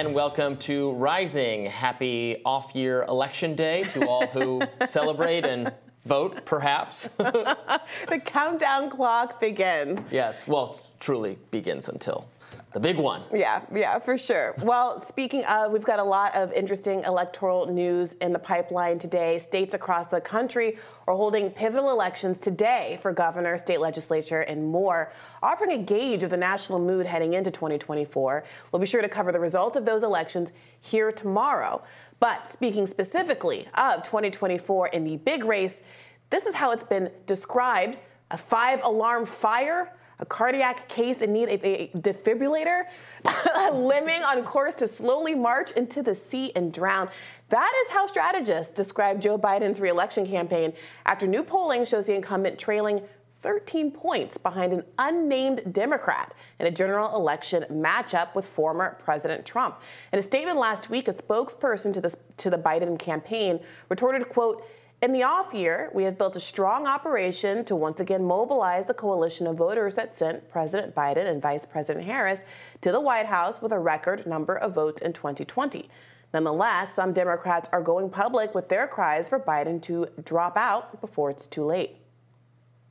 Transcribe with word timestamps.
and 0.00 0.14
welcome 0.14 0.56
to 0.56 0.92
Rising. 0.92 1.66
Happy 1.66 2.40
off 2.46 2.74
year 2.74 3.02
election 3.02 3.54
day 3.54 3.82
to 3.82 4.08
all 4.08 4.26
who 4.28 4.62
celebrate 4.86 5.44
and 5.44 5.74
vote, 6.06 6.46
perhaps. 6.46 7.08
the 7.18 8.22
countdown 8.24 8.88
clock 8.88 9.38
begins. 9.38 10.02
Yes, 10.10 10.48
well, 10.48 10.70
it 10.70 10.90
truly 11.00 11.36
begins 11.50 11.90
until 11.90 12.26
the 12.72 12.80
big 12.80 12.98
one. 12.98 13.22
Yeah, 13.32 13.62
yeah, 13.74 13.98
for 13.98 14.16
sure. 14.16 14.54
Well, 14.62 15.00
speaking 15.00 15.44
of, 15.46 15.72
we've 15.72 15.84
got 15.84 15.98
a 15.98 16.04
lot 16.04 16.36
of 16.36 16.52
interesting 16.52 17.00
electoral 17.00 17.66
news 17.66 18.12
in 18.14 18.32
the 18.32 18.38
pipeline 18.38 19.00
today. 19.00 19.40
States 19.40 19.74
across 19.74 20.06
the 20.06 20.20
country 20.20 20.78
are 21.08 21.14
holding 21.14 21.50
pivotal 21.50 21.90
elections 21.90 22.38
today 22.38 22.98
for 23.02 23.12
governor, 23.12 23.58
state 23.58 23.80
legislature, 23.80 24.40
and 24.40 24.64
more, 24.64 25.12
offering 25.42 25.72
a 25.72 25.82
gauge 25.82 26.22
of 26.22 26.30
the 26.30 26.36
national 26.36 26.78
mood 26.78 27.06
heading 27.06 27.32
into 27.32 27.50
2024. 27.50 28.44
We'll 28.70 28.80
be 28.80 28.86
sure 28.86 29.02
to 29.02 29.08
cover 29.08 29.32
the 29.32 29.40
result 29.40 29.74
of 29.74 29.84
those 29.84 30.04
elections 30.04 30.52
here 30.80 31.10
tomorrow. 31.10 31.82
But 32.20 32.48
speaking 32.48 32.86
specifically 32.86 33.66
of 33.74 34.04
2024 34.04 34.88
in 34.88 35.04
the 35.04 35.16
big 35.16 35.44
race, 35.44 35.82
this 36.28 36.46
is 36.46 36.54
how 36.54 36.70
it's 36.70 36.84
been 36.84 37.10
described 37.26 37.98
a 38.30 38.36
five 38.36 38.80
alarm 38.84 39.26
fire 39.26 39.92
a 40.20 40.26
cardiac 40.26 40.88
case 40.88 41.22
in 41.22 41.32
need 41.32 41.48
of 41.48 41.64
a 41.64 41.90
defibrillator, 41.96 42.84
limbing 43.24 44.22
on 44.22 44.44
course 44.44 44.74
to 44.76 44.86
slowly 44.86 45.34
march 45.34 45.72
into 45.72 46.02
the 46.02 46.14
sea 46.14 46.52
and 46.54 46.72
drown. 46.72 47.08
That 47.48 47.72
is 47.84 47.90
how 47.90 48.06
strategists 48.06 48.72
describe 48.72 49.20
Joe 49.20 49.38
Biden's 49.38 49.80
reelection 49.80 50.26
campaign 50.26 50.72
after 51.06 51.26
new 51.26 51.42
polling 51.42 51.84
shows 51.84 52.06
the 52.06 52.14
incumbent 52.14 52.58
trailing 52.58 53.02
13 53.40 53.90
points 53.90 54.36
behind 54.36 54.72
an 54.72 54.84
unnamed 54.98 55.72
Democrat 55.72 56.34
in 56.58 56.66
a 56.66 56.70
general 56.70 57.16
election 57.16 57.64
matchup 57.72 58.34
with 58.34 58.44
former 58.44 58.98
President 59.02 59.46
Trump. 59.46 59.80
In 60.12 60.18
a 60.18 60.22
statement 60.22 60.58
last 60.58 60.90
week, 60.90 61.08
a 61.08 61.14
spokesperson 61.14 61.92
to 61.94 62.02
the, 62.02 62.14
to 62.36 62.50
the 62.50 62.58
Biden 62.58 62.98
campaign 62.98 63.60
retorted, 63.88 64.28
quote, 64.28 64.62
in 65.02 65.12
the 65.12 65.22
off 65.22 65.54
year, 65.54 65.90
we 65.94 66.04
have 66.04 66.18
built 66.18 66.36
a 66.36 66.40
strong 66.40 66.86
operation 66.86 67.64
to 67.64 67.74
once 67.74 68.00
again 68.00 68.22
mobilize 68.22 68.86
the 68.86 68.94
coalition 68.94 69.46
of 69.46 69.56
voters 69.56 69.94
that 69.94 70.18
sent 70.18 70.50
President 70.50 70.94
Biden 70.94 71.26
and 71.26 71.40
Vice 71.40 71.64
President 71.64 72.04
Harris 72.04 72.44
to 72.82 72.92
the 72.92 73.00
White 73.00 73.26
House 73.26 73.62
with 73.62 73.72
a 73.72 73.78
record 73.78 74.26
number 74.26 74.54
of 74.54 74.74
votes 74.74 75.00
in 75.00 75.14
2020. 75.14 75.88
Nonetheless, 76.34 76.94
some 76.94 77.12
Democrats 77.14 77.68
are 77.72 77.80
going 77.80 78.10
public 78.10 78.54
with 78.54 78.68
their 78.68 78.86
cries 78.86 79.28
for 79.28 79.40
Biden 79.40 79.80
to 79.82 80.06
drop 80.22 80.56
out 80.56 81.00
before 81.00 81.30
it's 81.30 81.46
too 81.46 81.64
late. 81.64 81.96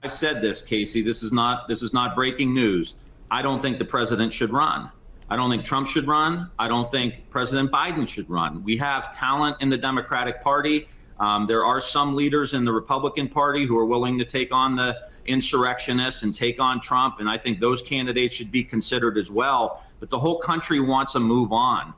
I've 0.01 0.11
said 0.11 0.41
this, 0.41 0.61
Casey. 0.61 1.01
This 1.01 1.21
is 1.21 1.31
not 1.31 1.67
this 1.67 1.83
is 1.83 1.93
not 1.93 2.15
breaking 2.15 2.53
news. 2.53 2.95
I 3.29 3.41
don't 3.43 3.61
think 3.61 3.77
the 3.77 3.85
president 3.85 4.33
should 4.33 4.51
run. 4.51 4.89
I 5.29 5.35
don't 5.35 5.51
think 5.51 5.63
Trump 5.63 5.87
should 5.87 6.07
run. 6.07 6.49
I 6.57 6.67
don't 6.67 6.89
think 6.89 7.29
President 7.29 7.71
Biden 7.71 8.07
should 8.07 8.27
run. 8.29 8.63
We 8.63 8.77
have 8.77 9.11
talent 9.11 9.57
in 9.59 9.69
the 9.69 9.77
Democratic 9.77 10.41
Party. 10.41 10.87
Um, 11.19 11.45
there 11.45 11.65
are 11.65 11.81
some 11.81 12.15
leaders 12.15 12.53
in 12.53 12.63
the 12.63 12.71
Republican 12.71 13.27
Party 13.27 13.65
who 13.65 13.77
are 13.77 13.85
willing 13.85 14.17
to 14.19 14.25
take 14.25 14.53
on 14.53 14.75
the 14.75 14.97
insurrectionists 15.25 16.23
and 16.23 16.33
take 16.33 16.61
on 16.61 16.79
Trump, 16.79 17.19
and 17.19 17.29
I 17.29 17.37
think 17.37 17.59
those 17.59 17.81
candidates 17.81 18.35
should 18.35 18.51
be 18.51 18.63
considered 18.63 19.17
as 19.17 19.29
well. 19.29 19.83
But 19.99 20.09
the 20.09 20.19
whole 20.19 20.39
country 20.39 20.79
wants 20.79 21.15
a 21.15 21.19
move 21.19 21.51
on. 21.51 21.93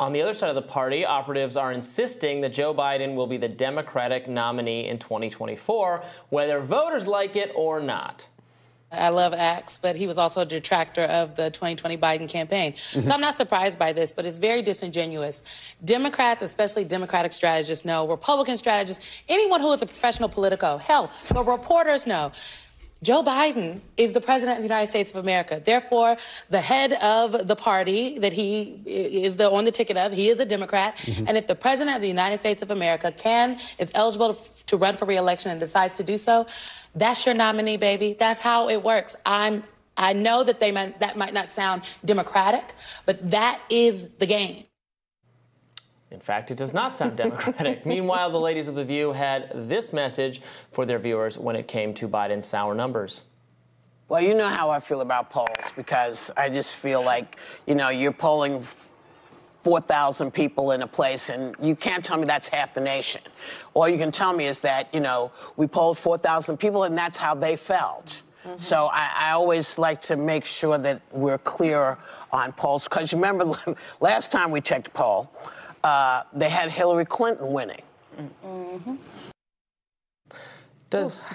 On 0.00 0.12
the 0.12 0.22
other 0.22 0.32
side 0.32 0.48
of 0.48 0.54
the 0.54 0.62
party, 0.62 1.04
operatives 1.04 1.56
are 1.56 1.72
insisting 1.72 2.40
that 2.42 2.52
Joe 2.52 2.72
Biden 2.72 3.16
will 3.16 3.26
be 3.26 3.36
the 3.36 3.48
Democratic 3.48 4.28
nominee 4.28 4.86
in 4.86 4.98
2024, 4.98 6.04
whether 6.28 6.60
voters 6.60 7.08
like 7.08 7.34
it 7.34 7.50
or 7.56 7.80
not. 7.80 8.28
I 8.90 9.10
love 9.10 9.34
Axe, 9.34 9.78
but 9.78 9.96
he 9.96 10.06
was 10.06 10.16
also 10.16 10.40
a 10.40 10.46
detractor 10.46 11.02
of 11.02 11.36
the 11.36 11.50
2020 11.50 11.98
Biden 11.98 12.28
campaign. 12.28 12.72
Mm-hmm. 12.72 13.06
So 13.06 13.14
I'm 13.14 13.20
not 13.20 13.36
surprised 13.36 13.78
by 13.78 13.92
this, 13.92 14.14
but 14.14 14.24
it's 14.24 14.38
very 14.38 14.62
disingenuous. 14.62 15.42
Democrats, 15.84 16.40
especially 16.40 16.84
Democratic 16.84 17.34
strategists, 17.34 17.84
know, 17.84 18.08
Republican 18.08 18.56
strategists, 18.56 19.04
anyone 19.28 19.60
who 19.60 19.72
is 19.72 19.82
a 19.82 19.86
professional 19.86 20.30
politico, 20.30 20.78
hell, 20.78 21.10
the 21.28 21.42
reporters 21.42 22.06
know. 22.06 22.32
Joe 23.00 23.22
Biden 23.22 23.80
is 23.96 24.12
the 24.12 24.20
president 24.20 24.58
of 24.58 24.62
the 24.62 24.68
United 24.68 24.90
States 24.90 25.12
of 25.12 25.18
America. 25.18 25.62
Therefore, 25.64 26.16
the 26.48 26.60
head 26.60 26.94
of 26.94 27.46
the 27.46 27.54
party 27.54 28.18
that 28.18 28.32
he 28.32 28.80
is 28.84 29.36
the, 29.36 29.48
on 29.48 29.64
the 29.64 29.70
ticket 29.70 29.96
of, 29.96 30.12
he 30.12 30.28
is 30.28 30.40
a 30.40 30.44
Democrat. 30.44 30.96
Mm-hmm. 30.96 31.28
And 31.28 31.36
if 31.36 31.46
the 31.46 31.54
president 31.54 31.94
of 31.94 32.02
the 32.02 32.08
United 32.08 32.38
States 32.38 32.60
of 32.60 32.72
America 32.72 33.12
can, 33.12 33.60
is 33.78 33.92
eligible 33.94 34.34
to 34.66 34.76
run 34.76 34.96
for 34.96 35.04
reelection 35.04 35.52
and 35.52 35.60
decides 35.60 35.96
to 35.98 36.02
do 36.02 36.18
so, 36.18 36.46
that's 36.94 37.24
your 37.26 37.34
nominee, 37.34 37.76
baby. 37.76 38.16
That's 38.18 38.40
how 38.40 38.68
it 38.68 38.82
works. 38.82 39.16
I'm 39.24 39.64
I 39.98 40.12
know 40.12 40.44
that 40.44 40.60
they 40.60 40.70
might, 40.70 41.00
that 41.00 41.16
might 41.16 41.34
not 41.34 41.50
sound 41.50 41.82
democratic, 42.04 42.72
but 43.04 43.32
that 43.32 43.60
is 43.68 44.08
the 44.18 44.26
game. 44.26 44.64
In 46.10 46.20
fact, 46.20 46.50
it 46.50 46.56
does 46.56 46.72
not 46.72 46.96
sound 46.96 47.16
democratic. 47.16 47.84
Meanwhile, 47.86 48.30
the 48.30 48.40
ladies 48.40 48.68
of 48.68 48.76
The 48.76 48.84
View 48.84 49.12
had 49.12 49.50
this 49.68 49.92
message 49.92 50.40
for 50.70 50.86
their 50.86 50.98
viewers 50.98 51.36
when 51.36 51.56
it 51.56 51.68
came 51.68 51.92
to 51.94 52.08
Biden's 52.08 52.46
sour 52.46 52.74
numbers. 52.74 53.24
Well, 54.08 54.22
you 54.22 54.32
know 54.32 54.48
how 54.48 54.70
I 54.70 54.80
feel 54.80 55.02
about 55.02 55.28
polls 55.28 55.72
because 55.76 56.30
I 56.34 56.48
just 56.48 56.74
feel 56.76 57.02
like, 57.02 57.36
you 57.66 57.74
know, 57.74 57.90
you're 57.90 58.12
polling 58.12 58.62
4,000 59.68 60.30
people 60.30 60.70
in 60.70 60.80
a 60.80 60.86
place, 60.86 61.28
and 61.28 61.54
you 61.60 61.76
can't 61.76 62.02
tell 62.02 62.16
me 62.16 62.24
that's 62.24 62.48
half 62.48 62.72
the 62.72 62.80
nation. 62.80 63.20
All 63.74 63.86
you 63.86 63.98
can 63.98 64.10
tell 64.10 64.32
me 64.32 64.46
is 64.46 64.62
that, 64.62 64.88
you 64.94 65.00
know, 65.00 65.30
we 65.58 65.66
polled 65.66 65.98
4,000 65.98 66.56
people, 66.56 66.84
and 66.84 66.96
that's 66.96 67.18
how 67.18 67.34
they 67.34 67.54
felt. 67.54 68.22
Mm-hmm. 68.46 68.58
So 68.58 68.86
I, 68.86 69.10
I, 69.14 69.32
always 69.32 69.76
like 69.76 70.00
to 70.02 70.16
make 70.16 70.46
sure 70.46 70.78
that 70.78 71.02
we're 71.12 71.36
clear 71.36 71.98
on 72.32 72.52
polls, 72.52 72.84
because 72.84 73.12
remember, 73.12 73.58
last 74.00 74.32
time 74.32 74.50
we 74.50 74.62
checked 74.62 74.94
poll, 74.94 75.30
uh, 75.84 76.22
they 76.32 76.48
had 76.48 76.70
Hillary 76.70 77.04
Clinton 77.04 77.52
winning. 77.52 77.82
Mm-hmm. 78.46 78.94
Does 80.90 81.26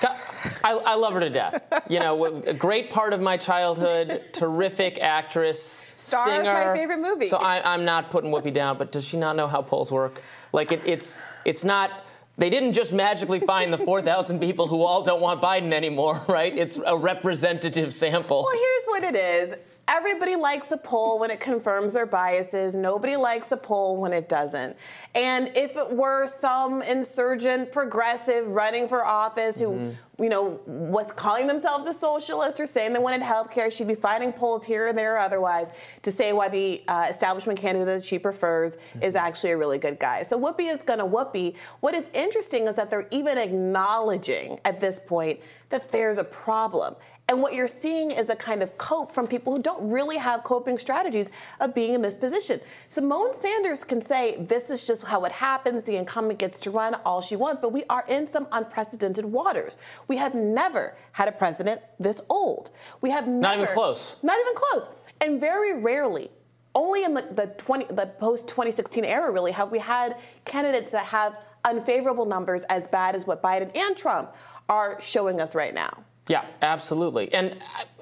I, 0.64 0.72
I, 0.74 0.96
love 0.96 1.14
her 1.14 1.20
to 1.20 1.30
death. 1.30 1.84
You 1.88 2.00
know, 2.00 2.26
a 2.26 2.54
great 2.54 2.90
part 2.90 3.14
of 3.14 3.22
my 3.22 3.38
childhood, 3.38 4.24
terrific 4.34 5.00
actress, 5.00 5.86
Star 5.96 6.28
singer. 6.28 6.50
of 6.50 6.68
my 6.68 6.74
favorite 6.74 7.00
movie. 7.00 7.28
So 7.28 7.38
I, 7.38 7.74
am 7.76 7.86
not 7.86 8.10
putting 8.10 8.32
Whoopi 8.32 8.52
down, 8.52 8.80
but 8.80 8.92
does 8.92 9.06
she 9.06 9.16
not 9.18 9.36
know 9.36 9.48
how 9.48 9.62
polls 9.62 9.92
work? 9.92 10.24
Like 10.54 10.72
it, 10.72 10.82
it's 10.86 11.20
it's 11.46 11.64
not. 11.64 11.92
They 12.36 12.50
didn't 12.50 12.74
just 12.74 12.92
magically 12.92 13.40
find 13.40 13.72
the 13.72 13.78
4,000 13.78 14.40
people 14.40 14.66
who 14.66 14.82
all 14.82 15.04
don't 15.04 15.22
want 15.22 15.40
Biden 15.40 15.72
anymore, 15.72 16.20
right? 16.28 16.58
It's 16.58 16.80
a 16.84 16.98
representative 16.98 17.94
sample. 17.94 18.44
Well, 18.44 18.58
here's 18.58 18.86
what 18.86 19.04
it 19.04 19.16
is 19.16 19.56
everybody 19.88 20.36
likes 20.36 20.72
a 20.72 20.78
poll 20.78 21.20
when 21.20 21.30
it 21.30 21.40
confirms 21.40 21.94
their 21.94 22.06
biases. 22.06 22.74
Nobody 22.74 23.16
likes 23.16 23.52
a 23.52 23.58
poll 23.58 23.98
when 23.98 24.14
it 24.14 24.30
doesn't. 24.30 24.78
And 25.14 25.52
if 25.56 25.76
it 25.76 25.92
were 25.92 26.26
some 26.26 26.82
insurgent 26.82 27.72
progressive 27.72 28.48
running 28.48 28.88
for 28.88 29.06
office 29.06 29.60
who, 29.60 29.68
mm-hmm. 29.68 30.24
you 30.24 30.30
know, 30.30 30.60
was 30.66 31.12
calling 31.12 31.48
themselves 31.48 31.86
a 31.88 31.94
socialist 31.94 32.60
or 32.60 32.66
saying 32.66 32.94
they 32.94 33.00
wanted 33.00 33.22
health 33.22 33.52
care, 33.52 33.70
she'd 33.70 33.88
be 33.88 33.96
finding 33.96 34.32
polls 34.32 34.66
here 34.66 34.88
and 34.88 34.98
there 34.98 35.16
or 35.16 35.20
otherwise 35.20 35.72
to 36.04 36.12
say 36.12 36.32
why 36.32 36.48
the 36.48 36.84
uh, 36.88 37.08
establishment 37.10 37.60
candidate 37.60 37.86
that 37.88 38.06
she 38.06 38.18
prefers 38.18 38.78
mm-hmm. 38.78 39.04
is 39.04 39.16
actually 39.16 39.52
a 39.52 39.58
really 39.58 39.78
good 39.78 40.00
guy. 40.00 40.24
So 40.24 40.40
Whoopi 40.40 40.72
is 40.74 40.82
going 40.82 41.00
to 41.00 41.06
Whoopi. 41.06 41.56
What 41.82 41.94
is 41.94 42.10
interesting 42.14 42.68
is 42.68 42.76
that 42.76 42.90
they're 42.90 43.08
even 43.12 43.38
acknowledging 43.38 44.60
at 44.64 44.80
this 44.80 45.00
point 45.00 45.40
that 45.74 45.92
there's 45.92 46.20
a 46.20 46.24
problem. 46.24 46.96
And 47.34 47.42
what 47.42 47.56
you're 47.56 47.68
seeing 47.68 48.12
is 48.12 48.30
a 48.30 48.36
kind 48.36 48.62
of 48.62 48.78
cope 48.78 49.12
from 49.12 49.26
people 49.26 49.56
who 49.56 49.60
don't 49.60 49.90
really 49.90 50.18
have 50.18 50.44
coping 50.44 50.78
strategies 50.78 51.32
of 51.60 51.74
being 51.74 51.96
in 51.96 52.04
this 52.04 52.14
position. 52.14 52.60
Symone 52.92 53.34
Sanders 53.34 53.84
can 53.84 54.04
say, 54.04 54.36
this 54.40 54.70
is 54.70 54.84
just 54.84 55.08
how 55.08 55.26
it 55.26 55.32
happens. 55.32 55.82
The 55.82 55.96
incumbent 55.96 56.38
gets 56.38 56.60
to 56.60 56.70
run 56.70 56.94
all 57.04 57.22
she 57.22 57.36
wants, 57.36 57.60
but 57.60 57.72
we 57.72 57.86
are 57.90 58.06
in 58.08 58.28
some 58.28 58.48
unprecedented 58.52 59.26
waters. 59.26 59.80
We 60.08 60.18
have 60.18 60.36
never 60.36 60.96
had 61.14 61.28
a 61.28 61.32
president 61.32 61.82
this 62.00 62.22
old. 62.30 62.70
We 63.02 63.10
have 63.10 63.28
never. 63.28 63.42
Not 63.42 63.58
even 63.58 63.68
close. 63.74 64.18
Not 64.22 64.38
even 64.40 64.54
close. 64.54 64.90
And 65.20 65.40
very 65.42 65.74
rarely 65.82 66.30
only 66.76 67.04
in 67.04 67.16
the, 67.16 67.24
the 67.32 67.48
20 67.58 67.86
the 67.96 68.14
post 68.20 68.48
2016 68.48 69.06
era 69.06 69.32
really 69.32 69.54
have 69.54 69.72
we 69.72 69.80
had 69.80 70.18
candidates 70.46 70.92
that 70.92 71.06
have 71.06 71.40
unfavorable 71.66 72.26
numbers 72.26 72.64
as 72.66 72.88
bad 72.90 73.16
as 73.16 73.26
what 73.26 73.42
Biden 73.42 73.76
and 73.76 73.98
Trump 73.98 74.36
are 74.70 75.02
showing 75.02 75.42
us 75.42 75.56
right 75.56 75.74
now. 75.74 76.04
Yeah, 76.28 76.46
absolutely. 76.62 77.34
And, 77.34 77.58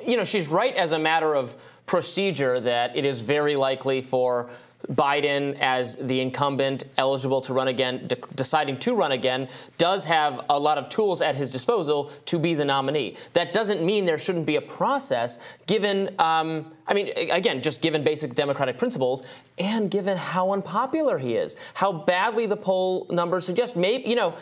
you 0.05 0.17
know, 0.17 0.23
she's 0.23 0.47
right 0.47 0.75
as 0.75 0.91
a 0.91 0.99
matter 0.99 1.35
of 1.35 1.55
procedure 1.85 2.59
that 2.59 2.95
it 2.95 3.05
is 3.05 3.21
very 3.21 3.55
likely 3.55 4.01
for 4.01 4.49
Biden, 4.89 5.57
as 5.59 5.95
the 5.97 6.21
incumbent 6.21 6.85
eligible 6.97 7.41
to 7.41 7.53
run 7.53 7.67
again, 7.67 8.07
de- 8.07 8.15
deciding 8.35 8.79
to 8.79 8.95
run 8.95 9.11
again, 9.11 9.47
does 9.77 10.05
have 10.05 10.43
a 10.49 10.59
lot 10.59 10.77
of 10.77 10.89
tools 10.89 11.21
at 11.21 11.35
his 11.35 11.51
disposal 11.51 12.11
to 12.25 12.39
be 12.39 12.53
the 12.55 12.65
nominee. 12.65 13.15
That 13.33 13.53
doesn't 13.53 13.85
mean 13.85 14.05
there 14.05 14.17
shouldn't 14.17 14.47
be 14.47 14.55
a 14.55 14.61
process 14.61 15.39
given, 15.67 16.15
um, 16.17 16.73
I 16.87 16.93
mean, 16.93 17.11
again, 17.31 17.61
just 17.61 17.81
given 17.81 18.03
basic 18.03 18.33
democratic 18.33 18.77
principles 18.77 19.23
and 19.59 19.91
given 19.91 20.17
how 20.17 20.51
unpopular 20.51 21.19
he 21.19 21.35
is, 21.35 21.55
how 21.75 21.91
badly 21.91 22.47
the 22.47 22.57
poll 22.57 23.05
numbers 23.11 23.45
suggest. 23.45 23.75
Maybe, 23.75 24.09
you 24.09 24.15
know, 24.15 24.33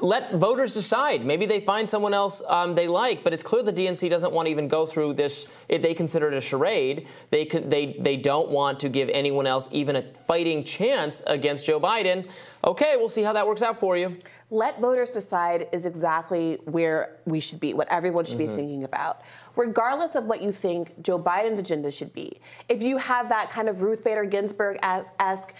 let 0.00 0.34
voters 0.34 0.72
decide. 0.72 1.24
Maybe 1.24 1.46
they 1.46 1.60
find 1.60 1.88
someone 1.88 2.14
else 2.14 2.42
um, 2.48 2.74
they 2.74 2.88
like, 2.88 3.22
but 3.22 3.32
it's 3.32 3.44
clear 3.44 3.62
the 3.62 3.72
DNC 3.72 4.10
doesn't 4.10 4.32
want 4.32 4.46
to 4.46 4.50
even 4.50 4.66
go 4.66 4.86
through 4.86 5.14
this. 5.14 5.46
They 5.68 5.94
consider 5.94 6.28
it 6.28 6.34
a 6.34 6.40
charade. 6.40 7.06
They 7.30 7.44
could, 7.44 7.70
they 7.70 7.96
they 8.00 8.16
don't 8.16 8.50
want 8.50 8.80
to 8.80 8.88
give 8.88 9.08
anyone 9.10 9.46
else 9.46 9.68
even 9.70 9.96
a 9.96 10.02
fighting 10.02 10.64
chance 10.64 11.22
against 11.26 11.66
Joe 11.66 11.78
Biden. 11.78 12.28
Okay, 12.64 12.96
we'll 12.96 13.08
see 13.08 13.22
how 13.22 13.32
that 13.34 13.46
works 13.46 13.62
out 13.62 13.78
for 13.78 13.96
you. 13.96 14.16
Let 14.50 14.80
voters 14.80 15.10
decide 15.10 15.68
is 15.72 15.86
exactly 15.86 16.58
where 16.64 17.16
we 17.24 17.40
should 17.40 17.60
be, 17.60 17.72
what 17.72 17.88
everyone 17.90 18.24
should 18.24 18.38
mm-hmm. 18.38 18.50
be 18.50 18.56
thinking 18.56 18.84
about. 18.84 19.22
Regardless 19.56 20.16
of 20.16 20.24
what 20.24 20.42
you 20.42 20.52
think 20.52 21.00
Joe 21.02 21.18
Biden's 21.18 21.60
agenda 21.60 21.90
should 21.90 22.12
be, 22.12 22.40
if 22.68 22.82
you 22.82 22.98
have 22.98 23.28
that 23.30 23.50
kind 23.50 23.68
of 23.68 23.82
Ruth 23.82 24.04
Bader 24.04 24.24
Ginsburg 24.24 24.78
esque 24.82 25.54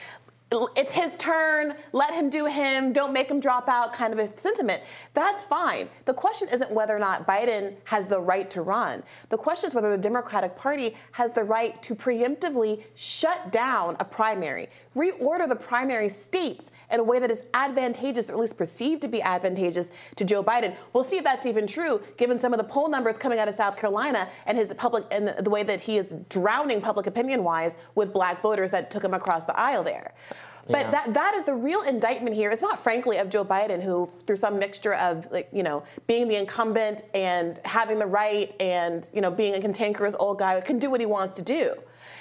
it's 0.76 0.92
his 0.92 1.16
turn, 1.16 1.74
let 1.92 2.14
him 2.14 2.30
do 2.30 2.46
him, 2.46 2.92
don't 2.92 3.12
make 3.12 3.30
him 3.30 3.40
drop 3.40 3.68
out 3.68 3.92
kind 3.92 4.12
of 4.12 4.18
a 4.18 4.38
sentiment. 4.38 4.82
That's 5.12 5.44
fine. 5.44 5.88
The 6.04 6.14
question 6.14 6.48
isn't 6.52 6.70
whether 6.70 6.94
or 6.94 6.98
not 6.98 7.26
Biden 7.26 7.74
has 7.84 8.06
the 8.06 8.20
right 8.20 8.48
to 8.50 8.62
run. 8.62 9.02
The 9.30 9.36
question 9.36 9.68
is 9.68 9.74
whether 9.74 9.90
the 9.90 10.02
Democratic 10.02 10.56
Party 10.56 10.94
has 11.12 11.32
the 11.32 11.42
right 11.42 11.80
to 11.82 11.94
preemptively 11.94 12.84
shut 12.94 13.50
down 13.50 13.96
a 13.98 14.04
primary, 14.04 14.68
reorder 14.94 15.48
the 15.48 15.56
primary 15.56 16.08
states 16.08 16.70
in 16.92 17.00
a 17.00 17.02
way 17.02 17.18
that 17.18 17.30
is 17.30 17.42
advantageous, 17.54 18.30
or 18.30 18.34
at 18.34 18.38
least 18.38 18.56
perceived 18.56 19.02
to 19.02 19.08
be 19.08 19.20
advantageous 19.22 19.90
to 20.16 20.24
Joe 20.24 20.44
Biden. 20.44 20.76
We'll 20.92 21.02
see 21.02 21.16
if 21.16 21.24
that's 21.24 21.46
even 21.46 21.66
true, 21.66 22.00
given 22.16 22.38
some 22.38 22.52
of 22.52 22.58
the 22.58 22.64
poll 22.64 22.88
numbers 22.88 23.18
coming 23.18 23.38
out 23.38 23.48
of 23.48 23.54
South 23.54 23.76
Carolina 23.76 24.28
and 24.46 24.56
his 24.56 24.72
public 24.74 25.04
and 25.10 25.28
the 25.28 25.50
way 25.50 25.62
that 25.64 25.80
he 25.80 25.96
is 25.96 26.14
drowning 26.28 26.80
public 26.80 27.06
opinion 27.06 27.42
wise 27.42 27.76
with 27.94 28.12
black 28.12 28.40
voters 28.40 28.70
that 28.70 28.90
took 28.90 29.02
him 29.02 29.14
across 29.14 29.44
the 29.44 29.58
aisle 29.58 29.82
there. 29.82 30.14
But 30.66 30.80
yeah. 30.80 30.90
that, 30.90 31.14
that 31.14 31.34
is 31.34 31.44
the 31.44 31.54
real 31.54 31.82
indictment 31.82 32.34
here. 32.34 32.50
It's 32.50 32.62
not, 32.62 32.78
frankly, 32.78 33.18
of 33.18 33.28
Joe 33.28 33.44
Biden, 33.44 33.82
who, 33.82 34.08
through 34.26 34.36
some 34.36 34.58
mixture 34.58 34.94
of, 34.94 35.30
like, 35.30 35.48
you 35.52 35.62
know, 35.62 35.84
being 36.06 36.26
the 36.28 36.36
incumbent 36.36 37.02
and 37.12 37.60
having 37.64 37.98
the 37.98 38.06
right 38.06 38.54
and, 38.60 39.08
you 39.12 39.20
know, 39.20 39.30
being 39.30 39.54
a 39.54 39.60
cantankerous 39.60 40.16
old 40.18 40.38
guy, 40.38 40.58
who 40.58 40.64
can 40.64 40.78
do 40.78 40.90
what 40.90 41.00
he 41.00 41.06
wants 41.06 41.36
to 41.36 41.42
do. 41.42 41.74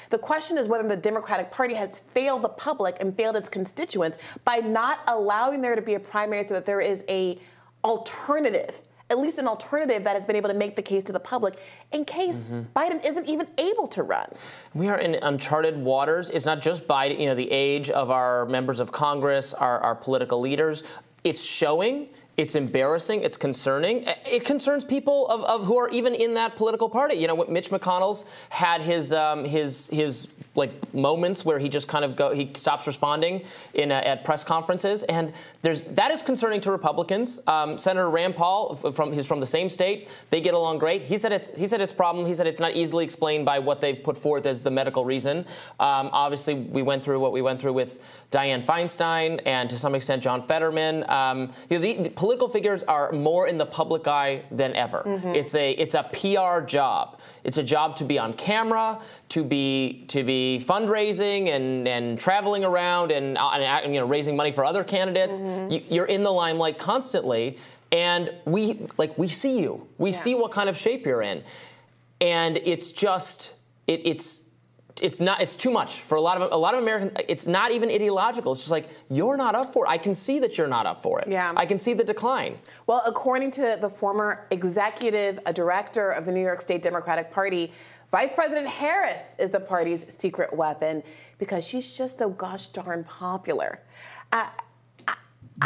The 0.09 0.17
question 0.17 0.57
is 0.57 0.67
whether 0.67 0.87
the 0.87 0.97
Democratic 0.97 1.51
Party 1.51 1.73
has 1.73 1.99
failed 1.99 2.43
the 2.43 2.49
public 2.49 2.97
and 2.99 3.15
failed 3.15 3.35
its 3.35 3.49
constituents 3.49 4.17
by 4.43 4.57
not 4.57 4.99
allowing 5.07 5.61
there 5.61 5.75
to 5.75 5.81
be 5.81 5.95
a 5.95 5.99
primary 5.99 6.43
so 6.43 6.53
that 6.53 6.65
there 6.65 6.81
is 6.81 7.03
a 7.09 7.39
alternative 7.83 8.81
at 9.13 9.19
least 9.19 9.37
an 9.37 9.47
alternative 9.47 10.03
that 10.03 10.15
has 10.15 10.25
been 10.25 10.35
able 10.35 10.49
to 10.49 10.55
make 10.55 10.75
the 10.75 10.81
case 10.81 11.03
to 11.03 11.13
the 11.13 11.19
public 11.19 11.55
in 11.91 12.03
case 12.03 12.49
mm-hmm. 12.49 12.77
Biden 12.77 13.05
isn't 13.05 13.27
even 13.27 13.47
able 13.57 13.87
to 13.87 14.03
run. 14.03 14.27
We 14.73 14.89
are 14.89 14.97
in 14.97 15.15
uncharted 15.21 15.77
waters. 15.77 16.29
It's 16.31 16.45
not 16.45 16.61
just 16.61 16.87
Biden, 16.87 17.19
you 17.19 17.27
know, 17.27 17.35
the 17.35 17.51
age 17.51 17.89
of 17.89 18.09
our 18.09 18.45
members 18.47 18.79
of 18.79 18.91
Congress, 18.91 19.53
our, 19.53 19.79
our 19.79 19.95
political 19.95 20.39
leaders. 20.39 20.83
It's 21.23 21.45
showing. 21.45 22.09
It's 22.35 22.55
embarrassing. 22.55 23.21
It's 23.21 23.37
concerning. 23.37 24.05
It 24.25 24.43
concerns 24.43 24.85
people 24.85 25.27
of, 25.27 25.43
of, 25.43 25.67
who 25.67 25.77
are 25.77 25.87
even 25.89 26.15
in 26.15 26.33
that 26.33 26.55
political 26.55 26.89
party. 26.89 27.13
You 27.13 27.27
know, 27.27 27.45
Mitch 27.47 27.69
McConnell's 27.69 28.25
had 28.49 28.81
his 28.81 29.13
um, 29.13 29.45
his 29.45 29.87
his 29.89 30.29
like 30.55 30.93
moments 30.95 31.45
where 31.45 31.59
he 31.59 31.69
just 31.69 31.87
kind 31.87 32.03
of 32.03 32.15
go 32.15 32.33
he 32.33 32.51
stops 32.55 32.87
responding 32.87 33.43
in 33.75 33.91
uh, 33.91 34.01
at 34.03 34.23
press 34.23 34.43
conferences, 34.43 35.03
and 35.03 35.31
there's 35.61 35.83
that 35.83 36.09
is 36.09 36.23
concerning 36.23 36.59
to 36.61 36.71
Republicans. 36.71 37.39
Um, 37.45 37.77
Senator 37.77 38.09
Rand 38.09 38.35
Paul 38.35 38.75
from 38.77 39.13
he's 39.13 39.27
from 39.27 39.39
the 39.39 39.45
same 39.45 39.69
state. 39.69 40.09
They 40.31 40.41
get 40.41 40.55
along 40.55 40.79
great. 40.79 41.03
He 41.03 41.17
said 41.17 41.31
it's 41.33 41.49
he 41.55 41.67
said 41.67 41.81
it's 41.81 41.93
problem. 41.93 42.25
He 42.25 42.33
said 42.33 42.47
it's 42.47 42.59
not 42.59 42.75
easily 42.75 43.03
explained 43.03 43.45
by 43.45 43.59
what 43.59 43.79
they've 43.79 44.03
put 44.03 44.17
forth 44.17 44.47
as 44.47 44.61
the 44.61 44.71
medical 44.71 45.05
reason. 45.05 45.45
Um, 45.79 46.09
obviously, 46.11 46.55
we 46.55 46.81
went 46.81 47.03
through 47.03 47.19
what 47.19 47.31
we 47.31 47.43
went 47.43 47.61
through 47.61 47.73
with 47.73 48.03
Dianne 48.31 48.65
Feinstein 48.65 49.39
and 49.45 49.69
to 49.69 49.77
some 49.77 49.93
extent 49.93 50.23
John 50.23 50.41
Fetterman. 50.41 51.07
Um, 51.07 51.51
you 51.69 51.77
know, 51.77 51.81
the, 51.81 52.03
the, 52.03 52.22
political 52.23 52.47
figures 52.47 52.83
are 52.83 53.11
more 53.11 53.49
in 53.49 53.57
the 53.57 53.65
public 53.65 54.07
eye 54.07 54.41
than 54.49 54.73
ever. 54.77 55.03
Mm-hmm. 55.05 55.35
It's 55.35 55.53
a 55.55 55.71
it's 55.71 55.93
a 55.93 56.03
PR 56.03 56.63
job. 56.65 57.19
It's 57.43 57.57
a 57.57 57.63
job 57.63 57.97
to 57.97 58.05
be 58.05 58.17
on 58.17 58.31
camera, 58.31 59.01
to 59.27 59.43
be 59.43 60.05
to 60.07 60.23
be 60.23 60.63
fundraising 60.65 61.49
and, 61.49 61.85
and 61.85 62.17
traveling 62.17 62.63
around 62.63 63.11
and, 63.11 63.37
uh, 63.37 63.49
and 63.49 63.93
you 63.93 63.99
know 63.99 64.07
raising 64.07 64.37
money 64.37 64.53
for 64.53 64.63
other 64.63 64.85
candidates. 64.85 65.41
Mm-hmm. 65.41 65.71
You, 65.73 65.81
you're 65.89 66.05
in 66.05 66.23
the 66.23 66.31
limelight 66.31 66.77
constantly, 66.77 67.57
and 67.91 68.31
we 68.45 68.87
like 68.97 69.17
we 69.17 69.27
see 69.27 69.59
you. 69.59 69.85
We 69.97 70.11
yeah. 70.11 70.15
see 70.15 70.33
what 70.33 70.51
kind 70.51 70.69
of 70.69 70.77
shape 70.77 71.05
you're 71.05 71.23
in, 71.23 71.43
and 72.21 72.55
it's 72.63 72.93
just 72.93 73.53
it, 73.85 73.99
it's 74.05 74.42
it's 75.01 75.19
not 75.19 75.41
it's 75.41 75.55
too 75.55 75.71
much 75.71 76.01
for 76.01 76.15
a 76.15 76.21
lot 76.21 76.41
of 76.41 76.51
a 76.51 76.57
lot 76.57 76.73
of 76.73 76.81
Americans 76.81 77.11
it's 77.27 77.47
not 77.47 77.71
even 77.71 77.89
ideological. 77.89 78.51
It's 78.51 78.61
just 78.61 78.71
like 78.71 78.89
you're 79.09 79.37
not 79.37 79.55
up 79.55 79.73
for 79.73 79.85
it. 79.85 79.89
I 79.89 79.97
can 79.97 80.13
see 80.13 80.39
that 80.39 80.57
you're 80.57 80.67
not 80.67 80.85
up 80.85 81.01
for 81.01 81.19
it. 81.19 81.27
Yeah. 81.27 81.53
I 81.55 81.65
can 81.65 81.79
see 81.79 81.93
the 81.93 82.03
decline. 82.03 82.59
Well 82.87 83.01
according 83.05 83.51
to 83.51 83.77
the 83.79 83.89
former 83.89 84.47
executive 84.51 85.39
a 85.45 85.53
director 85.53 86.09
of 86.09 86.25
the 86.25 86.31
New 86.31 86.41
York 86.41 86.61
State 86.61 86.81
Democratic 86.81 87.31
Party 87.31 87.71
Vice 88.13 88.31
President 88.31 88.67
Harris 88.67 89.33
is 89.39 89.49
the 89.49 89.59
party's 89.59 90.05
secret 90.19 90.55
weapon 90.55 91.01
because 91.39 91.65
she's 91.65 91.91
just 91.91 92.19
so 92.19 92.29
gosh 92.29 92.67
darn 92.67 93.03
popular. 93.03 93.79
Uh, 94.31 94.45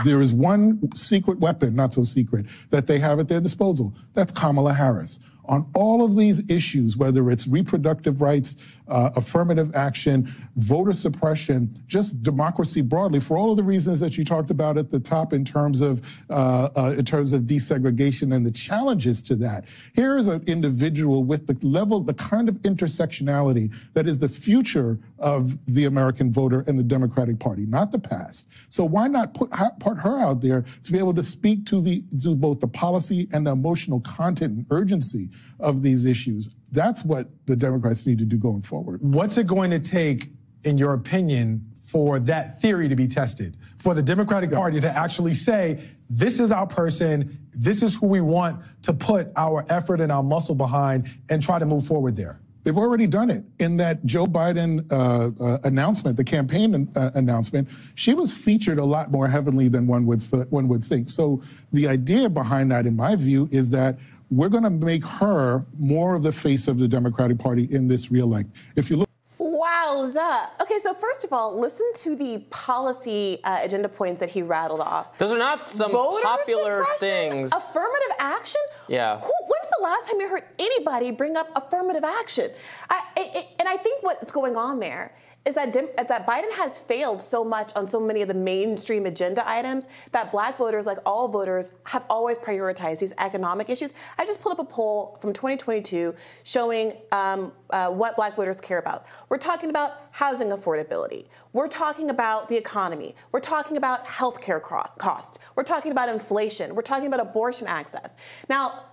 there 0.06 0.22
is 0.22 0.34
one 0.34 0.80
secret 0.96 1.40
weapon, 1.40 1.76
not 1.76 1.92
so 1.92 2.04
secret, 2.04 2.46
that 2.70 2.88
they 2.88 3.00
have 3.00 3.20
at 3.20 3.28
their 3.28 3.42
disposal. 3.42 3.94
That's 4.14 4.32
Kamala 4.32 4.74
Harris. 4.74 5.20
On 5.46 5.70
all 5.74 6.04
of 6.04 6.16
these 6.16 6.50
issues, 6.50 6.96
whether 6.98 7.30
it's 7.32 7.48
reproductive 7.48 8.22
rights, 8.22 8.56
uh, 8.90 9.10
affirmative 9.16 9.76
action, 9.76 10.34
voter 10.56 10.94
suppression, 10.94 11.76
just 11.88 12.22
democracy 12.24 12.82
broadly, 12.82 13.20
for 13.20 13.38
all 13.38 13.52
of 13.52 13.58
the 13.58 13.64
reasons 13.64 14.00
that 14.00 14.18
you 14.18 14.26
talked 14.26 14.50
about 14.50 14.78
at 14.78 14.90
the 14.90 15.00
top 15.00 15.34
in 15.34 15.44
terms 15.44 15.82
of 15.82 16.02
uh, 16.30 16.70
uh, 16.76 16.96
in 16.98 17.06
terms 17.06 17.34
of 17.34 17.44
desegregation 17.44 18.36
and 18.36 18.46
the 18.46 18.52
challenges 18.52 19.22
to 19.22 19.36
that. 19.36 19.66
Here 19.94 20.18
is 20.18 20.28
an 20.28 20.44
individual 20.48 21.24
with 21.24 21.48
the 21.48 21.58
level, 21.66 22.02
the 22.02 22.14
kind 22.14 22.50
of 22.50 22.56
intersectionality 22.58 23.74
that 23.94 24.08
is 24.08 24.18
the 24.18 24.30
future 24.30 25.00
of 25.20 25.58
the 25.74 25.86
American 25.86 26.32
voter 26.32 26.64
and 26.68 26.78
the 26.78 26.84
Democratic 26.84 27.40
Party, 27.40 27.66
not 27.66 27.92
the 27.92 28.00
past. 28.00 28.50
So 28.70 28.86
why 28.86 29.08
not 29.08 29.34
put 29.34 29.52
put 29.80 29.98
her 29.98 30.20
out 30.20 30.42
there 30.42 30.64
to 30.84 30.92
be 30.92 30.98
able 30.98 31.14
to 31.16 31.24
speak 31.24 31.66
to 31.68 31.82
the 31.82 32.04
to 32.22 32.36
both 32.36 32.60
the 32.60 32.68
policy 32.68 33.28
and 33.34 33.46
the 33.46 33.52
emotional 33.52 34.00
content 34.02 34.58
and 34.58 34.66
urgency 34.70 35.30
of 35.60 35.82
these 35.82 36.06
issues? 36.06 36.50
That's 36.72 37.04
what 37.04 37.30
the 37.46 37.56
Democrats 37.56 38.06
need 38.06 38.20
to 38.20 38.26
do 38.26 38.38
going 38.38 38.62
forward. 38.62 39.02
What's 39.02 39.38
it 39.38 39.48
going 39.48 39.72
to 39.72 39.80
take, 39.80 40.30
in 40.64 40.78
your 40.78 40.94
opinion, 40.94 41.66
for 41.80 42.20
that 42.20 42.62
theory 42.62 42.90
to 42.90 42.96
be 42.96 43.08
tested? 43.08 43.58
For 43.80 43.94
the 43.94 44.04
Democratic. 44.04 44.52
Party 44.52 44.80
to 44.82 44.90
actually 44.90 45.34
say, 45.34 45.82
this 46.10 46.40
is 46.40 46.52
our 46.52 46.68
person, 46.68 47.38
this 47.52 47.84
is 47.84 47.96
who 47.96 48.08
we 48.08 48.22
want 48.22 48.62
to 48.84 48.94
put 48.94 49.32
our 49.36 49.66
effort 49.70 50.02
and 50.02 50.12
our 50.12 50.24
muscle 50.24 50.56
behind 50.56 51.10
and 51.30 51.42
try 51.42 51.60
to 51.60 51.66
move 51.66 51.86
forward 51.86 52.16
there? 52.16 52.40
They've 52.64 52.78
already 52.78 53.08
done 53.08 53.30
it 53.30 53.46
in 53.60 53.78
that 53.78 54.06
Joe 54.06 54.26
Biden 54.26 54.92
uh, 54.92 55.32
uh, 55.42 55.58
announcement, 55.64 56.18
the 56.18 56.24
campaign 56.24 56.92
uh, 56.98 57.12
announcement. 57.16 57.70
She 57.96 58.14
was 58.14 58.34
featured 58.34 58.78
a 58.78 58.84
lot 58.84 59.10
more 59.10 59.26
heavily 59.26 59.70
than 59.70 59.88
one 59.88 60.06
would 60.06 60.20
th- 60.20 60.48
one 60.50 60.68
would 60.68 60.84
think. 60.84 61.08
So 61.08 61.42
the 61.72 61.88
idea 61.88 62.28
behind 62.28 62.70
that, 62.72 62.86
in 62.86 62.94
my 62.94 63.16
view, 63.16 63.48
is 63.52 63.72
that 63.72 63.98
we're 64.30 64.50
going 64.50 64.64
to 64.64 64.70
make 64.70 65.04
her 65.06 65.66
more 65.78 66.16
of 66.16 66.24
the 66.24 66.32
face 66.32 66.68
of 66.68 66.80
the 66.80 66.88
Democratic 66.88 67.38
Party 67.38 67.68
in 67.72 67.88
this 67.88 68.12
reelect. 68.12 68.50
If 68.76 68.90
you 68.90 68.98
look. 68.98 69.08
Wowza. 69.40 70.50
Okay, 70.62 70.80
so 70.84 70.94
first 70.94 71.24
of 71.24 71.34
all, 71.34 71.60
listen 71.60 71.90
to 71.96 72.16
the 72.16 72.40
policy 72.50 73.40
uh, 73.44 73.60
agenda 73.64 73.90
points 73.90 74.20
that 74.20 74.30
he 74.30 74.42
rattled 74.42 74.80
off. 74.80 75.18
Those 75.18 75.32
are 75.32 75.38
not 75.38 75.68
some 75.68 75.92
Voter 75.92 76.24
popular 76.24 76.86
things. 76.98 77.52
Affirmative 77.52 78.16
action? 78.20 78.62
Yeah. 78.88 79.18
Who, 79.18 79.32
when's 79.48 79.72
the 79.78 79.84
last 79.84 80.08
time 80.08 80.20
you 80.20 80.30
heard 80.30 80.44
anybody 80.60 81.12
bring 81.12 81.38
up 81.38 81.50
affirmative 81.56 82.04
action? 82.04 82.52
I, 82.90 83.02
I, 83.18 83.48
and 83.60 83.68
I 83.68 83.78
think 83.78 84.04
what's 84.04 84.32
going 84.32 84.58
on 84.58 84.80
there 84.80 85.16
is 85.48 85.56
that 85.56 85.74
that 85.74 86.28
Biden 86.28 86.52
has 86.52 86.78
failed 86.78 87.22
so 87.22 87.44
much 87.44 87.72
on 87.76 87.88
so 87.88 88.02
many 88.02 88.22
of 88.22 88.28
the 88.28 88.34
mainstream 88.34 89.06
agenda 89.06 89.48
items 89.50 89.88
that 90.12 90.30
black 90.30 90.58
voters, 90.58 90.86
like 90.86 90.98
all 91.06 91.30
voters, 91.30 91.72
have 91.86 92.06
always 92.10 92.38
prioritized 92.38 93.00
these 93.00 93.14
economic 93.18 93.70
issues. 93.70 93.94
I 94.18 94.26
just 94.26 94.42
pulled 94.42 94.60
up 94.60 94.68
a 94.68 94.70
poll 94.70 95.18
from 95.22 95.32
2022 95.32 96.14
showing 96.44 96.94
um, 97.14 97.54
uh, 97.70 97.90
what 97.90 98.18
black 98.18 98.36
voters 98.36 98.60
care 98.60 98.80
about. 98.80 99.06
We're 99.30 99.38
talking 99.38 99.70
about 99.70 100.10
housing 100.12 100.50
affordability. 100.50 101.28
We're 101.54 101.70
talking 101.70 102.10
about 102.10 102.50
the 102.50 102.58
economy. 102.58 103.16
We're 103.32 103.40
talking 103.40 103.78
about 103.78 104.06
healthcare 104.06 104.62
costs. 104.62 105.40
We're 105.56 105.64
talking 105.64 105.94
about 105.94 106.10
inflation. 106.10 106.76
We're 106.76 106.82
talking 106.82 107.08
about 107.08 107.22
abortion 107.22 107.68
access. 107.68 108.14
Now, 108.50 108.84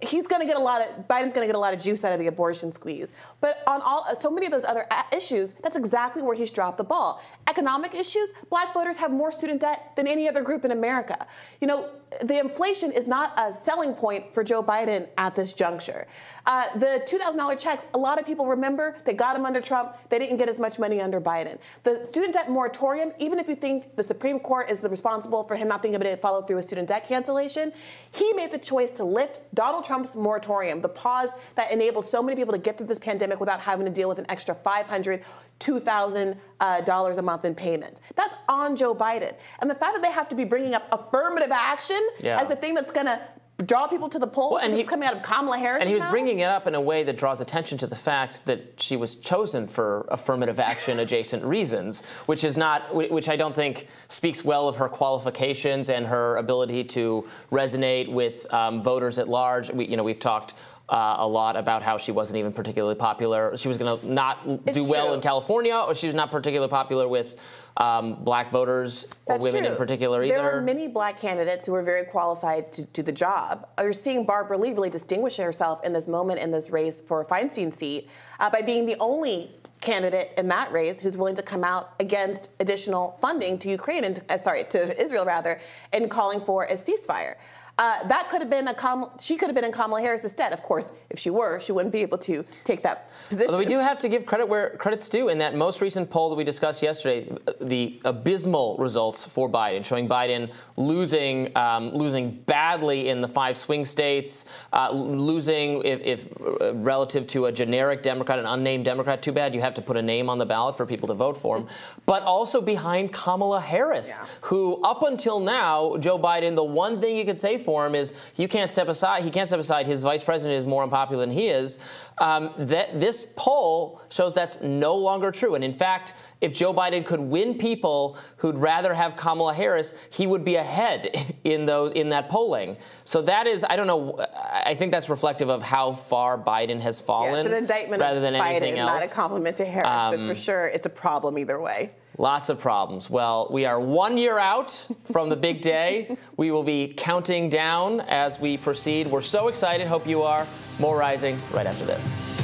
he's 0.00 0.28
going 0.28 0.40
to 0.40 0.46
get 0.46 0.56
a 0.56 0.60
lot 0.60 0.80
of 0.80 1.08
Biden's 1.08 1.32
going 1.32 1.46
to 1.46 1.46
get 1.46 1.56
a 1.56 1.58
lot 1.58 1.74
of 1.74 1.80
juice 1.80 2.04
out 2.04 2.12
of 2.12 2.20
the 2.20 2.28
abortion 2.28 2.70
squeeze. 2.72 3.12
But 3.40 3.62
on 3.66 3.82
all 3.82 4.06
so 4.18 4.30
many 4.30 4.46
of 4.46 4.52
those 4.52 4.64
other 4.64 4.86
uh, 4.90 5.02
issues, 5.12 5.54
that's 5.54 5.76
exactly 5.76 6.22
where 6.22 6.36
he's 6.36 6.50
dropped 6.50 6.78
the 6.78 6.84
ball. 6.84 7.22
Economic 7.48 7.94
issues, 7.94 8.30
black 8.48 8.72
voters 8.72 8.96
have 8.98 9.10
more 9.10 9.32
student 9.32 9.60
debt 9.60 9.92
than 9.96 10.06
any 10.06 10.28
other 10.28 10.42
group 10.42 10.64
in 10.64 10.70
America. 10.70 11.26
You 11.60 11.66
know, 11.66 11.90
the 12.22 12.38
inflation 12.38 12.90
is 12.90 13.06
not 13.06 13.38
a 13.38 13.52
selling 13.52 13.94
point 13.94 14.32
for 14.32 14.42
Joe 14.42 14.62
Biden 14.62 15.08
at 15.18 15.34
this 15.34 15.52
juncture. 15.52 16.06
Uh, 16.46 16.64
the 16.76 17.02
$2,000 17.06 17.58
checks, 17.58 17.84
a 17.92 17.98
lot 17.98 18.18
of 18.18 18.24
people 18.24 18.46
remember 18.46 18.96
they 19.04 19.12
got 19.12 19.34
them 19.34 19.44
under 19.44 19.60
Trump. 19.60 19.94
They 20.08 20.18
didn't 20.18 20.38
get 20.38 20.48
as 20.48 20.58
much 20.58 20.78
money 20.78 21.00
under 21.00 21.20
Biden. 21.20 21.58
The 21.84 22.02
student 22.04 22.34
debt 22.34 22.50
moratorium, 22.50 23.12
even 23.18 23.38
if 23.38 23.48
you 23.48 23.54
think 23.54 23.96
the 23.96 24.02
Supreme 24.02 24.38
Court 24.38 24.70
is 24.70 24.80
the 24.80 24.88
responsible 24.88 25.44
for 25.44 25.56
him 25.56 25.68
not 25.68 25.82
being 25.82 25.94
able 25.94 26.04
to 26.04 26.16
follow 26.16 26.42
through 26.42 26.56
with 26.56 26.64
student 26.64 26.88
debt 26.88 27.06
cancellation, 27.06 27.72
he 28.12 28.32
made 28.32 28.50
the 28.50 28.58
choice 28.58 28.90
to 28.92 29.04
lift 29.04 29.40
Donald 29.54 29.84
Trump's 29.84 30.16
moratorium, 30.16 30.80
the 30.80 30.88
pause 30.88 31.30
that 31.56 31.70
enabled 31.70 32.06
so 32.06 32.22
many 32.22 32.36
people 32.36 32.52
to 32.52 32.58
get 32.58 32.78
through 32.78 32.86
this 32.86 32.98
pandemic 32.98 33.40
without 33.40 33.60
having 33.60 33.84
to 33.84 33.92
deal 33.92 34.08
with 34.08 34.18
an 34.18 34.26
extra 34.28 34.54
500 34.54 35.22
$2,000 35.60 36.36
uh, 36.60 37.18
a 37.18 37.22
month 37.22 37.44
in 37.44 37.54
payments. 37.54 38.00
That's 38.14 38.34
on 38.48 38.76
Joe 38.76 38.94
Biden. 38.94 39.34
And 39.60 39.70
the 39.70 39.74
fact 39.74 39.94
that 39.94 40.02
they 40.02 40.12
have 40.12 40.28
to 40.28 40.36
be 40.36 40.44
bringing 40.44 40.74
up 40.74 40.88
affirmative 40.92 41.50
action 41.50 42.00
yeah. 42.20 42.40
as 42.40 42.48
the 42.48 42.56
thing 42.56 42.74
that's 42.74 42.92
going 42.92 43.06
to 43.06 43.20
draw 43.66 43.88
people 43.88 44.08
to 44.08 44.20
the 44.20 44.26
polls 44.26 44.54
well, 44.54 44.64
and 44.64 44.72
he's 44.72 44.88
coming 44.88 45.08
out 45.08 45.16
of 45.16 45.22
Kamala 45.22 45.58
Harris. 45.58 45.80
And 45.80 45.88
he 45.88 45.94
was 45.94 46.04
now? 46.04 46.12
bringing 46.12 46.38
it 46.38 46.48
up 46.48 46.68
in 46.68 46.76
a 46.76 46.80
way 46.80 47.02
that 47.02 47.16
draws 47.16 47.40
attention 47.40 47.76
to 47.78 47.88
the 47.88 47.96
fact 47.96 48.46
that 48.46 48.80
she 48.80 48.96
was 48.96 49.16
chosen 49.16 49.66
for 49.66 50.06
affirmative 50.10 50.60
action 50.60 51.00
adjacent 51.00 51.42
reasons, 51.44 52.04
which 52.26 52.44
is 52.44 52.56
not, 52.56 52.94
which 52.94 53.28
I 53.28 53.34
don't 53.34 53.56
think 53.56 53.88
speaks 54.06 54.44
well 54.44 54.68
of 54.68 54.76
her 54.76 54.88
qualifications 54.88 55.90
and 55.90 56.06
her 56.06 56.36
ability 56.36 56.84
to 56.84 57.28
resonate 57.50 58.08
with 58.08 58.52
um, 58.54 58.80
voters 58.80 59.18
at 59.18 59.28
large. 59.28 59.70
We, 59.70 59.86
you 59.86 59.96
know, 59.96 60.04
we've 60.04 60.20
talked 60.20 60.54
uh, 60.88 61.16
a 61.18 61.28
lot 61.28 61.56
about 61.56 61.82
how 61.82 61.98
she 61.98 62.12
wasn't 62.12 62.38
even 62.38 62.52
particularly 62.52 62.94
popular. 62.94 63.56
She 63.56 63.68
was 63.68 63.76
going 63.76 64.00
to 64.00 64.10
not 64.10 64.40
it's 64.46 64.76
do 64.76 64.84
well 64.84 65.14
in 65.14 65.20
California, 65.20 65.76
or 65.76 65.94
she 65.94 66.06
was 66.06 66.14
not 66.14 66.30
particularly 66.30 66.70
popular 66.70 67.06
with 67.06 67.68
um, 67.76 68.14
black 68.24 68.50
voters 68.50 69.06
or 69.26 69.38
women 69.38 69.64
true. 69.64 69.72
in 69.72 69.76
particular 69.76 70.22
either. 70.22 70.36
There 70.36 70.58
are 70.58 70.62
many 70.62 70.88
black 70.88 71.20
candidates 71.20 71.66
who 71.66 71.74
are 71.74 71.82
very 71.82 72.04
qualified 72.04 72.72
to 72.72 72.84
do 72.84 73.02
the 73.02 73.12
job. 73.12 73.68
You're 73.78 73.92
seeing 73.92 74.24
Barbara 74.24 74.56
Lee 74.56 74.72
really 74.72 74.90
distinguish 74.90 75.36
herself 75.36 75.84
in 75.84 75.92
this 75.92 76.08
moment 76.08 76.40
in 76.40 76.50
this 76.50 76.70
race 76.70 77.00
for 77.00 77.20
a 77.20 77.24
Feinstein 77.24 77.72
seat 77.72 78.08
uh, 78.40 78.48
by 78.50 78.62
being 78.62 78.86
the 78.86 78.96
only 78.98 79.50
candidate 79.80 80.32
in 80.36 80.48
that 80.48 80.72
race 80.72 81.00
who's 81.00 81.16
willing 81.16 81.36
to 81.36 81.42
come 81.42 81.62
out 81.62 81.94
against 82.00 82.48
additional 82.58 83.16
funding 83.20 83.58
to 83.58 83.68
Ukraine 83.68 84.04
and 84.04 84.20
uh, 84.28 84.36
sorry 84.36 84.64
to 84.70 85.00
Israel 85.00 85.24
rather, 85.24 85.60
and 85.92 86.10
calling 86.10 86.40
for 86.40 86.64
a 86.64 86.72
ceasefire. 86.72 87.36
Uh, 87.78 88.06
that 88.08 88.28
could 88.28 88.40
have 88.40 88.50
been 88.50 88.66
a 88.66 88.74
Kam- 88.74 89.06
she 89.20 89.36
could 89.36 89.48
have 89.48 89.54
been 89.54 89.64
in 89.64 89.70
Kamala 89.70 90.00
Harris 90.00 90.22
stead. 90.22 90.52
Of 90.52 90.62
course, 90.62 90.90
if 91.10 91.18
she 91.18 91.30
were, 91.30 91.60
she 91.60 91.70
wouldn't 91.70 91.92
be 91.92 92.02
able 92.02 92.18
to 92.18 92.44
take 92.64 92.82
that 92.82 93.10
position. 93.28 93.50
Although 93.50 93.58
we 93.58 93.66
do 93.66 93.78
have 93.78 93.98
to 94.00 94.08
give 94.08 94.26
credit 94.26 94.48
where 94.48 94.70
credit's 94.70 95.08
due. 95.08 95.28
In 95.28 95.38
that 95.38 95.54
most 95.54 95.80
recent 95.80 96.10
poll 96.10 96.28
that 96.30 96.36
we 96.36 96.42
discussed 96.42 96.82
yesterday, 96.82 97.30
the 97.60 98.00
abysmal 98.04 98.76
results 98.78 99.24
for 99.24 99.48
Biden, 99.48 99.84
showing 99.84 100.08
Biden 100.08 100.52
losing 100.76 101.56
um, 101.56 101.90
losing 101.90 102.32
badly 102.32 103.08
in 103.08 103.20
the 103.20 103.28
five 103.28 103.56
swing 103.56 103.84
states, 103.84 104.44
uh, 104.72 104.90
losing 104.90 105.82
if, 105.84 106.00
if 106.00 106.40
uh, 106.40 106.74
relative 106.74 107.28
to 107.28 107.46
a 107.46 107.52
generic 107.52 108.02
Democrat, 108.02 108.40
an 108.40 108.46
unnamed 108.46 108.84
Democrat. 108.84 109.22
Too 109.22 109.32
bad 109.32 109.54
you 109.54 109.60
have 109.60 109.74
to 109.74 109.82
put 109.82 109.96
a 109.96 110.02
name 110.02 110.28
on 110.28 110.38
the 110.38 110.46
ballot 110.46 110.76
for 110.76 110.84
people 110.84 111.06
to 111.08 111.14
vote 111.14 111.36
for 111.36 111.58
him. 111.58 111.68
But 112.06 112.24
also 112.24 112.60
behind 112.60 113.12
Kamala 113.12 113.60
Harris, 113.60 114.18
yeah. 114.18 114.26
who 114.42 114.82
up 114.82 115.04
until 115.04 115.38
now, 115.38 115.96
Joe 115.98 116.18
Biden, 116.18 116.56
the 116.56 116.64
one 116.64 117.00
thing 117.00 117.16
you 117.16 117.24
could 117.24 117.38
say 117.38 117.56
for 117.68 117.86
him 117.86 117.94
is 117.94 118.14
you 118.36 118.48
can't 118.48 118.70
step 118.70 118.88
aside. 118.88 119.24
He 119.24 119.30
can't 119.30 119.46
step 119.46 119.60
aside. 119.60 119.86
His 119.86 120.02
vice 120.02 120.24
president 120.24 120.58
is 120.58 120.64
more 120.64 120.82
unpopular 120.82 121.20
than 121.26 121.34
he 121.34 121.48
is. 121.48 121.78
Um, 122.16 122.50
that 122.56 122.98
this 122.98 123.26
poll 123.36 124.00
shows 124.08 124.34
that's 124.34 124.62
no 124.62 124.96
longer 124.96 125.30
true. 125.30 125.54
And 125.54 125.62
in 125.62 125.74
fact, 125.74 126.14
if 126.40 126.54
Joe 126.54 126.72
Biden 126.72 127.04
could 127.04 127.20
win 127.20 127.58
people 127.58 128.16
who'd 128.38 128.56
rather 128.56 128.94
have 128.94 129.16
Kamala 129.16 129.52
Harris, 129.52 129.92
he 130.10 130.26
would 130.26 130.46
be 130.46 130.54
ahead 130.54 131.34
in 131.44 131.66
those 131.66 131.92
in 131.92 132.08
that 132.08 132.30
polling. 132.30 132.78
So 133.04 133.20
that 133.22 133.46
is, 133.46 133.66
I 133.68 133.76
don't 133.76 133.86
know. 133.86 134.18
I 134.64 134.74
think 134.74 134.90
that's 134.90 135.10
reflective 135.10 135.50
of 135.50 135.62
how 135.62 135.92
far 135.92 136.38
Biden 136.42 136.80
has 136.80 137.02
fallen. 137.02 137.32
Yeah, 137.32 137.40
it's 137.40 137.48
an 137.48 137.54
indictment 137.54 138.00
rather 138.00 138.20
than 138.20 138.32
Biden, 138.32 138.46
anything 138.46 138.78
else. 138.78 139.02
Not 139.02 139.12
a 139.12 139.14
compliment 139.14 139.58
to 139.58 139.66
Harris, 139.66 139.88
um, 139.88 140.12
but 140.12 140.20
for 140.20 140.30
um, 140.30 140.34
sure, 140.36 140.66
it's 140.68 140.86
a 140.86 140.90
problem 141.04 141.36
either 141.36 141.60
way. 141.60 141.90
Lots 142.20 142.48
of 142.48 142.58
problems. 142.58 143.08
Well, 143.08 143.46
we 143.48 143.64
are 143.64 143.78
one 143.78 144.18
year 144.18 144.40
out 144.40 144.88
from 145.04 145.28
the 145.28 145.36
big 145.36 145.60
day. 145.60 146.16
we 146.36 146.50
will 146.50 146.64
be 146.64 146.92
counting 146.96 147.48
down 147.48 148.00
as 148.00 148.40
we 148.40 148.56
proceed. 148.56 149.06
We're 149.06 149.20
so 149.20 149.46
excited. 149.46 149.86
Hope 149.86 150.04
you 150.04 150.22
are. 150.22 150.44
More 150.80 150.98
rising 150.98 151.38
right 151.52 151.66
after 151.66 151.84
this. 151.84 152.37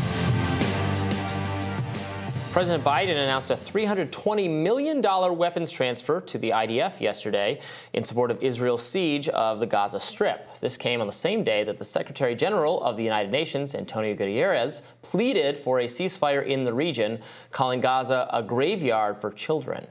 President 2.55 2.85
Biden 2.85 3.17
announced 3.17 3.51
a 3.51 3.57
$320 3.57 4.49
million 4.49 5.03
weapons 5.37 5.73
transfer 5.73 6.21
to 6.21 6.39
the 6.39 6.51
IDF 6.51 7.01
yesterday 7.01 7.59
in 7.93 8.05
support 8.05 8.31
of 8.31 8.41
Israel's 8.41 8.89
siege 8.89 9.29
of 9.31 9.59
the 9.59 9.67
Gaza 9.67 9.99
Strip. 9.99 10.61
This 10.61 10.77
came 10.77 11.01
on 11.01 11.09
the 11.09 11.13
same 11.13 11.43
day 11.43 11.65
that 11.65 11.79
the 11.79 11.85
Secretary 11.85 12.37
General 12.37 12.81
of 12.85 12.97
the 12.97 13.03
United 13.03 13.33
Nations, 13.33 13.75
Antonio 13.75 14.15
Guterres, 14.15 14.83
pleaded 15.03 15.57
for 15.57 15.81
a 15.81 15.87
ceasefire 15.87 16.47
in 16.47 16.63
the 16.63 16.73
region, 16.73 17.19
calling 17.51 17.81
Gaza 17.81 18.29
a 18.33 18.41
graveyard 18.41 19.17
for 19.17 19.33
children. 19.33 19.89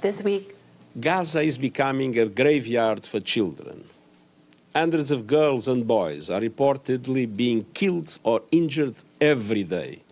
This 0.00 0.22
week, 0.22 0.54
Gaza 1.00 1.40
is 1.40 1.58
becoming 1.58 2.16
a 2.16 2.26
graveyard 2.26 3.04
for 3.04 3.18
children. 3.18 3.82
Hundreds 4.72 5.10
of 5.10 5.26
girls 5.26 5.66
and 5.66 5.84
boys 5.84 6.30
are 6.30 6.40
reportedly 6.40 7.26
being 7.26 7.66
killed 7.74 8.20
or 8.22 8.42
injured 8.52 8.94
every 9.20 9.64
day 9.64 10.02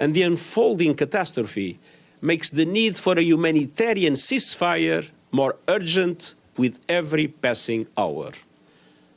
and 0.00 0.14
the 0.14 0.22
unfolding 0.22 0.94
catastrophe 0.94 1.78
makes 2.22 2.50
the 2.50 2.64
need 2.64 2.96
for 2.96 3.18
a 3.18 3.22
humanitarian 3.22 4.14
ceasefire 4.14 5.06
more 5.30 5.56
urgent 5.68 6.34
with 6.56 6.80
every 6.88 7.28
passing 7.28 7.86
hour. 7.96 8.30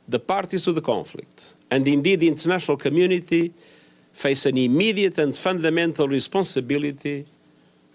The 0.06 0.18
parties 0.18 0.64
to 0.64 0.72
the 0.72 0.82
conflict, 0.82 1.54
and 1.70 1.88
indeed 1.88 2.20
the 2.20 2.28
international 2.28 2.76
community, 2.76 3.54
face 4.12 4.44
an 4.44 4.58
immediate 4.58 5.18
and 5.18 5.34
fundamental 5.34 6.06
responsibility 6.06 7.24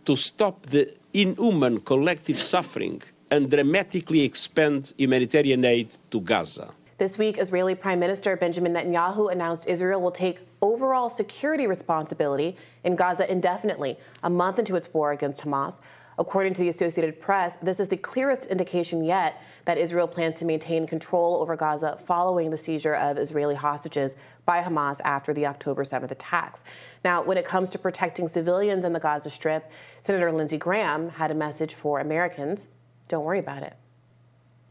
to 0.05 0.15
stop 0.15 0.65
the 0.65 0.91
inhuman 1.13 1.79
collective 1.81 2.41
suffering 2.41 3.01
and 3.29 3.51
dramatically 3.51 4.21
expand 4.23 4.93
humanitarian 4.97 5.63
aid 5.63 5.89
to 6.09 6.19
Gaza. 6.19 6.71
This 6.99 7.17
week, 7.17 7.37
Israeli 7.37 7.75
Prime 7.75 7.97
Minister 7.97 8.35
Benjamin 8.35 8.73
Netanyahu 8.73 9.31
announced 9.31 9.65
Israel 9.67 10.01
will 10.01 10.11
take 10.11 10.41
overall 10.61 11.09
security 11.09 11.65
responsibility 11.65 12.57
in 12.83 12.97
Gaza 12.97 13.31
indefinitely, 13.31 13.97
a 14.21 14.29
month 14.29 14.59
into 14.59 14.75
its 14.75 14.93
war 14.93 15.13
against 15.13 15.45
Hamas. 15.45 15.79
According 16.17 16.55
to 16.55 16.61
the 16.61 16.67
Associated 16.67 17.21
Press, 17.21 17.55
this 17.55 17.79
is 17.79 17.87
the 17.87 17.95
clearest 17.95 18.47
indication 18.47 19.05
yet 19.05 19.41
that 19.63 19.77
Israel 19.77 20.09
plans 20.09 20.35
to 20.39 20.45
maintain 20.45 20.85
control 20.85 21.37
over 21.37 21.55
Gaza 21.55 21.97
following 22.05 22.49
the 22.49 22.57
seizure 22.57 22.95
of 22.95 23.17
Israeli 23.17 23.55
hostages 23.55 24.17
by 24.45 24.61
Hamas 24.61 24.99
after 25.05 25.33
the 25.33 25.45
October 25.45 25.83
7th 25.83 26.11
attacks. 26.11 26.65
Now, 27.05 27.23
when 27.23 27.37
it 27.37 27.45
comes 27.45 27.69
to 27.69 27.79
protecting 27.79 28.27
civilians 28.27 28.83
in 28.83 28.91
the 28.91 28.99
Gaza 28.99 29.29
Strip, 29.29 29.71
Senator 30.01 30.33
Lindsey 30.33 30.57
Graham 30.57 31.11
had 31.11 31.31
a 31.31 31.33
message 31.33 31.73
for 31.73 32.01
Americans. 32.01 32.71
Don't 33.07 33.23
worry 33.23 33.39
about 33.39 33.63
it. 33.63 33.77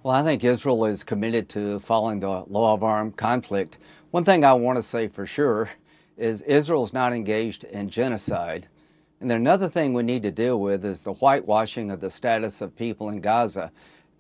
Well, 0.05 0.15
I 0.15 0.23
think 0.23 0.45
Israel 0.45 0.85
is 0.85 1.03
committed 1.03 1.49
to 1.51 1.81
following 1.81 2.21
the 2.21 2.29
law 2.29 2.73
of 2.73 2.85
armed 2.85 3.17
conflict. 3.17 3.79
One 4.13 4.25
thing 4.25 4.45
I 4.45 4.53
want 4.53 4.77
to 4.77 4.83
say 4.83 5.09
for 5.09 5.27
sure 5.27 5.71
is 6.17 6.43
Israel 6.43 6.85
is 6.85 6.93
not 6.93 7.13
engaged 7.13 7.65
in 7.65 7.89
genocide. 7.89 8.69
And 9.21 9.29
then 9.29 9.39
another 9.39 9.69
thing 9.69 9.95
we 9.95 10.05
need 10.05 10.23
to 10.23 10.31
deal 10.31 10.61
with 10.61 10.85
is 10.85 11.03
the 11.03 11.15
whitewashing 11.15 11.91
of 11.91 12.01
the 12.01 12.11
status 12.11 12.61
of 12.61 12.77
people 12.77 13.09
in 13.09 13.21
Gaza. 13.21 13.73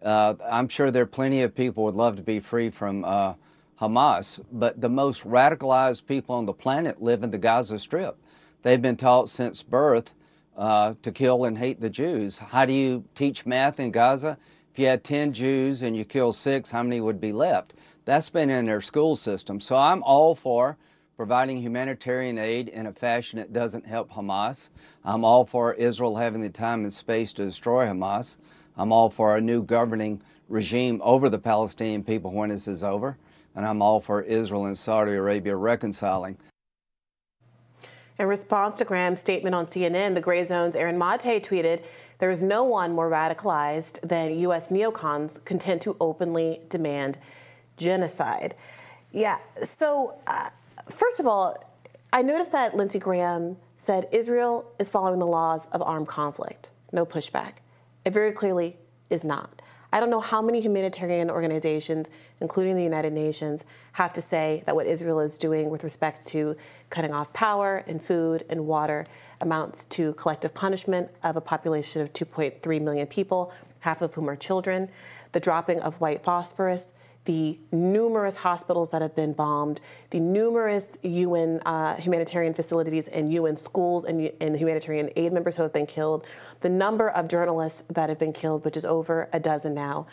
Uh, 0.03 0.35
I'm 0.51 0.69
sure 0.69 0.91
there 0.91 1.05
are 1.05 1.07
plenty 1.07 1.43
of 1.43 1.55
people 1.55 1.85
would 1.85 1.95
love 1.95 2.17
to 2.17 2.23
be 2.23 2.41
free 2.41 2.71
from 2.71 3.05
uh, 3.05 3.35
Hamas, 3.81 4.45
but 4.51 4.81
the 4.81 4.89
most 4.89 5.23
radicalized 5.23 6.07
people 6.07 6.35
on 6.35 6.45
the 6.45 6.53
planet 6.53 7.01
live 7.01 7.23
in 7.23 7.31
the 7.31 7.39
Gaza 7.39 7.79
Strip. 7.79 8.17
They've 8.63 8.83
been 8.83 8.97
taught 8.97 9.29
since 9.29 9.63
birth 9.63 10.13
uh, 10.57 10.95
to 11.03 11.13
kill 11.13 11.45
and 11.45 11.57
hate 11.57 11.81
the 11.81 11.89
Jews. 11.89 12.39
How 12.39 12.65
do 12.65 12.73
you 12.73 13.05
teach 13.15 13.47
math 13.47 13.79
in 13.79 13.93
Gaza? 13.93 14.39
If 14.79 14.83
you 14.83 14.87
had 14.91 15.03
10 15.03 15.33
Jews 15.33 15.83
and 15.83 15.97
you 15.97 16.05
kill 16.05 16.33
six, 16.33 16.71
how 16.71 16.85
many 16.85 17.01
would 17.01 17.21
be 17.21 17.33
left? 17.33 17.75
That's 18.05 18.31
been 18.31 18.49
in 18.49 18.67
their 18.67 18.81
school 18.81 19.17
system. 19.17 19.61
So 19.61 19.75
I'm 19.75 20.05
all 20.05 20.37
for 20.37 20.77
providing 21.17 21.57
humanitarian 21.61 22.39
aid 22.39 22.69
in 22.69 22.87
a 22.87 22.93
fashion 22.93 23.41
that 23.41 23.53
doesn't 23.53 23.85
help 23.85 24.09
Hamas. 24.13 24.71
I'm 25.05 25.25
all 25.25 25.45
for 25.45 25.75
Israel 25.75 26.15
having 26.15 26.43
the 26.43 26.49
time 26.49 26.85
and 26.85 26.93
space 26.93 27.33
to 27.33 27.45
destroy 27.45 27.87
Hamas. 27.87 28.37
I'm 28.77 28.93
all 28.93 29.11
for 29.11 29.37
a 29.37 29.41
new 29.41 29.65
governing 29.65 30.23
regime 30.49 31.01
over 31.03 31.29
the 31.29 31.41
Palestinian 31.41 32.05
people 32.05 32.31
when 32.31 32.51
this 32.51 32.69
is 32.69 32.85
over. 32.85 33.19
And 33.57 33.67
I'm 33.67 33.83
all 33.83 34.01
for 34.01 34.23
Israel 34.23 34.67
and 34.67 34.79
Saudi 34.79 35.15
Arabia 35.15 35.57
reconciling. 35.57 36.39
In 38.21 38.27
response 38.27 38.77
to 38.79 38.85
Graham's 38.85 39.21
statement 39.21 39.55
on 39.55 39.67
CNN, 39.67 40.15
the 40.15 40.21
Gray 40.21 40.43
Zone's 40.43 40.75
Aaron 40.75 40.99
Mate 40.99 41.41
tweeted, 41.41 41.85
There 42.19 42.31
is 42.31 42.43
no 42.43 42.65
one 42.65 42.93
more 42.93 43.11
radicalized 43.11 44.01
than 44.01 44.39
U.S. 44.41 44.71
neocons 44.71 45.45
content 45.45 45.83
to 45.83 45.97
openly 46.01 46.61
demand 46.69 47.19
genocide. 47.77 48.55
Yeah. 49.13 49.39
So, 49.63 50.19
uh, 50.27 50.51
first 50.89 51.21
of 51.21 51.27
all, 51.27 51.57
I 52.13 52.23
noticed 52.23 52.53
that 52.53 52.77
Lindsey 52.77 52.99
Graham 52.99 53.57
said 53.77 54.09
Israel 54.11 54.71
is 54.79 54.89
following 54.89 55.21
the 55.21 55.27
laws 55.27 55.67
of 55.67 55.83
armed 55.83 56.09
conflict, 56.09 56.71
no 56.93 57.07
pushback. 57.07 57.55
It 58.05 58.13
very 58.13 58.33
clearly 58.33 58.77
is 59.11 59.23
not. 59.23 59.63
I 59.93 60.01
don't 60.01 60.11
know 60.11 60.21
how 60.21 60.43
many 60.43 60.61
humanitarian 60.61 61.31
organizations, 61.31 62.11
including 62.41 62.77
the 62.77 62.83
United 62.83 63.13
Nations, 63.13 63.65
have 63.93 64.13
to 64.13 64.21
say 64.21 64.63
that 64.67 64.75
what 64.75 64.87
Israel 64.87 65.21
is 65.21 65.39
doing 65.39 65.71
with 65.71 65.83
respect 65.83 66.27
to 66.29 66.57
cutting 66.91 67.13
off 67.13 67.33
power 67.33 67.85
and 67.87 68.01
food 68.01 68.45
and 68.51 68.67
water 68.67 69.07
amounts 69.41 69.87
to 69.87 70.13
collective 70.15 70.53
punishment 70.53 71.11
of 71.23 71.37
a 71.37 71.41
population 71.41 72.03
of 72.03 72.13
2.3 72.13 72.83
million 72.83 73.07
people, 73.07 73.51
half 73.81 74.03
of 74.03 74.13
whom 74.13 74.29
are 74.29 74.37
children, 74.37 74.91
the 75.33 75.41
dropping 75.41 75.81
of 75.81 75.99
white 76.01 76.23
phosphorus, 76.23 76.93
the 77.29 77.59
numerous 77.73 78.37
hospitals 78.37 78.89
that 78.89 79.03
have 79.03 79.15
been 79.15 79.35
bombed, 79.35 79.83
the 80.09 80.19
numerous 80.19 80.97
UN 81.03 81.61
uh, 81.67 81.95
humanitarian 81.97 82.55
facilities 82.55 83.07
and 83.09 83.31
UN 83.31 83.55
schools 83.55 84.05
and, 84.05 84.33
and, 84.41 84.57
humanitarian 84.57 85.11
aid 85.15 85.31
members 85.35 85.55
who 85.55 85.63
have 85.63 85.73
been 85.75 85.85
killed, 85.85 86.25
the 86.63 86.71
number 86.71 87.11
of 87.11 87.29
journalists 87.29 87.83
that 87.91 88.09
have 88.09 88.19
been 88.19 88.33
killed, 88.33 88.65
which 88.65 88.79
is 88.79 88.87
over 88.87 89.29
a 89.35 89.39
dozen 89.39 89.75
now, 89.75 90.07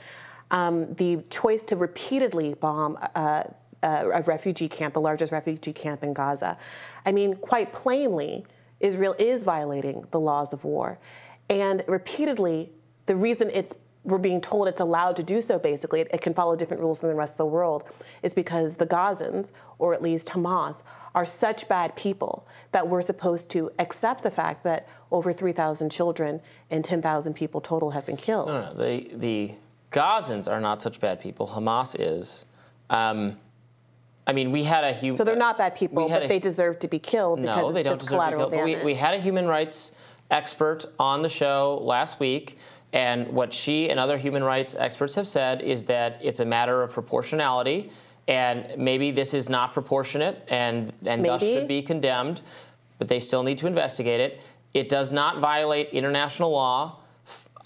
um, 0.51 0.93
the 0.95 1.23
choice 1.29 1.63
to 1.63 1.77
repeatedly 1.77 2.53
bomb 2.55 2.97
uh, 3.15 3.43
uh, 3.81 4.03
a 4.13 4.21
refugee 4.23 4.67
camp, 4.67 4.93
the 4.93 4.99
largest 4.99 5.31
refugee 5.31 5.71
camp 5.71 6.03
in 6.03 6.11
Gaza. 6.11 6.57
I 7.05 7.13
mean, 7.13 7.37
quite 7.37 7.71
plainly, 7.71 8.45
Israel 8.81 9.15
is 9.17 9.45
violating 9.45 10.05
the 10.11 10.19
laws 10.19 10.51
of 10.51 10.65
war. 10.65 10.99
And 11.49 11.81
repeatedly, 11.87 12.71
the 13.05 13.15
reason 13.15 13.49
it's 13.53 13.73
we're 14.05 14.19
being 14.19 14.39
told 14.39 14.67
it's 14.67 14.79
allowed 14.79 15.15
to 15.15 15.23
do 15.23 15.41
so 15.41 15.57
basically, 15.57 16.01
it, 16.01 16.07
it, 16.13 16.21
can 16.21 16.33
follow 16.33 16.55
different 16.55 16.81
rules 16.81 16.99
than 16.99 17.09
the 17.09 17.15
rest 17.15 17.33
of 17.33 17.37
the 17.37 17.45
world, 17.45 17.83
is 18.21 18.33
because 18.33 18.75
the 18.75 18.85
Gazans, 18.85 19.51
or 19.79 19.93
at 19.93 20.01
least 20.01 20.29
Hamas, 20.29 20.83
are 21.15 21.25
such 21.25 21.67
bad 21.67 21.95
people 21.95 22.47
that 22.71 22.87
we're 22.87 23.01
supposed 23.01 23.49
to 23.51 23.71
accept 23.79 24.21
the 24.21 24.31
fact 24.31 24.63
that 24.63 24.87
over 25.11 25.33
3,000 25.33 25.89
children 25.89 26.39
and 26.69 26.85
10,000 26.85 27.33
people 27.33 27.61
total 27.61 27.91
have 27.91 28.05
been 28.05 28.17
killed. 28.17 28.47
No, 28.47 28.61
no, 28.61 28.73
the, 28.73 29.09
the 29.15 29.51
Gazans 29.91 30.51
are 30.51 30.61
not 30.61 30.81
such 30.81 30.99
bad 30.99 31.19
people. 31.19 31.47
Hamas 31.47 31.95
is. 31.99 32.45
Um, 32.89 33.37
I 34.27 34.33
mean, 34.33 34.51
we 34.51 34.63
had 34.63 34.83
a 34.83 34.91
human. 34.91 35.17
So 35.17 35.23
they're 35.23 35.35
not 35.35 35.57
bad 35.57 35.75
people, 35.75 36.07
but 36.07 36.23
a, 36.23 36.27
they 36.27 36.39
deserve 36.39 36.79
to 36.79 36.87
be 36.87 36.99
killed 36.99 37.41
because 37.41 37.57
no, 37.57 37.67
it's 37.69 37.75
they 37.75 37.83
don't 37.83 37.99
just 37.99 38.09
collateral 38.09 38.49
damage. 38.49 38.79
We, 38.79 38.85
we 38.85 38.93
had 38.95 39.13
a 39.13 39.19
human 39.19 39.47
rights 39.47 39.91
expert 40.31 40.85
on 40.99 41.21
the 41.21 41.29
show 41.29 41.79
last 41.83 42.19
week 42.19 42.57
and 42.95 43.27
what 43.27 43.53
she 43.53 43.89
and 43.89 43.99
other 43.99 44.17
human 44.17 44.41
rights 44.41 44.73
experts 44.73 45.15
have 45.15 45.27
said 45.27 45.61
is 45.61 45.83
that 45.85 46.17
it's 46.23 46.39
a 46.39 46.45
matter 46.45 46.81
of 46.81 46.91
proportionality, 46.91 47.91
and 48.27 48.73
maybe 48.77 49.11
this 49.11 49.33
is 49.33 49.49
not 49.49 49.73
proportionate 49.73 50.41
and, 50.47 50.93
and 51.05 51.23
thus 51.23 51.41
should 51.41 51.67
be 51.67 51.81
condemned, 51.81 52.39
but 52.97 53.09
they 53.09 53.19
still 53.19 53.43
need 53.43 53.57
to 53.57 53.67
investigate 53.67 54.21
it. 54.21 54.41
It 54.73 54.87
does 54.87 55.11
not 55.11 55.39
violate 55.39 55.89
international 55.89 56.51
law, 56.51 56.99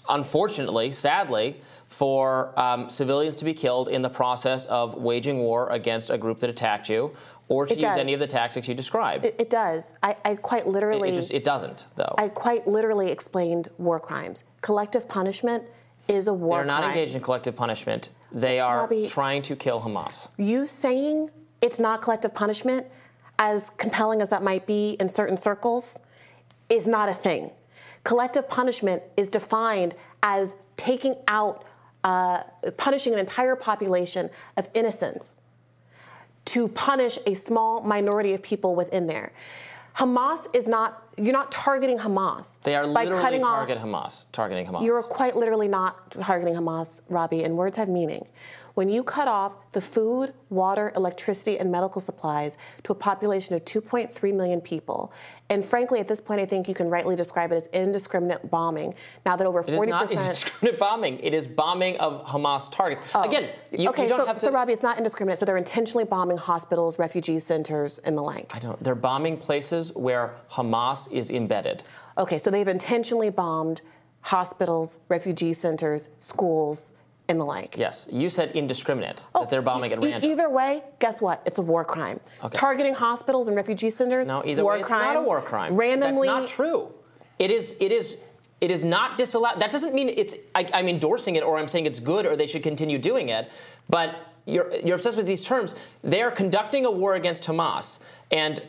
unfortunately, 0.08 0.90
sadly, 0.90 1.60
for 1.86 2.52
um, 2.58 2.90
civilians 2.90 3.36
to 3.36 3.44
be 3.44 3.54
killed 3.54 3.88
in 3.88 4.02
the 4.02 4.10
process 4.10 4.66
of 4.66 4.96
waging 4.96 5.38
war 5.38 5.70
against 5.70 6.10
a 6.10 6.18
group 6.18 6.40
that 6.40 6.50
attacked 6.50 6.88
you 6.88 7.14
or 7.50 7.66
to 7.66 7.72
it 7.72 7.76
use 7.76 7.82
does. 7.82 7.98
any 7.98 8.14
of 8.14 8.20
the 8.20 8.26
tactics 8.26 8.68
you 8.68 8.74
described. 8.74 9.24
It, 9.24 9.34
it 9.38 9.50
does. 9.50 9.98
I, 10.02 10.16
I, 10.24 10.36
quite 10.36 10.66
literally. 10.66 11.08
It, 11.08 11.12
it, 11.12 11.14
just 11.16 11.30
it 11.32 11.44
doesn't 11.44 11.86
though. 11.96 12.14
I 12.16 12.28
quite 12.28 12.66
literally 12.66 13.10
explained 13.10 13.68
war 13.76 14.00
crimes. 14.00 14.44
Collective 14.62 15.08
punishment 15.08 15.64
is 16.08 16.28
a 16.28 16.32
war. 16.32 16.58
Crime. 16.58 16.66
They're 16.66 16.74
not 16.74 16.82
crime. 16.84 16.90
engaged 16.90 17.14
in 17.16 17.20
collective 17.20 17.56
punishment. 17.56 18.08
They 18.32 18.60
are 18.60 18.82
Bobby, 18.82 19.08
trying 19.08 19.42
to 19.42 19.56
kill 19.56 19.80
Hamas. 19.80 20.28
You 20.38 20.64
saying 20.64 21.30
it's 21.60 21.80
not 21.80 22.00
collective 22.00 22.32
punishment, 22.32 22.86
as 23.38 23.70
compelling 23.70 24.22
as 24.22 24.28
that 24.28 24.42
might 24.42 24.66
be 24.66 24.96
in 25.00 25.08
certain 25.08 25.36
circles, 25.36 25.98
is 26.68 26.86
not 26.86 27.08
a 27.08 27.14
thing. 27.14 27.50
Collective 28.04 28.48
punishment 28.48 29.02
is 29.16 29.28
defined 29.28 29.96
as 30.22 30.54
taking 30.76 31.16
out, 31.26 31.64
uh, 32.04 32.44
punishing 32.76 33.12
an 33.12 33.18
entire 33.18 33.56
population 33.56 34.30
of 34.56 34.68
innocents 34.72 35.40
to 36.46 36.68
punish 36.68 37.18
a 37.26 37.34
small 37.34 37.80
minority 37.82 38.32
of 38.32 38.42
people 38.42 38.74
within 38.74 39.06
there. 39.06 39.32
Hamas 39.96 40.46
is 40.54 40.66
not, 40.66 41.02
you're 41.16 41.32
not 41.32 41.50
targeting 41.52 41.98
Hamas. 41.98 42.60
They 42.62 42.74
are 42.76 42.86
by 42.86 43.04
literally 43.04 43.22
cutting 43.22 43.42
target 43.42 43.78
off, 43.78 43.84
Hamas, 43.84 44.24
targeting 44.32 44.66
Hamas. 44.66 44.84
You're 44.84 45.02
quite 45.02 45.36
literally 45.36 45.68
not 45.68 46.10
targeting 46.12 46.54
Hamas, 46.54 47.02
Robbie, 47.08 47.42
and 47.42 47.56
words 47.56 47.76
have 47.76 47.88
meaning. 47.88 48.26
When 48.80 48.88
you 48.88 49.02
cut 49.02 49.28
off 49.28 49.56
the 49.72 49.80
food, 49.82 50.32
water, 50.48 50.90
electricity, 50.96 51.58
and 51.58 51.70
medical 51.70 52.00
supplies 52.00 52.56
to 52.84 52.92
a 52.92 52.94
population 52.94 53.54
of 53.54 53.62
2.3 53.66 54.34
million 54.34 54.62
people, 54.62 55.12
and 55.50 55.62
frankly, 55.62 56.00
at 56.00 56.08
this 56.08 56.18
point, 56.18 56.40
I 56.40 56.46
think 56.46 56.66
you 56.66 56.72
can 56.72 56.88
rightly 56.88 57.14
describe 57.14 57.52
it 57.52 57.56
as 57.56 57.66
indiscriminate 57.74 58.50
bombing. 58.50 58.94
Now 59.26 59.36
that 59.36 59.46
over 59.46 59.62
40%. 59.62 59.68
It 59.68 59.74
is 59.74 59.86
not 59.90 60.10
indiscriminate 60.10 60.80
bombing. 60.80 61.18
It 61.18 61.34
is 61.34 61.46
bombing 61.46 61.98
of 61.98 62.24
Hamas 62.24 62.72
targets. 62.72 63.02
Oh. 63.14 63.20
Again, 63.20 63.50
you, 63.70 63.90
okay, 63.90 64.04
you 64.04 64.08
don't 64.08 64.20
so, 64.20 64.24
have 64.24 64.38
to. 64.38 64.46
So, 64.46 64.50
Robbie, 64.50 64.72
it's 64.72 64.82
not 64.82 64.96
indiscriminate. 64.96 65.36
So 65.36 65.44
they're 65.44 65.58
intentionally 65.58 66.06
bombing 66.06 66.38
hospitals, 66.38 66.98
refugee 66.98 67.38
centers, 67.38 67.98
and 67.98 68.16
the 68.16 68.22
like. 68.22 68.50
I 68.56 68.60
don't. 68.60 68.82
They're 68.82 68.94
bombing 68.94 69.36
places 69.36 69.94
where 69.94 70.36
Hamas 70.52 71.12
is 71.12 71.30
embedded. 71.30 71.84
Okay, 72.16 72.38
so 72.38 72.50
they've 72.50 72.66
intentionally 72.66 73.28
bombed 73.28 73.82
hospitals, 74.22 74.96
refugee 75.10 75.52
centers, 75.52 76.08
schools, 76.18 76.94
and 77.30 77.40
the 77.40 77.44
like. 77.44 77.78
Yes, 77.78 78.08
you 78.10 78.28
said 78.28 78.50
indiscriminate, 78.52 79.24
oh, 79.34 79.40
that 79.40 79.50
they're 79.50 79.62
bombing 79.62 79.92
at 79.92 80.02
random. 80.02 80.30
either 80.30 80.50
way, 80.50 80.82
guess 80.98 81.22
what? 81.22 81.40
It's 81.46 81.58
a 81.58 81.62
war 81.62 81.84
crime. 81.84 82.18
Okay. 82.42 82.58
Targeting 82.58 82.92
hospitals 82.92 83.46
and 83.46 83.56
refugee 83.56 83.88
centers, 83.88 84.26
no, 84.26 84.42
either 84.44 84.64
war 84.64 84.74
way, 84.74 84.82
crime. 84.82 85.00
it's 85.00 85.14
not 85.14 85.16
a 85.16 85.22
war 85.22 85.40
crime. 85.40 85.76
Randomly. 85.76 86.26
That's 86.26 86.40
not 86.40 86.48
true. 86.48 86.92
It 87.38 87.52
is, 87.52 87.76
it 87.80 87.92
is, 87.92 88.18
it 88.60 88.70
is 88.70 88.84
not 88.84 89.16
disallowed. 89.16 89.60
That 89.60 89.70
doesn't 89.70 89.94
mean 89.94 90.08
it's, 90.08 90.34
I, 90.54 90.68
I'm 90.74 90.88
endorsing 90.88 91.36
it 91.36 91.44
or 91.44 91.56
I'm 91.56 91.68
saying 91.68 91.86
it's 91.86 92.00
good 92.00 92.26
or 92.26 92.36
they 92.36 92.46
should 92.48 92.64
continue 92.64 92.98
doing 92.98 93.28
it. 93.28 93.50
But 93.88 94.34
you're, 94.44 94.74
you're 94.84 94.96
obsessed 94.96 95.16
with 95.16 95.26
these 95.26 95.44
terms. 95.44 95.76
They 96.02 96.20
are 96.20 96.32
conducting 96.32 96.84
a 96.84 96.90
war 96.90 97.14
against 97.14 97.44
Hamas. 97.44 98.00
And 98.30 98.60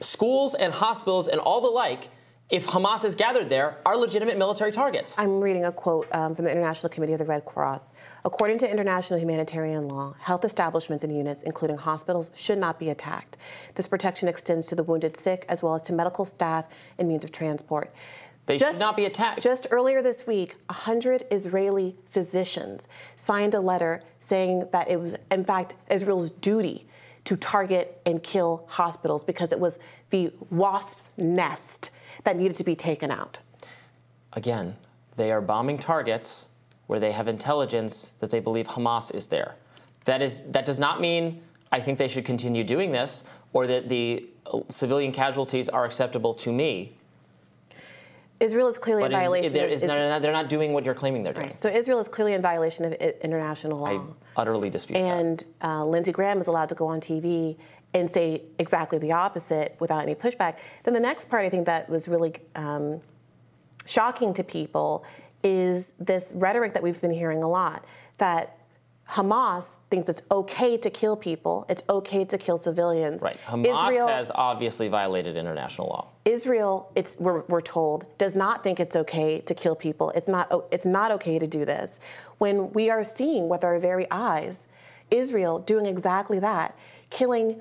schools 0.00 0.54
and 0.54 0.72
hospitals 0.72 1.28
and 1.28 1.40
all 1.40 1.60
the 1.60 1.68
like 1.68 2.08
if 2.50 2.66
Hamas 2.66 3.04
is 3.04 3.14
gathered 3.14 3.48
there, 3.48 3.78
are 3.86 3.96
legitimate 3.96 4.36
military 4.36 4.72
targets. 4.72 5.16
I'm 5.18 5.40
reading 5.40 5.64
a 5.64 5.72
quote 5.72 6.08
um, 6.12 6.34
from 6.34 6.44
the 6.44 6.50
International 6.50 6.90
Committee 6.90 7.12
of 7.12 7.20
the 7.20 7.24
Red 7.24 7.44
Cross. 7.44 7.92
According 8.24 8.58
to 8.58 8.70
international 8.70 9.20
humanitarian 9.20 9.86
law, 9.86 10.14
health 10.18 10.44
establishments 10.44 11.04
and 11.04 11.16
units, 11.16 11.42
including 11.42 11.76
hospitals, 11.76 12.32
should 12.34 12.58
not 12.58 12.80
be 12.80 12.90
attacked. 12.90 13.36
This 13.76 13.86
protection 13.86 14.28
extends 14.28 14.66
to 14.68 14.74
the 14.74 14.82
wounded, 14.82 15.16
sick, 15.16 15.44
as 15.48 15.62
well 15.62 15.76
as 15.76 15.84
to 15.84 15.92
medical 15.92 16.24
staff 16.24 16.66
and 16.98 17.08
means 17.08 17.22
of 17.22 17.30
transport. 17.30 17.92
They 18.46 18.58
just, 18.58 18.72
should 18.72 18.80
not 18.80 18.96
be 18.96 19.04
attacked. 19.04 19.42
Just 19.42 19.68
earlier 19.70 20.02
this 20.02 20.26
week, 20.26 20.56
100 20.66 21.26
Israeli 21.30 21.94
physicians 22.08 22.88
signed 23.14 23.54
a 23.54 23.60
letter 23.60 24.02
saying 24.18 24.64
that 24.72 24.90
it 24.90 25.00
was, 25.00 25.16
in 25.30 25.44
fact, 25.44 25.74
Israel's 25.88 26.32
duty 26.32 26.88
to 27.24 27.36
target 27.36 28.00
and 28.04 28.24
kill 28.24 28.64
hospitals 28.66 29.22
because 29.22 29.52
it 29.52 29.60
was 29.60 29.78
the 30.08 30.32
wasp's 30.50 31.12
nest 31.16 31.90
that 32.24 32.36
needed 32.36 32.56
to 32.56 32.64
be 32.64 32.76
taken 32.76 33.10
out? 33.10 33.40
Again, 34.32 34.76
they 35.16 35.32
are 35.32 35.40
bombing 35.40 35.78
targets 35.78 36.48
where 36.86 37.00
they 37.00 37.12
have 37.12 37.28
intelligence 37.28 38.12
that 38.20 38.30
they 38.30 38.40
believe 38.40 38.68
Hamas 38.68 39.14
is 39.14 39.28
there. 39.28 39.56
That 40.06 40.22
is 40.22 40.42
that 40.50 40.64
does 40.64 40.78
not 40.78 41.00
mean 41.00 41.42
I 41.72 41.80
think 41.80 41.98
they 41.98 42.08
should 42.08 42.24
continue 42.24 42.64
doing 42.64 42.90
this 42.90 43.24
or 43.52 43.66
that 43.66 43.88
the 43.88 44.26
uh, 44.46 44.60
civilian 44.68 45.12
casualties 45.12 45.68
are 45.68 45.84
acceptable 45.84 46.34
to 46.34 46.52
me. 46.52 46.96
Israel 48.40 48.68
is 48.68 48.78
clearly 48.78 49.02
but 49.02 49.12
in 49.12 49.18
violation. 49.18 49.52
They're, 49.52 49.68
is, 49.68 49.82
they're, 49.82 50.08
not, 50.08 50.22
they're, 50.22 50.32
not, 50.32 50.48
doing 50.48 50.72
what 50.72 50.86
you're 50.86 50.94
claiming 50.94 51.22
they're 51.22 51.34
doing. 51.34 51.48
Right. 51.48 51.58
So 51.58 51.68
Israel 51.68 52.00
is 52.00 52.08
clearly 52.08 52.32
in 52.32 52.40
violation 52.40 52.86
of 52.86 52.94
international 52.94 53.78
law. 53.78 53.86
I 53.86 54.00
utterly 54.40 54.70
dispute 54.70 54.96
and, 54.96 55.38
that. 55.38 55.44
And 55.60 55.72
uh, 55.72 55.84
Lindsey 55.84 56.10
Graham 56.10 56.38
is 56.38 56.46
allowed 56.46 56.70
to 56.70 56.74
go 56.74 56.86
on 56.86 57.00
TV 57.00 57.58
and 57.92 58.08
say 58.08 58.42
exactly 58.58 58.98
the 58.98 59.12
opposite 59.12 59.76
without 59.80 60.02
any 60.02 60.14
pushback. 60.14 60.58
Then 60.84 60.94
the 60.94 61.00
next 61.00 61.28
part 61.28 61.44
I 61.44 61.48
think 61.48 61.66
that 61.66 61.88
was 61.88 62.08
really 62.08 62.34
um, 62.54 63.00
shocking 63.86 64.32
to 64.34 64.44
people 64.44 65.04
is 65.42 65.92
this 65.98 66.32
rhetoric 66.34 66.74
that 66.74 66.82
we've 66.82 67.00
been 67.00 67.12
hearing 67.12 67.42
a 67.42 67.48
lot 67.48 67.84
that 68.18 68.56
Hamas 69.10 69.78
thinks 69.90 70.08
it's 70.08 70.22
okay 70.30 70.76
to 70.76 70.88
kill 70.88 71.16
people, 71.16 71.66
it's 71.68 71.82
okay 71.90 72.24
to 72.26 72.38
kill 72.38 72.58
civilians. 72.58 73.22
Right. 73.22 73.36
Hamas 73.44 73.88
Israel, 73.88 74.06
has 74.06 74.30
obviously 74.32 74.86
violated 74.86 75.36
international 75.36 75.88
law. 75.88 76.08
Israel, 76.24 76.92
it's 76.94 77.16
we're, 77.18 77.40
we're 77.48 77.60
told, 77.60 78.06
does 78.18 78.36
not 78.36 78.62
think 78.62 78.78
it's 78.78 78.94
okay 78.94 79.40
to 79.40 79.54
kill 79.54 79.74
people. 79.74 80.10
It's 80.10 80.28
not 80.28 80.52
it's 80.70 80.86
not 80.86 81.10
okay 81.12 81.40
to 81.40 81.46
do 81.48 81.64
this. 81.64 81.98
When 82.38 82.72
we 82.72 82.88
are 82.88 83.02
seeing 83.02 83.48
with 83.48 83.64
our 83.64 83.80
very 83.80 84.06
eyes 84.12 84.68
Israel 85.10 85.58
doing 85.58 85.86
exactly 85.86 86.38
that, 86.38 86.78
killing 87.10 87.60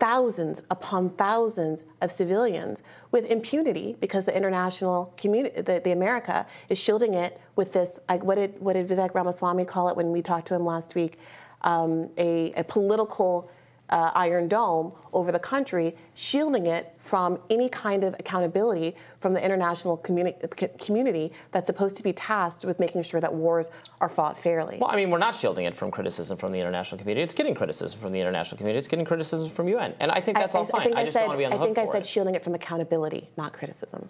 thousands 0.00 0.62
upon 0.70 1.10
thousands 1.10 1.84
of 2.00 2.10
civilians 2.10 2.82
with 3.12 3.24
impunity 3.26 3.96
because 4.00 4.24
the 4.24 4.36
international 4.36 5.12
community, 5.16 5.60
the, 5.60 5.80
the 5.84 5.92
America, 5.92 6.46
is 6.68 6.78
shielding 6.78 7.14
it 7.14 7.40
with 7.54 7.72
this. 7.72 8.00
Like, 8.08 8.24
what 8.24 8.36
did 8.36 8.60
what 8.60 8.72
did 8.72 8.88
Vivek 8.88 9.14
Ramaswamy 9.14 9.66
call 9.66 9.88
it 9.90 9.96
when 9.96 10.10
we 10.10 10.22
talked 10.22 10.48
to 10.48 10.54
him 10.54 10.64
last 10.64 10.94
week? 10.94 11.18
um, 11.62 12.10
a, 12.16 12.52
a 12.52 12.64
political 12.64 13.50
uh, 13.90 14.12
Iron 14.14 14.48
Dome 14.48 14.92
over 15.12 15.32
the 15.32 15.38
country, 15.38 15.96
shielding 16.14 16.66
it 16.66 16.94
from 16.98 17.38
any 17.50 17.68
kind 17.68 18.04
of 18.04 18.14
accountability 18.18 18.94
from 19.18 19.34
the 19.34 19.44
international 19.44 19.98
communi- 19.98 20.78
community 20.78 21.32
that's 21.50 21.66
supposed 21.66 21.96
to 21.96 22.02
be 22.02 22.12
tasked 22.12 22.64
with 22.64 22.78
making 22.78 23.02
sure 23.02 23.20
that 23.20 23.34
wars 23.34 23.70
are 24.00 24.08
fought 24.08 24.38
fairly. 24.38 24.78
Well, 24.80 24.90
I 24.90 24.96
mean, 24.96 25.10
we're 25.10 25.18
not 25.18 25.34
shielding 25.34 25.64
it 25.64 25.76
from 25.76 25.90
criticism 25.90 26.36
from 26.36 26.52
the 26.52 26.60
international 26.60 26.98
community. 26.98 27.22
It's 27.22 27.34
getting 27.34 27.54
criticism 27.54 28.00
from 28.00 28.12
the 28.12 28.20
international 28.20 28.58
community. 28.58 28.78
It's 28.78 28.88
getting 28.88 29.04
criticism 29.04 29.50
from 29.50 29.68
UN, 29.68 29.94
and 29.98 30.10
I 30.10 30.20
think 30.20 30.38
that's 30.38 30.54
I, 30.54 30.58
all 30.58 30.64
I, 30.64 30.68
fine. 30.68 30.80
I, 30.80 30.84
think 30.84 30.96
I, 30.96 31.00
just 31.02 31.12
said, 31.12 31.20
don't 31.20 31.28
want 31.28 31.36
to 31.36 31.38
be 31.38 31.44
on 31.46 31.50
the 31.50 31.56
I 31.56 31.60
think 31.60 31.78
I 31.78 31.84
said 31.84 32.02
it. 32.02 32.06
shielding 32.06 32.34
it 32.34 32.44
from 32.44 32.54
accountability, 32.54 33.28
not 33.36 33.52
criticism. 33.52 34.08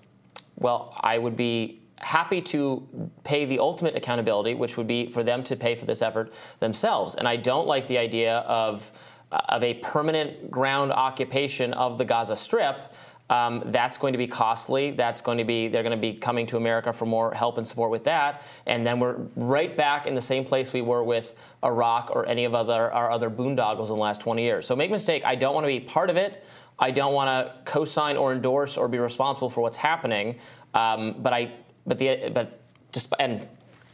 Well, 0.57 0.95
I 1.01 1.17
would 1.17 1.37
be 1.37 1.81
happy 2.01 2.41
to 2.41 3.11
pay 3.25 3.45
the 3.45 3.59
ultimate 3.59 3.95
accountability, 3.95 4.55
which 4.55 4.77
would 4.77 4.87
be 4.87 5.11
for 5.11 5.23
them 5.23 5.43
to 5.45 5.57
pay 5.57 5.75
for 5.75 5.85
this 5.85 6.03
effort 6.03 6.33
themselves. 6.59 7.15
And 7.15 7.29
I 7.29 7.37
don't 7.37 7.67
like 7.67 7.89
the 7.89 7.99
idea 7.99 8.39
of 8.39 8.91
of 9.33 9.63
a 9.63 9.75
permanent 9.75 10.51
ground 10.51 10.93
occupation 10.93 11.73
of 11.75 11.99
the 11.99 12.05
Gaza 12.05 12.37
Strip. 12.37 12.93
Um, 13.29 13.63
that's 13.67 13.97
going 13.97 14.13
to 14.13 14.19
be 14.19 14.27
costly. 14.27 14.91
That's 14.91 15.21
going 15.21 15.39
to 15.39 15.45
be 15.45 15.69
they're 15.69 15.85
going 15.85 15.97
to 15.97 16.01
be 16.01 16.15
coming 16.15 16.47
to 16.47 16.57
America 16.57 16.93
for 16.93 17.07
more 17.07 17.33
help 17.33 17.59
and 17.59 17.67
support 17.67 17.93
with 17.93 18.05
that, 18.05 18.43
and 18.67 18.85
then 18.85 18.99
we're 18.99 19.19
right 19.37 19.77
back 19.77 20.09
in 20.09 20.17
the 20.17 20.23
same 20.23 20.45
place 20.45 20.73
we 20.73 20.83
were 20.83 21.05
with 21.05 21.37
Iraq 21.65 22.11
or 22.11 22.27
any 22.27 22.45
of 22.45 22.57
other 22.57 22.93
our 22.93 23.09
other 23.09 23.31
boondoggles 23.31 23.89
in 23.89 23.95
the 23.95 24.03
last 24.03 24.21
20 24.21 24.43
years. 24.43 24.67
So 24.67 24.75
make 24.75 24.91
mistake, 24.91 25.25
I 25.25 25.37
don't 25.37 25.55
want 25.55 25.63
to 25.65 25.69
be 25.69 25.79
part 25.79 26.11
of 26.11 26.17
it. 26.17 26.45
I 26.77 26.91
don't 26.91 27.13
want 27.13 27.29
to 27.29 27.71
co-sign 27.71 28.17
or 28.17 28.33
endorse 28.33 28.77
or 28.77 28.89
be 28.89 28.99
responsible 28.99 29.51
for 29.51 29.61
what's 29.61 29.77
happening. 29.77 30.39
Um, 30.75 31.15
but 31.19 31.33
I 31.33 31.53
but 31.87 31.99
the 31.99 32.33
but 32.35 32.59
just 32.91 33.15
and 33.21 33.47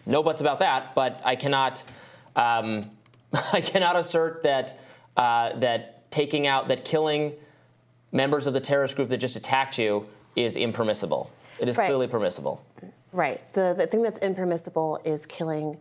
no 0.06 0.22
buts 0.22 0.40
about 0.40 0.60
that. 0.60 0.94
But 0.94 1.20
I 1.24 1.36
cannot 1.36 1.84
um, 2.36 2.90
I 3.52 3.60
cannot 3.60 3.96
assert 3.96 4.42
that 4.44 4.78
uh, 5.16 5.54
that 5.58 6.10
taking 6.10 6.46
out 6.46 6.68
that 6.68 6.84
killing 6.84 7.32
members 8.12 8.46
of 8.46 8.54
the 8.54 8.60
terrorist 8.60 8.96
group 8.96 9.08
that 9.08 9.18
just 9.18 9.36
attacked 9.36 9.78
you 9.78 10.06
is 10.34 10.56
impermissible. 10.56 11.30
It 11.58 11.68
is 11.68 11.76
Right. 11.78 11.86
clearly 11.86 12.06
permissible. 12.06 12.62
Right. 13.12 13.40
The, 13.54 13.74
the 13.76 13.86
thing 13.86 14.02
that's 14.02 14.18
impermissible 14.18 15.00
is 15.04 15.26
killing 15.26 15.78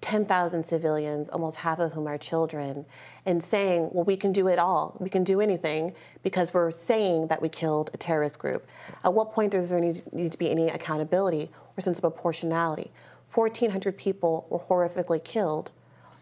10,000 0.00 0.64
civilians, 0.64 1.28
almost 1.28 1.58
half 1.58 1.78
of 1.78 1.92
whom 1.92 2.06
are 2.06 2.16
children, 2.16 2.86
and 3.26 3.42
saying, 3.42 3.90
well, 3.92 4.04
we 4.04 4.16
can 4.16 4.32
do 4.32 4.48
it 4.48 4.58
all. 4.58 4.96
We 4.98 5.10
can 5.10 5.24
do 5.24 5.40
anything 5.40 5.94
because 6.22 6.54
we're 6.54 6.70
saying 6.70 7.26
that 7.26 7.42
we 7.42 7.48
killed 7.48 7.90
a 7.92 7.98
terrorist 7.98 8.38
group. 8.38 8.66
At 9.04 9.12
what 9.12 9.32
point 9.32 9.52
does 9.52 9.70
there 9.70 9.80
need, 9.80 10.00
need 10.12 10.32
to 10.32 10.38
be 10.38 10.50
any 10.50 10.68
accountability 10.68 11.50
or 11.76 11.80
sense 11.82 11.98
of 11.98 12.02
proportionality? 12.02 12.90
1,400 13.32 13.96
people 13.98 14.46
were 14.48 14.58
horrifically 14.58 15.22
killed 15.22 15.70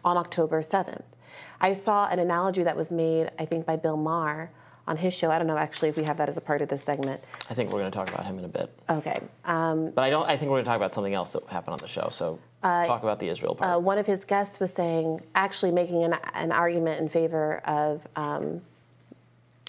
on 0.03 0.17
October 0.17 0.61
7th. 0.61 1.03
I 1.61 1.73
saw 1.73 2.07
an 2.07 2.19
analogy 2.19 2.63
that 2.63 2.75
was 2.75 2.91
made, 2.91 3.31
I 3.37 3.45
think, 3.45 3.65
by 3.65 3.75
Bill 3.75 3.97
Maher 3.97 4.51
on 4.87 4.97
his 4.97 5.13
show. 5.13 5.29
I 5.29 5.37
don't 5.37 5.47
know 5.47 5.57
actually 5.57 5.89
if 5.89 5.97
we 5.97 6.03
have 6.03 6.17
that 6.17 6.29
as 6.29 6.37
a 6.37 6.41
part 6.41 6.61
of 6.61 6.69
this 6.69 6.83
segment. 6.83 7.21
I 7.49 7.53
think 7.53 7.71
we're 7.71 7.79
going 7.79 7.91
to 7.91 7.97
talk 7.97 8.09
about 8.09 8.25
him 8.25 8.39
in 8.39 8.45
a 8.45 8.49
bit. 8.49 8.69
Okay. 8.89 9.19
Um, 9.45 9.91
But 9.91 10.03
I 10.03 10.09
don't. 10.09 10.27
I 10.27 10.35
think 10.35 10.49
we're 10.49 10.55
going 10.55 10.65
to 10.65 10.69
talk 10.69 10.77
about 10.77 10.93
something 10.93 11.13
else 11.13 11.33
that 11.33 11.43
happened 11.47 11.73
on 11.73 11.79
the 11.79 11.87
show. 11.87 12.09
So 12.11 12.39
talk 12.63 13.03
about 13.03 13.19
the 13.19 13.27
Israel 13.29 13.55
part. 13.55 13.77
uh, 13.77 13.79
one 13.79 13.97
of 13.97 14.07
his 14.07 14.25
guests 14.25 14.59
was 14.59 14.73
saying, 14.73 15.21
actually 15.35 15.71
making 15.71 16.03
an, 16.03 16.15
an 16.33 16.51
argument 16.51 16.99
in 17.01 17.07
favor 17.07 17.57
of 17.65 18.07
um, 18.15 18.61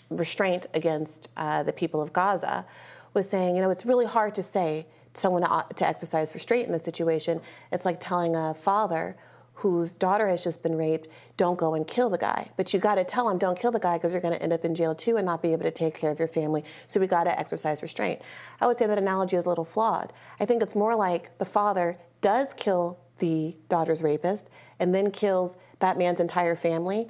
restraint 0.09 0.67
against 0.75 1.29
uh, 1.37 1.63
the 1.63 1.73
people 1.73 2.01
of 2.01 2.13
Gaza, 2.13 2.65
was 3.13 3.29
saying, 3.29 3.57
you 3.57 3.63
know, 3.63 3.71
it's 3.71 3.85
really 3.85 4.07
hard 4.07 4.35
to 4.37 4.43
say 4.43 4.87
someone 5.13 5.43
to, 5.43 5.65
to 5.75 5.87
exercise 5.87 6.33
restraint 6.35 6.67
in 6.67 6.73
this 6.73 6.85
situation. 6.85 7.41
It's 7.73 7.85
like 7.85 7.99
telling 8.01 8.35
a 8.37 8.55
father 8.55 9.17
whose 9.61 9.97
daughter 9.97 10.27
has 10.27 10.43
just 10.43 10.63
been 10.63 10.75
raped, 10.75 11.07
don't 11.37 11.59
go 11.59 11.75
and 11.75 11.87
kill 11.87 12.09
the 12.09 12.17
guy. 12.17 12.51
But 12.57 12.73
you 12.73 12.81
got 12.81 12.95
to 12.95 13.05
tell 13.05 13.29
him, 13.29 13.37
don't 13.37 13.59
kill 13.59 13.71
the 13.71 13.79
guy 13.79 13.99
because 13.99 14.13
you're 14.13 14.23
going 14.23 14.33
to 14.33 14.43
end 14.43 14.55
up 14.55 14.65
in 14.65 14.75
jail 14.75 14.95
too 14.95 15.19
and 15.19 15.27
not 15.27 15.43
be 15.43 15.53
able 15.53 15.65
to 15.65 15.71
take 15.71 15.95
care 15.95 16.11
of 16.11 16.19
your 16.19 16.29
family. 16.29 16.65
So 16.87 16.99
we 16.99 17.07
got 17.07 17.25
to 17.25 17.39
exercise 17.39 17.83
restraint. 17.83 18.23
I 18.61 18.67
would 18.67 18.79
say 18.79 18.87
that 18.87 18.97
analogy 18.97 19.37
is 19.37 19.45
a 19.45 19.49
little 19.49 19.67
flawed. 19.67 20.15
I 20.41 20.47
think 20.47 20.63
it's 20.63 20.75
more 20.75 20.97
like 20.97 21.37
the 21.37 21.45
father 21.45 21.97
does 22.23 22.55
kill 22.55 22.99
the 23.19 23.55
daughter's 23.69 24.03
rapist 24.03 24.49
and 24.79 24.95
then 24.95 25.11
kills 25.11 25.57
that 25.81 25.99
man's 25.99 26.21
entire 26.21 26.57
family, 26.57 27.09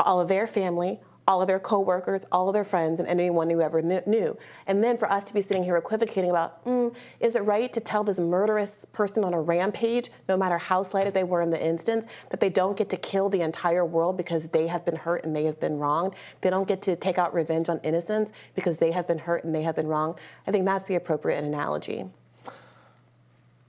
all 0.00 0.22
of 0.22 0.28
their 0.28 0.46
family, 0.46 1.00
all 1.26 1.40
of 1.40 1.48
their 1.48 1.58
coworkers, 1.58 2.24
all 2.30 2.48
of 2.48 2.54
their 2.54 2.64
friends, 2.64 3.00
and 3.00 3.08
anyone 3.08 3.48
who 3.50 3.60
ever 3.60 3.82
knew. 3.82 4.36
And 4.66 4.82
then 4.82 4.96
for 4.96 5.10
us 5.10 5.24
to 5.24 5.34
be 5.34 5.40
sitting 5.40 5.64
here 5.64 5.76
equivocating 5.76 6.30
about, 6.30 6.64
mm, 6.64 6.94
is 7.20 7.36
it 7.36 7.40
right 7.40 7.72
to 7.72 7.80
tell 7.80 8.04
this 8.04 8.18
murderous 8.18 8.84
person 8.92 9.24
on 9.24 9.32
a 9.32 9.40
rampage, 9.40 10.10
no 10.28 10.36
matter 10.36 10.58
how 10.58 10.82
slighted 10.82 11.14
they 11.14 11.24
were 11.24 11.40
in 11.40 11.50
the 11.50 11.64
instance, 11.64 12.06
that 12.30 12.40
they 12.40 12.50
don't 12.50 12.76
get 12.76 12.90
to 12.90 12.96
kill 12.96 13.28
the 13.28 13.40
entire 13.40 13.84
world 13.84 14.16
because 14.16 14.48
they 14.48 14.66
have 14.66 14.84
been 14.84 14.96
hurt 14.96 15.24
and 15.24 15.34
they 15.34 15.44
have 15.44 15.60
been 15.60 15.78
wronged? 15.78 16.14
They 16.40 16.50
don't 16.50 16.68
get 16.68 16.82
to 16.82 16.96
take 16.96 17.18
out 17.18 17.32
revenge 17.34 17.68
on 17.68 17.80
innocents 17.82 18.32
because 18.54 18.78
they 18.78 18.92
have 18.92 19.08
been 19.08 19.18
hurt 19.18 19.44
and 19.44 19.54
they 19.54 19.62
have 19.62 19.76
been 19.76 19.88
wronged? 19.88 20.16
I 20.46 20.50
think 20.50 20.64
that's 20.64 20.84
the 20.84 20.94
appropriate 20.94 21.42
analogy. 21.42 22.06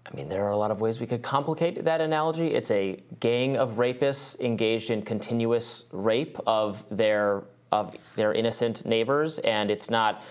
I 0.05 0.15
mean, 0.15 0.29
there 0.29 0.45
are 0.45 0.51
a 0.51 0.57
lot 0.57 0.71
of 0.71 0.81
ways 0.81 1.01
we 1.01 1.07
could 1.07 1.23
complicate 1.23 1.83
that 1.83 1.99
analogy. 1.99 2.53
It's 2.53 2.69
a 2.69 2.99
gang 3.19 3.57
of 3.57 3.73
rapists 3.73 4.39
engaged 4.39 4.91
in 4.91 5.01
continuous 5.01 5.85
rape 5.91 6.37
of 6.45 6.85
their 6.95 7.43
of 7.71 7.95
their 8.15 8.31
innocent 8.31 8.85
neighbors, 8.85 9.39
and 9.39 9.71
it's 9.71 9.89
not 9.89 10.23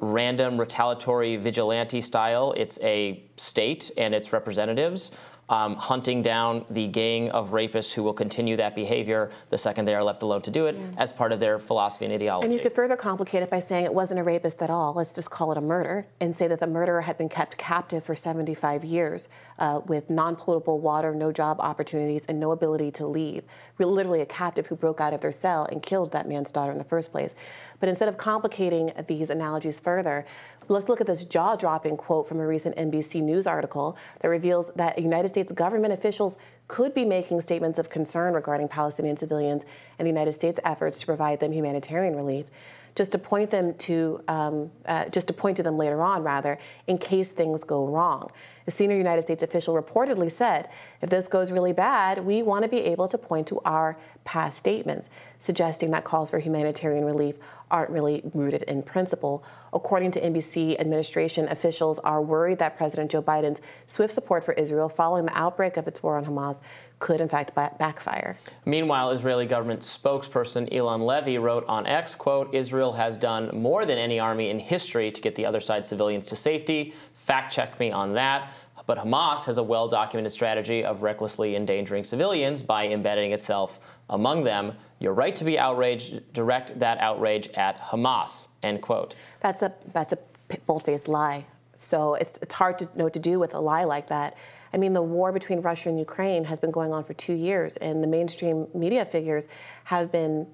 random 0.00 0.58
retaliatory 0.58 1.36
vigilante 1.36 2.00
style. 2.00 2.54
It's 2.56 2.80
a 2.82 3.22
state 3.36 3.90
and 3.96 4.14
its 4.14 4.32
representatives 4.32 5.10
um, 5.50 5.74
hunting 5.74 6.22
down 6.22 6.64
the 6.70 6.86
gang 6.86 7.30
of 7.32 7.50
rapists 7.50 7.92
who 7.92 8.04
will 8.04 8.14
continue 8.14 8.56
that 8.56 8.74
behavior 8.76 9.30
the 9.48 9.58
second 9.58 9.84
they 9.84 9.94
are 9.94 10.02
left 10.02 10.22
alone 10.22 10.40
to 10.42 10.50
do 10.50 10.66
it 10.66 10.76
as 10.96 11.12
part 11.12 11.32
of 11.32 11.40
their 11.40 11.58
philosophy 11.58 12.04
and 12.04 12.14
ideology. 12.14 12.46
And 12.46 12.54
you 12.54 12.60
could 12.60 12.72
further 12.72 12.96
complicate 12.96 13.42
it 13.42 13.50
by 13.50 13.58
saying 13.58 13.84
it 13.84 13.92
wasn't 13.92 14.20
a 14.20 14.22
rapist 14.22 14.62
at 14.62 14.70
all. 14.70 14.94
Let's 14.94 15.14
just 15.14 15.30
call 15.30 15.50
it 15.50 15.58
a 15.58 15.60
murder 15.60 16.06
and 16.20 16.34
say 16.34 16.46
that 16.46 16.60
the 16.60 16.68
murderer 16.68 17.02
had 17.02 17.18
been 17.18 17.28
kept 17.28 17.58
captive 17.58 18.04
for 18.04 18.14
75 18.14 18.84
years 18.84 19.28
uh, 19.58 19.80
with 19.86 20.08
non 20.08 20.36
potable 20.36 20.80
water, 20.80 21.14
no 21.14 21.32
job 21.32 21.58
opportunities, 21.60 22.24
and 22.26 22.38
no 22.38 22.52
ability 22.52 22.92
to 22.92 23.06
leave. 23.06 23.42
Literally 23.78 24.20
a 24.20 24.26
captive 24.26 24.68
who 24.68 24.76
broke 24.76 25.00
out 25.00 25.12
of 25.12 25.20
their 25.20 25.32
cell 25.32 25.66
and 25.70 25.82
killed 25.82 26.12
that 26.12 26.28
man's 26.28 26.52
daughter 26.52 26.70
in 26.70 26.78
the 26.78 26.84
first 26.84 27.10
place. 27.10 27.34
But 27.80 27.88
instead 27.88 28.08
of 28.08 28.16
complicating 28.16 28.92
these 29.08 29.30
analogies 29.30 29.80
further, 29.80 30.26
let's 30.74 30.88
look 30.88 31.00
at 31.00 31.06
this 31.06 31.24
jaw 31.24 31.56
dropping 31.56 31.96
quote 31.96 32.28
from 32.28 32.38
a 32.38 32.46
recent 32.46 32.76
NBC 32.76 33.22
News 33.22 33.46
article 33.46 33.96
that 34.20 34.28
reveals 34.28 34.72
that 34.74 34.98
United 34.98 35.28
States 35.28 35.52
government 35.52 35.92
officials 35.92 36.36
could 36.68 36.94
be 36.94 37.04
making 37.04 37.40
statements 37.40 37.78
of 37.78 37.90
concern 37.90 38.32
regarding 38.34 38.68
Palestinian 38.68 39.16
civilians 39.16 39.64
and 39.98 40.06
the 40.06 40.10
United 40.10 40.32
States' 40.32 40.60
efforts 40.64 41.00
to 41.00 41.06
provide 41.06 41.40
them 41.40 41.52
humanitarian 41.52 42.14
relief. 42.14 42.46
Just 42.94 43.12
to 43.12 43.18
point 43.18 43.50
them 43.50 43.74
to, 43.74 44.22
um, 44.26 44.70
uh, 44.84 45.06
just 45.06 45.28
to 45.28 45.32
point 45.32 45.56
to 45.56 45.62
them 45.62 45.76
later 45.76 46.02
on, 46.02 46.22
rather, 46.22 46.58
in 46.86 46.98
case 46.98 47.30
things 47.30 47.62
go 47.62 47.86
wrong. 47.86 48.30
A 48.66 48.70
senior 48.70 48.96
United 48.96 49.22
States 49.22 49.42
official 49.42 49.80
reportedly 49.80 50.30
said, 50.30 50.68
"If 51.00 51.08
this 51.08 51.28
goes 51.28 51.52
really 51.52 51.72
bad, 51.72 52.26
we 52.26 52.42
want 52.42 52.62
to 52.64 52.68
be 52.68 52.80
able 52.84 53.08
to 53.08 53.16
point 53.16 53.46
to 53.48 53.60
our 53.64 53.96
past 54.24 54.58
statements, 54.58 55.08
suggesting 55.38 55.92
that 55.92 56.04
calls 56.04 56.30
for 56.30 56.40
humanitarian 56.40 57.04
relief 57.04 57.38
aren't 57.70 57.90
really 57.90 58.22
rooted 58.34 58.62
in 58.62 58.82
principle. 58.82 59.44
According 59.72 60.12
to 60.12 60.20
NBC 60.20 60.78
administration, 60.80 61.48
officials 61.48 61.98
are 62.00 62.20
worried 62.20 62.58
that 62.58 62.76
President 62.76 63.10
Joe 63.10 63.22
Biden's 63.22 63.60
swift 63.86 64.12
support 64.12 64.44
for 64.44 64.52
Israel 64.54 64.88
following 64.88 65.26
the 65.26 65.38
outbreak 65.38 65.76
of 65.76 65.86
its 65.86 66.02
war 66.02 66.16
on 66.16 66.24
Hamas 66.24 66.60
could, 66.98 67.20
in 67.20 67.28
fact, 67.28 67.54
backfire. 67.54 68.36
Meanwhile, 68.66 69.10
Israeli 69.10 69.46
government 69.46 69.80
spokesperson 69.80 70.70
Eylon 70.70 71.00
Levy 71.00 71.38
wrote 71.38 71.64
on 71.66 71.86
X, 71.86 72.14
quote, 72.14 72.54
Israel 72.54 72.92
has 72.92 73.16
done 73.16 73.50
more 73.54 73.86
than 73.86 73.96
any 73.96 74.20
army 74.20 74.50
in 74.50 74.58
history 74.58 75.10
to 75.10 75.20
get 75.22 75.34
the 75.34 75.46
other 75.46 75.60
side 75.60 75.86
civilians 75.86 76.26
to 76.26 76.36
safety. 76.36 76.92
Fact 77.14 77.52
check 77.52 77.80
me 77.80 77.90
on 77.90 78.14
that. 78.14 78.52
But 78.86 78.98
Hamas 78.98 79.44
has 79.44 79.56
a 79.56 79.62
well 79.62 79.88
documented 79.88 80.32
strategy 80.32 80.84
of 80.84 81.02
recklessly 81.02 81.54
endangering 81.54 82.02
civilians 82.02 82.62
by 82.62 82.88
embedding 82.88 83.32
itself 83.32 83.78
among 84.08 84.44
them. 84.44 84.74
You're 85.00 85.14
right 85.14 85.34
to 85.36 85.44
be 85.44 85.58
outraged. 85.58 86.32
Direct 86.32 86.78
that 86.78 86.98
outrage 86.98 87.48
at 87.54 87.80
Hamas, 87.80 88.48
end 88.62 88.82
quote. 88.82 89.16
That's 89.40 89.62
a 89.62 89.72
that's 89.92 90.12
a 90.12 90.18
bold-faced 90.66 91.08
lie. 91.08 91.46
So 91.76 92.14
it's 92.14 92.38
it's 92.42 92.54
hard 92.54 92.78
to 92.80 92.88
know 92.94 93.04
what 93.04 93.14
to 93.14 93.20
do 93.20 93.40
with 93.40 93.54
a 93.54 93.60
lie 93.60 93.84
like 93.84 94.08
that. 94.08 94.36
I 94.72 94.76
mean, 94.76 94.92
the 94.92 95.02
war 95.02 95.32
between 95.32 95.62
Russia 95.62 95.88
and 95.88 95.98
Ukraine 95.98 96.44
has 96.44 96.60
been 96.60 96.70
going 96.70 96.92
on 96.92 97.02
for 97.02 97.14
two 97.14 97.32
years, 97.32 97.76
and 97.78 98.04
the 98.04 98.06
mainstream 98.06 98.68
media 98.74 99.04
figures 99.04 99.48
have 99.84 100.12
been 100.12 100.46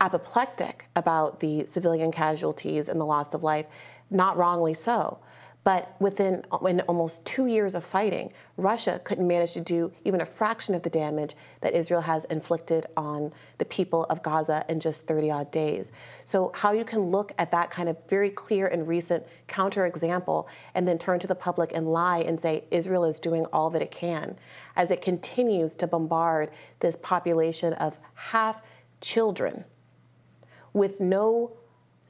apoplectic 0.00 0.86
about 0.94 1.40
the 1.40 1.66
civilian 1.66 2.12
casualties 2.12 2.88
and 2.88 3.00
the 3.00 3.04
loss 3.04 3.34
of 3.34 3.42
life, 3.42 3.66
not 4.10 4.36
wrongly 4.36 4.74
so. 4.74 5.18
But 5.70 5.94
within 6.00 6.42
in 6.66 6.80
almost 6.88 7.24
two 7.24 7.46
years 7.46 7.76
of 7.76 7.84
fighting, 7.84 8.32
Russia 8.56 9.00
couldn't 9.04 9.28
manage 9.28 9.52
to 9.52 9.60
do 9.60 9.92
even 10.04 10.20
a 10.20 10.26
fraction 10.26 10.74
of 10.74 10.82
the 10.82 10.90
damage 10.90 11.36
that 11.60 11.74
Israel 11.74 12.00
has 12.00 12.24
inflicted 12.24 12.86
on 12.96 13.32
the 13.58 13.64
people 13.64 14.02
of 14.10 14.20
Gaza 14.20 14.64
in 14.68 14.80
just 14.80 15.06
30 15.06 15.30
odd 15.30 15.52
days. 15.52 15.92
So, 16.24 16.50
how 16.56 16.72
you 16.72 16.84
can 16.84 17.12
look 17.12 17.30
at 17.38 17.52
that 17.52 17.70
kind 17.70 17.88
of 17.88 18.04
very 18.08 18.30
clear 18.30 18.66
and 18.66 18.88
recent 18.88 19.24
counterexample 19.46 20.48
and 20.74 20.88
then 20.88 20.98
turn 20.98 21.20
to 21.20 21.28
the 21.28 21.36
public 21.36 21.70
and 21.72 21.86
lie 21.86 22.18
and 22.18 22.40
say 22.40 22.64
Israel 22.72 23.04
is 23.04 23.20
doing 23.20 23.46
all 23.52 23.70
that 23.70 23.80
it 23.80 23.92
can 23.92 24.36
as 24.74 24.90
it 24.90 25.00
continues 25.00 25.76
to 25.76 25.86
bombard 25.86 26.50
this 26.80 26.96
population 26.96 27.74
of 27.74 28.00
half 28.14 28.60
children 29.00 29.64
with 30.72 30.98
no 30.98 31.59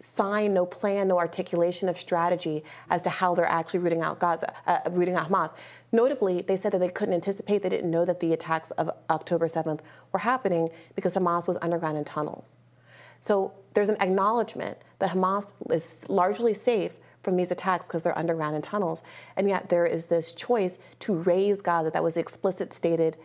sign, 0.00 0.54
no 0.54 0.66
plan, 0.66 1.08
no 1.08 1.18
articulation 1.18 1.88
of 1.88 1.98
strategy 1.98 2.64
as 2.88 3.02
to 3.02 3.10
how 3.10 3.34
they're 3.34 3.44
actually 3.44 3.80
rooting 3.80 4.02
out 4.02 4.18
Gaza, 4.18 4.52
uh, 4.66 4.78
rooting 4.90 5.14
out 5.14 5.28
Hamas. 5.30 5.54
Notably, 5.92 6.42
they 6.42 6.56
said 6.56 6.72
that 6.72 6.78
they 6.78 6.88
couldn't 6.88 7.14
anticipate, 7.14 7.62
they 7.62 7.68
didn't 7.68 7.90
know 7.90 8.04
that 8.04 8.20
the 8.20 8.32
attacks 8.32 8.70
of 8.72 8.90
October 9.10 9.46
7th 9.46 9.80
were 10.12 10.20
happening 10.20 10.68
because 10.94 11.14
Hamas 11.14 11.46
was 11.46 11.58
underground 11.60 11.98
in 11.98 12.04
tunnels. 12.04 12.58
So 13.20 13.52
there's 13.74 13.88
an 13.88 13.96
acknowledgement 14.00 14.78
that 14.98 15.10
Hamas 15.10 15.52
is 15.70 16.08
largely 16.08 16.54
safe 16.54 16.96
from 17.22 17.36
these 17.36 17.50
attacks 17.50 17.86
because 17.86 18.02
they're 18.02 18.16
underground 18.18 18.56
in 18.56 18.62
tunnels. 18.62 19.02
And 19.36 19.48
yet 19.48 19.68
there 19.68 19.84
is 19.84 20.06
this 20.06 20.32
choice 20.32 20.78
to 21.00 21.14
raze 21.14 21.60
Gaza. 21.60 21.90
That 21.90 22.02
was 22.02 22.14
the 22.14 22.20
explicit 22.20 22.72
stated 22.72 23.16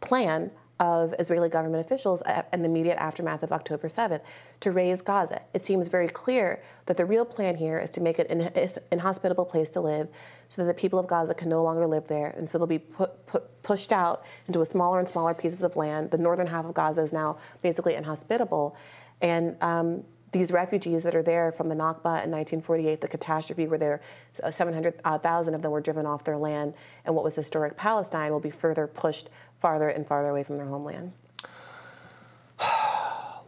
plan 0.00 0.50
of 0.84 1.14
Israeli 1.18 1.48
government 1.48 1.84
officials 1.84 2.22
in 2.52 2.62
the 2.62 2.68
immediate 2.68 2.98
aftermath 2.98 3.42
of 3.42 3.52
October 3.52 3.88
7th 3.88 4.20
to 4.60 4.70
raze 4.70 5.00
Gaza. 5.00 5.40
It 5.54 5.64
seems 5.64 5.88
very 5.88 6.08
clear 6.08 6.62
that 6.86 6.96
the 6.96 7.06
real 7.06 7.24
plan 7.24 7.56
here 7.56 7.78
is 7.78 7.90
to 7.90 8.00
make 8.00 8.18
it 8.18 8.30
an 8.30 8.50
inhospitable 8.92 9.46
place 9.46 9.70
to 9.70 9.80
live 9.80 10.08
so 10.48 10.62
that 10.62 10.76
the 10.76 10.80
people 10.80 10.98
of 10.98 11.06
Gaza 11.06 11.34
can 11.34 11.48
no 11.48 11.62
longer 11.62 11.86
live 11.86 12.06
there. 12.08 12.30
And 12.36 12.48
so 12.48 12.58
they'll 12.58 12.66
be 12.66 12.78
put, 12.78 13.26
put, 13.26 13.62
pushed 13.62 13.92
out 13.92 14.24
into 14.46 14.60
a 14.60 14.64
smaller 14.64 14.98
and 14.98 15.08
smaller 15.08 15.32
pieces 15.32 15.62
of 15.62 15.74
land. 15.76 16.10
The 16.10 16.18
northern 16.18 16.46
half 16.46 16.66
of 16.66 16.74
Gaza 16.74 17.02
is 17.02 17.12
now 17.12 17.38
basically 17.62 17.94
inhospitable. 17.94 18.76
And 19.22 19.56
um, 19.62 20.04
these 20.34 20.52
refugees 20.52 21.04
that 21.04 21.14
are 21.14 21.22
there 21.22 21.50
from 21.50 21.70
the 21.70 21.74
Nakba 21.74 22.22
in 22.22 22.30
1948, 22.30 23.00
the 23.00 23.08
catastrophe 23.08 23.66
where 23.66 23.78
there 23.78 24.00
700,000 24.50 25.54
of 25.54 25.62
them 25.62 25.70
were 25.70 25.80
driven 25.80 26.04
off 26.04 26.24
their 26.24 26.36
land, 26.36 26.74
and 27.06 27.14
what 27.14 27.24
was 27.24 27.34
historic 27.36 27.78
Palestine 27.78 28.30
will 28.32 28.40
be 28.40 28.50
further 28.50 28.86
pushed 28.86 29.30
farther 29.58 29.88
and 29.88 30.06
farther 30.06 30.28
away 30.28 30.42
from 30.42 30.58
their 30.58 30.66
homeland? 30.66 31.12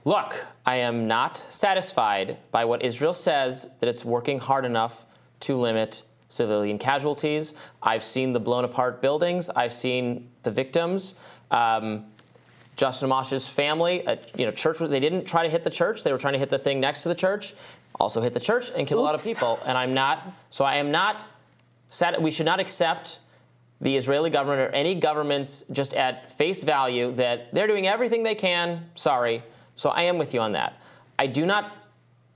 Look, 0.04 0.46
I 0.64 0.76
am 0.76 1.06
not 1.06 1.36
satisfied 1.36 2.38
by 2.50 2.64
what 2.64 2.82
Israel 2.82 3.12
says 3.12 3.68
that 3.80 3.88
it's 3.88 4.04
working 4.04 4.38
hard 4.38 4.64
enough 4.64 5.04
to 5.40 5.56
limit 5.56 6.04
civilian 6.28 6.78
casualties. 6.78 7.54
I've 7.82 8.02
seen 8.02 8.32
the 8.32 8.40
blown 8.40 8.64
apart 8.64 9.02
buildings. 9.02 9.50
I've 9.50 9.72
seen 9.72 10.30
the 10.44 10.50
victims. 10.50 11.14
Um, 11.50 12.06
Justin 12.76 13.08
Amash's 13.08 13.48
family, 13.48 14.06
uh, 14.06 14.16
you 14.36 14.44
know, 14.44 14.52
church. 14.52 14.78
They 14.78 15.00
didn't 15.00 15.24
try 15.24 15.42
to 15.42 15.48
hit 15.48 15.64
the 15.64 15.70
church. 15.70 16.04
They 16.04 16.12
were 16.12 16.18
trying 16.18 16.34
to 16.34 16.38
hit 16.38 16.50
the 16.50 16.58
thing 16.58 16.78
next 16.78 17.02
to 17.02 17.08
the 17.08 17.14
church. 17.14 17.54
Also 17.98 18.20
hit 18.20 18.34
the 18.34 18.40
church 18.40 18.70
and 18.76 18.86
killed 18.86 19.00
Oops. 19.00 19.04
a 19.04 19.06
lot 19.06 19.14
of 19.14 19.24
people. 19.24 19.58
And 19.64 19.78
I'm 19.78 19.94
not. 19.94 20.30
So 20.50 20.64
I 20.64 20.76
am 20.76 20.90
not. 20.90 21.26
Sat, 21.88 22.20
we 22.20 22.30
should 22.30 22.46
not 22.46 22.60
accept 22.60 23.20
the 23.80 23.96
Israeli 23.96 24.30
government 24.30 24.60
or 24.60 24.74
any 24.74 24.94
governments 24.94 25.64
just 25.70 25.94
at 25.94 26.30
face 26.30 26.62
value 26.62 27.12
that 27.12 27.52
they're 27.54 27.66
doing 27.66 27.86
everything 27.86 28.22
they 28.22 28.34
can. 28.34 28.90
Sorry. 28.94 29.42
So 29.74 29.90
I 29.90 30.02
am 30.02 30.18
with 30.18 30.34
you 30.34 30.40
on 30.40 30.52
that. 30.52 30.80
I 31.18 31.26
do 31.26 31.46
not 31.46 31.72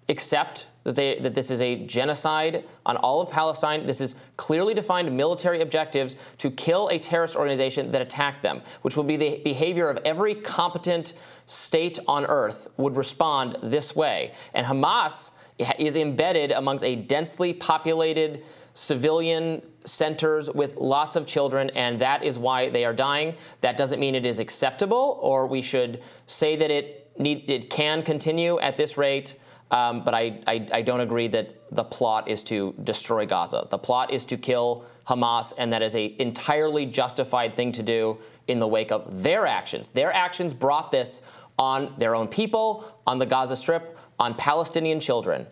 accept 0.08 0.68
that, 0.84 0.96
they, 0.96 1.18
that 1.18 1.34
this 1.34 1.50
is 1.50 1.60
a 1.60 1.76
genocide 1.86 2.64
on 2.86 2.96
all 2.96 3.20
of 3.20 3.30
Palestine. 3.30 3.86
This 3.86 4.00
is 4.00 4.14
clearly 4.36 4.74
defined 4.74 5.14
military 5.14 5.60
objectives 5.60 6.16
to 6.38 6.50
kill 6.50 6.88
a 6.88 6.98
terrorist 6.98 7.36
organization 7.36 7.90
that 7.90 8.00
attacked 8.00 8.42
them, 8.42 8.62
which 8.82 8.96
will 8.96 9.04
be 9.04 9.16
the 9.16 9.40
behavior 9.44 9.88
of 9.88 9.98
every 10.04 10.34
competent 10.34 11.14
state 11.46 11.98
on 12.06 12.24
earth 12.26 12.68
would 12.76 12.96
respond 12.96 13.56
this 13.62 13.94
way. 13.94 14.32
And 14.54 14.66
Hamas 14.66 15.32
is 15.78 15.96
embedded 15.96 16.52
amongst 16.52 16.84
a 16.84 16.96
densely 16.96 17.52
populated 17.52 18.42
civilian 18.72 19.62
centers 19.84 20.50
with 20.50 20.76
lots 20.76 21.16
of 21.16 21.26
children, 21.26 21.70
and 21.70 21.98
that 21.98 22.22
is 22.22 22.38
why 22.38 22.68
they 22.68 22.84
are 22.84 22.94
dying. 22.94 23.34
That 23.60 23.76
doesn't 23.76 24.00
mean 24.00 24.14
it 24.14 24.24
is 24.24 24.38
acceptable, 24.38 25.18
or 25.20 25.46
we 25.46 25.60
should 25.60 26.02
say 26.26 26.56
that 26.56 26.70
it 26.70 27.10
need, 27.18 27.48
it 27.48 27.70
can 27.70 28.02
continue 28.02 28.58
at 28.60 28.76
this 28.76 28.96
rate. 28.96 29.36
Um, 29.70 30.02
but 30.02 30.14
I, 30.14 30.40
I, 30.46 30.66
I 30.72 30.82
don't 30.82 31.00
agree 31.00 31.28
that 31.28 31.54
the 31.70 31.84
plot 31.84 32.26
is 32.28 32.42
to 32.44 32.74
destroy 32.82 33.24
Gaza. 33.24 33.68
The 33.70 33.78
plot 33.78 34.12
is 34.12 34.24
to 34.26 34.36
kill 34.36 34.84
Hamas, 35.06 35.52
and 35.56 35.72
that 35.72 35.82
is 35.82 35.94
a 35.94 36.14
entirely 36.20 36.86
justified 36.86 37.54
thing 37.54 37.70
to 37.72 37.82
do 37.82 38.18
in 38.48 38.58
the 38.58 38.66
wake 38.66 38.90
of 38.90 39.22
their 39.22 39.46
actions. 39.46 39.90
Their 39.90 40.12
actions 40.12 40.52
brought 40.54 40.90
this 40.90 41.22
on 41.56 41.94
their 41.98 42.16
own 42.16 42.26
people, 42.26 42.84
on 43.06 43.18
the 43.18 43.26
Gaza 43.26 43.54
Strip, 43.54 43.96
on 44.18 44.34
Palestinian 44.34 44.98
children. 44.98 45.46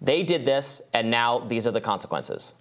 They 0.00 0.22
did 0.22 0.44
this, 0.44 0.80
and 0.94 1.10
now 1.10 1.40
these 1.40 1.66
are 1.66 1.72
the 1.72 1.80
consequences. 1.80 2.54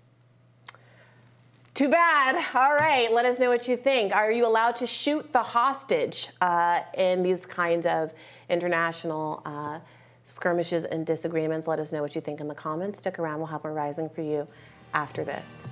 Too 1.75 1.89
bad. 1.89 2.43
All 2.55 2.73
right, 2.73 3.11
let 3.11 3.25
us 3.25 3.37
know 3.37 3.51
what 3.51 3.67
you 3.67 3.77
think. 3.77 4.15
Are 4.15 4.31
you 4.31 4.47
allowed 4.47 4.77
to 4.77 4.87
shoot 4.87 5.31
the 5.31 5.43
hostage 5.43 6.29
uh, 6.41 6.79
in 6.97 7.21
these 7.21 7.45
kinds 7.45 7.85
of 7.85 8.11
international 8.49 9.43
uh, 9.45 9.79
skirmishes 10.27 10.83
and 10.83 11.05
disagreements? 11.05 11.65
Let 11.65 11.79
us 11.79 11.91
know 11.91 12.03
what 12.03 12.13
you 12.13 12.21
think 12.21 12.39
in 12.39 12.47
the 12.47 12.53
comments. 12.53 12.99
Stick 12.99 13.17
around, 13.17 13.39
we'll 13.39 13.47
have 13.47 13.63
more 13.63 13.73
rising 13.73 14.09
for 14.09 14.21
you 14.21 14.47
after 14.93 15.23
this. 15.23 15.63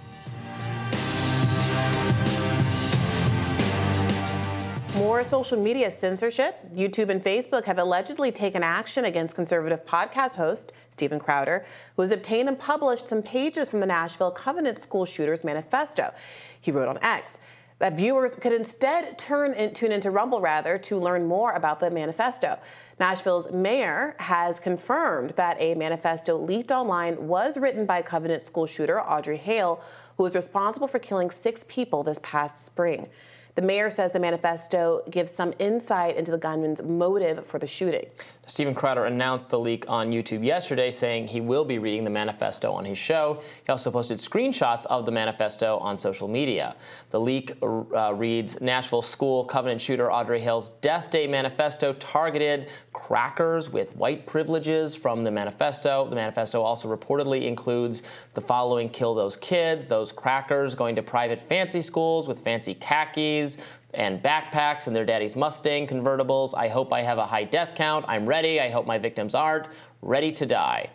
More 4.98 5.24
social 5.26 5.60
media 5.60 5.92
censorship. 5.92 6.58
YouTube 6.74 7.10
and 7.10 7.22
Facebook 7.22 7.66
have 7.66 7.78
allegedly 7.78 8.32
taken 8.32 8.64
action 8.64 9.04
against 9.04 9.36
conservative 9.36 9.86
podcast 9.86 10.36
host 10.36 10.72
Steven 10.90 11.20
Crowder, 11.20 11.66
who 11.98 12.02
has 12.02 12.12
obtained 12.12 12.48
and 12.48 12.58
published 12.58 13.06
some 13.06 13.22
pages 13.22 13.70
from 13.70 13.82
the 13.82 13.86
Nashville 13.86 14.32
Covenant 14.32 14.80
School 14.80 15.04
Shooters 15.06 15.44
Manifesto. 15.44 16.14
He 16.62 16.72
wrote 16.72 16.88
on 16.88 16.98
X 17.02 17.40
that 17.80 17.98
viewers 17.98 18.36
could 18.36 18.54
instead 18.54 19.18
turn 19.18 19.54
in, 19.54 19.74
tune 19.74 19.92
into 19.92 20.10
Rumble 20.10 20.40
rather 20.40 20.78
to 20.78 20.98
learn 20.98 21.26
more 21.26 21.52
about 21.54 21.80
the 21.80 21.92
manifesto. 21.92 22.58
Nashville's 23.00 23.52
mayor 23.52 24.16
has 24.20 24.60
confirmed 24.60 25.32
that 25.32 25.58
a 25.60 25.76
manifesto 25.76 26.38
leaked 26.38 26.72
online 26.72 27.28
was 27.28 27.58
written 27.58 27.86
by 27.86 28.02
Covenant 28.02 28.42
school 28.42 28.66
shooter 28.66 29.02
Audrey 29.02 29.38
Hale, 29.38 29.82
who 30.16 30.24
was 30.24 30.36
responsible 30.36 30.88
for 30.88 31.00
killing 31.00 31.30
six 31.30 31.66
people 31.68 32.04
this 32.04 32.20
past 32.24 32.66
spring. 32.66 33.10
The 33.56 33.62
mayor 33.62 33.90
says 33.90 34.12
the 34.12 34.20
manifesto 34.20 35.02
gives 35.10 35.32
some 35.32 35.54
insight 35.60 36.18
into 36.18 36.32
the 36.32 36.38
gunman's 36.38 36.82
motive 36.82 37.46
for 37.46 37.58
the 37.58 37.68
shooting. 37.68 38.06
Steven 38.48 38.76
Crowder 38.76 39.06
announced 39.06 39.50
the 39.50 39.60
leak 39.60 39.86
on 39.88 40.12
YouTube 40.12 40.44
yesterday, 40.44 40.92
saying 40.92 41.28
he 41.28 41.42
will 41.42 41.66
be 41.66 41.80
reading 41.80 42.04
the 42.04 42.10
manifesto 42.10 42.72
on 42.72 42.86
his 42.86 42.98
show. 42.98 43.42
He 43.66 43.72
also 43.72 43.90
posted 43.90 44.20
screenshots 44.20 44.86
of 44.86 45.06
the 45.06 45.12
manifesto 45.12 45.78
on 45.80 45.98
social 45.98 46.28
media. 46.28 46.76
The 47.10 47.20
leak 47.20 47.54
uh, 47.64 48.14
reads 48.14 48.62
Nashville 48.62 49.02
school 49.02 49.46
covenant 49.46 49.82
shooter 49.82 50.12
Audrey 50.12 50.40
Hale's 50.40 50.70
Death 50.82 51.10
Day 51.10 51.28
manifesto 51.28 51.94
targeted 51.94 52.70
crackers 52.94 53.70
with 53.70 53.96
white 53.96 54.28
privileges 54.28 54.96
from 54.96 55.24
the 55.24 55.32
manifesto. 55.32 56.08
The 56.08 56.16
manifesto 56.16 56.62
also 56.62 56.96
reportedly 56.96 57.46
includes 57.46 58.04
the 58.36 58.42
following 58.42 58.90
kill 58.90 59.16
those 59.16 59.38
kids, 59.38 59.88
those 59.88 60.12
crackers 60.12 60.76
going 60.76 60.96
to 60.96 61.04
private 61.04 61.40
fancy 61.40 61.82
schools 61.82 62.28
with 62.28 62.40
fancy 62.40 62.76
khakis, 62.76 63.58
and 63.96 64.22
backpacks 64.22 64.88
and 64.88 64.96
their 64.96 65.06
daddy's 65.06 65.36
Mustang 65.36 65.88
convertibles. 65.88 66.54
I 66.56 66.68
hope 66.68 66.94
I 66.94 67.02
have 67.02 67.18
a 67.18 67.26
high 67.26 67.44
death 67.44 67.76
count. 67.76 68.06
I'm 68.08 68.26
ready. 68.26 68.60
I 68.60 68.70
hope 68.70 68.86
my 68.86 68.98
victims 68.98 69.36
aren't. 69.36 69.68
Ready 70.02 70.32
to 70.34 70.46
die. 70.46 70.90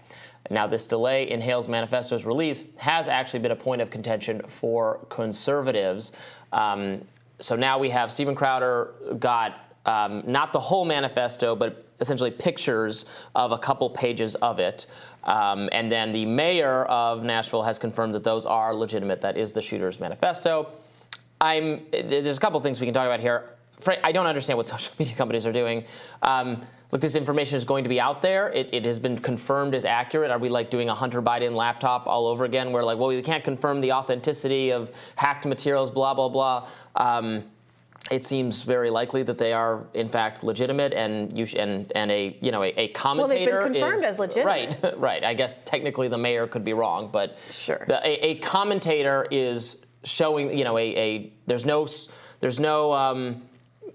Now, 0.49 0.67
this 0.67 0.87
delay 0.87 1.31
in 1.31 1.41
Hale's 1.41 1.69
manifesto's 1.69 2.25
release 2.25 2.65
has 2.79 3.09
actually 3.09 3.41
been 3.41 3.53
a 3.53 3.57
point 3.57 3.83
of 3.83 3.91
contention 3.91 4.43
for 4.43 5.07
conservatives. 5.09 6.13
Um, 6.53 7.05
so 7.39 7.57
now 7.57 7.79
we 7.79 7.91
have 7.91 8.11
Steven 8.11 8.35
Crowder 8.35 8.93
got 9.19 9.67
um, 9.87 10.23
not 10.27 10.53
the 10.53 10.61
whole 10.61 10.85
manifesto, 10.85 11.57
but 11.57 11.87
essentially 12.01 12.31
pictures 12.31 13.05
of 13.35 13.53
a 13.53 13.59
couple 13.59 13.91
pages 13.91 14.35
of 14.37 14.59
it. 14.59 14.87
Um, 15.25 15.69
and 15.73 15.91
then 15.91 16.13
the 16.13 16.27
mayor 16.27 16.85
of 16.85 17.23
Nashville 17.23 17.63
has 17.63 17.79
confirmed 17.79 18.15
that 18.15 18.25
those 18.25 18.47
are 18.47 18.75
legitimate. 18.75 19.21
That 19.21 19.37
is 19.37 19.53
the 19.53 19.63
shooter's 19.63 20.01
manifesto. 20.01 20.71
I'm 21.41 21.87
there's 21.91 22.37
a 22.37 22.41
couple 22.41 22.61
things 22.61 22.81
we 22.81 22.87
can 22.87 22.95
talk 22.95 23.07
about 23.07 23.21
here. 23.21 23.51
I 24.05 24.13
don't 24.13 24.27
understand 24.27 24.57
what 24.57 24.69
social 24.77 24.95
media 24.99 25.15
companies 25.15 25.47
are 25.47 25.53
doing. 25.53 25.85
Um, 26.23 26.61
look, 26.93 27.01
this 27.01 27.15
information 27.15 27.57
is 27.57 27.65
going 27.65 27.85
to 27.85 27.89
be 27.89 27.99
out 28.01 28.21
there. 28.21 28.51
It, 28.51 28.69
it, 28.73 28.85
has 28.85 28.99
been 28.99 29.17
confirmed 29.19 29.75
as 29.75 29.85
accurate. 29.85 30.31
Are 30.31 30.39
we 30.39 30.51
like 30.51 30.71
doing 30.71 30.89
a 30.91 30.95
Hunter 30.95 31.23
Biden 31.23 31.53
laptop 31.53 32.07
all 32.07 32.27
over 32.27 32.45
again? 32.45 32.73
Where 32.73 32.85
like, 32.85 32.99
well, 32.99 33.09
we 33.09 33.23
can't 33.23 33.45
confirm 33.45 33.81
the 33.81 33.93
authenticity 33.93 34.71
of 34.71 34.93
hacked 35.17 35.47
materials, 35.47 35.91
blah 35.91 36.15
blah 36.15 36.29
blah. 36.29 36.69
Um, 36.95 37.45
it 38.11 38.25
seems 38.25 38.65
very 38.65 38.91
likely 38.91 39.23
that 39.23 39.39
they 39.39 39.53
are 39.53 39.87
in 39.95 40.09
fact 40.09 40.43
legitimate 40.43 40.93
and 40.95 41.37
you 41.37 41.47
sh- 41.47 41.55
and 41.55 41.93
and 41.95 42.11
a 42.11 42.37
you 42.41 42.51
know 42.51 42.63
a, 42.63 42.69
a 42.77 42.89
commentator 42.89 43.59
well, 43.59 43.71
confirmed 43.71 43.95
is 43.95 44.05
as 44.05 44.19
legitimate. 44.19 44.79
right 44.83 44.95
right 44.99 45.23
I 45.23 45.35
guess 45.35 45.61
technically 45.61 46.09
the 46.09 46.19
mayor 46.19 46.47
could 46.47 46.65
be 46.65 46.73
wrong 46.73 47.11
but 47.13 47.39
Sure. 47.51 47.85
the, 47.87 48.01
a, 48.05 48.31
a 48.31 48.35
commentator 48.37 49.27
is 49.31 49.77
showing 50.05 50.57
you 50.57 50.65
know 50.65 50.79
a, 50.79 50.97
a 50.97 51.33
there's 51.47 51.67
no 51.67 51.87
there's 52.41 52.59
no 52.59 52.93
um, 52.93 53.43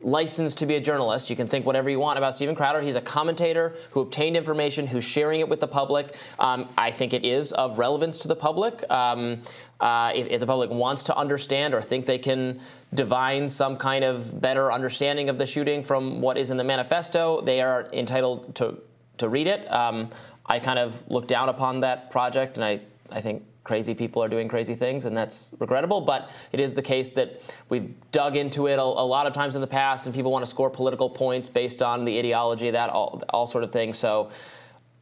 license 0.02 0.54
to 0.56 0.66
be 0.66 0.76
a 0.76 0.80
journalist. 0.80 1.30
You 1.30 1.36
can 1.36 1.48
think 1.48 1.66
whatever 1.66 1.90
you 1.90 2.00
want 2.00 2.18
about 2.18 2.36
Steven 2.36 2.56
Crowder. 2.56 2.82
He's 2.82 2.96
a 2.96 3.02
commentator 3.02 3.76
who 3.92 4.02
obtained 4.02 4.38
information, 4.38 4.88
who's 4.88 5.04
sharing 5.04 5.40
it 5.40 5.50
with 5.50 5.60
the 5.60 5.68
public. 5.68 6.16
Um, 6.38 6.70
I 6.78 6.92
think 6.92 7.14
it 7.14 7.26
is 7.26 7.52
of 7.52 7.80
relevance 7.80 8.20
to 8.20 8.28
the 8.28 8.36
public. 8.36 8.84
Um, 8.90 9.42
uh, 9.80 10.12
if, 10.16 10.28
if 10.28 10.40
the 10.40 10.48
public 10.48 10.70
wants 10.70 11.04
to 11.06 11.16
understand 11.16 11.74
or 11.74 11.82
think 11.82 12.06
they 12.06 12.20
can 12.20 12.60
divine 12.94 13.50
some 13.50 13.78
kind 13.78 14.04
of 14.04 14.40
better 14.40 14.72
understanding 14.72 15.28
of 15.28 15.38
the 15.38 15.46
shooting 15.46 15.84
from 15.84 16.22
what 16.22 16.38
is 16.38 16.52
in 16.52 16.58
the 16.58 16.64
manifesto, 16.64 17.42
they 17.42 17.62
are 17.62 17.90
entitled 17.92 18.56
to 18.56 18.78
to 19.18 19.30
read 19.30 19.48
it. 19.48 19.72
Um, 19.72 20.10
I 20.46 20.60
kind 20.60 20.78
of 20.78 21.04
look 21.10 21.28
down 21.28 21.50
upon 21.50 21.80
that 21.80 22.12
project, 22.12 22.58
and 22.58 22.64
I 22.64 22.82
I 23.12 23.22
think 23.22 23.44
crazy 23.66 23.94
people 23.94 24.24
are 24.24 24.30
doing 24.30 24.48
crazy 24.48 24.76
things, 24.76 25.04
and 25.04 25.18
that's 25.18 25.54
regrettable. 25.60 26.00
But 26.00 26.32
it 26.54 26.62
is 26.62 26.74
the 26.74 26.82
case 26.82 27.12
that 27.12 27.42
we've 27.68 27.94
dug 28.12 28.38
into 28.38 28.68
it 28.68 28.80
a, 28.80 28.82
a 28.82 29.08
lot 29.08 29.28
of 29.28 29.34
times 29.34 29.56
in 29.56 29.62
the 29.62 29.68
past, 29.68 30.06
and 30.06 30.16
people 30.16 30.32
want 30.32 30.46
to 30.46 30.50
score 30.50 30.70
political 30.70 31.10
points 31.10 31.50
based 31.50 31.82
on 31.82 32.06
the 32.06 32.18
ideology 32.18 32.72
that, 32.72 32.90
all, 32.90 33.22
all 33.30 33.46
sort 33.46 33.66
of 33.66 33.72
thing. 33.74 33.94
So 33.94 34.30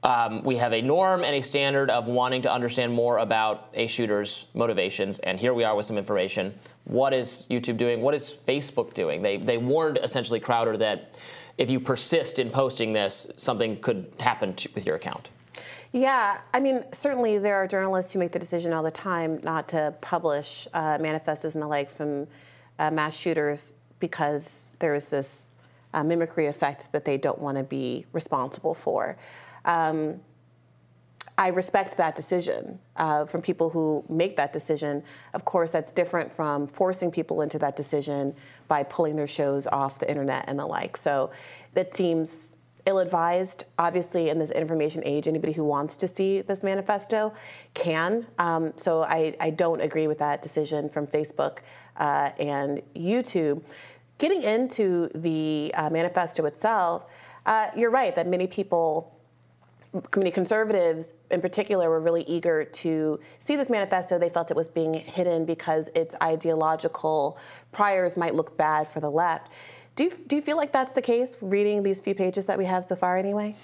um, 0.02 0.44
we 0.44 0.56
have 0.56 0.74
a 0.74 0.82
norm 0.82 1.24
and 1.24 1.36
a 1.36 1.42
standard 1.42 1.90
of 1.92 2.08
wanting 2.08 2.42
to 2.42 2.52
understand 2.52 2.94
more 2.94 3.20
about 3.20 3.70
a 3.74 3.86
shooter's 3.86 4.48
motivations, 4.54 5.20
and 5.20 5.40
here 5.40 5.54
we 5.54 5.64
are 5.64 5.76
with 5.76 5.86
some 5.86 5.98
information. 5.98 6.56
What 6.86 7.14
is 7.14 7.46
YouTube 7.50 7.78
doing? 7.78 8.02
What 8.02 8.16
is 8.16 8.38
Facebook 8.48 8.94
doing? 8.94 9.22
They, 9.22 9.38
they 9.38 9.58
warned 9.58 10.00
essentially 10.02 10.40
Crowder 10.40 10.76
that 10.78 11.20
if 11.58 11.70
you 11.70 11.80
persist 11.80 12.40
in 12.40 12.50
posting 12.50 12.94
this, 12.94 13.28
something 13.38 13.80
could 13.80 14.12
happen 14.20 14.56
to, 14.56 14.70
with 14.74 14.86
your 14.86 14.96
account. 14.96 15.30
Yeah, 15.94 16.42
I 16.52 16.60
mean, 16.60 16.84
certainly 16.92 17.38
there 17.38 17.56
are 17.56 17.68
journalists 17.68 18.12
who 18.12 18.20
make 18.20 18.32
the 18.32 18.40
decision 18.40 18.74
all 18.74 18.82
the 18.82 18.90
time 18.90 19.40
not 19.44 19.70
to 19.70 19.94
publish 20.02 20.68
uh, 20.74 20.98
manifestos 21.00 21.54
and 21.54 21.62
the 21.62 21.68
like 21.68 21.88
from 21.88 22.28
uh, 22.80 22.90
mass 22.90 23.16
shooters 23.16 23.76
because 24.00 24.66
there 24.80 24.96
is 24.96 25.10
this 25.10 25.52
uh, 25.94 26.04
mimicry 26.04 26.48
effect 26.48 26.92
that 26.94 27.06
they 27.06 27.16
don't 27.16 27.38
want 27.38 27.60
to 27.60 27.64
be 27.64 28.08
responsible 28.12 28.74
for. 28.74 29.18
Um, 29.66 30.20
I 31.38 31.50
respect 31.50 31.98
that 31.98 32.16
decision 32.16 32.80
uh, 32.96 33.26
from 33.26 33.44
people 33.44 33.70
who 33.70 34.04
make 34.10 34.36
that 34.38 34.52
decision. 34.52 35.04
Of 35.36 35.46
course, 35.46 35.70
that's 35.70 35.92
different 35.92 36.32
from 36.32 36.66
forcing 36.66 37.12
people 37.12 37.42
into 37.42 37.60
that 37.60 37.76
decision 37.76 38.36
by 38.68 38.82
pulling 38.82 39.16
their 39.16 39.28
shows 39.28 39.68
off 39.68 40.00
the 40.00 40.10
internet 40.10 40.46
and 40.48 40.58
the 40.58 40.66
like. 40.66 40.98
So 40.98 41.30
that 41.76 41.96
seems 41.96 42.56
ill 42.86 43.00
advised. 43.00 43.66
Obviously, 43.78 44.30
in 44.30 44.40
this 44.40 44.52
information 44.52 45.04
age, 45.06 45.28
anybody 45.28 45.54
who 45.54 45.64
wants 45.64 45.98
to 45.98 46.08
see 46.08 46.42
this 46.42 46.64
manifesto 46.64 47.34
can. 47.74 48.26
Um, 48.38 48.74
so 48.76 49.04
I, 49.04 49.36
I, 49.40 49.50
don't 49.50 49.82
agree 49.82 50.08
with 50.08 50.20
that 50.20 50.42
decision 50.42 50.90
from 50.90 51.08
Facebook 51.08 51.60
uh, 51.98 52.32
and 52.40 52.82
YouTube. 52.96 53.64
Getting 54.18 54.44
into 54.44 55.10
the 55.16 55.74
uh, 55.76 55.90
manifesto 55.90 56.46
itself, 56.46 57.06
uh, 57.46 57.68
you're 57.76 57.92
right 57.92 58.16
that 58.16 58.28
many 58.28 58.48
people 58.48 59.14
many 60.18 60.32
conservatives 60.32 61.14
in 61.30 61.40
particular 61.40 61.90
were 61.90 62.00
really 62.00 62.24
eager 62.24 62.66
to 62.66 63.20
see 63.40 63.56
this 63.56 63.70
manifesto. 63.70 64.18
They 64.18 64.30
felt 64.30 64.50
it 64.50 64.58
was 64.58 64.68
being 64.68 64.96
hidden 64.96 65.46
because 65.46 65.88
its 65.90 66.16
ideological 66.22 67.38
priors 67.72 68.18
might 68.18 68.34
look 68.34 68.58
bad 68.58 68.88
for 68.88 69.00
the 69.00 69.12
left. 69.12 69.52
Do 69.96 70.06
you, 70.06 70.12
do 70.28 70.36
you 70.36 70.42
feel 70.42 70.58
like 70.58 70.72
that's 70.72 70.94
the 70.94 71.02
case, 71.02 71.38
reading 71.40 71.84
these 71.84 72.00
few 72.02 72.16
pages 72.16 72.46
that 72.48 72.58
we 72.58 72.66
have 72.66 72.84
so 72.84 72.96
far, 72.96 73.16
anyway? 73.18 73.56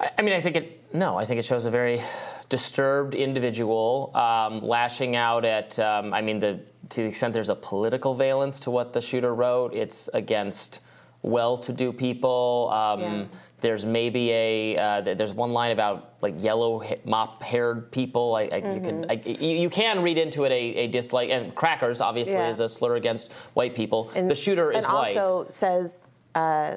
I, 0.00 0.10
I 0.18 0.22
mean, 0.22 0.32
I 0.32 0.40
think 0.40 0.56
it, 0.56 0.94
no, 0.94 1.18
I 1.18 1.24
think 1.24 1.38
it 1.38 1.44
shows 1.44 1.66
a 1.66 1.70
very 1.70 2.00
disturbed 2.48 3.14
individual 3.14 4.10
um, 4.14 4.62
lashing 4.62 5.16
out 5.16 5.44
at, 5.44 5.78
um, 5.78 6.14
I 6.14 6.22
mean, 6.22 6.38
the, 6.38 6.60
to 6.90 7.02
the 7.02 7.08
extent 7.08 7.34
there's 7.34 7.48
a 7.50 7.54
political 7.54 8.14
valence 8.14 8.60
to 8.60 8.70
what 8.70 8.92
the 8.92 9.00
shooter 9.00 9.34
wrote, 9.34 9.74
it's 9.74 10.08
against 10.14 10.80
well-to-do 11.22 11.92
people. 11.92 12.70
Um, 12.72 13.00
yeah. 13.00 13.24
There's 13.64 13.86
maybe 13.86 14.30
a 14.30 14.76
uh, 14.76 15.00
there's 15.00 15.32
one 15.32 15.54
line 15.54 15.70
about 15.70 16.16
like 16.20 16.34
yellow 16.36 16.82
mop-haired 17.06 17.90
people. 17.90 18.34
I, 18.34 18.42
I, 18.42 18.46
mm-hmm. 18.60 18.74
you 18.74 18.80
can 18.82 19.10
I, 19.10 19.14
you, 19.42 19.70
can 19.70 20.02
read 20.02 20.18
into 20.18 20.44
it 20.44 20.52
a, 20.52 20.84
a 20.84 20.86
dislike 20.86 21.30
and 21.30 21.54
crackers 21.54 22.02
obviously 22.02 22.34
yeah. 22.34 22.50
is 22.50 22.60
a 22.60 22.68
slur 22.68 22.96
against 22.96 23.32
white 23.54 23.74
people. 23.74 24.10
And, 24.14 24.30
the 24.30 24.34
shooter 24.34 24.70
is 24.70 24.84
white. 24.84 25.16
And 25.16 25.18
also 25.18 25.48
says 25.48 26.10
uh, 26.34 26.76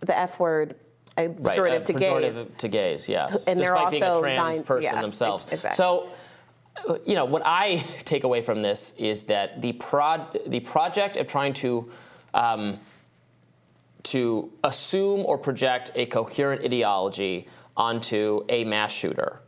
the 0.00 0.18
F 0.18 0.38
word. 0.38 0.76
A 1.16 1.30
pejorative, 1.30 1.70
right, 1.70 1.86
to 1.86 1.92
pejorative 1.94 2.34
gays. 2.34 2.50
to 2.58 2.68
gays, 2.68 3.08
yes. 3.08 3.46
And 3.46 3.58
Despite 3.58 3.58
they're 3.58 3.76
also 3.76 3.90
being 3.90 4.02
a 4.02 4.36
trans 4.36 4.56
nine, 4.58 4.66
person 4.66 4.82
yeah, 4.82 5.00
themselves. 5.00 5.46
Exactly. 5.50 5.74
So, 5.74 6.10
you 7.06 7.14
know, 7.14 7.24
what 7.24 7.40
I 7.46 7.76
take 8.04 8.24
away 8.24 8.42
from 8.42 8.60
this 8.60 8.94
is 8.98 9.22
that 9.22 9.62
the 9.62 9.72
prod, 9.72 10.38
the 10.46 10.60
project 10.60 11.16
of 11.16 11.28
trying 11.28 11.54
to 11.54 11.90
um, 12.34 12.78
to 14.06 14.52
assume 14.62 15.24
or 15.26 15.36
project 15.36 15.90
a 15.94 16.06
coherent 16.06 16.62
ideology 16.62 17.48
onto 17.76 18.44
a 18.48 18.64
mass 18.64 18.92
shooter 18.92 19.40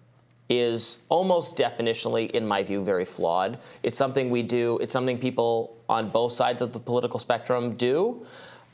is 0.49 0.99
almost 1.09 1.57
definitionally, 1.57 2.31
in 2.31 2.47
my 2.47 2.63
view, 2.63 2.83
very 2.83 3.05
flawed. 3.05 3.59
It's 3.83 3.99
something 3.99 4.31
we 4.31 4.43
do, 4.43 4.79
it's 4.79 4.93
something 4.93 5.19
people 5.19 5.77
on 5.89 6.09
both 6.09 6.33
sides 6.33 6.63
of 6.63 6.73
the 6.73 6.81
political 6.81 7.19
spectrum 7.19 7.75
do. 7.75 8.27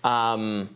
Um, 0.05 0.71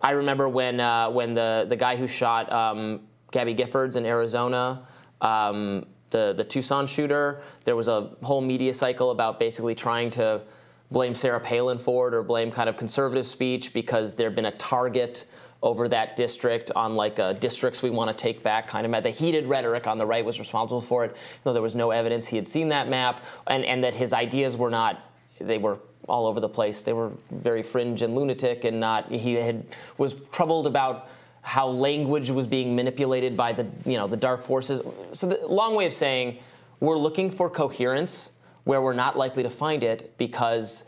I 0.00 0.12
remember 0.12 0.48
when, 0.48 0.78
uh, 0.80 1.10
when 1.10 1.34
the, 1.34 1.66
the 1.68 1.76
guy 1.76 1.96
who 1.96 2.06
shot 2.06 2.52
um, 2.52 3.00
Gabby 3.32 3.54
Giffords 3.54 3.96
in 3.96 4.06
Arizona, 4.06 4.86
um, 5.20 5.86
the, 6.10 6.32
the 6.36 6.44
Tucson 6.44 6.86
shooter, 6.86 7.42
there 7.64 7.74
was 7.74 7.88
a 7.88 8.10
whole 8.22 8.40
media 8.40 8.72
cycle 8.72 9.10
about 9.10 9.40
basically 9.40 9.74
trying 9.74 10.10
to 10.10 10.42
blame 10.90 11.14
Sarah 11.14 11.40
Palin 11.40 11.78
for 11.78 12.08
it 12.08 12.14
or 12.14 12.22
blame 12.22 12.50
kind 12.50 12.68
of 12.68 12.76
conservative 12.76 13.26
speech 13.26 13.72
because 13.72 14.14
there 14.14 14.28
had 14.28 14.34
been 14.34 14.46
a 14.46 14.52
target 14.52 15.24
over 15.62 15.88
that 15.88 16.14
district 16.14 16.70
on 16.76 16.94
like 16.94 17.18
uh, 17.18 17.32
districts 17.32 17.82
we 17.82 17.90
want 17.90 18.08
to 18.08 18.16
take 18.16 18.42
back 18.42 18.68
kind 18.68 18.86
of 18.86 19.02
the 19.02 19.10
heated 19.10 19.44
rhetoric 19.46 19.88
on 19.88 19.98
the 19.98 20.06
right 20.06 20.24
was 20.24 20.38
responsible 20.38 20.80
for 20.80 21.04
it 21.04 21.16
though 21.42 21.52
there 21.52 21.62
was 21.62 21.74
no 21.74 21.90
evidence 21.90 22.28
he 22.28 22.36
had 22.36 22.46
seen 22.46 22.68
that 22.68 22.88
map 22.88 23.24
and, 23.48 23.64
and 23.64 23.82
that 23.82 23.92
his 23.92 24.12
ideas 24.12 24.56
were 24.56 24.70
not 24.70 25.02
they 25.40 25.58
were 25.58 25.80
all 26.08 26.26
over 26.26 26.40
the 26.40 26.48
place. 26.48 26.82
They 26.82 26.92
were 26.92 27.12
very 27.30 27.62
fringe 27.62 28.02
and 28.02 28.14
lunatic 28.14 28.64
and 28.64 28.80
not 28.80 29.10
he 29.10 29.34
had 29.34 29.64
was 29.98 30.16
troubled 30.32 30.66
about 30.66 31.08
how 31.42 31.68
language 31.68 32.30
was 32.30 32.46
being 32.46 32.74
manipulated 32.74 33.36
by 33.36 33.52
the 33.52 33.66
you 33.84 33.96
know 33.96 34.06
the 34.06 34.16
dark 34.16 34.40
forces. 34.40 34.80
So 35.12 35.26
the 35.26 35.46
long 35.46 35.74
way 35.74 35.86
of 35.86 35.92
saying 35.92 36.38
we're 36.80 36.96
looking 36.96 37.30
for 37.30 37.50
coherence 37.50 38.32
where 38.68 38.82
we're 38.82 38.92
not 38.92 39.16
likely 39.16 39.42
to 39.42 39.48
find 39.48 39.82
it 39.82 40.12
because 40.18 40.84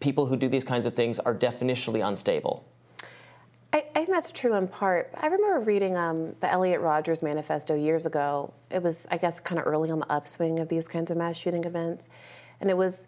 people 0.00 0.26
who 0.26 0.36
do 0.36 0.48
these 0.48 0.64
kinds 0.64 0.84
of 0.84 0.92
things 0.92 1.18
are 1.18 1.34
definitionally 1.34 2.06
unstable. 2.06 2.62
I, 3.72 3.78
I 3.94 4.00
think 4.00 4.10
that's 4.10 4.32
true 4.32 4.52
in 4.52 4.68
part. 4.68 5.10
I 5.16 5.28
remember 5.28 5.60
reading 5.60 5.96
um, 5.96 6.34
the 6.40 6.52
Elliot 6.52 6.82
Rodgers 6.82 7.22
manifesto 7.22 7.74
years 7.74 8.04
ago. 8.04 8.52
It 8.70 8.82
was, 8.82 9.06
I 9.10 9.16
guess, 9.16 9.40
kind 9.40 9.58
of 9.58 9.66
early 9.66 9.90
on 9.90 10.00
the 10.00 10.12
upswing 10.12 10.58
of 10.58 10.68
these 10.68 10.86
kinds 10.86 11.10
of 11.10 11.16
mass 11.16 11.38
shooting 11.38 11.64
events, 11.64 12.10
and 12.60 12.68
it 12.68 12.76
was, 12.76 13.06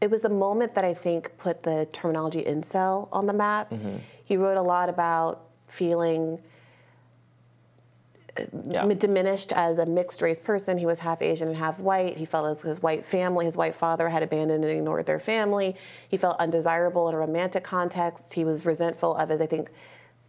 it 0.00 0.12
was 0.12 0.20
the 0.20 0.28
moment 0.28 0.76
that 0.76 0.84
I 0.84 0.94
think 0.94 1.36
put 1.36 1.64
the 1.64 1.88
terminology 1.92 2.44
incel 2.44 3.08
on 3.10 3.26
the 3.26 3.32
map. 3.32 3.70
Mm-hmm. 3.70 3.96
He 4.24 4.36
wrote 4.36 4.58
a 4.58 4.62
lot 4.62 4.88
about 4.88 5.42
feeling 5.66 6.38
yeah. 8.68 8.86
diminished 8.86 9.52
as 9.52 9.78
a 9.78 9.86
mixed 9.86 10.22
race 10.22 10.40
person. 10.40 10.78
He 10.78 10.86
was 10.86 11.00
half 11.00 11.22
Asian 11.22 11.48
and 11.48 11.56
half 11.56 11.78
white. 11.78 12.16
He 12.16 12.24
felt 12.24 12.46
as 12.46 12.62
his 12.62 12.82
white 12.82 13.04
family, 13.04 13.44
his 13.44 13.56
white 13.56 13.74
father 13.74 14.08
had 14.08 14.22
abandoned 14.22 14.64
and 14.64 14.72
ignored 14.78 15.06
their 15.06 15.18
family. 15.18 15.76
He 16.08 16.16
felt 16.16 16.38
undesirable 16.38 17.08
in 17.08 17.14
a 17.14 17.18
romantic 17.18 17.64
context. 17.64 18.34
He 18.34 18.44
was 18.44 18.64
resentful 18.64 19.14
of 19.16 19.28
his, 19.28 19.40
I 19.40 19.46
think, 19.46 19.70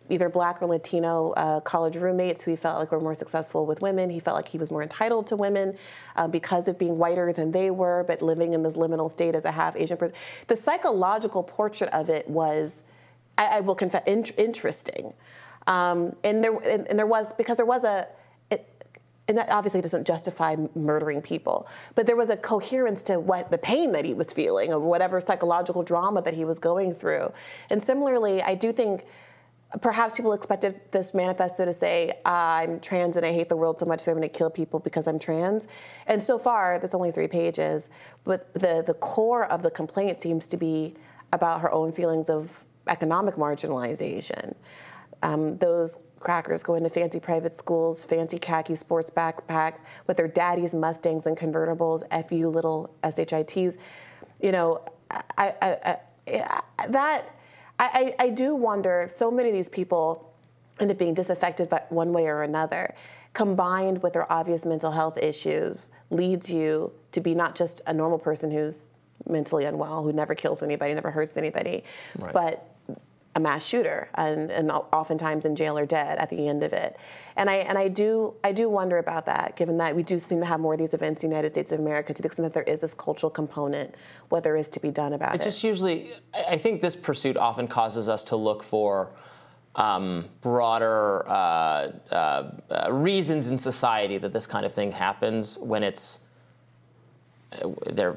either 0.10 0.30
black 0.30 0.62
or 0.62 0.67
Latino 0.67 1.32
uh, 1.32 1.60
college 1.62 1.98
roommates 1.98 2.43
who 2.43 2.52
he 2.52 2.58
felt 2.58 2.80
like 2.80 2.91
were 2.91 3.00
more 3.00 3.13
successful 3.13 3.65
with 3.65 3.82
women. 3.82 4.10
He 4.10 4.20
felt 4.20 4.36
like 4.36 4.48
he 4.48 4.58
was 4.58 4.72
more 4.72 4.84
entitled 4.84 5.28
to 5.28 5.36
women 5.36 5.78
uh, 6.15 6.28
because 6.28 6.67
of 6.67 6.80
being 6.80 6.98
whiter 6.98 7.34
than 7.34 7.52
they 7.52 7.72
were, 7.72 8.04
but 8.08 8.22
living 8.22 8.54
in 8.54 8.63
this 8.63 8.76
liminal 8.76 9.10
state 9.10 9.36
as 9.36 9.46
a 9.46 9.52
half 9.52 9.76
Asian 9.76 9.98
person. 9.98 10.15
The 10.48 10.56
psychological 10.56 11.43
portrait 11.43 11.89
of 11.93 12.10
it 12.10 12.30
was, 12.30 12.84
I, 13.38 13.58
I 13.58 13.60
will 13.60 13.76
confess, 13.76 14.04
in- 14.06 14.26
interesting. 14.38 15.13
Um, 15.68 16.16
and 16.24 16.44
there 16.44 16.58
and, 16.58 16.88
and, 16.88 16.98
there 16.98 17.06
was 17.06 17.34
because 17.34 17.58
there 17.58 17.66
was 17.66 17.84
a 17.84 18.08
it, 18.50 18.68
and 19.28 19.38
that 19.38 19.50
obviously 19.50 19.82
doesn't 19.82 20.08
justify 20.08 20.56
murdering 20.76 21.22
people, 21.22 21.68
but 21.94 22.08
there 22.08 22.16
was 22.16 22.30
a 22.30 22.38
coherence 22.38 23.04
to 23.04 23.20
what 23.20 23.52
the 23.52 23.58
pain 23.58 23.92
that 23.92 24.06
he 24.06 24.14
was 24.14 24.32
feeling 24.32 24.74
or 24.74 24.80
whatever 24.80 25.20
psychological 25.20 25.84
drama 25.84 26.22
that 26.22 26.34
he 26.34 26.46
was 26.46 26.58
going 26.58 26.94
through. 26.94 27.34
And 27.70 27.84
similarly, 27.84 28.42
I 28.42 28.56
do 28.56 28.72
think 28.72 29.06
perhaps 29.82 30.16
people 30.16 30.34
expected 30.34 30.80
this 30.92 31.14
manifesto 31.14 31.66
to 31.66 31.74
say, 31.74 32.14
I'm 32.26 32.80
trans 32.80 33.18
and 33.18 33.26
I 33.26 33.34
hate 33.34 33.50
the 33.50 33.58
world 33.58 33.80
so 33.80 33.86
much 33.86 34.06
that 34.06 34.12
I'm 34.12 34.18
going 34.18 34.30
to 34.30 34.38
kill 34.38 34.50
people 34.50 34.80
because 34.80 35.08
I'm 35.08 35.20
trans. 35.20 35.68
And 36.08 36.24
so 36.24 36.40
far, 36.40 36.80
there's 36.80 36.94
only 36.94 37.12
three 37.12 37.28
pages, 37.28 37.90
but 38.24 38.54
the, 38.54 38.84
the 38.86 38.94
core 38.94 39.46
of 39.52 39.64
the 39.64 39.72
complaint 39.72 40.22
seems 40.22 40.48
to 40.48 40.58
be 40.58 40.96
about 41.34 41.62
her 41.62 41.72
own 41.72 41.92
feelings 41.92 42.30
of 42.30 42.64
economic 42.88 43.36
marginalization. 43.36 44.56
Um, 45.24 45.58
those 45.58 46.02
crackers 46.20 46.64
go 46.64 46.76
into 46.76 46.90
fancy 46.90 47.20
private 47.20 47.54
schools, 47.54 48.04
fancy 48.04 48.40
khaki 48.40 48.76
sports 48.76 49.10
backpacks 49.10 49.82
with 50.08 50.18
their 50.18 50.28
daddy's 50.28 50.74
Mustangs 50.74 51.28
and 51.28 51.38
convertibles, 51.38 52.02
FU 52.28 52.50
little 52.50 52.96
SHITs. 53.04 53.78
You 54.42 54.52
know, 54.52 54.82
I, 55.12 55.54
I, 55.62 55.98
I, 56.28 56.88
that 56.88 57.36
I, 57.80 58.15
I 58.20 58.30
do 58.30 58.56
wonder 58.56 59.02
if 59.02 59.12
so 59.12 59.30
many 59.30 59.50
of 59.50 59.56
these 59.56 59.70
people 59.70 60.34
end 60.80 60.92
up 60.92 60.98
being 60.98 61.13
disaffected 61.13 61.70
by 61.70 61.84
one 61.90 62.13
way 62.13 62.28
or 62.28 62.44
another, 62.44 62.94
combined 63.34 64.02
with 64.02 64.13
their 64.13 64.32
obvious 64.32 64.65
mental 64.65 64.92
health 64.92 65.18
issues, 65.18 65.92
leads 66.10 66.50
you 66.50 66.92
to 67.12 67.22
be 67.22 67.36
not 67.36 67.56
just 67.56 67.82
a 67.88 67.94
normal 67.94 68.18
person 68.18 68.52
who's 68.52 68.90
mentally 69.28 69.65
unwell, 69.65 70.04
who 70.04 70.13
never 70.13 70.36
kills 70.36 70.63
anybody, 70.63 70.94
never 70.94 71.12
hurts 71.12 71.38
anybody, 71.38 71.84
right. 72.18 72.34
but 72.34 72.77
a 73.38 73.40
mass 73.40 73.63
shooter 73.63 74.10
and, 74.15 74.50
and 74.52 74.71
oftentimes 74.71 75.46
in 75.46 75.56
jail 75.56 75.77
or 75.77 75.85
dead 75.85 76.17
at 76.17 76.27
the 76.31 76.50
end 76.50 76.63
of 76.63 76.73
it. 76.73 76.98
And 77.35 77.52
I 77.52 77.58
and 77.58 77.77
I 77.77 77.88
do 77.88 78.33
I 78.44 78.52
do 78.52 78.67
wonder 78.67 78.98
about 78.98 79.27
that, 79.27 79.56
given 79.56 79.77
that 79.77 79.96
we 79.96 80.02
do 80.02 80.17
seem 80.17 80.40
to 80.40 80.46
have 80.46 80.60
more 80.60 80.73
of 80.73 80.79
these 80.79 80.96
events 80.96 81.23
in 81.23 81.29
the 81.29 81.35
United 81.35 81.54
States 81.54 81.71
of 81.71 81.79
America, 81.79 82.15
to 82.15 82.21
the 82.21 82.25
extent 82.25 82.52
that 82.52 82.54
there 82.56 82.73
is 82.73 82.81
this 82.81 82.96
cultural 82.96 83.29
component, 83.29 83.94
what 84.29 84.44
there 84.44 84.58
is 84.58 84.69
to 84.71 84.79
be 84.79 84.90
done 84.90 85.13
about 85.13 85.35
it. 85.35 85.42
It 85.42 85.44
just 85.44 85.63
usually 85.63 86.13
I 86.50 86.58
think 86.58 86.81
this 86.81 86.96
pursuit 86.96 87.38
often 87.38 87.67
causes 87.67 88.10
us 88.10 88.23
to 88.23 88.35
look 88.35 88.63
for 88.63 89.12
um, 89.75 90.25
broader 90.42 91.29
uh, 91.29 91.92
uh, 92.12 92.52
uh, 92.71 92.92
reasons 92.92 93.50
in 93.50 93.60
society 93.60 94.17
that 94.17 94.33
this 94.33 94.48
kind 94.48 94.65
of 94.65 94.73
thing 94.73 94.92
happens 94.92 95.60
when 95.60 95.83
it's 95.83 96.21
uh, 97.62 97.69
there. 97.85 98.15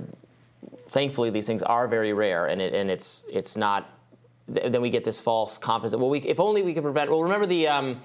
Thankfully, 0.89 1.29
these 1.29 1.47
things 1.47 1.63
are 1.63 1.87
very 1.87 2.15
rare, 2.15 2.47
and 2.47 2.61
it, 2.63 2.73
and 2.73 2.91
it's 2.91 3.25
it's 3.31 3.57
not 3.57 4.00
then 4.51 4.83
we 4.83 4.91
get 4.91 5.05
this 5.05 5.21
false 5.21 5.59
confidence. 5.59 5.97
Well, 5.97 6.11
we, 6.11 6.21
if 6.21 6.41
only 6.41 6.63
we 6.63 6.75
could 6.75 6.83
prevent. 6.83 7.11
Well, 7.11 7.23
remember 7.23 7.47
the. 7.47 7.69
Um, 7.69 8.01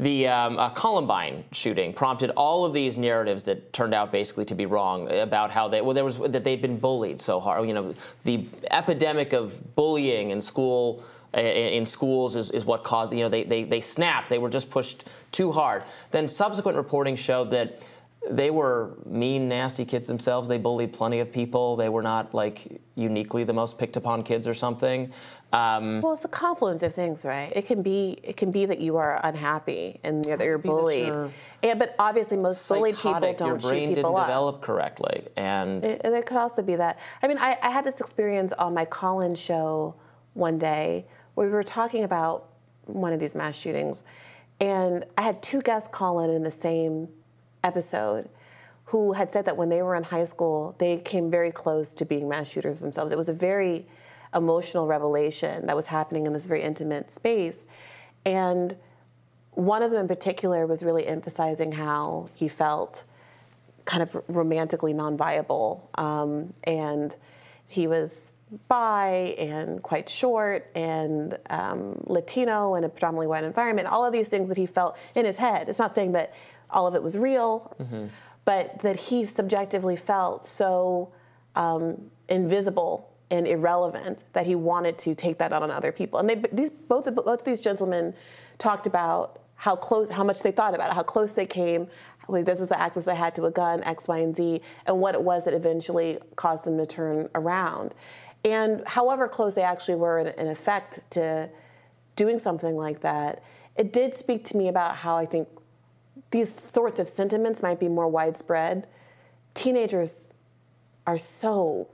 the 0.00 0.28
um, 0.28 0.58
uh, 0.58 0.70
Columbine 0.70 1.44
shooting 1.50 1.92
prompted 1.92 2.30
all 2.36 2.64
of 2.64 2.72
these 2.72 2.96
narratives 2.96 3.42
that 3.44 3.72
turned 3.72 3.92
out 3.92 4.12
basically 4.12 4.44
to 4.44 4.54
be 4.54 4.64
wrong 4.64 5.10
about 5.10 5.50
how 5.50 5.66
they 5.66 5.80
well 5.80 5.92
there 5.92 6.04
was 6.04 6.18
that 6.18 6.44
they'd 6.44 6.62
been 6.62 6.78
bullied 6.78 7.20
so 7.20 7.40
hard. 7.40 7.66
You 7.66 7.74
know, 7.74 7.94
the 8.22 8.46
epidemic 8.70 9.32
of 9.32 9.74
bullying 9.74 10.30
in 10.30 10.40
school 10.40 11.02
in 11.34 11.84
schools 11.84 12.36
is, 12.36 12.50
is 12.52 12.64
what 12.64 12.84
caused 12.84 13.12
you 13.12 13.24
know 13.24 13.28
they, 13.28 13.42
they 13.42 13.64
they 13.64 13.80
snapped. 13.80 14.28
They 14.28 14.38
were 14.38 14.48
just 14.48 14.70
pushed 14.70 15.08
too 15.32 15.50
hard. 15.50 15.82
Then 16.12 16.28
subsequent 16.28 16.76
reporting 16.76 17.16
showed 17.16 17.50
that 17.50 17.84
they 18.30 18.50
were 18.50 18.94
mean, 19.06 19.48
nasty 19.48 19.84
kids 19.84 20.06
themselves. 20.06 20.48
They 20.48 20.58
bullied 20.58 20.92
plenty 20.92 21.20
of 21.20 21.32
people. 21.32 21.76
They 21.76 21.88
were 21.88 22.02
not 22.02 22.34
like 22.34 22.80
uniquely 22.94 23.44
the 23.44 23.52
most 23.52 23.78
picked 23.78 23.96
upon 23.96 24.22
kids 24.22 24.46
or 24.46 24.54
something. 24.54 25.12
Um, 25.50 26.02
well, 26.02 26.12
it's 26.12 26.26
a 26.26 26.28
confluence 26.28 26.82
of 26.82 26.92
things, 26.92 27.24
right? 27.24 27.50
It 27.56 27.66
can 27.66 27.80
be 27.80 28.18
it 28.22 28.36
can 28.36 28.50
be 28.50 28.66
that 28.66 28.80
you 28.80 28.98
are 28.98 29.18
unhappy 29.24 29.98
and 30.04 30.22
that 30.26 30.40
you're 30.40 30.58
bullied, 30.58 31.10
and, 31.62 31.78
but 31.78 31.94
obviously 31.98 32.36
most 32.36 32.68
bullied 32.68 32.96
people 32.96 33.18
don't 33.18 33.40
your 33.40 33.56
brain 33.56 33.88
shoot 33.88 33.94
people 33.94 34.10
didn't 34.10 34.20
up. 34.20 34.26
develop 34.26 34.60
correctly, 34.60 35.26
and 35.36 35.82
it, 35.82 36.02
and 36.04 36.14
it 36.14 36.26
could 36.26 36.36
also 36.36 36.60
be 36.60 36.76
that. 36.76 36.98
I 37.22 37.28
mean, 37.28 37.38
I, 37.38 37.56
I 37.62 37.70
had 37.70 37.86
this 37.86 37.98
experience 37.98 38.52
on 38.52 38.74
my 38.74 38.84
call-in 38.84 39.34
show 39.34 39.94
one 40.34 40.58
day 40.58 41.06
where 41.34 41.46
we 41.46 41.52
were 41.52 41.64
talking 41.64 42.04
about 42.04 42.50
one 42.84 43.14
of 43.14 43.20
these 43.20 43.34
mass 43.34 43.56
shootings, 43.56 44.04
and 44.60 45.06
I 45.16 45.22
had 45.22 45.42
two 45.42 45.62
guests 45.62 45.88
call 45.88 46.20
in 46.20 46.28
in 46.28 46.42
the 46.42 46.50
same 46.50 47.08
episode 47.64 48.28
who 48.84 49.14
had 49.14 49.30
said 49.30 49.46
that 49.46 49.56
when 49.56 49.70
they 49.70 49.80
were 49.80 49.94
in 49.94 50.02
high 50.02 50.24
school, 50.24 50.74
they 50.78 50.98
came 50.98 51.30
very 51.30 51.52
close 51.52 51.94
to 51.94 52.04
being 52.04 52.28
mass 52.28 52.50
shooters 52.50 52.80
themselves. 52.80 53.12
It 53.12 53.18
was 53.18 53.30
a 53.30 53.34
very 53.34 53.86
emotional 54.34 54.86
revelation 54.86 55.66
that 55.66 55.76
was 55.76 55.86
happening 55.86 56.26
in 56.26 56.32
this 56.32 56.46
very 56.46 56.62
intimate 56.62 57.10
space. 57.10 57.66
And 58.24 58.76
one 59.52 59.82
of 59.82 59.90
them 59.90 60.00
in 60.00 60.08
particular 60.08 60.66
was 60.66 60.82
really 60.82 61.06
emphasizing 61.06 61.72
how 61.72 62.26
he 62.34 62.48
felt 62.48 63.04
kind 63.84 64.02
of 64.02 64.16
romantically 64.28 64.92
non-viable. 64.92 65.88
Um, 65.94 66.52
and 66.64 67.16
he 67.66 67.86
was 67.86 68.32
bi 68.68 69.34
and 69.38 69.82
quite 69.82 70.08
short 70.08 70.70
and 70.74 71.38
um, 71.50 72.00
Latino 72.06 72.74
in 72.74 72.84
a 72.84 72.88
predominantly 72.88 73.26
white 73.26 73.44
environment, 73.44 73.88
all 73.88 74.04
of 74.04 74.12
these 74.12 74.28
things 74.28 74.48
that 74.48 74.56
he 74.56 74.66
felt 74.66 74.96
in 75.14 75.24
his 75.24 75.36
head. 75.36 75.68
It's 75.68 75.78
not 75.78 75.94
saying 75.94 76.12
that 76.12 76.34
all 76.70 76.86
of 76.86 76.94
it 76.94 77.02
was 77.02 77.18
real, 77.18 77.74
mm-hmm. 77.80 78.06
but 78.44 78.80
that 78.80 78.96
he 78.96 79.24
subjectively 79.24 79.96
felt 79.96 80.44
so 80.44 81.12
um, 81.56 82.10
invisible 82.28 83.10
and 83.30 83.46
irrelevant 83.46 84.24
that 84.32 84.46
he 84.46 84.54
wanted 84.54 84.98
to 84.98 85.14
take 85.14 85.38
that 85.38 85.52
out 85.52 85.62
on 85.62 85.70
other 85.70 85.92
people. 85.92 86.18
And 86.18 86.28
they, 86.30 86.36
these, 86.52 86.70
both, 86.70 87.06
of, 87.06 87.14
both 87.16 87.40
of 87.40 87.44
these 87.44 87.60
gentlemen 87.60 88.14
talked 88.56 88.86
about 88.86 89.40
how 89.56 89.76
close, 89.76 90.08
how 90.08 90.24
much 90.24 90.42
they 90.42 90.50
thought 90.50 90.74
about 90.74 90.90
it, 90.90 90.94
how 90.94 91.02
close 91.02 91.32
they 91.32 91.46
came. 91.46 91.88
Like 92.28 92.44
this 92.44 92.60
is 92.60 92.68
the 92.68 92.80
access 92.80 93.08
I 93.08 93.14
had 93.14 93.34
to 93.36 93.44
a 93.46 93.50
gun, 93.50 93.82
X, 93.84 94.06
Y, 94.06 94.18
and 94.18 94.36
Z, 94.36 94.60
and 94.86 95.00
what 95.00 95.14
it 95.14 95.22
was 95.22 95.44
that 95.46 95.54
eventually 95.54 96.18
caused 96.36 96.64
them 96.64 96.76
to 96.78 96.86
turn 96.86 97.28
around. 97.34 97.94
And 98.44 98.82
however 98.86 99.28
close 99.28 99.54
they 99.54 99.62
actually 99.62 99.96
were 99.96 100.18
in, 100.18 100.28
in 100.28 100.46
effect 100.46 101.10
to 101.12 101.48
doing 102.16 102.38
something 102.38 102.76
like 102.76 103.00
that, 103.00 103.42
it 103.76 103.92
did 103.92 104.14
speak 104.14 104.44
to 104.44 104.56
me 104.56 104.68
about 104.68 104.96
how 104.96 105.16
I 105.16 105.26
think 105.26 105.48
these 106.30 106.54
sorts 106.54 106.98
of 106.98 107.08
sentiments 107.08 107.62
might 107.62 107.80
be 107.80 107.88
more 107.88 108.08
widespread. 108.08 108.86
Teenagers 109.54 110.32
are 111.06 111.18
so 111.18 111.88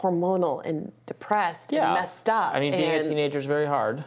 hormonal 0.00 0.64
and 0.64 0.92
depressed 1.06 1.72
yeah. 1.72 1.86
and 1.86 1.94
messed 1.94 2.28
up. 2.28 2.54
I 2.54 2.60
mean, 2.60 2.72
being 2.72 2.90
a 2.90 3.02
teenager 3.02 3.38
is 3.38 3.46
very 3.46 3.66
hard. 3.66 4.04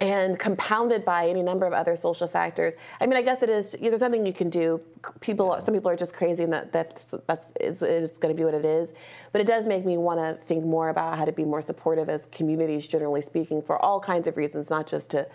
And 0.00 0.38
compounded 0.38 1.04
by 1.04 1.28
any 1.28 1.42
number 1.42 1.64
of 1.64 1.72
other 1.72 1.96
social 1.96 2.26
factors. 2.26 2.74
I 3.00 3.06
mean, 3.06 3.16
I 3.16 3.22
guess 3.22 3.42
it 3.42 3.48
is. 3.48 3.76
There's 3.80 4.00
nothing 4.00 4.26
you 4.26 4.32
can 4.32 4.50
do. 4.50 4.80
People, 5.20 5.58
some 5.60 5.72
people 5.72 5.90
are 5.90 5.96
just 5.96 6.12
crazy, 6.12 6.42
and 6.42 6.52
that 6.52 6.70
that's 6.72 7.14
that's 7.26 7.52
is, 7.60 7.82
is 7.82 8.18
going 8.18 8.34
to 8.34 8.36
be 8.36 8.44
what 8.44 8.52
it 8.52 8.64
is. 8.64 8.92
But 9.32 9.40
it 9.40 9.46
does 9.46 9.66
make 9.66 9.86
me 9.86 9.96
want 9.96 10.20
to 10.20 10.34
think 10.44 10.64
more 10.64 10.88
about 10.90 11.16
how 11.16 11.24
to 11.24 11.32
be 11.32 11.44
more 11.44 11.62
supportive 11.62 12.10
as 12.10 12.26
communities, 12.26 12.86
generally 12.86 13.22
speaking, 13.22 13.62
for 13.62 13.80
all 13.82 14.00
kinds 14.00 14.26
of 14.26 14.36
reasons, 14.36 14.68
not 14.68 14.86
just 14.86 15.10
to 15.12 15.26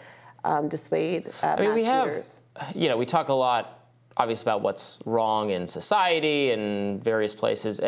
um, 0.43 0.68
dissuade. 0.68 1.32
Uh, 1.41 1.56
I 1.58 1.62
mean, 1.62 1.74
we 1.74 1.86
shooters. 1.86 2.43
have, 2.58 2.76
you 2.76 2.89
know, 2.89 2.97
we 2.97 3.06
talk 3.06 3.30
a 3.30 3.34
lot, 3.34 3.88
obviously, 4.18 4.43
about 4.43 4.62
what's 4.62 4.99
wrong 5.06 5.49
in 5.49 5.66
society 5.66 6.52
and 6.52 7.02
various 7.04 7.34
places. 7.34 7.80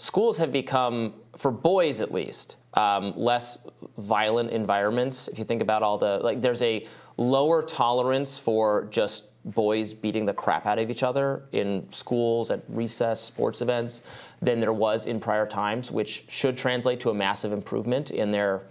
Schools 0.00 0.38
have 0.38 0.50
become, 0.50 1.12
for 1.36 1.50
boys 1.50 2.00
at 2.00 2.10
least, 2.10 2.56
um, 2.72 3.12
less 3.18 3.58
violent 3.98 4.50
environments. 4.50 5.28
If 5.28 5.38
you 5.38 5.44
think 5.44 5.60
about 5.60 5.82
all 5.82 5.98
the, 5.98 6.20
like, 6.22 6.40
there's 6.40 6.62
a 6.62 6.86
lower 7.18 7.60
tolerance 7.60 8.38
for 8.38 8.88
just 8.90 9.24
boys 9.44 9.92
beating 9.92 10.24
the 10.24 10.32
crap 10.32 10.64
out 10.64 10.78
of 10.78 10.88
each 10.88 11.02
other 11.02 11.42
in 11.52 11.84
schools, 11.90 12.50
at 12.50 12.62
recess, 12.68 13.20
sports 13.20 13.60
events, 13.60 14.00
than 14.40 14.58
there 14.58 14.72
was 14.72 15.04
in 15.04 15.20
prior 15.20 15.44
times, 15.44 15.90
which 15.90 16.24
should 16.30 16.56
translate 16.56 16.98
to 17.00 17.10
a 17.10 17.14
massive 17.14 17.52
improvement 17.52 18.10
in 18.10 18.30
their 18.30 18.62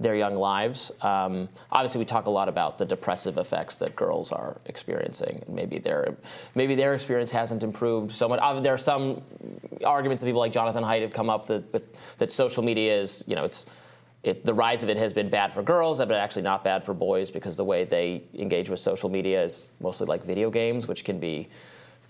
their 0.00 0.16
young 0.16 0.34
lives. 0.34 0.90
Um, 1.02 1.48
obviously, 1.70 2.00
we 2.00 2.04
talk 2.04 2.26
a 2.26 2.30
lot 2.30 2.48
about 2.48 2.78
the 2.78 2.84
depressive 2.84 3.38
effects 3.38 3.78
that 3.78 3.94
girls 3.94 4.32
are 4.32 4.60
experiencing. 4.66 5.44
Maybe 5.48 5.78
their 5.78 6.16
maybe 6.54 6.74
their 6.74 6.94
experience 6.94 7.30
hasn't 7.30 7.62
improved 7.62 8.10
so 8.10 8.28
much. 8.28 8.40
Uh, 8.42 8.60
there 8.60 8.74
are 8.74 8.78
some 8.78 9.22
arguments 9.84 10.20
that 10.20 10.26
people 10.26 10.40
like 10.40 10.52
Jonathan 10.52 10.82
Haidt 10.82 11.02
have 11.02 11.12
come 11.12 11.30
up 11.30 11.46
that 11.46 11.72
with, 11.72 12.16
that 12.18 12.32
social 12.32 12.62
media 12.62 12.98
is 12.98 13.24
you 13.28 13.36
know 13.36 13.44
it's 13.44 13.66
it, 14.24 14.44
the 14.44 14.54
rise 14.54 14.82
of 14.82 14.88
it 14.88 14.96
has 14.96 15.12
been 15.12 15.28
bad 15.28 15.52
for 15.52 15.62
girls, 15.62 15.98
but 15.98 16.10
actually 16.12 16.42
not 16.42 16.64
bad 16.64 16.84
for 16.84 16.94
boys 16.94 17.30
because 17.30 17.56
the 17.56 17.64
way 17.64 17.84
they 17.84 18.22
engage 18.32 18.70
with 18.70 18.80
social 18.80 19.10
media 19.10 19.42
is 19.42 19.72
mostly 19.80 20.06
like 20.06 20.24
video 20.24 20.50
games, 20.50 20.88
which 20.88 21.04
can 21.04 21.20
be 21.20 21.48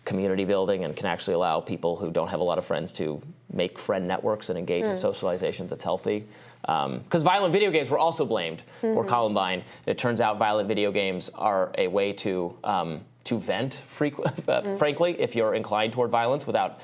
community 0.05 0.45
building 0.45 0.85
and 0.85 0.97
can 0.97 1.07
actually 1.07 1.35
allow 1.35 1.61
people 1.61 1.97
who 1.97 2.11
don't 2.11 2.29
have 2.29 2.41
a 2.41 2.45
lot 2.45 2.59
of 2.59 2.65
friends 2.65 2.93
to 2.93 3.21
make 3.53 3.79
friend 3.79 4.07
networks 4.07 4.49
and 4.49 4.59
engage 4.59 4.85
mm. 4.85 4.93
in 4.93 4.97
socialization 4.97 5.67
that's 5.67 5.83
healthy. 5.83 6.25
Because 6.65 7.23
um, 7.23 7.25
violent 7.25 7.53
video 7.53 7.71
games 7.71 7.91
were 7.91 7.99
also 7.99 8.25
blamed 8.25 8.63
mm-hmm. 8.81 8.95
for 8.95 9.05
Columbine. 9.05 9.65
It 9.87 9.99
turns 9.99 10.21
out 10.21 10.39
violent 10.39 10.67
video 10.67 10.91
games 10.93 11.31
are 11.35 11.71
a 11.77 11.89
way 11.89 12.13
to 12.15 12.57
um, 12.65 13.05
to 13.25 13.39
vent, 13.39 13.83
frequ- 13.89 14.23
mm. 14.25 14.79
frankly, 14.79 15.19
if 15.19 15.35
you're 15.35 15.55
inclined 15.55 15.93
toward 15.93 16.11
violence 16.11 16.47
without 16.47 16.81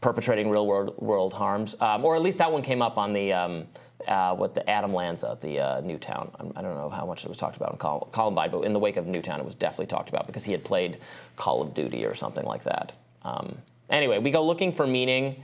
perpetrating 0.00 0.50
real 0.50 0.66
world, 0.66 0.94
world 0.98 1.32
harms. 1.32 1.76
Um, 1.80 2.04
or 2.04 2.14
at 2.14 2.22
least 2.22 2.38
that 2.38 2.52
one 2.52 2.62
came 2.62 2.82
up 2.82 2.98
on 2.98 3.12
the 3.12 3.32
um, 3.32 3.66
uh, 4.06 4.34
what 4.34 4.54
the 4.54 4.68
Adam 4.68 4.92
Lanza, 4.92 5.38
the 5.40 5.60
uh, 5.60 5.80
Newtown. 5.80 6.30
I 6.56 6.62
don't 6.62 6.74
know 6.74 6.90
how 6.90 7.06
much 7.06 7.24
it 7.24 7.28
was 7.28 7.38
talked 7.38 7.56
about 7.56 7.72
in 7.72 7.78
Col- 7.78 8.08
Columbine, 8.12 8.50
but 8.50 8.60
in 8.60 8.72
the 8.72 8.78
wake 8.78 8.96
of 8.96 9.06
Newtown, 9.06 9.40
it 9.40 9.46
was 9.46 9.54
definitely 9.54 9.86
talked 9.86 10.10
about 10.10 10.26
because 10.26 10.44
he 10.44 10.52
had 10.52 10.62
played 10.62 10.98
Call 11.36 11.62
of 11.62 11.74
Duty 11.74 12.04
or 12.04 12.14
something 12.14 12.44
like 12.44 12.64
that. 12.64 12.96
Um, 13.22 13.58
anyway, 13.88 14.18
we 14.18 14.30
go 14.30 14.44
looking 14.44 14.72
for 14.72 14.86
meaning, 14.86 15.42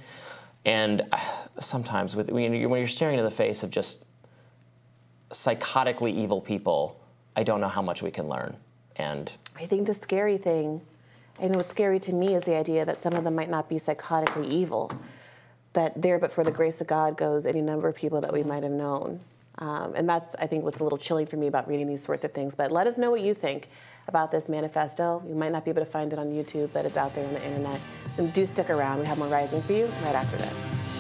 and 0.65 1.03
uh, 1.13 1.19
sometimes 1.59 2.17
with, 2.17 2.31
when 2.31 2.53
you're 2.53 2.87
staring 2.87 3.15
into 3.15 3.25
the 3.25 3.31
face 3.31 3.63
of 3.63 3.71
just 3.71 4.05
psychotically 5.31 6.15
evil 6.15 6.41
people, 6.41 7.01
I 7.37 7.43
don't 7.43 7.61
know 7.61 7.69
how 7.69 7.83
much 7.83 8.03
we 8.03 8.11
can 8.11 8.29
learn. 8.29 8.57
And 8.97 9.33
I 9.57 9.67
think 9.67 9.87
the 9.87 9.95
scary 9.95 10.37
thing, 10.37 10.83
and 11.39 11.57
what's 11.57 11.71
scary 11.71 11.99
to 12.01 12.13
me 12.13 12.35
is 12.35 12.43
the 12.43 12.57
idea 12.57 12.85
that 12.85 13.01
some 13.01 13.15
of 13.15 13.25
them 13.25 13.35
might 13.35 13.49
not 13.49 13.69
be 13.69 13.77
psychotically 13.77 14.49
evil 14.51 14.93
that 15.73 16.01
there, 16.01 16.19
but 16.19 16.33
for 16.33 16.43
the 16.43 16.51
grace 16.51 16.81
of 16.81 16.87
God, 16.87 17.17
goes 17.17 17.47
any 17.47 17.63
number 17.63 17.89
of 17.89 17.95
people 17.95 18.21
that 18.21 18.33
we 18.33 18.43
might 18.43 18.63
have 18.63 18.73
known. 18.73 19.21
Um, 19.59 19.95
and 19.95 20.09
that's, 20.09 20.35
I 20.37 20.47
think, 20.47 20.65
what's 20.65 20.81
a 20.81 20.83
little 20.83 20.99
chilling 20.99 21.27
for 21.27 21.37
me 21.37 21.47
about 21.47 21.69
reading 21.69 21.87
these 21.87 22.03
sorts 22.03 22.25
of 22.25 22.33
things. 22.33 22.55
But 22.55 22.73
let 22.73 22.87
us 22.87 22.99
know 22.99 23.11
what 23.11 23.21
you 23.21 23.35
think 23.35 23.69
about 24.11 24.31
this 24.31 24.49
manifesto. 24.49 25.23
You 25.27 25.35
might 25.35 25.53
not 25.53 25.65
be 25.65 25.71
able 25.71 25.83
to 25.83 25.91
find 25.91 26.13
it 26.13 26.19
on 26.19 26.27
YouTube, 26.27 26.71
but 26.73 26.85
it's 26.85 26.97
out 26.97 27.15
there 27.15 27.27
on 27.27 27.33
the 27.33 27.47
internet. 27.47 27.81
And 28.19 28.33
do 28.35 28.45
stick 28.45 28.69
around. 28.69 28.99
We 29.01 29.07
have 29.07 29.19
more 29.19 29.29
Rising 29.29 29.63
for 29.63 29.73
you 29.73 29.87
right 30.05 30.15
after 30.15 30.37
this. 30.37 31.00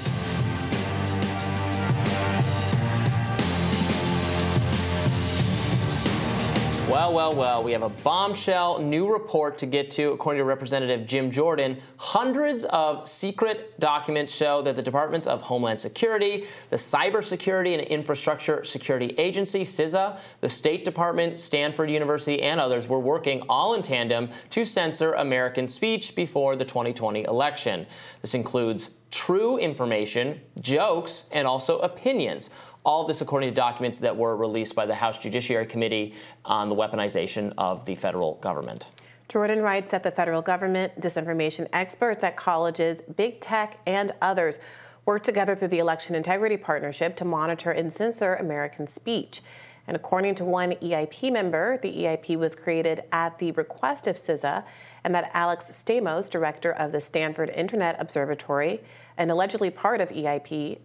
Well, 6.90 7.12
well, 7.14 7.32
well, 7.32 7.62
we 7.62 7.70
have 7.70 7.84
a 7.84 7.88
bombshell 7.88 8.80
new 8.80 9.12
report 9.12 9.58
to 9.58 9.66
get 9.66 9.92
to. 9.92 10.10
According 10.10 10.40
to 10.40 10.44
Representative 10.44 11.06
Jim 11.06 11.30
Jordan, 11.30 11.78
hundreds 11.98 12.64
of 12.64 13.06
secret 13.06 13.78
documents 13.78 14.34
show 14.34 14.60
that 14.62 14.74
the 14.74 14.82
Departments 14.82 15.28
of 15.28 15.40
Homeland 15.40 15.78
Security, 15.78 16.46
the 16.68 16.76
Cybersecurity 16.76 17.78
and 17.78 17.82
Infrastructure 17.82 18.64
Security 18.64 19.14
Agency, 19.18 19.60
CISA, 19.60 20.18
the 20.40 20.48
State 20.48 20.84
Department, 20.84 21.38
Stanford 21.38 21.92
University, 21.92 22.42
and 22.42 22.58
others 22.58 22.88
were 22.88 22.98
working 22.98 23.42
all 23.48 23.74
in 23.74 23.82
tandem 23.82 24.28
to 24.50 24.64
censor 24.64 25.12
American 25.12 25.68
speech 25.68 26.16
before 26.16 26.56
the 26.56 26.64
2020 26.64 27.22
election. 27.22 27.86
This 28.20 28.34
includes 28.34 28.90
true 29.10 29.58
information, 29.58 30.40
jokes, 30.60 31.24
and 31.30 31.46
also 31.46 31.78
opinions. 31.80 32.50
All 32.82 33.04
this 33.04 33.20
according 33.20 33.50
to 33.50 33.54
documents 33.54 33.98
that 33.98 34.16
were 34.16 34.34
released 34.34 34.74
by 34.74 34.86
the 34.86 34.94
House 34.94 35.18
Judiciary 35.18 35.66
Committee 35.66 36.14
on 36.46 36.68
the 36.68 36.74
weaponization 36.74 37.52
of 37.58 37.84
the 37.84 37.94
federal 37.94 38.36
government. 38.36 38.86
Jordan 39.28 39.60
writes 39.60 39.90
that 39.90 40.02
the 40.02 40.10
federal 40.10 40.40
government, 40.40 40.98
disinformation 40.98 41.68
experts 41.74 42.24
at 42.24 42.36
colleges, 42.36 43.02
big 43.16 43.38
tech, 43.40 43.78
and 43.86 44.12
others 44.22 44.60
work 45.04 45.22
together 45.22 45.54
through 45.54 45.68
the 45.68 45.78
Election 45.78 46.14
Integrity 46.14 46.56
Partnership 46.56 47.16
to 47.16 47.24
monitor 47.24 47.70
and 47.70 47.92
censor 47.92 48.34
American 48.34 48.86
speech. 48.86 49.42
And 49.86 49.94
according 49.94 50.36
to 50.36 50.44
one 50.44 50.72
EIP 50.72 51.30
member, 51.30 51.76
the 51.76 51.92
EIP 52.04 52.38
was 52.38 52.54
created 52.54 53.02
at 53.12 53.38
the 53.38 53.52
request 53.52 54.06
of 54.06 54.16
CISA, 54.16 54.64
and 55.04 55.14
that 55.14 55.30
Alex 55.34 55.70
Stamos, 55.70 56.30
director 56.30 56.72
of 56.72 56.92
the 56.92 57.00
Stanford 57.00 57.50
Internet 57.50 57.96
Observatory 57.98 58.80
and 59.18 59.30
allegedly 59.30 59.68
part 59.68 60.00
of 60.00 60.08
EIP, 60.10 60.78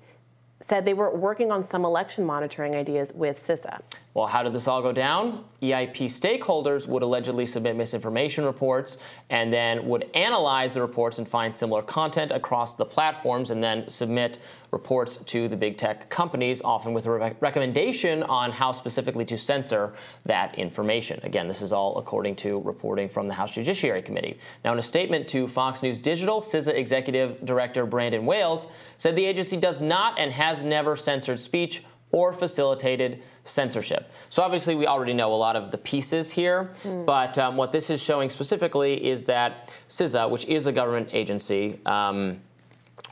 said 0.60 0.86
they 0.86 0.94
were 0.94 1.16
working 1.16 1.52
on 1.52 1.64
some 1.64 1.86
election 1.86 2.26
monitoring 2.26 2.76
ideas 2.76 3.12
with 3.14 3.46
CISA. 3.46 3.82
Well, 4.16 4.28
how 4.28 4.44
did 4.44 4.54
this 4.54 4.70
all 4.70 4.82
go 4.82 4.94
down? 4.94 5.44
EIP 5.62 6.06
stakeholders 6.06 6.88
would 6.88 7.04
allegedly 7.04 7.46
submit 7.46 7.76
misinformation 7.76 8.46
reports 8.46 8.98
and 9.30 9.52
then 9.52 9.86
would 9.90 10.10
analyze 10.14 10.74
the 10.74 10.80
reports 10.80 11.20
and 11.20 11.28
find 11.28 11.54
similar 11.54 11.82
content 11.82 12.32
across 12.32 12.76
the 12.76 12.86
platforms 12.86 13.52
and 13.52 13.62
then 13.62 13.90
submit 13.90 14.40
reports 14.72 15.18
to 15.18 15.50
the 15.50 15.58
big 15.58 15.76
tech 15.76 16.10
companies, 16.10 16.62
often 16.62 16.94
with 16.94 17.06
a 17.08 17.12
re- 17.12 17.36
recommendation 17.42 18.24
on 18.24 18.52
how 18.52 18.72
specifically 18.72 19.26
to 19.26 19.38
censor 19.38 19.94
that 20.26 20.58
information. 20.58 21.20
Again, 21.24 21.50
this 21.50 21.62
is 21.62 21.74
all 21.74 21.98
according 21.98 22.38
to 22.38 22.62
reporting 22.62 23.10
from 23.10 23.28
the 23.28 23.34
House 23.34 23.54
Judiciary 23.54 24.02
Committee. 24.02 24.40
Now, 24.64 24.72
in 24.72 24.80
a 24.80 24.84
statement 24.84 25.28
to 25.30 25.46
Fox 25.46 25.84
News 25.84 26.00
Digital, 26.00 26.40
CISA 26.40 26.74
Executive 26.74 27.44
Director 27.44 27.86
Brandon 27.86 28.26
Wales 28.26 28.68
said 28.98 29.18
the 29.18 29.26
agency 29.26 29.58
does 29.58 29.82
not 29.82 30.18
and 30.18 30.32
has 30.32 30.64
never 30.64 30.96
censored 30.96 31.38
speech 31.38 31.84
or 32.16 32.32
facilitated 32.32 33.22
censorship. 33.46 34.12
So 34.30 34.44
obviously, 34.44 34.76
we 34.76 34.88
already 34.88 35.14
know 35.14 35.34
a 35.34 35.36
lot 35.36 35.56
of 35.56 35.72
the 35.72 35.78
pieces 35.78 36.32
here, 36.32 36.72
mm. 36.84 37.06
but 37.06 37.38
um, 37.38 37.56
what 37.56 37.72
this 37.72 37.90
is 37.90 38.04
showing 38.04 38.30
specifically 38.30 39.06
is 39.06 39.26
that 39.26 39.74
CISA, 39.88 40.30
which 40.30 40.46
is 40.46 40.68
a 40.68 40.72
government 40.72 41.10
agency, 41.14 41.80
um, 41.86 42.42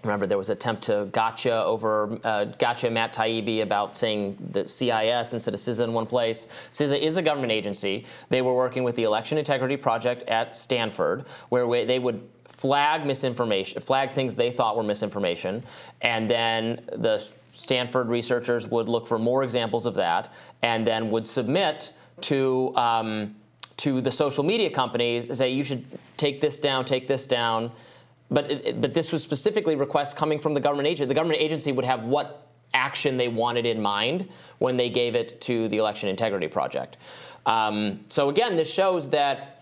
Remember, 0.04 0.28
there 0.28 0.38
was 0.38 0.50
an 0.50 0.58
attempt 0.58 0.84
to 0.84 1.08
gotcha 1.14 1.64
over 1.64 2.20
uh, 2.26 2.46
gotcha 2.46 2.92
Matt 2.92 3.14
Taibbi 3.14 3.62
about 3.62 3.98
saying 3.98 4.38
the 4.52 4.68
CIS 4.68 5.32
instead 5.32 5.54
of 5.54 5.62
CISA 5.62 5.86
in 5.86 5.94
one 5.94 6.06
place. 6.06 6.46
CISA 6.72 7.00
is 7.00 7.16
a 7.16 7.22
government 7.22 7.54
agency. 7.54 8.06
They 8.28 8.42
were 8.42 8.54
working 8.54 8.84
with 8.84 8.98
the 8.98 9.04
Election 9.04 9.38
Integrity 9.38 9.78
Project 9.78 10.24
at 10.24 10.58
Stanford, 10.58 11.26
where 11.48 11.66
we, 11.66 11.86
they 11.86 12.00
would 12.00 12.22
flag 12.48 13.06
misinformation, 13.06 13.82
flag 13.82 14.12
things 14.12 14.36
they 14.36 14.52
thought 14.52 14.76
were 14.76 14.84
misinformation, 14.84 15.64
and 16.02 16.30
then 16.30 16.82
the 16.92 17.26
Stanford 17.54 18.10
researchers 18.10 18.68
would 18.68 18.90
look 18.90 19.08
for 19.08 19.20
more 19.20 19.44
examples 19.44 19.86
of 19.86 19.94
that 19.94 20.34
and 20.64 20.86
then 20.86 21.12
would 21.12 21.26
submit 21.26 21.94
to 22.22 22.76
um, 22.76 23.36
to 23.78 24.02
the 24.02 24.12
social 24.12 24.44
media 24.44 24.70
companies 24.70 25.28
and 25.28 25.38
say 25.38 25.52
you 25.52 25.64
should 25.64 25.86
take 26.18 26.42
this 26.42 26.60
down, 26.60 26.84
take 26.84 27.08
this 27.08 27.28
down. 27.28 27.72
But 28.32 28.82
but 28.82 28.94
this 28.96 29.12
was 29.12 29.22
specifically 29.22 29.76
requests 29.76 30.16
coming 30.16 30.40
from 30.40 30.56
the 30.56 30.60
government 30.60 30.88
agency. 30.88 31.08
The 31.08 31.14
government 31.14 31.42
agency 31.42 31.72
would 31.72 31.86
have 31.86 32.04
what 32.04 32.48
action 32.74 33.18
they 33.18 33.28
wanted 33.28 33.68
in 33.68 33.80
mind 33.80 34.28
when 34.58 34.76
they 34.76 34.90
gave 34.90 35.14
it 35.14 35.40
to 35.42 35.68
the 35.68 35.78
Election 35.78 36.10
Integrity 36.10 36.48
Project. 36.48 36.98
Um, 37.46 38.00
so 38.08 38.30
again, 38.30 38.56
this 38.56 38.74
shows 38.74 39.12
that 39.12 39.53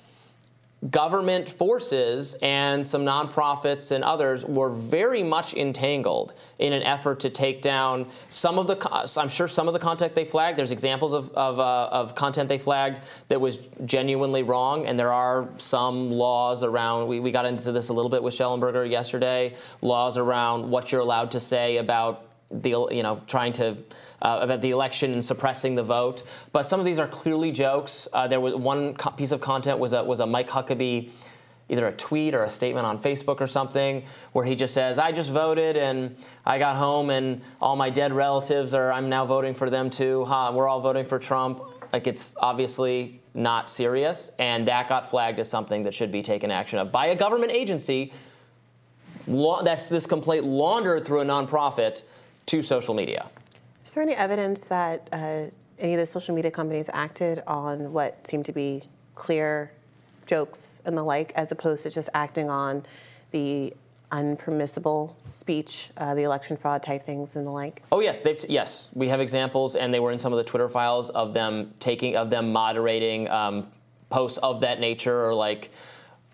government 0.89 1.47
forces 1.47 2.33
and 2.41 2.85
some 2.85 3.05
nonprofits 3.05 3.91
and 3.91 4.03
others 4.03 4.43
were 4.43 4.71
very 4.71 5.21
much 5.21 5.53
entangled 5.53 6.33
in 6.57 6.73
an 6.73 6.81
effort 6.81 7.19
to 7.19 7.29
take 7.29 7.61
down 7.61 8.07
some 8.29 8.57
of 8.57 8.65
the 8.65 9.11
i'm 9.19 9.29
sure 9.29 9.47
some 9.47 9.67
of 9.67 9.75
the 9.75 9.79
content 9.79 10.15
they 10.15 10.25
flagged. 10.25 10.57
There's 10.57 10.71
examples 10.71 11.13
of, 11.13 11.29
of, 11.31 11.59
uh, 11.59 11.89
of 11.91 12.15
content 12.15 12.49
they 12.49 12.57
flagged 12.57 13.01
that 13.27 13.39
was 13.39 13.59
genuinely 13.85 14.41
wrong 14.41 14.87
and 14.87 14.99
there 14.99 15.13
are 15.13 15.49
some 15.57 16.09
laws 16.09 16.63
around 16.63 17.07
we, 17.07 17.19
we 17.19 17.31
got 17.31 17.45
into 17.45 17.71
this 17.71 17.89
a 17.89 17.93
little 17.93 18.09
bit 18.09 18.23
with 18.23 18.33
Shellenberger 18.33 18.89
yesterday 18.89 19.53
laws 19.81 20.17
around 20.17 20.67
what 20.67 20.91
you're 20.91 21.01
allowed 21.01 21.29
to 21.31 21.39
say 21.39 21.77
about 21.77 22.25
the 22.49 22.71
you 22.91 23.03
know 23.03 23.21
trying 23.27 23.53
to 23.53 23.77
uh, 24.21 24.39
about 24.41 24.61
the 24.61 24.71
election 24.71 25.13
and 25.13 25.23
suppressing 25.23 25.75
the 25.75 25.83
vote. 25.83 26.23
But 26.51 26.67
some 26.67 26.79
of 26.79 26.85
these 26.85 26.99
are 26.99 27.07
clearly 27.07 27.51
jokes. 27.51 28.07
Uh, 28.13 28.27
there 28.27 28.39
was 28.39 28.55
one 28.55 28.93
co- 28.93 29.11
piece 29.11 29.31
of 29.31 29.41
content 29.41 29.79
was 29.79 29.93
a 29.93 30.03
was 30.03 30.19
a 30.19 30.25
Mike 30.25 30.49
Huckabee 30.49 31.09
either 31.71 31.87
a 31.87 31.91
tweet 31.93 32.33
or 32.35 32.43
a 32.43 32.49
statement 32.49 32.85
on 32.85 33.01
Facebook 33.01 33.39
or 33.39 33.47
something 33.47 34.03
where 34.33 34.43
he 34.43 34.55
just 34.55 34.73
says, 34.73 34.99
I 34.99 35.13
just 35.13 35.31
voted 35.31 35.77
and 35.77 36.15
I 36.45 36.59
got 36.59 36.75
home 36.75 37.09
and 37.09 37.41
all 37.61 37.77
my 37.77 37.89
dead 37.89 38.11
relatives 38.11 38.73
are, 38.73 38.91
I'm 38.91 39.07
now 39.07 39.25
voting 39.25 39.53
for 39.53 39.69
them 39.69 39.89
too. 39.89 40.25
Huh, 40.25 40.51
we're 40.53 40.67
all 40.67 40.81
voting 40.81 41.05
for 41.05 41.17
Trump. 41.17 41.61
Like 41.93 42.07
it's 42.07 42.35
obviously 42.39 43.21
not 43.33 43.69
serious. 43.69 44.31
And 44.37 44.67
that 44.67 44.89
got 44.89 45.09
flagged 45.09 45.39
as 45.39 45.49
something 45.49 45.83
that 45.83 45.93
should 45.93 46.11
be 46.11 46.21
taken 46.21 46.51
action 46.51 46.77
of 46.77 46.91
by 46.91 47.07
a 47.07 47.15
government 47.15 47.53
agency. 47.53 48.11
that's 49.25 49.87
this 49.87 50.05
complaint 50.05 50.43
laundered 50.43 51.05
through 51.05 51.21
a 51.21 51.25
nonprofit 51.25 52.03
to 52.47 52.61
social 52.61 52.93
media. 52.93 53.29
Is 53.85 53.93
there 53.93 54.03
any 54.03 54.13
evidence 54.13 54.65
that 54.65 55.09
uh, 55.11 55.45
any 55.79 55.93
of 55.95 55.99
the 55.99 56.05
social 56.05 56.35
media 56.35 56.51
companies 56.51 56.89
acted 56.93 57.41
on 57.47 57.91
what 57.91 58.25
seemed 58.27 58.45
to 58.45 58.53
be 58.53 58.83
clear 59.15 59.71
jokes 60.27 60.81
and 60.85 60.97
the 60.97 61.03
like, 61.03 61.31
as 61.35 61.51
opposed 61.51 61.83
to 61.83 61.89
just 61.89 62.09
acting 62.13 62.49
on 62.49 62.83
the 63.31 63.73
unpermissible 64.11 65.13
speech, 65.29 65.89
uh, 65.97 66.13
the 66.13 66.23
election 66.23 66.57
fraud 66.57 66.83
type 66.83 67.01
things 67.01 67.35
and 67.35 67.45
the 67.45 67.51
like? 67.51 67.81
Oh 67.91 68.01
yes, 68.01 68.21
t- 68.21 68.37
yes, 68.49 68.91
we 68.93 69.07
have 69.07 69.19
examples, 69.19 69.75
and 69.75 69.93
they 69.93 69.99
were 69.99 70.11
in 70.11 70.19
some 70.19 70.31
of 70.31 70.37
the 70.37 70.43
Twitter 70.43 70.69
files 70.69 71.09
of 71.09 71.33
them 71.33 71.73
taking 71.79 72.15
of 72.15 72.29
them 72.29 72.51
moderating 72.51 73.29
um, 73.29 73.67
posts 74.09 74.37
of 74.39 74.61
that 74.61 74.79
nature, 74.79 75.25
or 75.25 75.33
like. 75.33 75.71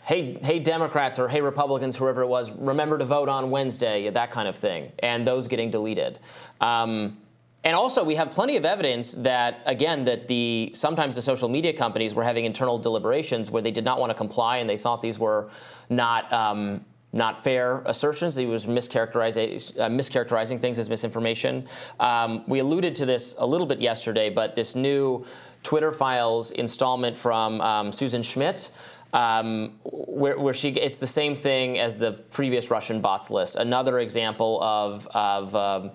Hey, 0.03 0.35
hey, 0.41 0.59
Democrats 0.59 1.19
or 1.19 1.27
hey, 1.27 1.41
Republicans, 1.41 1.97
whoever 1.97 2.21
it 2.21 2.27
was, 2.27 2.53
remember 2.53 2.97
to 2.97 3.03
vote 3.03 3.27
on 3.27 3.51
Wednesday, 3.51 4.09
that 4.09 4.31
kind 4.31 4.47
of 4.47 4.55
thing, 4.55 4.89
and 4.99 5.27
those 5.27 5.49
getting 5.49 5.69
deleted. 5.69 6.17
Um, 6.61 7.17
and 7.63 7.75
also, 7.75 8.03
we 8.03 8.15
have 8.15 8.29
plenty 8.29 8.55
of 8.55 8.65
evidence 8.65 9.13
that, 9.13 9.61
again, 9.65 10.05
that 10.05 10.27
the 10.27 10.71
sometimes 10.73 11.15
the 11.15 11.21
social 11.21 11.49
media 11.49 11.73
companies 11.73 12.15
were 12.15 12.23
having 12.23 12.45
internal 12.45 12.77
deliberations 12.77 13.51
where 13.51 13.61
they 13.61 13.71
did 13.71 13.83
not 13.83 13.99
want 13.99 14.09
to 14.09 14.13
comply 14.13 14.57
and 14.57 14.69
they 14.69 14.77
thought 14.77 15.01
these 15.01 15.19
were 15.19 15.49
not. 15.89 16.31
Um, 16.31 16.85
not 17.13 17.41
fair 17.41 17.81
assertions. 17.85 18.35
He 18.35 18.45
was 18.45 18.65
mischaracterizing, 18.65 19.79
uh, 19.79 19.89
mischaracterizing 19.89 20.59
things 20.59 20.77
as 20.77 20.89
misinformation. 20.89 21.65
Um, 21.99 22.43
we 22.47 22.59
alluded 22.59 22.95
to 22.95 23.05
this 23.05 23.35
a 23.39 23.47
little 23.47 23.65
bit 23.65 23.79
yesterday, 23.79 24.29
but 24.29 24.55
this 24.55 24.75
new 24.75 25.25
Twitter 25.63 25.91
Files 25.91 26.51
installment 26.51 27.17
from 27.17 27.61
um, 27.61 27.91
Susan 27.91 28.21
Schmidt, 28.21 28.71
um, 29.13 29.79
where, 29.83 30.37
where, 30.37 30.53
she 30.53 30.69
it's 30.69 30.99
the 30.99 31.07
same 31.07 31.33
thing 31.33 31.79
as 31.79 31.95
the 31.95 32.11
previous 32.11 32.69
Russian 32.69 32.99
bots 32.99 33.31
list. 33.31 33.55
Another 33.55 33.99
example 33.99 34.61
of 34.61 35.07
of 35.07 35.55
um, 35.55 35.91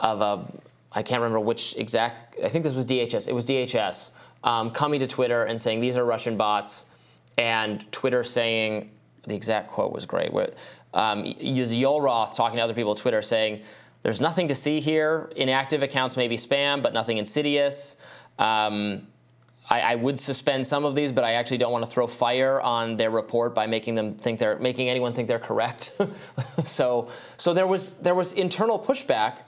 of 0.00 0.20
a 0.20 0.52
I 0.94 1.02
can't 1.02 1.20
remember 1.20 1.40
which 1.40 1.76
exact. 1.76 2.36
I 2.42 2.48
think 2.48 2.64
this 2.64 2.74
was 2.74 2.84
DHS. 2.84 3.28
It 3.28 3.34
was 3.34 3.46
DHS 3.46 4.10
um, 4.44 4.70
coming 4.70 5.00
to 5.00 5.06
Twitter 5.06 5.44
and 5.44 5.60
saying 5.60 5.80
these 5.80 5.96
are 5.96 6.04
Russian 6.04 6.36
bots, 6.36 6.86
and 7.38 7.90
Twitter 7.92 8.22
saying 8.22 8.90
the 9.24 9.34
exact 9.34 9.68
quote 9.68 9.92
was 9.92 10.04
great. 10.06 10.32
Where, 10.32 10.50
um, 10.94 11.24
Roth 11.24 12.36
talking 12.36 12.56
to 12.56 12.62
other 12.62 12.74
people 12.74 12.92
at 12.92 12.98
Twitter 12.98 13.22
saying, 13.22 13.62
"There's 14.02 14.20
nothing 14.20 14.48
to 14.48 14.54
see 14.54 14.80
here. 14.80 15.32
Inactive 15.36 15.82
accounts 15.82 16.16
may 16.16 16.28
be 16.28 16.36
spam, 16.36 16.82
but 16.82 16.92
nothing 16.92 17.18
insidious." 17.18 17.96
Um, 18.38 19.08
I, 19.70 19.80
I, 19.92 19.94
would 19.94 20.18
suspend 20.18 20.66
some 20.66 20.84
of 20.84 20.94
these, 20.94 21.12
but 21.12 21.24
I 21.24 21.34
actually 21.34 21.58
don't 21.58 21.72
want 21.72 21.84
to 21.84 21.90
throw 21.90 22.06
fire 22.06 22.60
on 22.60 22.96
their 22.96 23.10
report 23.10 23.54
by 23.54 23.66
making 23.66 23.94
them 23.94 24.14
think 24.14 24.38
they're 24.38 24.58
making 24.58 24.88
anyone 24.88 25.12
think 25.12 25.28
they're 25.28 25.38
correct. 25.38 25.92
so, 26.64 27.08
so 27.36 27.54
there 27.54 27.66
was 27.66 27.94
there 27.94 28.14
was 28.14 28.32
internal 28.32 28.78
pushback, 28.78 29.42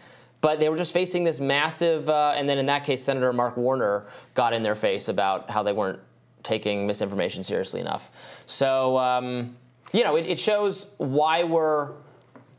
but 0.45 0.61
they 0.61 0.69
were 0.69 0.77
just 0.77 0.93
facing 0.93 1.25
this 1.25 1.41
massive. 1.41 2.07
Uh, 2.07 2.35
and 2.37 2.47
then 2.47 2.59
in 2.59 2.67
that 2.67 2.85
case, 2.85 3.03
Senator 3.03 3.33
Mark 3.33 3.57
Warner 3.57 4.05
got 4.35 4.53
in 4.53 4.63
their 4.63 4.75
face 4.75 5.09
about 5.09 5.49
how 5.49 5.63
they 5.63 5.73
weren't 5.73 6.01
taking 6.43 6.87
misinformation 6.87 7.43
seriously 7.43 7.81
enough. 7.81 8.43
So, 8.45 8.99
um, 8.99 9.57
you 9.95 10.05
know, 10.05 10.17
it, 10.17 10.27
it 10.27 10.39
shows 10.39 10.87
why 10.99 11.45
we're 11.45 11.93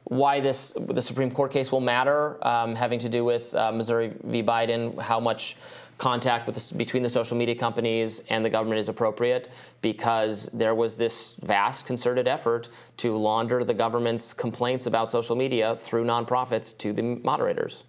why 0.06 0.40
this 0.40 0.74
the 0.76 1.02
Supreme 1.02 1.30
Court 1.30 1.52
case 1.52 1.72
will 1.72 1.80
matter, 1.80 2.40
um, 2.48 2.74
having 2.74 2.98
to 3.00 3.10
do 3.10 3.24
with 3.24 3.54
uh, 3.54 3.72
Missouri 3.72 4.14
v. 4.24 4.42
Biden, 4.42 5.00
how 5.00 5.20
much 5.20 5.56
contact 5.98 6.46
with 6.46 6.56
the, 6.56 6.78
between 6.78 7.04
the 7.04 7.10
social 7.10 7.38
media 7.38 7.56
companies 7.56 8.22
and 8.30 8.44
the 8.44 8.50
government 8.50 8.80
is 8.80 8.90
appropriate 8.90 9.50
because 9.82 10.50
there 10.54 10.76
was 10.76 10.98
this 10.98 11.36
vast 11.42 11.86
concerted 11.86 12.28
effort 12.28 12.70
to 12.98 13.16
launder 13.16 13.64
the 13.64 13.74
government's 13.74 14.34
complaints 14.34 14.86
about 14.86 15.10
social 15.10 15.36
media 15.36 15.76
through 15.76 16.04
nonprofits 16.04 16.78
to 16.78 16.92
the 16.92 17.02
moderators. 17.02 17.86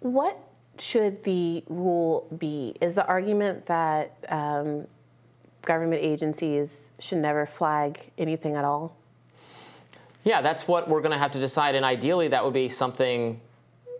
What 0.00 0.38
should 0.78 1.24
the 1.24 1.64
rule 1.68 2.28
be? 2.38 2.76
Is 2.80 2.94
the 2.94 3.06
argument 3.06 3.66
that 3.66 4.16
um, 4.28 4.86
government 5.62 6.02
agencies 6.02 6.92
should 6.98 7.18
never 7.18 7.46
flag 7.46 8.10
anything 8.16 8.54
at 8.54 8.64
all? 8.64 8.96
Yeah, 10.24 10.42
that's 10.42 10.68
what 10.68 10.88
we're 10.88 11.00
going 11.00 11.12
to 11.12 11.18
have 11.18 11.30
to 11.32 11.38
decide, 11.38 11.74
and 11.74 11.84
ideally, 11.84 12.28
that 12.28 12.44
would 12.44 12.52
be 12.52 12.68
something 12.68 13.40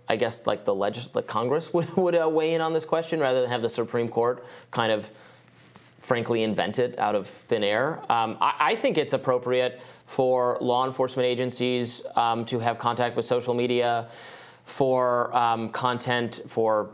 I 0.08 0.16
guess 0.16 0.46
like 0.46 0.64
the 0.64 0.74
legis- 0.74 1.08
the 1.08 1.22
Congress 1.22 1.72
would, 1.74 1.94
would 1.96 2.14
uh, 2.14 2.28
weigh 2.28 2.54
in 2.54 2.60
on 2.60 2.72
this 2.72 2.84
question 2.84 3.20
rather 3.20 3.40
than 3.40 3.50
have 3.50 3.62
the 3.62 3.68
Supreme 3.68 4.08
Court 4.08 4.44
kind 4.70 4.92
of 4.92 5.10
frankly 6.00 6.42
invent 6.42 6.78
it 6.78 6.98
out 6.98 7.14
of 7.14 7.26
thin 7.26 7.62
air. 7.62 8.00
Um, 8.10 8.38
I, 8.40 8.54
I, 8.60 8.74
think 8.76 8.96
it's 8.96 9.12
appropriate 9.12 9.82
for 10.06 10.56
law 10.60 10.86
enforcement 10.86 11.26
agencies 11.26 12.02
um, 12.16 12.46
to 12.46 12.60
have 12.60 12.78
contact 12.78 13.14
with 13.16 13.26
social 13.26 13.52
media 13.52 14.08
for 14.64 15.34
um, 15.36 15.68
content 15.70 16.40
for 16.46 16.90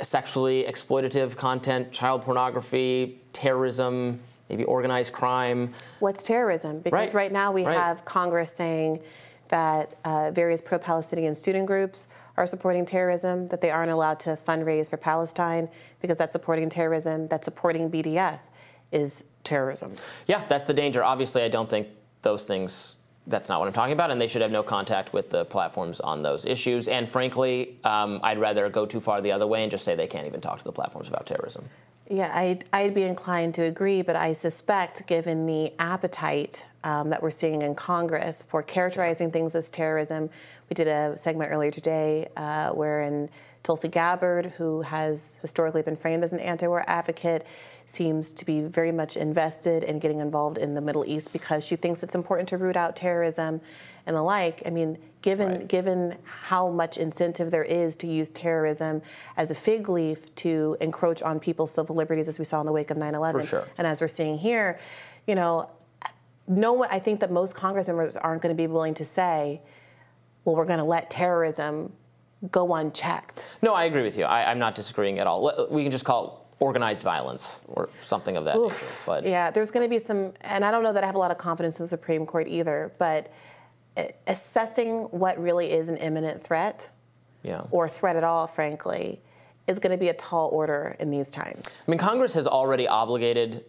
sexually 0.00 0.64
exploitative 0.64 1.36
content, 1.36 1.90
child 1.90 2.22
pornography, 2.22 3.18
terrorism, 3.32 4.20
maybe 4.48 4.64
organized 4.64 5.12
crime. 5.12 5.72
What's 6.00 6.24
terrorism? 6.24 6.80
Because 6.80 7.14
right, 7.14 7.22
right 7.22 7.32
now 7.32 7.50
we 7.50 7.64
right. 7.64 7.76
have 7.76 8.04
Congress 8.04 8.52
saying 8.52 9.02
that 9.48 9.94
uh, 10.04 10.30
various 10.30 10.60
pro 10.60 10.78
Palestinian 10.78 11.34
student 11.34 11.66
groups 11.66 12.08
are 12.36 12.46
supporting 12.46 12.84
terrorism, 12.84 13.48
that 13.48 13.60
they 13.60 13.70
aren't 13.70 13.90
allowed 13.90 14.20
to 14.20 14.30
fundraise 14.30 14.90
for 14.90 14.96
Palestine 14.96 15.68
because 16.00 16.18
that's 16.18 16.32
supporting 16.32 16.68
terrorism, 16.68 17.28
that 17.28 17.44
supporting 17.44 17.90
BDS 17.90 18.50
is 18.92 19.24
terrorism. 19.44 19.94
Yeah, 20.26 20.44
that's 20.46 20.64
the 20.64 20.74
danger. 20.74 21.02
Obviously, 21.02 21.42
I 21.42 21.48
don't 21.48 21.68
think 21.68 21.88
those 22.22 22.46
things. 22.46 22.96
That's 23.28 23.48
not 23.48 23.58
what 23.58 23.66
I'm 23.66 23.72
talking 23.72 23.92
about, 23.92 24.12
and 24.12 24.20
they 24.20 24.28
should 24.28 24.42
have 24.42 24.52
no 24.52 24.62
contact 24.62 25.12
with 25.12 25.30
the 25.30 25.44
platforms 25.44 25.98
on 25.98 26.22
those 26.22 26.46
issues. 26.46 26.86
And 26.86 27.08
frankly, 27.08 27.76
um, 27.82 28.20
I'd 28.22 28.38
rather 28.38 28.68
go 28.68 28.86
too 28.86 29.00
far 29.00 29.20
the 29.20 29.32
other 29.32 29.48
way 29.48 29.62
and 29.62 29.70
just 29.70 29.84
say 29.84 29.96
they 29.96 30.06
can't 30.06 30.28
even 30.28 30.40
talk 30.40 30.58
to 30.58 30.64
the 30.64 30.70
platforms 30.70 31.08
about 31.08 31.26
terrorism. 31.26 31.68
Yeah, 32.08 32.30
I'd, 32.32 32.64
I'd 32.72 32.94
be 32.94 33.02
inclined 33.02 33.54
to 33.54 33.62
agree, 33.62 34.02
but 34.02 34.14
I 34.14 34.32
suspect, 34.32 35.08
given 35.08 35.46
the 35.46 35.72
appetite 35.80 36.64
um, 36.86 37.10
that 37.10 37.20
we're 37.20 37.32
seeing 37.32 37.62
in 37.62 37.74
Congress 37.74 38.44
for 38.44 38.62
characterizing 38.62 39.32
things 39.32 39.56
as 39.56 39.70
terrorism, 39.70 40.30
we 40.70 40.74
did 40.74 40.86
a 40.86 41.18
segment 41.18 41.50
earlier 41.50 41.72
today 41.72 42.28
uh, 42.36 42.70
wherein 42.70 43.28
Tulsi 43.64 43.88
Gabbard, 43.88 44.52
who 44.56 44.82
has 44.82 45.38
historically 45.42 45.82
been 45.82 45.96
framed 45.96 46.22
as 46.22 46.32
an 46.32 46.38
anti 46.38 46.68
war 46.68 46.84
advocate, 46.86 47.44
seems 47.86 48.32
to 48.34 48.44
be 48.44 48.60
very 48.60 48.92
much 48.92 49.16
invested 49.16 49.82
in 49.82 49.98
getting 49.98 50.20
involved 50.20 50.58
in 50.58 50.74
the 50.74 50.80
Middle 50.80 51.04
East 51.04 51.32
because 51.32 51.66
she 51.66 51.74
thinks 51.74 52.04
it's 52.04 52.14
important 52.14 52.48
to 52.50 52.56
root 52.56 52.76
out 52.76 52.94
terrorism 52.94 53.60
and 54.06 54.14
the 54.14 54.22
like. 54.22 54.62
I 54.64 54.70
mean, 54.70 54.96
given 55.22 55.48
right. 55.48 55.68
given 55.68 56.16
how 56.22 56.70
much 56.70 56.98
incentive 56.98 57.50
there 57.50 57.64
is 57.64 57.96
to 57.96 58.06
use 58.06 58.30
terrorism 58.30 59.02
as 59.36 59.50
a 59.50 59.56
fig 59.56 59.88
leaf 59.88 60.32
to 60.36 60.76
encroach 60.80 61.20
on 61.20 61.40
people's 61.40 61.74
civil 61.74 61.96
liberties, 61.96 62.28
as 62.28 62.38
we 62.38 62.44
saw 62.44 62.60
in 62.60 62.66
the 62.66 62.72
wake 62.72 62.92
of 62.92 62.96
9/11, 62.96 63.48
sure. 63.48 63.64
and 63.76 63.88
as 63.88 64.00
we're 64.00 64.06
seeing 64.06 64.38
here, 64.38 64.78
you 65.26 65.34
know, 65.34 65.68
no, 66.48 66.84
I 66.84 66.98
think 66.98 67.20
that 67.20 67.30
most 67.30 67.54
Congress 67.54 67.86
members 67.86 68.16
aren't 68.16 68.42
going 68.42 68.54
to 68.54 68.60
be 68.60 68.66
willing 68.66 68.94
to 68.94 69.04
say, 69.04 69.60
"Well, 70.44 70.56
we're 70.56 70.64
going 70.64 70.78
to 70.78 70.84
let 70.84 71.10
terrorism 71.10 71.92
go 72.50 72.74
unchecked." 72.74 73.58
No, 73.62 73.74
I 73.74 73.84
agree 73.84 74.02
with 74.02 74.16
you. 74.16 74.24
I, 74.24 74.50
am 74.50 74.58
not 74.58 74.74
disagreeing 74.74 75.18
at 75.18 75.26
all. 75.26 75.68
We 75.70 75.82
can 75.82 75.92
just 75.92 76.04
call 76.04 76.26
it 76.26 76.46
organized 76.58 77.02
violence 77.02 77.60
or 77.66 77.90
something 78.00 78.36
of 78.36 78.44
that 78.44 78.56
Oof. 78.56 78.72
nature. 78.72 79.02
But 79.06 79.24
yeah, 79.24 79.50
there's 79.50 79.70
going 79.70 79.84
to 79.84 79.90
be 79.90 79.98
some, 79.98 80.32
and 80.40 80.64
I 80.64 80.70
don't 80.70 80.82
know 80.82 80.92
that 80.92 81.02
I 81.02 81.06
have 81.06 81.14
a 81.14 81.18
lot 81.18 81.30
of 81.30 81.38
confidence 81.38 81.78
in 81.78 81.84
the 81.84 81.88
Supreme 81.88 82.24
Court 82.24 82.48
either, 82.48 82.92
but 82.98 83.32
eh, 83.96 84.08
assessing 84.26 85.04
what 85.04 85.38
really 85.38 85.70
is 85.70 85.88
an 85.88 85.96
imminent 85.98 86.42
threat 86.42 86.90
yeah. 87.42 87.62
or 87.70 87.88
threat 87.88 88.16
at 88.16 88.24
all, 88.24 88.46
frankly, 88.46 89.20
is 89.66 89.78
going 89.78 89.90
to 89.90 89.98
be 89.98 90.08
a 90.08 90.14
tall 90.14 90.48
order 90.48 90.96
in 90.98 91.10
these 91.10 91.30
times. 91.30 91.84
I 91.86 91.90
mean, 91.90 91.98
Congress 91.98 92.34
has 92.34 92.46
already 92.46 92.88
obligated. 92.88 93.64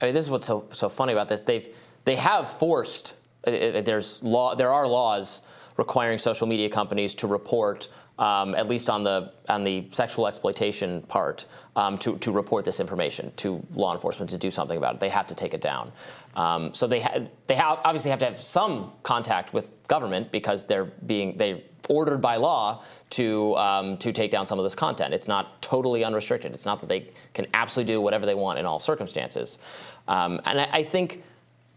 I 0.00 0.06
mean, 0.06 0.14
this 0.14 0.24
is 0.24 0.30
what's 0.30 0.46
so 0.46 0.66
so 0.70 0.88
funny 0.88 1.12
about 1.12 1.28
this. 1.28 1.42
They've 1.42 1.68
they 2.04 2.16
have 2.16 2.48
forced. 2.48 3.16
Uh, 3.46 3.50
uh, 3.50 3.80
there's 3.80 4.22
law. 4.22 4.54
There 4.54 4.72
are 4.72 4.86
laws 4.86 5.42
requiring 5.76 6.18
social 6.18 6.46
media 6.46 6.68
companies 6.68 7.14
to 7.16 7.26
report 7.26 7.88
um, 8.20 8.54
at 8.54 8.68
least 8.68 8.90
on 8.90 9.02
the 9.02 9.32
on 9.48 9.64
the 9.64 9.86
sexual 9.90 10.28
exploitation 10.28 11.00
part, 11.02 11.46
um, 11.74 11.96
to, 11.98 12.18
to 12.18 12.30
report 12.30 12.66
this 12.66 12.78
information 12.78 13.32
to 13.36 13.66
law 13.74 13.94
enforcement 13.94 14.30
to 14.30 14.38
do 14.38 14.50
something 14.50 14.76
about 14.76 14.94
it. 14.96 15.00
They 15.00 15.08
have 15.08 15.26
to 15.28 15.34
take 15.34 15.54
it 15.54 15.62
down. 15.62 15.90
Um, 16.36 16.74
so 16.74 16.86
they 16.86 17.00
ha- 17.00 17.20
they 17.46 17.56
ha- 17.56 17.80
obviously 17.82 18.10
have 18.10 18.20
to 18.20 18.26
have 18.26 18.38
some 18.38 18.92
contact 19.02 19.54
with 19.54 19.70
government 19.88 20.30
because 20.30 20.66
they're 20.66 20.84
being 20.84 21.38
they 21.38 21.64
ordered 21.88 22.20
by 22.20 22.36
law 22.36 22.84
to 23.10 23.56
um, 23.56 23.96
to 23.96 24.12
take 24.12 24.30
down 24.30 24.46
some 24.46 24.58
of 24.58 24.64
this 24.64 24.74
content. 24.74 25.14
It's 25.14 25.26
not 25.26 25.62
totally 25.62 26.04
unrestricted. 26.04 26.52
It's 26.52 26.66
not 26.66 26.80
that 26.80 26.88
they 26.88 27.08
can 27.32 27.46
absolutely 27.54 27.94
do 27.94 28.02
whatever 28.02 28.26
they 28.26 28.34
want 28.34 28.58
in 28.58 28.66
all 28.66 28.80
circumstances. 28.80 29.58
Um, 30.06 30.42
and 30.44 30.60
I, 30.60 30.68
I 30.70 30.82
think 30.82 31.24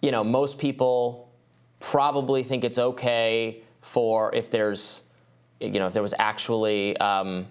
you 0.04 0.12
know 0.12 0.24
most 0.24 0.60
people 0.60 1.32
probably 1.80 2.43
think 2.43 2.64
it's 2.64 2.78
okay 2.78 3.64
for 3.82 4.34
if 4.36 4.51
there's 4.51 5.01
you 5.72 5.80
know, 5.80 5.88
if 5.88 5.93
there 5.93 6.04
was 6.04 6.14
actually 6.20 6.97
um, 6.97 7.47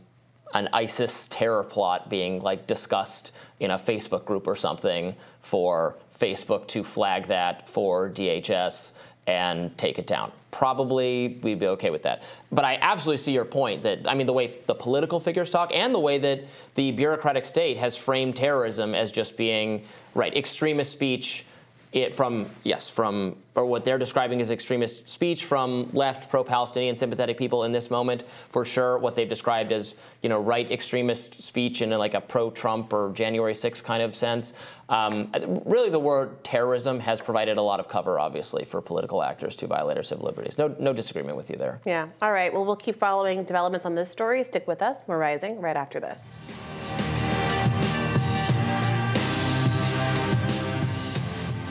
an 0.55 0.69
ISIS 0.73 1.29
terror 1.29 1.65
plot 1.65 2.11
being 2.11 2.41
like 2.41 2.67
discussed 2.67 3.33
in 3.61 3.71
a 3.71 3.77
Facebook 3.77 4.25
group 4.25 4.47
or 4.47 4.55
something 4.55 5.17
for 5.41 5.97
Facebook 6.15 6.67
to 6.69 6.85
flag 6.85 7.27
that 7.29 7.69
for 7.69 8.11
DHS 8.11 8.93
and 9.27 9.77
take 9.79 9.99
it 9.99 10.07
down. 10.07 10.33
Probably 10.51 11.39
we'd 11.43 11.59
be 11.59 11.69
okay 11.69 11.91
with 11.91 12.03
that. 12.03 12.25
But 12.51 12.65
I 12.65 12.77
absolutely 12.83 13.19
see 13.19 13.33
your 13.33 13.47
point 13.47 13.83
that, 13.85 14.07
I 14.07 14.15
mean, 14.15 14.27
the 14.27 14.33
way 14.33 14.59
the 14.67 14.75
political 14.75 15.21
figures 15.21 15.49
talk 15.49 15.71
and 15.73 15.95
the 15.95 16.01
way 16.01 16.19
that 16.19 16.45
the 16.75 16.93
bureaucratic 16.93 17.47
state 17.47 17.79
has 17.79 17.97
framed 17.97 18.37
terrorism 18.37 18.95
as 18.95 19.11
just 19.11 19.37
being, 19.37 19.85
right, 20.15 20.37
extremist 20.37 20.91
speech 20.93 21.47
it 21.93 22.15
from 22.15 22.47
yes 22.65 22.89
from 22.89 23.37
or 23.55 23.67
what 23.67 23.85
they're 23.85 23.99
describing 23.99 24.41
as 24.41 24.51
extremist 24.51 25.11
speech 25.11 25.45
from 25.45 25.91
left 25.93 26.31
pro-Palestinian 26.31 26.97
sympathetic 26.97 27.37
people 27.37 27.65
in 27.65 27.73
this 27.73 27.91
moment 27.91 28.27
for 28.29 28.65
sure 28.65 28.97
what 28.99 29.15
they've 29.15 29.29
described 29.29 29.73
as 29.73 29.95
you 30.23 30.29
know 30.29 30.41
right 30.41 30.73
extremist 30.73 31.43
speech 31.43 31.83
in 31.83 31.91
like 31.91 32.15
a 32.15 32.21
pro-Trump 32.21 32.93
or 32.93 33.13
January 33.13 33.53
6th 33.53 33.85
kind 33.85 34.03
of 34.03 34.15
sense. 34.15 34.55
Um, 34.89 35.31
really 35.67 35.91
the 35.91 35.99
word 35.99 36.43
terrorism 36.43 36.99
has 37.01 37.21
provided 37.21 37.59
a 37.59 37.63
lot 37.63 37.79
of 37.79 37.89
cover 37.89 38.19
obviously 38.19 38.65
for 38.65 38.81
political 38.81 39.23
actors 39.23 39.55
to 39.57 39.67
violate 39.67 39.99
our 39.99 40.03
civil 40.03 40.25
liberties. 40.25 40.57
No 40.57 40.75
no 40.79 40.93
disagreement 40.95 41.37
with 41.37 41.51
you 41.51 41.57
there. 41.57 41.81
Yeah. 41.85 42.09
All 42.23 42.33
right. 42.33 42.53
Well 42.53 42.65
we'll 42.65 42.77
keep 42.77 42.97
following 42.97 43.45
developments 43.45 43.85
on 43.85 43.95
this 43.95 44.11
story. 44.11 44.43
Stick 44.45 44.67
with 44.67 44.81
us. 44.81 45.03
We're 45.07 45.19
rising 45.19 45.61
right 45.61 45.77
after 45.77 46.01
this 46.01 46.37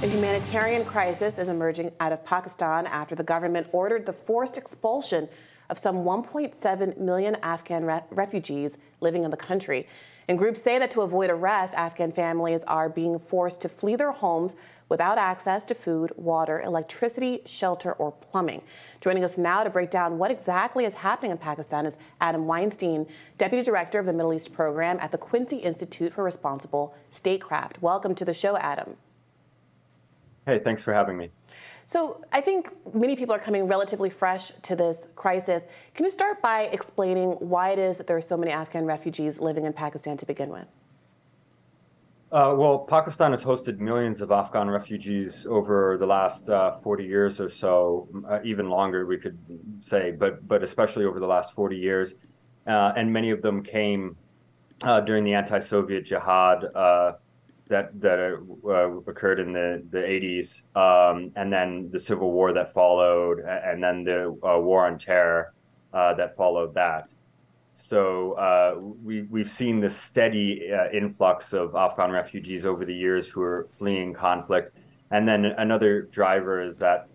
A 0.04 0.08
humanitarian 0.08 0.84
crisis 0.84 1.38
is 1.38 1.48
emerging 1.48 1.92
out 2.00 2.12
of 2.12 2.26
Pakistan 2.26 2.88
after 2.88 3.14
the 3.14 3.24
government 3.24 3.68
ordered 3.72 4.08
the 4.08 4.14
forced 4.14 4.58
expulsion 4.58 5.30
of 5.70 5.78
some 5.78 5.98
1.7 5.98 6.98
million 6.98 7.36
Afghan 7.44 7.86
re- 7.86 8.02
refugees 8.10 8.80
living 9.00 9.26
in 9.26 9.30
the 9.30 9.38
country. 9.38 9.88
And 10.28 10.40
groups 10.40 10.60
say 10.60 10.80
that 10.80 10.90
to 10.92 11.02
avoid 11.02 11.30
arrest, 11.30 11.76
Afghan 11.76 12.12
families 12.12 12.64
are 12.64 12.90
being 12.90 13.20
forced 13.20 13.62
to 13.62 13.70
flee 13.70 13.96
their 13.96 14.12
homes 14.12 14.56
without 14.90 15.20
access 15.20 15.66
to 15.66 15.76
food, 15.76 16.12
water, 16.16 16.60
electricity, 16.60 17.42
shelter, 17.46 17.94
or 17.94 18.12
plumbing. 18.12 18.64
Joining 19.02 19.24
us 19.24 19.38
now 19.38 19.64
to 19.64 19.70
break 19.70 19.92
down 19.92 20.18
what 20.18 20.32
exactly 20.32 20.84
is 20.84 20.96
happening 20.96 21.30
in 21.30 21.38
Pakistan 21.38 21.86
is 21.86 22.00
Adam 22.20 22.48
Weinstein, 22.48 23.06
Deputy 23.38 23.64
Director 23.64 24.00
of 24.00 24.08
the 24.08 24.14
Middle 24.14 24.34
East 24.34 24.52
Program 24.52 24.98
at 25.00 25.12
the 25.12 25.20
Quincy 25.20 25.58
Institute 25.58 26.12
for 26.12 26.24
Responsible 26.24 26.96
Statecraft. 27.12 27.84
Welcome 27.84 28.16
to 28.16 28.26
the 28.26 28.34
show, 28.34 28.58
Adam. 28.58 28.98
Hey, 30.52 30.60
thanks 30.60 30.84
for 30.84 30.92
having 30.94 31.16
me. 31.16 31.32
So, 31.86 32.26
I 32.34 32.42
think 32.42 32.68
many 32.94 33.16
people 33.16 33.34
are 33.34 33.40
coming 33.40 33.68
relatively 33.68 34.10
fresh 34.10 34.52
to 34.64 34.76
this 34.76 35.08
crisis. 35.16 35.66
Can 35.94 36.04
you 36.04 36.12
start 36.12 36.42
by 36.42 36.64
explaining 36.74 37.30
why 37.40 37.70
it 37.70 37.80
is 37.80 37.98
that 38.00 38.08
there 38.08 38.18
are 38.18 38.28
so 38.34 38.36
many 38.36 38.52
Afghan 38.52 38.84
refugees 38.84 39.40
living 39.40 39.64
in 39.64 39.72
Pakistan 39.72 40.18
to 40.18 40.26
begin 40.26 40.50
with? 40.50 40.68
Uh, 42.34 42.54
well, 42.58 42.80
Pakistan 42.80 43.32
has 43.32 43.42
hosted 43.46 43.80
millions 43.80 44.20
of 44.20 44.30
Afghan 44.30 44.70
refugees 44.70 45.46
over 45.50 45.96
the 45.98 46.06
last 46.06 46.50
uh, 46.50 46.78
40 46.80 47.06
years 47.06 47.40
or 47.40 47.50
so, 47.50 48.10
uh, 48.30 48.40
even 48.44 48.70
longer, 48.70 49.06
we 49.06 49.18
could 49.18 49.38
say, 49.80 50.12
but 50.12 50.46
but 50.50 50.64
especially 50.64 51.06
over 51.06 51.22
the 51.22 51.28
last 51.28 51.54
40 51.54 51.78
years, 51.78 52.16
uh, 52.68 52.92
and 52.98 53.12
many 53.12 53.32
of 53.32 53.42
them 53.42 53.64
came 53.64 54.18
uh, 54.84 55.00
during 55.00 55.24
the 55.24 55.34
anti-Soviet 55.34 56.04
jihad 56.04 56.66
uh, 57.72 57.88
that 57.92 58.02
that 58.02 59.04
occurred 59.08 59.40
in 59.40 59.54
the 59.54 59.84
the 59.90 60.00
80s, 60.00 60.64
um, 60.76 61.32
and 61.36 61.52
then 61.52 61.90
the 61.92 62.00
civil 62.00 62.32
war 62.32 62.54
that 62.54 62.74
followed, 62.74 63.40
and 63.40 63.84
then 63.84 64.04
the 64.04 64.32
war 64.42 64.86
on 64.86 64.98
terror 64.98 65.54
that 65.94 66.36
followed 66.36 66.74
that. 66.74 67.12
So 67.74 68.34
uh, 68.34 68.76
we, 68.80 69.24
we've 69.24 69.52
seen 69.52 69.80
this 69.80 69.98
steady 69.98 70.72
uh, 70.72 70.90
influx 70.92 71.54
of 71.54 71.76
Afghan 71.76 72.12
refugees 72.12 72.66
over 72.66 72.86
the 72.86 72.94
years 72.94 73.28
who 73.28 73.42
are 73.42 73.68
fleeing 73.74 74.14
conflict. 74.14 74.72
And 75.12 75.28
then 75.28 75.46
another 75.46 76.04
driver 76.04 76.62
is 76.62 76.78
that 76.80 77.08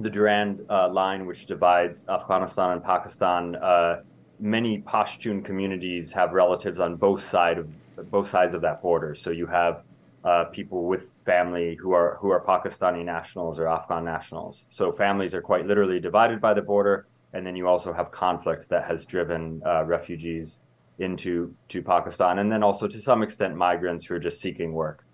the 0.00 0.10
Durand 0.10 0.64
uh, 0.68 0.88
line, 0.88 1.26
which 1.26 1.46
divides 1.46 2.06
Afghanistan 2.08 2.72
and 2.72 2.84
Pakistan, 2.84 3.56
uh, 3.56 4.02
many 4.40 4.82
Pashtun 4.82 5.44
communities 5.44 6.10
have 6.12 6.32
relatives 6.32 6.80
on 6.80 6.96
both 6.96 7.22
side 7.22 7.58
of 7.58 7.68
both 7.96 8.28
sides 8.28 8.54
of 8.54 8.62
that 8.62 8.82
border. 8.82 9.14
So 9.14 9.30
you 9.30 9.46
have 9.46 9.82
uh, 10.24 10.44
people 10.44 10.84
with 10.86 11.10
family 11.26 11.76
who 11.80 11.92
are 11.92 12.16
who 12.20 12.30
are 12.30 12.40
Pakistani 12.44 13.04
nationals 13.04 13.58
or 13.58 13.66
Afghan 13.68 14.04
nationals. 14.04 14.64
So 14.68 14.92
families 14.92 15.34
are 15.34 15.42
quite 15.42 15.66
literally 15.66 16.00
divided 16.00 16.40
by 16.40 16.54
the 16.54 16.62
border 16.62 17.06
and 17.32 17.46
then 17.46 17.56
you 17.56 17.66
also 17.66 17.92
have 17.92 18.10
conflict 18.10 18.68
that 18.68 18.84
has 18.84 19.06
driven 19.06 19.62
uh, 19.64 19.84
refugees 19.84 20.60
into 20.98 21.54
to 21.68 21.82
Pakistan, 21.82 22.38
and 22.38 22.52
then 22.52 22.62
also 22.62 22.86
to 22.86 23.00
some 23.00 23.22
extent 23.22 23.56
migrants 23.56 24.04
who 24.04 24.14
are 24.14 24.18
just 24.18 24.40
seeking 24.40 24.72
work. 24.72 25.04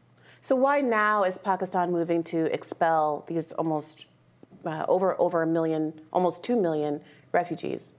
So 0.41 0.57
why 0.57 0.81
now 0.81 1.23
is 1.23 1.39
Pakistan 1.39 1.93
moving 1.93 2.23
to 2.25 2.53
expel 2.53 3.25
these 3.29 3.53
almost 3.53 4.07
uh, 4.65 4.85
over 4.89 5.19
over 5.21 5.43
a 5.43 5.47
million, 5.47 6.01
almost 6.13 6.43
two 6.43 6.61
million 6.61 7.01
refugees? 7.33 7.97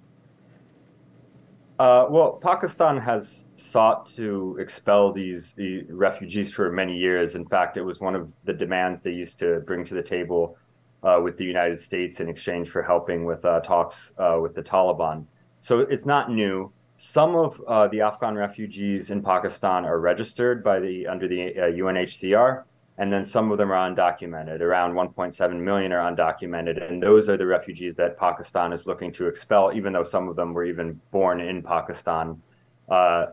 Uh, 1.79 2.05
well, 2.09 2.33
Pakistan 2.43 2.97
has 2.97 3.45
sought 3.55 4.05
to 4.05 4.57
expel 4.59 5.13
these 5.13 5.53
the 5.53 5.83
refugees 5.89 6.51
for 6.51 6.69
many 6.69 6.97
years. 6.97 7.35
In 7.35 7.45
fact, 7.45 7.77
it 7.77 7.81
was 7.81 8.01
one 8.01 8.15
of 8.15 8.33
the 8.43 8.51
demands 8.51 9.01
they 9.01 9.13
used 9.13 9.39
to 9.39 9.61
bring 9.61 9.85
to 9.85 9.93
the 9.93 10.03
table 10.03 10.57
uh, 11.03 11.21
with 11.23 11.37
the 11.37 11.45
United 11.45 11.79
States 11.79 12.19
in 12.19 12.27
exchange 12.27 12.69
for 12.69 12.81
helping 12.83 13.23
with 13.23 13.45
uh, 13.45 13.61
talks 13.61 14.11
uh, 14.17 14.37
with 14.41 14.55
the 14.55 14.61
Taliban. 14.61 15.25
So 15.61 15.79
it's 15.79 16.05
not 16.05 16.29
new. 16.29 16.69
Some 16.97 17.33
of 17.37 17.61
uh, 17.65 17.87
the 17.87 18.01
Afghan 18.01 18.35
refugees 18.35 19.09
in 19.09 19.23
Pakistan 19.23 19.85
are 19.85 20.01
registered 20.01 20.61
by 20.61 20.81
the 20.81 21.07
under 21.07 21.29
the 21.29 21.53
UNHCR, 21.55 22.59
uh, 22.59 22.63
and 22.99 23.11
then 23.11 23.25
some 23.25 23.49
of 23.49 23.57
them 23.57 23.71
are 23.71 23.89
undocumented. 23.89 24.59
Around 24.59 24.93
1.7 24.93 25.59
million 25.59 25.93
are 25.93 26.11
undocumented, 26.11 26.85
and 26.85 27.01
those 27.01 27.29
are 27.29 27.37
the 27.37 27.45
refugees 27.45 27.95
that 27.95 28.17
Pakistan 28.17 28.73
is 28.73 28.85
looking 28.85 29.09
to 29.13 29.27
expel, 29.27 29.71
even 29.73 29.93
though 29.93 30.03
some 30.03 30.27
of 30.27 30.35
them 30.35 30.53
were 30.53 30.65
even 30.65 30.99
born 31.11 31.39
in 31.39 31.63
Pakistan. 31.63 32.41
Uh, 32.89 33.27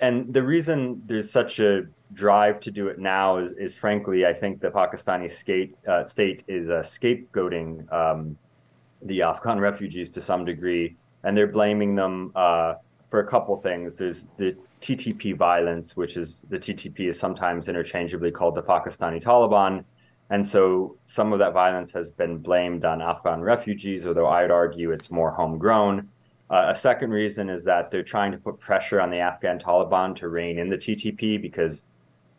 and 0.00 0.32
the 0.34 0.42
reason 0.42 1.02
there's 1.06 1.30
such 1.30 1.60
a 1.60 1.86
drive 2.12 2.60
to 2.60 2.70
do 2.70 2.88
it 2.88 2.98
now 2.98 3.38
is, 3.38 3.52
is 3.52 3.74
frankly, 3.74 4.26
I 4.26 4.34
think 4.34 4.60
the 4.60 4.70
Pakistani 4.70 5.32
state, 5.32 5.74
uh, 5.88 6.04
state 6.04 6.44
is 6.46 6.68
uh, 6.68 6.82
scapegoating 6.82 7.90
um, 7.90 8.36
the 9.00 9.22
Afghan 9.22 9.58
refugees 9.58 10.10
to 10.10 10.20
some 10.20 10.44
degree, 10.44 10.94
and 11.24 11.34
they're 11.34 11.46
blaming 11.46 11.94
them 11.94 12.32
uh, 12.34 12.74
for 13.10 13.20
a 13.20 13.26
couple 13.26 13.56
things. 13.56 13.96
There's 13.96 14.26
the 14.36 14.52
TTP 14.80 15.36
violence, 15.36 15.96
which 15.96 16.16
is 16.16 16.44
the 16.48 16.58
TTP 16.58 17.08
is 17.08 17.18
sometimes 17.18 17.68
interchangeably 17.68 18.30
called 18.30 18.54
the 18.54 18.62
Pakistani 18.62 19.22
Taliban. 19.22 19.84
And 20.30 20.46
so 20.46 20.96
some 21.06 21.32
of 21.32 21.40
that 21.40 21.52
violence 21.52 21.92
has 21.92 22.08
been 22.08 22.38
blamed 22.38 22.84
on 22.84 23.02
Afghan 23.02 23.40
refugees, 23.40 24.06
although 24.06 24.28
I'd 24.28 24.52
argue 24.52 24.92
it's 24.92 25.10
more 25.10 25.32
homegrown. 25.32 26.08
Uh, 26.48 26.66
a 26.68 26.74
second 26.74 27.10
reason 27.10 27.50
is 27.50 27.64
that 27.64 27.90
they're 27.90 28.04
trying 28.04 28.30
to 28.32 28.38
put 28.38 28.60
pressure 28.60 29.00
on 29.00 29.10
the 29.10 29.18
Afghan 29.18 29.58
Taliban 29.58 30.14
to 30.16 30.28
rein 30.28 30.58
in 30.58 30.68
the 30.68 30.78
TTP 30.78 31.40
because 31.42 31.82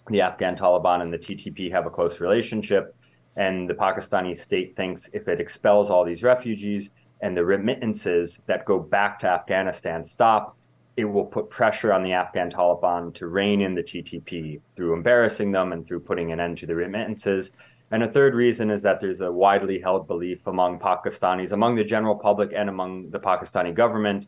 the 0.10 0.22
Afghan 0.22 0.56
Taliban 0.56 1.02
and 1.02 1.12
the 1.12 1.20
TTP 1.20 1.70
have 1.72 1.86
a 1.86 1.90
close 1.90 2.22
relationship. 2.22 2.96
And 3.36 3.70
the 3.70 3.74
Pakistani 3.74 4.38
state 4.38 4.76
thinks 4.76 5.10
if 5.14 5.28
it 5.28 5.42
expels 5.42 5.90
all 5.90 6.06
these 6.06 6.24
refugees 6.24 6.92
and 7.22 7.36
the 7.36 7.44
remittances 7.44 8.40
that 8.48 8.66
go 8.66 8.80
back 8.80 9.20
to 9.20 9.28
Afghanistan 9.28 10.04
stop, 10.04 10.58
it 10.98 11.06
will 11.06 11.26
put 11.26 11.50
pressure 11.50 11.94
on 11.94 12.04
the 12.04 12.14
Afghan 12.14 12.52
Taliban 12.52 13.14
to 13.16 13.28
rein 13.28 13.62
in 13.62 13.76
the 13.76 13.84
TTP 13.84 14.60
through 14.76 14.94
embarrassing 14.94 15.52
them 15.52 15.72
and 15.72 15.86
through 15.86 16.02
putting 16.02 16.32
an 16.32 16.40
end 16.40 16.58
to 16.58 16.66
the 16.66 16.76
remittances. 16.76 17.52
And 17.92 18.04
a 18.04 18.12
third 18.12 18.36
reason 18.36 18.70
is 18.70 18.82
that 18.84 19.00
there's 19.00 19.22
a 19.22 19.32
widely 19.32 19.80
held 19.80 20.08
belief 20.08 20.48
among 20.48 20.80
Pakistanis, 20.80 21.52
among 21.52 21.76
the 21.76 21.84
general 21.84 22.16
public 22.16 22.52
and 22.56 22.70
among 22.70 23.10
the 23.10 23.20
Pakistani 23.20 23.74
government, 23.74 24.28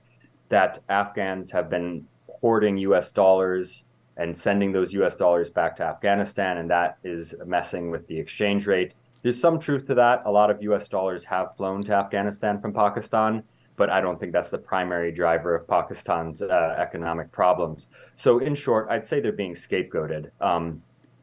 that 0.49 0.79
Afghans 0.89 1.51
have 1.51 1.69
been 1.69 2.05
hoarding 2.27 2.77
US 2.77 3.11
dollars 3.11 3.85
and 4.17 4.37
sending 4.37 4.71
those 4.71 4.93
US 4.93 5.15
dollars 5.15 5.49
back 5.49 5.75
to 5.77 5.83
Afghanistan, 5.83 6.57
and 6.57 6.69
that 6.69 6.97
is 7.03 7.33
messing 7.45 7.89
with 7.89 8.05
the 8.07 8.17
exchange 8.17 8.67
rate. 8.67 8.93
There's 9.21 9.39
some 9.39 9.59
truth 9.59 9.87
to 9.87 9.95
that. 9.95 10.23
A 10.25 10.31
lot 10.31 10.51
of 10.51 10.61
US 10.63 10.87
dollars 10.89 11.23
have 11.23 11.55
flown 11.55 11.81
to 11.83 11.93
Afghanistan 11.93 12.59
from 12.59 12.73
Pakistan, 12.73 13.43
but 13.75 13.89
I 13.89 14.01
don't 14.01 14.19
think 14.19 14.33
that's 14.33 14.49
the 14.49 14.57
primary 14.57 15.11
driver 15.11 15.55
of 15.55 15.67
Pakistan's 15.67 16.41
uh, 16.41 16.75
economic 16.77 17.31
problems. 17.31 17.87
So, 18.15 18.39
in 18.39 18.55
short, 18.55 18.87
I'd 18.89 19.05
say 19.05 19.19
they're 19.19 19.31
being 19.31 19.55
scapegoated. 19.55 20.29
Um, 20.41 20.81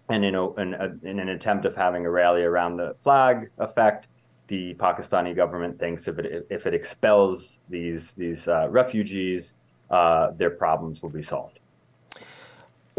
and 0.08 0.24
in, 0.24 0.34
a, 0.34 0.52
in, 0.54 0.74
a, 0.74 1.08
in, 1.08 1.20
an 1.20 1.28
attempt 1.28 1.64
of 1.64 1.76
having 1.76 2.04
a 2.04 2.10
rally 2.10 2.42
around 2.42 2.76
the 2.76 2.96
flag 3.00 3.50
effect, 3.58 4.08
the 4.48 4.74
Pakistani 4.74 5.34
government 5.36 5.78
thinks 5.78 6.08
if 6.08 6.18
it 6.18 6.46
if 6.50 6.66
it 6.66 6.74
expels 6.74 7.60
these 7.68 8.14
these 8.14 8.48
uh, 8.48 8.66
refugees, 8.68 9.54
uh, 9.90 10.32
their 10.32 10.50
problems 10.50 11.02
will 11.02 11.10
be 11.10 11.22
solved. 11.22 11.59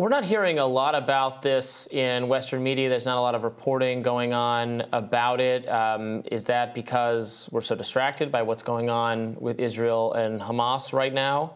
We're 0.02 0.10
not 0.10 0.26
hearing 0.26 0.58
a 0.58 0.66
lot 0.66 0.96
about 0.96 1.44
this 1.44 1.88
in 1.92 2.28
Western 2.28 2.64
media. 2.64 2.90
There's 2.90 3.06
not 3.06 3.20
a 3.20 3.22
lot 3.22 3.36
of 3.36 3.44
reporting 3.44 4.02
going 4.02 4.34
on 4.34 4.82
about 4.92 5.40
it. 5.40 5.70
Um, 5.70 6.24
is 6.32 6.46
that 6.46 6.74
because 6.74 7.48
we're 7.52 7.62
so 7.62 7.76
distracted 7.76 8.32
by 8.32 8.42
what's 8.42 8.64
going 8.64 8.90
on 8.90 9.36
with 9.40 9.60
Israel 9.60 10.14
and 10.14 10.42
Hamas 10.42 10.92
right 10.92 11.14
now? 11.14 11.54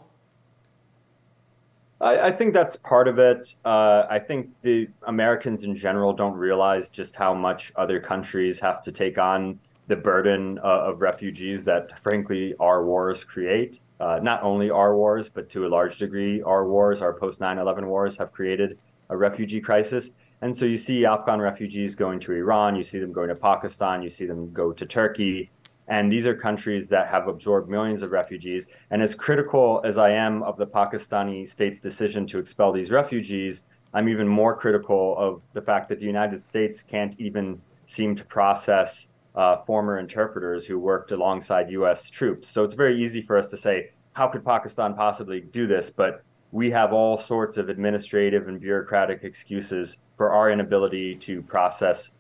I, 2.00 2.28
I 2.28 2.32
think 2.32 2.54
that's 2.54 2.76
part 2.76 3.08
of 3.08 3.18
it. 3.18 3.56
Uh, 3.66 4.06
I 4.08 4.20
think 4.20 4.52
the 4.62 4.90
Americans 5.08 5.64
in 5.64 5.76
general 5.76 6.14
don't 6.14 6.36
realize 6.36 6.92
just 6.92 7.16
how 7.16 7.34
much 7.34 7.74
other 7.76 8.00
countries 8.00 8.60
have 8.60 8.80
to 8.84 8.92
take 8.92 9.18
on 9.18 9.58
the 9.88 9.96
burden 9.96 10.60
uh, 10.60 10.84
of 10.84 11.02
refugees 11.02 11.64
that, 11.64 12.00
frankly, 12.00 12.54
our 12.60 12.86
wars 12.86 13.24
create 13.24 13.80
uh, 14.00 14.20
not 14.22 14.44
only 14.44 14.70
our 14.70 14.96
wars, 14.96 15.30
but 15.30 15.50
to 15.52 15.66
a 15.66 15.70
large 15.70 15.98
degree, 15.98 16.42
our 16.42 16.68
wars, 16.68 17.02
our 17.02 17.14
post 17.14 17.40
9 17.40 17.58
11 17.58 17.88
wars, 17.88 18.18
have 18.18 18.32
created 18.32 18.78
a 19.10 19.18
refugee 19.18 19.62
crisis. 19.62 20.12
And 20.42 20.56
so 20.56 20.66
you 20.66 20.78
see 20.78 21.06
Afghan 21.06 21.40
refugees 21.40 21.96
going 21.96 22.20
to 22.22 22.34
Iran, 22.34 22.76
you 22.76 22.84
see 22.84 23.00
them 23.00 23.14
going 23.14 23.30
to 23.30 23.36
Pakistan, 23.36 24.02
you 24.02 24.10
see 24.10 24.26
them 24.26 24.52
go 24.52 24.72
to 24.72 24.86
Turkey. 24.86 25.50
And 25.88 26.12
these 26.12 26.26
are 26.26 26.36
countries 26.36 26.90
that 26.90 27.08
have 27.08 27.28
absorbed 27.28 27.70
millions 27.70 28.02
of 28.02 28.12
refugees. 28.12 28.68
And 28.90 29.02
as 29.02 29.14
critical 29.14 29.82
as 29.86 29.98
I 29.98 30.10
am 30.12 30.42
of 30.44 30.58
the 30.58 30.66
Pakistani 30.66 31.48
state's 31.48 31.80
decision 31.80 32.26
to 32.28 32.38
expel 32.38 32.72
these 32.72 32.90
refugees, 32.90 33.64
I'm 33.94 34.10
even 34.10 34.28
more 34.28 34.56
critical 34.56 35.16
of 35.18 35.44
the 35.54 35.62
fact 35.62 35.88
that 35.90 36.00
the 36.00 36.06
United 36.06 36.44
States 36.44 36.82
can't 36.82 37.16
even 37.20 37.62
seem 37.86 38.16
to 38.16 38.26
process 38.26 39.08
uh, 39.36 39.58
former 39.66 40.00
interpreters 40.00 40.66
who 40.66 40.80
worked 40.80 41.12
alongside 41.12 41.70
U.S. 41.72 42.10
troops. 42.10 42.50
So 42.50 42.64
it's 42.64 42.74
very 42.74 43.04
easy 43.04 43.22
for 43.22 43.38
us 43.38 43.50
to 43.50 43.58
say, 43.58 43.92
how 44.14 44.28
could 44.28 44.46
Pakistan 44.46 44.94
possibly 44.94 45.42
do 45.42 45.68
this? 45.68 45.90
But 45.90 46.24
we 46.52 46.72
have 46.72 46.94
all 46.94 47.18
sorts 47.18 47.58
of 47.58 47.68
administrative 47.68 48.48
and 48.48 48.60
bureaucratic 48.60 49.24
excuses 49.24 49.98
for 50.16 50.32
our 50.32 50.50
inability 50.50 51.16
to 51.16 51.42
process 51.42 52.12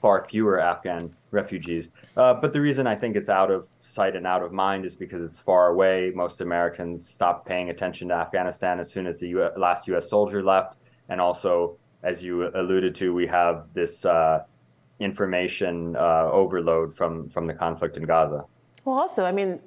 far 0.00 0.24
fewer 0.24 0.60
Afghan 0.60 1.14
refugees. 1.30 1.88
Uh, 2.16 2.34
but 2.34 2.52
the 2.52 2.60
reason 2.60 2.86
I 2.86 2.96
think 2.96 3.16
it's 3.16 3.28
out 3.28 3.50
of 3.50 3.68
sight 3.82 4.16
and 4.16 4.26
out 4.26 4.42
of 4.42 4.52
mind 4.52 4.84
is 4.84 4.96
because 4.96 5.22
it's 5.22 5.40
far 5.40 5.68
away. 5.68 6.12
Most 6.14 6.40
Americans 6.40 7.08
stopped 7.08 7.46
paying 7.46 7.70
attention 7.70 8.08
to 8.08 8.14
Afghanistan 8.14 8.80
as 8.80 8.90
soon 8.90 9.06
as 9.06 9.20
the 9.20 9.28
US, 9.28 9.52
last 9.56 9.88
U.S. 9.88 10.08
soldier 10.08 10.42
left. 10.42 10.76
And 11.08 11.20
also, 11.20 11.76
as 12.02 12.22
you 12.22 12.50
alluded 12.54 12.94
to, 12.96 13.12
we 13.12 13.26
have 13.26 13.66
this 13.74 14.04
uh, 14.04 14.44
information 15.00 15.96
uh, 15.96 16.30
overload 16.30 16.94
from 16.96 17.28
from 17.28 17.46
the 17.46 17.54
conflict 17.54 17.96
in 17.96 18.04
Gaza. 18.04 18.44
Well, 18.84 18.98
also, 18.98 19.24
I 19.24 19.32
mean, 19.32 19.60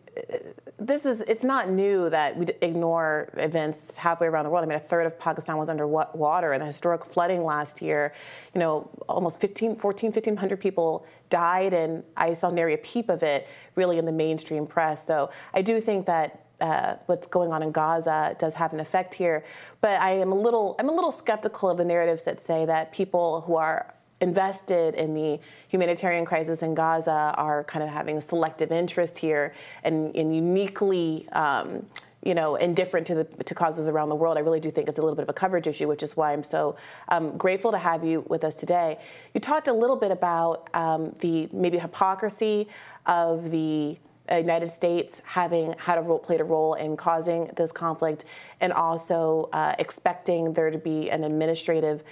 this 0.79 1.05
is 1.05 1.21
it's 1.23 1.43
not 1.43 1.69
new 1.69 2.09
that 2.09 2.35
we 2.35 2.47
ignore 2.61 3.29
events 3.37 3.97
halfway 3.97 4.27
around 4.27 4.45
the 4.45 4.49
world. 4.49 4.63
I 4.63 4.67
mean, 4.67 4.77
a 4.77 4.81
third 4.81 5.05
of 5.05 5.19
Pakistan 5.19 5.57
was 5.57 5.69
under 5.69 5.87
water, 5.87 6.53
and 6.53 6.61
the 6.61 6.65
historic 6.65 7.05
flooding 7.05 7.43
last 7.43 7.81
year, 7.81 8.13
you 8.53 8.59
know, 8.59 8.89
almost 9.07 9.39
15, 9.39 9.75
14, 9.75 10.11
1,500 10.11 10.59
people 10.59 11.05
died, 11.29 11.73
and 11.73 12.03
I 12.17 12.33
saw 12.33 12.49
nary 12.49 12.73
a 12.73 12.77
peep 12.77 13.09
of 13.09 13.23
it 13.23 13.47
really 13.75 13.97
in 13.97 14.05
the 14.05 14.11
mainstream 14.11 14.65
press. 14.65 15.05
So 15.05 15.29
I 15.53 15.61
do 15.61 15.79
think 15.79 16.05
that 16.07 16.45
uh, 16.61 16.95
what's 17.07 17.27
going 17.27 17.51
on 17.51 17.61
in 17.61 17.71
Gaza 17.71 18.35
does 18.39 18.53
have 18.55 18.73
an 18.73 18.79
effect 18.79 19.13
here. 19.13 19.43
But 19.81 20.01
I 20.01 20.11
am 20.11 20.31
a 20.31 20.35
little 20.35 20.75
I'm 20.79 20.89
a 20.89 20.93
little 20.93 21.11
skeptical 21.11 21.69
of 21.69 21.77
the 21.77 21.85
narratives 21.85 22.23
that 22.23 22.41
say 22.41 22.65
that 22.65 22.93
people 22.93 23.41
who 23.41 23.55
are 23.57 23.93
invested 24.23 24.95
in 24.95 25.13
the 25.13 25.39
humanitarian 25.67 26.25
crisis 26.25 26.63
in 26.63 26.73
Gaza 26.73 27.35
are 27.37 27.63
kind 27.65 27.83
of 27.83 27.89
having 27.89 28.17
a 28.17 28.21
selective 28.21 28.71
interest 28.71 29.19
here 29.19 29.53
and, 29.83 30.15
and 30.15 30.35
uniquely. 30.35 31.27
Um, 31.31 31.85
you 32.25 32.33
know, 32.33 32.55
indifferent 32.55 33.05
to 33.07 33.15
the 33.15 33.25
to 33.43 33.53
causes 33.53 33.89
around 33.89 34.07
the 34.07 34.15
world. 34.15 34.37
I 34.37 34.39
really 34.39 34.61
do 34.61 34.71
think 34.71 34.87
it's 34.87 34.97
a 34.97 35.01
little 35.01 35.17
bit 35.17 35.23
of 35.23 35.29
a 35.29 35.33
coverage 35.33 35.67
issue, 35.67 35.89
which 35.89 36.01
is 36.01 36.15
why 36.15 36.31
I'm 36.31 36.41
so 36.41 36.77
um, 37.09 37.37
grateful 37.37 37.73
to 37.73 37.77
have 37.77 38.05
you 38.05 38.23
with 38.29 38.45
us 38.45 38.55
today. 38.55 38.97
You 39.33 39.41
talked 39.41 39.67
a 39.67 39.73
little 39.73 39.97
bit 39.97 40.09
about 40.09 40.69
um, 40.73 41.13
the 41.19 41.49
maybe 41.51 41.77
hypocrisy 41.79 42.69
of 43.07 43.51
the 43.51 43.97
United 44.31 44.69
States 44.69 45.21
having 45.25 45.75
had 45.77 45.97
a 45.97 46.01
role, 46.01 46.17
played 46.17 46.39
a 46.39 46.45
role 46.45 46.75
in 46.75 46.95
causing 46.95 47.51
this 47.57 47.73
conflict, 47.73 48.23
and 48.61 48.71
also 48.71 49.49
uh, 49.51 49.75
expecting 49.77 50.53
there 50.53 50.71
to 50.71 50.77
be 50.77 51.11
an 51.11 51.25
administrative 51.25 52.03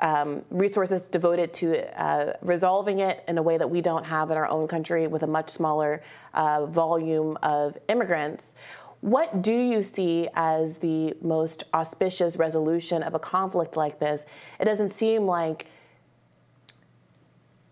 um, 0.00 0.44
resources 0.50 1.08
devoted 1.08 1.52
to 1.54 2.00
uh, 2.00 2.34
resolving 2.40 3.00
it 3.00 3.24
in 3.26 3.38
a 3.38 3.42
way 3.42 3.58
that 3.58 3.68
we 3.68 3.80
don't 3.80 4.04
have 4.04 4.30
in 4.30 4.36
our 4.36 4.48
own 4.48 4.68
country 4.68 5.06
with 5.06 5.22
a 5.22 5.26
much 5.26 5.50
smaller 5.50 6.02
uh, 6.34 6.66
volume 6.66 7.36
of 7.42 7.76
immigrants. 7.88 8.54
What 9.00 9.42
do 9.42 9.54
you 9.54 9.82
see 9.82 10.28
as 10.34 10.78
the 10.78 11.14
most 11.20 11.64
auspicious 11.72 12.36
resolution 12.36 13.02
of 13.02 13.14
a 13.14 13.18
conflict 13.18 13.76
like 13.76 14.00
this? 14.00 14.26
It 14.58 14.64
doesn't 14.64 14.90
seem 14.90 15.24
like 15.26 15.66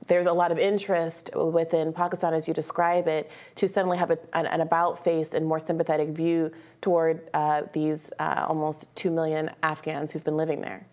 there's 0.06 0.26
a 0.26 0.32
lot 0.32 0.52
of 0.52 0.58
interest 0.58 1.30
within 1.34 1.92
Pakistan, 1.92 2.32
as 2.32 2.46
you 2.46 2.54
describe 2.54 3.08
it, 3.08 3.30
to 3.56 3.66
suddenly 3.66 3.98
have 3.98 4.10
a, 4.10 4.18
an, 4.34 4.46
an, 4.46 4.60
about 4.60 5.02
face 5.02 5.34
and 5.34 5.44
more 5.44 5.58
sympathetic 5.58 6.10
view 6.10 6.52
toward 6.80 7.28
uh, 7.34 7.62
these 7.72 8.12
uh, 8.20 8.44
almost 8.48 8.94
2 8.94 9.10
million 9.10 9.50
Afghans 9.64 10.12
who've 10.12 10.24
been 10.24 10.36
living 10.36 10.60
there. 10.60 10.86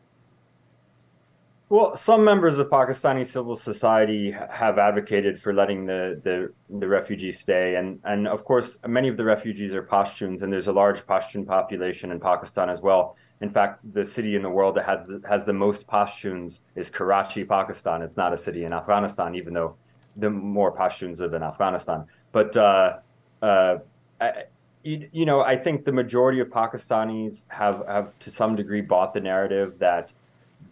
Well, 1.73 1.95
some 1.95 2.23
members 2.23 2.59
of 2.59 2.69
Pakistani 2.69 3.25
civil 3.25 3.55
society 3.55 4.29
have 4.29 4.77
advocated 4.77 5.41
for 5.41 5.55
letting 5.55 5.87
the, 5.87 6.21
the, 6.23 6.53
the 6.77 6.87
refugees 6.87 7.39
stay, 7.39 7.77
and 7.77 7.99
and 8.03 8.27
of 8.27 8.45
course, 8.45 8.77
many 8.87 9.07
of 9.07 9.17
the 9.17 9.25
refugees 9.25 9.73
are 9.73 9.81
Pashtuns, 9.81 10.43
and 10.43 10.53
there's 10.53 10.67
a 10.67 10.71
large 10.71 11.03
Pashtun 11.07 11.47
population 11.47 12.11
in 12.11 12.19
Pakistan 12.19 12.69
as 12.69 12.81
well. 12.81 13.17
In 13.41 13.49
fact, 13.49 13.79
the 13.91 14.05
city 14.05 14.35
in 14.35 14.43
the 14.43 14.51
world 14.51 14.75
that 14.75 14.85
has 14.85 15.07
the, 15.07 15.19
has 15.27 15.45
the 15.45 15.53
most 15.53 15.87
Pashtuns 15.87 16.59
is 16.75 16.91
Karachi, 16.91 17.43
Pakistan. 17.43 18.03
It's 18.03 18.17
not 18.17 18.33
a 18.33 18.37
city 18.37 18.65
in 18.65 18.71
Afghanistan, 18.71 19.33
even 19.33 19.55
though 19.55 19.75
the 20.15 20.29
more 20.29 20.71
Pashtuns 20.71 21.21
live 21.21 21.33
in 21.33 21.41
Afghanistan. 21.41 22.05
But 22.31 22.55
uh, 22.55 22.97
uh, 23.41 23.77
I, 24.21 24.43
you, 24.83 25.09
you 25.11 25.25
know, 25.25 25.41
I 25.41 25.57
think 25.57 25.85
the 25.85 25.91
majority 25.91 26.39
of 26.39 26.49
Pakistanis 26.49 27.45
have 27.47 27.83
have 27.87 28.19
to 28.19 28.29
some 28.29 28.55
degree 28.55 28.81
bought 28.81 29.11
the 29.11 29.21
narrative 29.21 29.79
that 29.79 30.13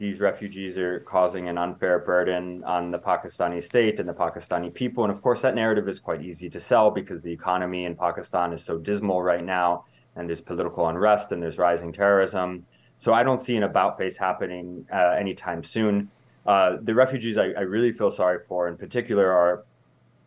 these 0.02 0.20
refugees 0.20 0.80
are 0.80 1.00
causing 1.02 1.48
an 1.48 1.60
unfair 1.60 2.00
burden 2.00 2.64
on 2.64 2.90
the 2.90 2.98
Pakistani 2.98 3.64
state 3.64 4.00
and 4.00 4.10
the 4.10 4.14
Pakistani 4.14 4.74
people. 4.74 5.04
And 5.04 5.14
of 5.14 5.22
course, 5.22 5.42
that 5.44 5.54
narrative 5.54 5.88
is 5.88 6.00
quite 6.00 6.24
easy 6.24 6.50
to 6.50 6.60
sell 6.60 6.90
because 6.90 7.22
the 7.22 7.32
economy 7.32 7.86
in 7.86 7.96
Pakistan 7.96 8.52
is 8.52 8.64
so 8.64 8.80
dismal 8.80 9.22
right 9.22 9.44
now, 9.44 9.86
and 10.16 10.28
there's 10.28 10.42
political 10.42 10.88
unrest 10.88 11.32
and 11.32 11.42
there's 11.42 11.60
rising 11.60 11.94
terrorism. 11.94 12.66
So 12.98 13.14
I 13.14 13.22
don't 13.24 13.42
see 13.42 13.56
an 13.56 13.64
about 13.64 13.98
face 14.00 14.18
happening 14.18 14.86
uh, 14.92 15.12
anytime 15.12 15.64
soon. 15.64 16.10
Uh, 16.48 16.78
the 16.82 16.96
refugees 16.96 17.38
I, 17.38 17.52
I, 17.52 17.62
really 17.62 17.94
feel 17.94 18.10
sorry 18.10 18.40
for, 18.48 18.68
in 18.68 18.76
particular, 18.76 19.32
are 19.32 19.64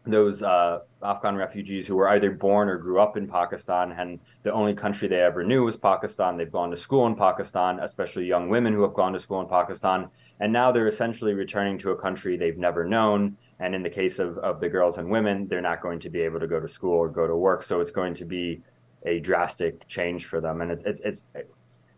those 0.06 0.42
uh, 0.42 0.80
Afghan 1.02 1.36
refugees 1.36 1.86
who 1.86 1.96
were 1.96 2.08
either 2.10 2.30
born 2.30 2.68
or 2.68 2.76
grew 2.76 3.00
up 3.00 3.16
in 3.16 3.26
Pakistan, 3.26 3.92
and 3.92 4.20
the 4.42 4.52
only 4.52 4.74
country 4.74 5.08
they 5.08 5.20
ever 5.20 5.42
knew 5.42 5.64
was 5.64 5.76
Pakistan. 5.76 6.36
They've 6.36 6.50
gone 6.50 6.70
to 6.70 6.76
school 6.76 7.06
in 7.06 7.16
Pakistan, 7.16 7.80
especially 7.80 8.26
young 8.26 8.48
women 8.48 8.74
who 8.74 8.82
have 8.82 8.94
gone 8.94 9.14
to 9.14 9.20
school 9.20 9.40
in 9.40 9.48
Pakistan, 9.48 10.08
and 10.40 10.52
now 10.52 10.70
they're 10.70 10.88
essentially 10.88 11.32
returning 11.32 11.78
to 11.78 11.90
a 11.90 11.96
country 11.96 12.36
they've 12.36 12.58
never 12.58 12.84
known. 12.84 13.36
And 13.60 13.74
in 13.74 13.82
the 13.82 13.90
case 13.90 14.18
of, 14.18 14.36
of 14.38 14.60
the 14.60 14.68
girls 14.68 14.98
and 14.98 15.08
women, 15.08 15.46
they're 15.46 15.62
not 15.62 15.80
going 15.80 16.00
to 16.00 16.10
be 16.10 16.20
able 16.20 16.40
to 16.40 16.46
go 16.46 16.60
to 16.60 16.68
school 16.68 16.94
or 16.98 17.08
go 17.08 17.26
to 17.26 17.36
work. 17.36 17.62
So 17.62 17.80
it's 17.80 17.92
going 17.92 18.12
to 18.14 18.24
be 18.24 18.60
a 19.06 19.20
drastic 19.20 19.86
change 19.86 20.26
for 20.26 20.40
them, 20.40 20.60
and 20.60 20.70
it's 20.70 20.84
it's 20.84 21.00
it's, 21.00 21.22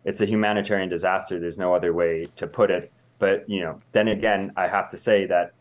it's 0.05 0.21
a 0.21 0.25
humanitarian 0.25 0.87
disaster. 0.87 1.39
There's 1.39 1.57
no 1.57 1.73
other 1.73 1.93
way 1.93 2.25
to 2.37 2.47
put 2.47 2.71
it. 2.71 2.91
But 3.19 3.49
you 3.49 3.61
know, 3.61 3.81
then 3.91 4.07
again, 4.07 4.53
I 4.55 4.67
have 4.67 4.89
to 4.89 4.97
say 4.97 5.25
that 5.25 5.53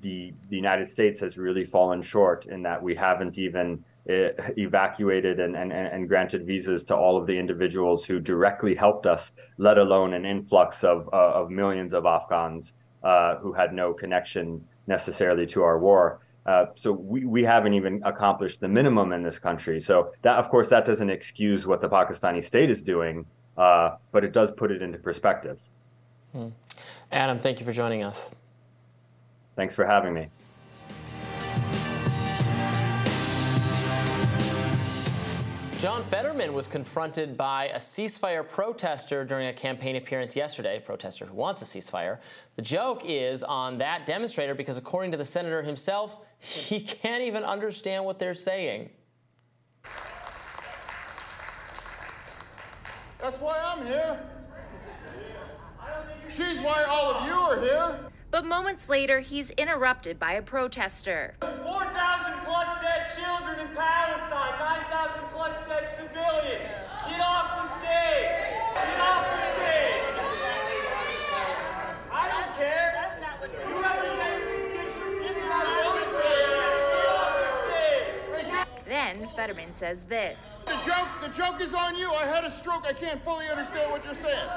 the 0.00 0.32
the 0.48 0.56
United 0.56 0.90
States 0.90 1.20
has 1.20 1.36
really 1.36 1.64
fallen 1.64 2.02
short 2.02 2.46
in 2.46 2.62
that 2.62 2.82
we 2.82 2.94
haven't 2.94 3.38
even 3.38 3.84
uh, 4.08 4.30
evacuated 4.56 5.38
and, 5.38 5.54
and, 5.56 5.72
and 5.72 6.08
granted 6.08 6.44
visas 6.44 6.84
to 6.84 6.96
all 6.96 7.16
of 7.16 7.26
the 7.26 7.38
individuals 7.38 8.04
who 8.04 8.18
directly 8.18 8.74
helped 8.74 9.06
us, 9.06 9.32
let 9.58 9.78
alone 9.78 10.12
an 10.14 10.24
influx 10.24 10.82
of, 10.82 11.08
uh, 11.12 11.32
of 11.34 11.50
millions 11.50 11.94
of 11.94 12.04
Afghans 12.04 12.72
uh, 13.04 13.36
who 13.36 13.52
had 13.52 13.72
no 13.72 13.92
connection 13.92 14.64
necessarily 14.88 15.46
to 15.46 15.62
our 15.62 15.78
war. 15.78 16.20
Uh, 16.44 16.66
so 16.74 16.90
we, 16.90 17.24
we 17.24 17.44
haven't 17.44 17.74
even 17.74 18.02
accomplished 18.04 18.58
the 18.58 18.66
minimum 18.66 19.12
in 19.12 19.22
this 19.22 19.38
country. 19.38 19.80
So 19.80 20.12
that, 20.22 20.36
of 20.36 20.48
course, 20.48 20.68
that 20.70 20.84
doesn't 20.84 21.10
excuse 21.10 21.66
what 21.66 21.80
the 21.80 21.88
Pakistani 21.88 22.44
state 22.44 22.70
is 22.70 22.82
doing, 22.82 23.24
uh, 23.56 23.96
but 24.10 24.24
it 24.24 24.32
does 24.32 24.50
put 24.50 24.72
it 24.72 24.82
into 24.82 24.98
perspective. 24.98 25.60
Hmm. 26.32 26.48
Adam, 27.12 27.38
thank 27.38 27.60
you 27.60 27.66
for 27.66 27.72
joining 27.72 28.02
us. 28.02 28.32
Thanks 29.56 29.74
for 29.74 29.84
having 29.84 30.14
me. 30.14 30.28
John 35.82 36.04
Fetterman 36.04 36.54
was 36.54 36.68
confronted 36.68 37.36
by 37.36 37.64
a 37.66 37.78
ceasefire 37.78 38.48
protester 38.48 39.24
during 39.24 39.48
a 39.48 39.52
campaign 39.52 39.96
appearance 39.96 40.36
yesterday, 40.36 40.76
a 40.76 40.80
protester 40.80 41.26
who 41.26 41.34
wants 41.34 41.60
a 41.60 41.64
ceasefire. 41.64 42.18
The 42.54 42.62
joke 42.62 43.02
is 43.04 43.42
on 43.42 43.78
that 43.78 44.06
demonstrator 44.06 44.54
because, 44.54 44.76
according 44.76 45.10
to 45.10 45.16
the 45.16 45.24
senator 45.24 45.60
himself, 45.60 46.18
he 46.38 46.78
can't 46.78 47.24
even 47.24 47.42
understand 47.42 48.04
what 48.04 48.20
they're 48.20 48.32
saying. 48.32 48.90
That's 53.20 53.40
why 53.40 53.58
I'm 53.58 53.84
here. 53.84 54.20
She's 56.28 56.60
why 56.60 56.84
all 56.84 57.14
of 57.14 57.26
you 57.26 57.34
are 57.34 57.60
here. 57.60 58.11
But 58.32 58.46
moments 58.46 58.88
later, 58.88 59.20
he's 59.20 59.50
interrupted 59.50 60.18
by 60.18 60.32
a 60.32 60.40
protester. 60.40 61.34
4,000 61.42 61.52
plus 62.46 62.80
dead 62.80 63.12
children 63.14 63.60
in 63.60 63.68
Palestine, 63.76 64.58
9,000 64.58 65.28
plus 65.28 65.54
dead 65.68 65.90
civilians. 65.98 66.64
Get 67.12 67.20
off 67.20 67.60
the 67.60 67.68
stage. 67.76 68.32
Get 68.72 69.00
off 69.04 69.28
the 69.28 69.36
stage. 69.52 70.16
I 72.10 72.24
don't 72.32 72.56
care. 72.56 72.96
That's 72.96 73.20
not 73.20 73.36
what 73.38 73.52
you 73.52 73.58
represent 73.84 74.40
This 75.20 75.36
is 75.36 75.44
not 75.52 75.66
Then 78.88 79.28
Fetterman 79.36 79.72
says 79.72 80.04
this. 80.04 80.62
The 80.64 80.80
joke, 80.86 81.08
the 81.20 81.28
joke 81.28 81.60
is 81.60 81.74
on 81.74 81.96
you. 81.98 82.10
I 82.10 82.24
had 82.24 82.44
a 82.44 82.50
stroke. 82.50 82.86
I 82.86 82.94
can't 82.94 83.22
fully 83.22 83.48
understand 83.48 83.90
what 83.90 84.06
you're 84.06 84.14
saying. 84.14 84.48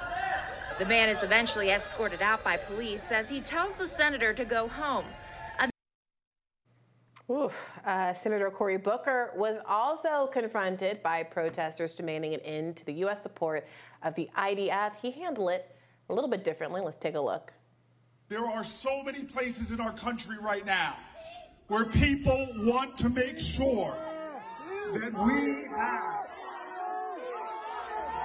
The 0.78 0.86
man 0.86 1.07
is 1.07 1.23
eventually 1.23 1.69
escorted 1.69 2.21
out 2.21 2.43
by 2.43 2.57
police 2.57 3.09
as 3.09 3.30
he 3.30 3.39
tells 3.39 3.76
the 3.76 3.88
senator 3.88 4.34
to 4.34 4.43
go 4.43 4.67
home. 4.67 5.05
Oof. 7.32 7.71
Uh, 7.86 8.13
Senator 8.13 8.51
Cory 8.51 8.78
Booker 8.78 9.32
was 9.38 9.57
also 9.65 10.28
confronted 10.28 11.01
by 11.01 11.23
protesters 11.23 11.93
demanding 11.93 12.34
an 12.34 12.41
end 12.41 12.76
to 12.76 12.86
the 12.86 12.93
U.S. 13.05 13.23
support 13.23 13.65
of 14.03 14.15
the 14.15 14.30
IDF. 14.38 14.91
He 15.01 15.11
handled 15.11 15.51
it 15.51 15.76
a 16.09 16.13
little 16.13 16.30
bit 16.30 16.43
differently. 16.43 16.82
Let's 16.82 16.97
take 16.97 17.15
a 17.15 17.21
look. 17.21 17.53
There 18.28 18.45
are 18.45 18.65
so 18.65 19.01
many 19.01 19.23
places 19.23 19.71
in 19.71 19.80
our 19.80 19.93
country 19.93 20.36
right 20.41 20.65
now 20.65 20.97
where 21.69 21.86
people 21.86 22.49
want 22.57 22.97
to 22.97 23.07
make 23.09 23.39
sure 23.39 23.95
that 24.93 25.13
we 25.13 25.67
have. 25.69 26.28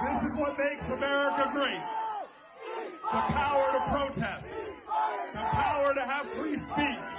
This 0.03 0.31
is 0.31 0.37
what 0.37 0.57
makes 0.59 0.89
America 0.89 1.49
great 1.53 1.81
the 3.11 3.17
power 3.17 3.73
to 3.73 3.91
protest, 3.91 4.47
the 5.33 5.39
power 5.39 5.93
to 5.93 5.99
have 5.99 6.29
free 6.29 6.55
speech, 6.55 7.09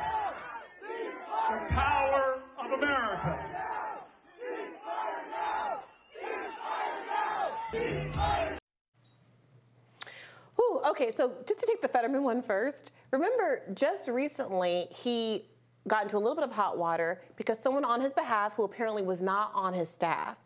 the 1.51 1.75
power 1.75 2.41
of 2.59 2.71
America. 2.71 3.39
Ooh, 10.59 10.81
okay, 10.89 11.11
so 11.11 11.35
just 11.47 11.61
to 11.61 11.67
take 11.67 11.83
the 11.83 11.89
Fetterman 11.89 12.23
one 12.23 12.41
first, 12.41 12.93
remember 13.11 13.61
just 13.75 14.09
recently 14.09 14.87
he 14.91 15.45
got 15.89 16.05
into 16.05 16.17
a 16.17 16.21
little 16.21 16.37
bit 16.37 16.45
of 16.45 16.53
hot 16.53 16.79
water 16.79 17.21
because 17.37 17.59
someone 17.59 17.85
on 17.85 18.01
his 18.01 18.15
behalf, 18.15 18.55
who 18.55 18.63
apparently 18.63 19.03
was 19.03 19.21
not 19.21 19.53
on 19.55 19.75
his 19.75 19.91
staff, 19.91 20.39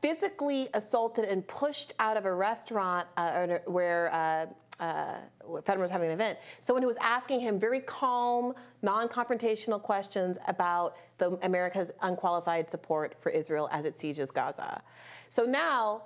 physically 0.00 0.68
assaulted 0.74 1.26
and 1.26 1.46
pushed 1.46 1.92
out 1.98 2.16
of 2.16 2.24
a 2.24 2.34
restaurant 2.34 3.06
uh, 3.16 3.58
where 3.66 4.12
uh, 4.14 4.46
uh, 4.80 5.16
was 5.44 5.90
having 5.90 6.08
an 6.08 6.14
event, 6.14 6.38
someone 6.60 6.82
who 6.82 6.86
was 6.86 6.96
asking 7.00 7.40
him 7.40 7.58
very 7.58 7.80
calm, 7.80 8.54
non-confrontational 8.82 9.80
questions 9.80 10.38
about 10.48 10.96
the, 11.18 11.38
America's 11.42 11.92
unqualified 12.02 12.70
support 12.70 13.14
for 13.20 13.30
Israel 13.30 13.68
as 13.72 13.84
it 13.84 13.96
sieges 13.96 14.30
Gaza. 14.30 14.82
So 15.28 15.44
now, 15.44 16.02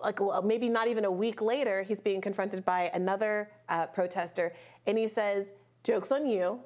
like 0.00 0.20
well, 0.20 0.42
maybe 0.42 0.68
not 0.68 0.88
even 0.88 1.04
a 1.04 1.10
week 1.10 1.42
later, 1.42 1.82
he's 1.82 2.00
being 2.00 2.20
confronted 2.20 2.64
by 2.64 2.90
another 2.94 3.50
uh, 3.68 3.86
protester, 3.86 4.52
and 4.86 4.96
he 4.96 5.08
says, 5.08 5.50
"Jokes 5.82 6.12
on 6.12 6.26
you." 6.26 6.60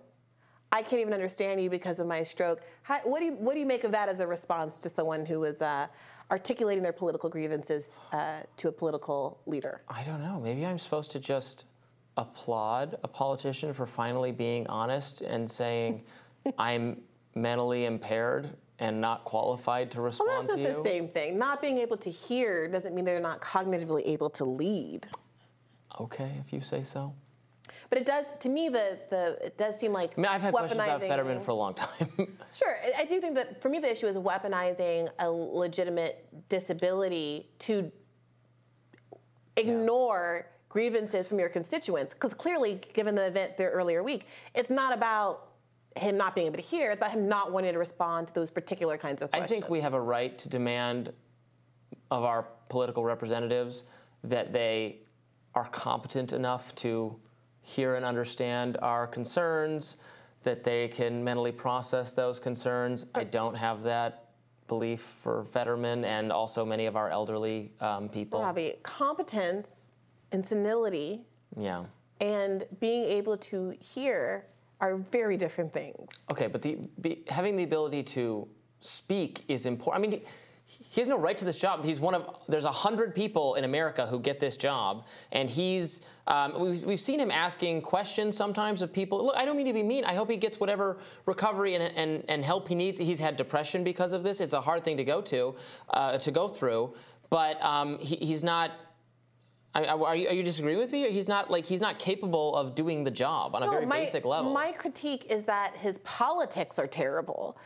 I 0.72 0.82
can't 0.82 1.00
even 1.00 1.14
understand 1.14 1.62
you 1.62 1.70
because 1.70 2.00
of 2.00 2.08
my 2.08 2.24
stroke. 2.24 2.60
How, 2.82 2.98
what, 3.04 3.20
do 3.20 3.26
you, 3.26 3.32
what 3.34 3.54
do 3.54 3.60
you 3.60 3.66
make 3.66 3.84
of 3.84 3.92
that 3.92 4.08
as 4.08 4.18
a 4.18 4.26
response 4.26 4.80
to 4.80 4.88
someone 4.88 5.24
who 5.24 5.38
was 5.38 5.62
uh, 5.62 5.86
articulating 6.30 6.82
their 6.82 6.92
political 6.92 7.28
grievances 7.28 7.98
uh, 8.12 8.40
to 8.56 8.68
a 8.68 8.72
political 8.72 9.40
leader? 9.46 9.82
I 9.88 10.02
don't 10.04 10.22
know. 10.22 10.40
Maybe 10.40 10.64
I'm 10.64 10.78
supposed 10.78 11.10
to 11.12 11.20
just 11.20 11.66
applaud 12.16 12.96
a 13.02 13.08
politician 13.08 13.72
for 13.72 13.86
finally 13.86 14.32
being 14.32 14.66
honest 14.68 15.20
and 15.20 15.50
saying, 15.50 16.04
I'm 16.58 17.00
mentally 17.34 17.84
impaired 17.84 18.56
and 18.78 19.00
not 19.00 19.24
qualified 19.24 19.90
to 19.92 20.00
respond 20.00 20.28
well, 20.28 20.40
that's 20.42 20.56
not 20.56 20.82
the 20.82 20.82
same 20.82 21.08
thing. 21.08 21.38
Not 21.38 21.62
being 21.62 21.78
able 21.78 21.96
to 21.98 22.10
hear 22.10 22.68
doesn't 22.68 22.94
mean 22.94 23.04
they're 23.04 23.20
not 23.20 23.40
cognitively 23.40 24.02
able 24.04 24.30
to 24.30 24.44
lead. 24.44 25.06
Okay, 26.00 26.32
if 26.40 26.52
you 26.52 26.60
say 26.60 26.82
so. 26.82 27.14
But 27.90 27.98
it 27.98 28.06
does, 28.06 28.26
to 28.40 28.48
me, 28.48 28.68
the, 28.68 28.98
the 29.10 29.38
it 29.46 29.58
does 29.58 29.78
seem 29.78 29.92
like 29.92 30.12
I 30.18 30.20
mean, 30.20 30.30
I've 30.30 30.42
had 30.42 30.52
questions 30.52 30.80
about 30.80 31.00
Fetterman 31.00 31.40
for 31.40 31.50
a 31.52 31.54
long 31.54 31.74
time. 31.74 32.08
Sure, 32.54 32.76
I- 32.84 33.02
I 33.02 33.04
do 33.04 33.20
think 33.20 33.34
that 33.34 33.60
for 33.60 33.68
me 33.68 33.80
the 33.80 33.90
issue 33.90 34.06
is 34.06 34.16
weaponizing 34.16 35.08
a 35.18 35.28
legitimate 35.28 36.24
disability 36.48 37.48
to 37.60 37.90
ignore 39.56 40.46
grievances 40.68 41.28
from 41.28 41.38
your 41.38 41.48
constituents. 41.48 42.14
Because 42.14 42.34
clearly, 42.34 42.80
given 42.92 43.14
the 43.14 43.26
event 43.26 43.56
the 43.56 43.64
earlier 43.64 44.02
week, 44.02 44.26
it's 44.54 44.70
not 44.70 44.92
about 44.94 45.48
him 45.96 46.16
not 46.16 46.34
being 46.34 46.48
able 46.48 46.56
to 46.56 46.62
hear; 46.62 46.90
it's 46.90 46.98
about 47.00 47.12
him 47.12 47.28
not 47.28 47.52
wanting 47.52 47.72
to 47.72 47.78
respond 47.78 48.28
to 48.28 48.34
those 48.34 48.50
particular 48.50 48.96
kinds 48.98 49.22
of 49.22 49.30
questions 49.30 49.50
I 49.50 49.54
think 49.54 49.68
we 49.70 49.80
have 49.80 49.94
a 49.94 50.00
right 50.00 50.36
to 50.38 50.48
demand 50.48 51.12
of 52.10 52.24
our 52.24 52.46
political 52.68 53.04
representatives 53.04 53.84
that 54.24 54.52
they 54.52 55.00
are 55.54 55.68
competent 55.68 56.32
enough 56.32 56.74
to 56.76 57.16
hear 57.64 57.96
and 57.96 58.04
understand 58.04 58.76
our 58.82 59.06
concerns, 59.06 59.96
that 60.42 60.62
they 60.62 60.88
can 60.88 61.24
mentally 61.24 61.50
process 61.50 62.12
those 62.12 62.38
concerns. 62.38 63.06
I 63.14 63.24
don't 63.24 63.56
have 63.56 63.82
that 63.84 64.28
belief 64.68 65.00
for 65.00 65.44
Fetterman 65.46 66.04
and 66.04 66.30
also 66.30 66.64
many 66.64 66.86
of 66.86 66.94
our 66.96 67.10
elderly 67.10 67.72
um, 67.80 68.08
people. 68.08 68.40
Robby, 68.42 68.74
competence 68.82 69.92
and 70.32 70.44
senility 70.44 71.22
Yeah. 71.56 71.86
and 72.20 72.66
being 72.80 73.04
able 73.04 73.36
to 73.38 73.74
hear 73.80 74.46
are 74.80 74.96
very 74.96 75.36
different 75.38 75.72
things. 75.72 76.10
Okay, 76.30 76.46
but 76.46 76.60
the 76.60 76.76
be, 77.00 77.24
having 77.28 77.56
the 77.56 77.62
ability 77.64 78.02
to 78.02 78.46
speak 78.80 79.44
is 79.48 79.64
important. 79.64 80.04
I 80.04 80.08
mean, 80.08 80.22
he, 80.94 81.00
has 81.00 81.08
no 81.08 81.18
right 81.18 81.36
to 81.38 81.44
this 81.44 81.60
job. 81.60 81.84
He's 81.84 81.98
one 81.98 82.14
of 82.14 82.22
there's 82.48 82.64
a 82.64 82.70
hundred 82.70 83.14
people 83.14 83.56
in 83.56 83.64
America 83.64 84.06
who 84.06 84.20
get 84.20 84.38
this 84.38 84.56
job, 84.56 85.06
and 85.32 85.50
he's 85.50 86.02
um, 86.26 86.60
we've, 86.60 86.84
we've 86.84 87.00
seen 87.00 87.18
him 87.18 87.30
asking 87.30 87.82
questions 87.82 88.36
sometimes 88.36 88.80
of 88.80 88.92
people. 88.92 89.26
Look, 89.26 89.36
I 89.36 89.44
don't 89.44 89.56
mean 89.56 89.66
to 89.66 89.72
be 89.72 89.82
mean. 89.82 90.04
I 90.04 90.14
hope 90.14 90.30
he 90.30 90.36
gets 90.36 90.60
whatever 90.60 90.98
recovery 91.26 91.74
and, 91.74 91.82
and, 91.96 92.24
and 92.28 92.44
help 92.44 92.68
he 92.68 92.74
needs. 92.74 92.98
He's 92.98 93.20
had 93.20 93.36
depression 93.36 93.82
because 93.82 94.12
of 94.12 94.22
this. 94.22 94.40
It's 94.40 94.52
a 94.52 94.60
hard 94.60 94.84
thing 94.84 94.96
to 94.98 95.04
go 95.04 95.20
to 95.22 95.54
uh, 95.90 96.18
to 96.18 96.30
go 96.30 96.46
through, 96.48 96.94
but 97.28 97.62
um, 97.62 97.98
he, 97.98 98.16
he's 98.16 98.44
not. 98.44 98.70
I- 99.76 99.86
Are 99.86 100.14
you, 100.14 100.28
are 100.28 100.34
you 100.34 100.44
disagreeing 100.44 100.78
with 100.78 100.92
me? 100.92 101.10
He's 101.10 101.26
not 101.26 101.50
like 101.50 101.66
he's 101.66 101.80
not 101.80 101.98
capable 101.98 102.54
of 102.54 102.76
doing 102.76 103.02
the 103.02 103.10
job 103.10 103.56
on 103.56 103.64
a 103.64 103.68
very 103.68 103.86
my, 103.86 103.98
basic 103.98 104.24
level. 104.24 104.52
My 104.52 104.70
critique 104.70 105.26
is 105.28 105.46
that 105.46 105.76
his 105.76 105.98
politics 105.98 106.78
are 106.78 106.86
terrible, 106.86 107.58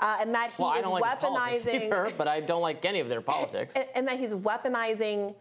uh, 0.00 0.18
and 0.20 0.34
that 0.34 0.52
he 0.52 0.62
well, 0.62 0.72
I 0.72 0.80
don't 0.80 0.92
like 0.92 1.20
weaponizing, 1.20 1.86
either, 1.86 2.12
but 2.16 2.28
I 2.28 2.40
don't 2.40 2.62
like 2.62 2.84
any 2.84 3.00
of 3.00 3.08
their 3.08 3.20
politics. 3.20 3.76
and, 3.76 3.86
and 3.94 4.08
that 4.08 4.18
he's 4.18 4.34
weaponizing 4.34 5.34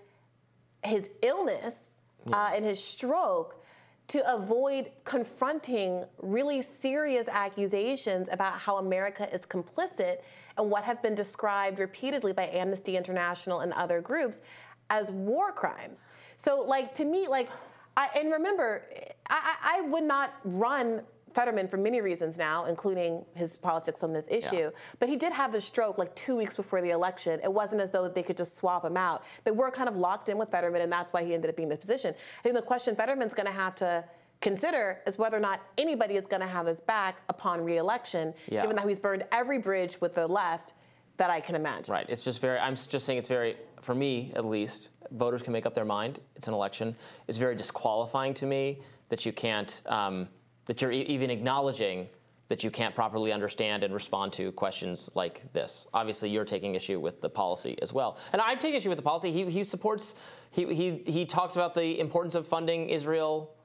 his 0.84 1.10
illness 1.22 2.00
uh, 2.32 2.52
and 2.54 2.64
his 2.64 2.84
stroke 2.84 3.64
to 4.08 4.34
avoid 4.34 4.92
confronting 5.06 6.06
really 6.22 6.62
serious 6.62 7.28
accusations 7.28 8.28
about 8.32 8.60
how 8.60 8.78
America 8.78 9.34
is 9.34 9.46
complicit 9.46 10.18
and 10.58 10.70
what 10.70 10.84
have 10.84 11.02
been 11.02 11.16
described 11.16 11.80
repeatedly 11.80 12.34
by 12.34 12.48
Amnesty 12.48 12.98
International 12.98 13.62
and 13.62 13.74
other 13.74 14.02
groups 14.02 14.42
as 14.90 15.10
war 15.10 15.52
crimes. 15.52 16.06
So, 16.38 16.62
like 16.62 16.94
to 16.96 17.06
me, 17.06 17.28
like, 17.28 17.50
I, 17.96 18.10
and 18.18 18.32
remember, 18.32 18.84
I, 19.30 19.56
I 19.64 19.78
I 19.78 19.82
would 19.82 20.04
not 20.04 20.36
run 20.44 21.02
Fetterman 21.34 21.68
for 21.68 21.78
many 21.78 22.02
reasons 22.02 22.38
now, 22.38 22.66
including 22.66 23.26
his 23.36 23.58
politics 23.58 24.04
on 24.04 24.14
this 24.14 24.26
issue. 24.30 24.72
But 25.00 25.10
he 25.10 25.16
did 25.16 25.34
have 25.34 25.52
the 25.52 25.62
stroke 25.62 25.98
like 25.98 26.16
two 26.16 26.36
weeks 26.36 26.56
before 26.56 26.82
the 26.82 26.92
election. 26.92 27.40
It 27.44 27.52
wasn't 27.52 27.82
as 27.82 27.92
though 27.92 28.08
they 28.08 28.24
could 28.24 28.38
just 28.38 28.56
swap 28.56 28.86
him 28.86 28.98
out. 28.98 29.24
They 29.44 29.52
were 29.52 29.72
kind 29.72 29.90
of 29.90 29.96
locked 29.96 30.30
in 30.30 30.38
with 30.38 30.50
Fetterman, 30.50 30.82
and 30.82 30.92
that's 30.92 31.12
why 31.14 31.24
he 31.24 31.34
ended 31.34 31.50
up 31.50 31.56
being 31.56 31.66
in 31.68 31.70
this 31.72 31.80
position. 31.80 32.14
I 32.40 32.42
think 32.44 32.56
the 32.56 32.62
question 32.62 32.96
Fetterman's 32.96 33.34
going 33.34 33.48
to 33.48 33.52
have 33.54 33.76
to 33.76 34.04
consider 34.42 35.00
is 35.08 35.18
whether 35.18 35.38
or 35.38 35.40
not 35.40 35.62
anybody 35.78 36.16
is 36.16 36.28
going 36.28 36.42
to 36.42 36.48
have 36.48 36.68
his 36.68 36.80
back 36.82 37.22
upon 37.30 37.64
reelection, 37.64 38.34
Yeah. 38.50 38.62
given 38.62 38.76
that 38.76 38.88
he's 38.88 39.00
burned 39.00 39.24
every 39.32 39.58
bridge 39.58 40.00
with 40.02 40.16
the 40.16 40.28
left 40.28 40.74
that 41.18 41.30
I 41.30 41.40
can 41.40 41.56
imagine. 41.56 41.92
Right. 41.94 42.06
It's 42.10 42.24
just 42.26 42.42
very. 42.42 42.60
I'm 42.60 42.76
just 42.76 43.06
saying 43.06 43.20
it's 43.20 43.28
very, 43.28 43.56
for 43.82 43.96
me 43.96 44.32
at 44.36 44.46
least, 44.46 44.90
voters 45.12 45.42
can 45.44 45.54
make 45.54 45.66
up 45.66 45.74
their 45.74 45.86
mind. 45.86 46.20
It's 46.36 46.48
an 46.48 46.54
election. 46.54 46.96
It's 47.28 47.38
very 47.38 47.56
disqualifying 47.56 48.34
to 48.36 48.46
me 48.46 48.80
that 49.10 49.26
you 49.26 49.32
can't, 49.32 49.82
um, 49.86 50.28
that 50.66 50.82
you're 50.82 50.92
even 50.92 51.30
acknowledging 51.30 52.10
that 52.48 52.64
you 52.64 52.70
can't 52.70 52.94
properly 52.94 53.32
understand 53.32 53.84
and 53.84 53.94
respond 53.94 54.34
to 54.34 54.52
questions 54.52 55.10
like 55.16 55.52
this. 55.54 55.88
Obviously, 55.94 56.30
you're 56.30 56.46
taking 56.46 56.76
issue 56.76 57.00
with 57.00 57.22
the 57.22 57.30
policy 57.30 57.78
as 57.82 57.94
well, 57.94 58.18
and 58.32 58.42
I'm 58.42 58.60
taking 58.60 58.76
issue 58.76 58.90
with 58.90 58.98
the 58.98 59.04
policy. 59.04 59.32
He, 59.32 59.46
he 59.50 59.64
supports. 59.64 60.16
He, 60.52 60.74
he 60.74 61.04
he 61.06 61.26
talks 61.26 61.56
about 61.56 61.74
the 61.74 62.00
importance 62.00 62.36
of 62.36 62.48
funding 62.48 62.90
Israel 62.90 63.56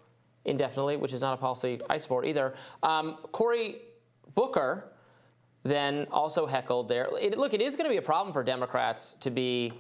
indefinitely, 0.45 0.97
which 0.97 1.13
is 1.13 1.21
not 1.21 1.35
a 1.35 1.37
policy 1.37 1.81
I 1.91 1.99
support 1.99 2.27
either. 2.27 2.55
Um, 2.83 3.19
Cory 3.33 3.77
Booker 4.35 4.93
then 5.65 6.07
also 6.11 6.47
heckled 6.47 6.89
there. 6.89 7.09
It, 7.21 7.37
look, 7.37 7.53
it 7.53 7.61
is 7.61 7.77
going 7.77 7.85
to 7.85 7.91
be 7.91 7.99
a 7.99 8.03
problem 8.03 8.33
for 8.33 8.43
Democrats 8.43 9.17
to 9.21 9.31
be 9.31 9.73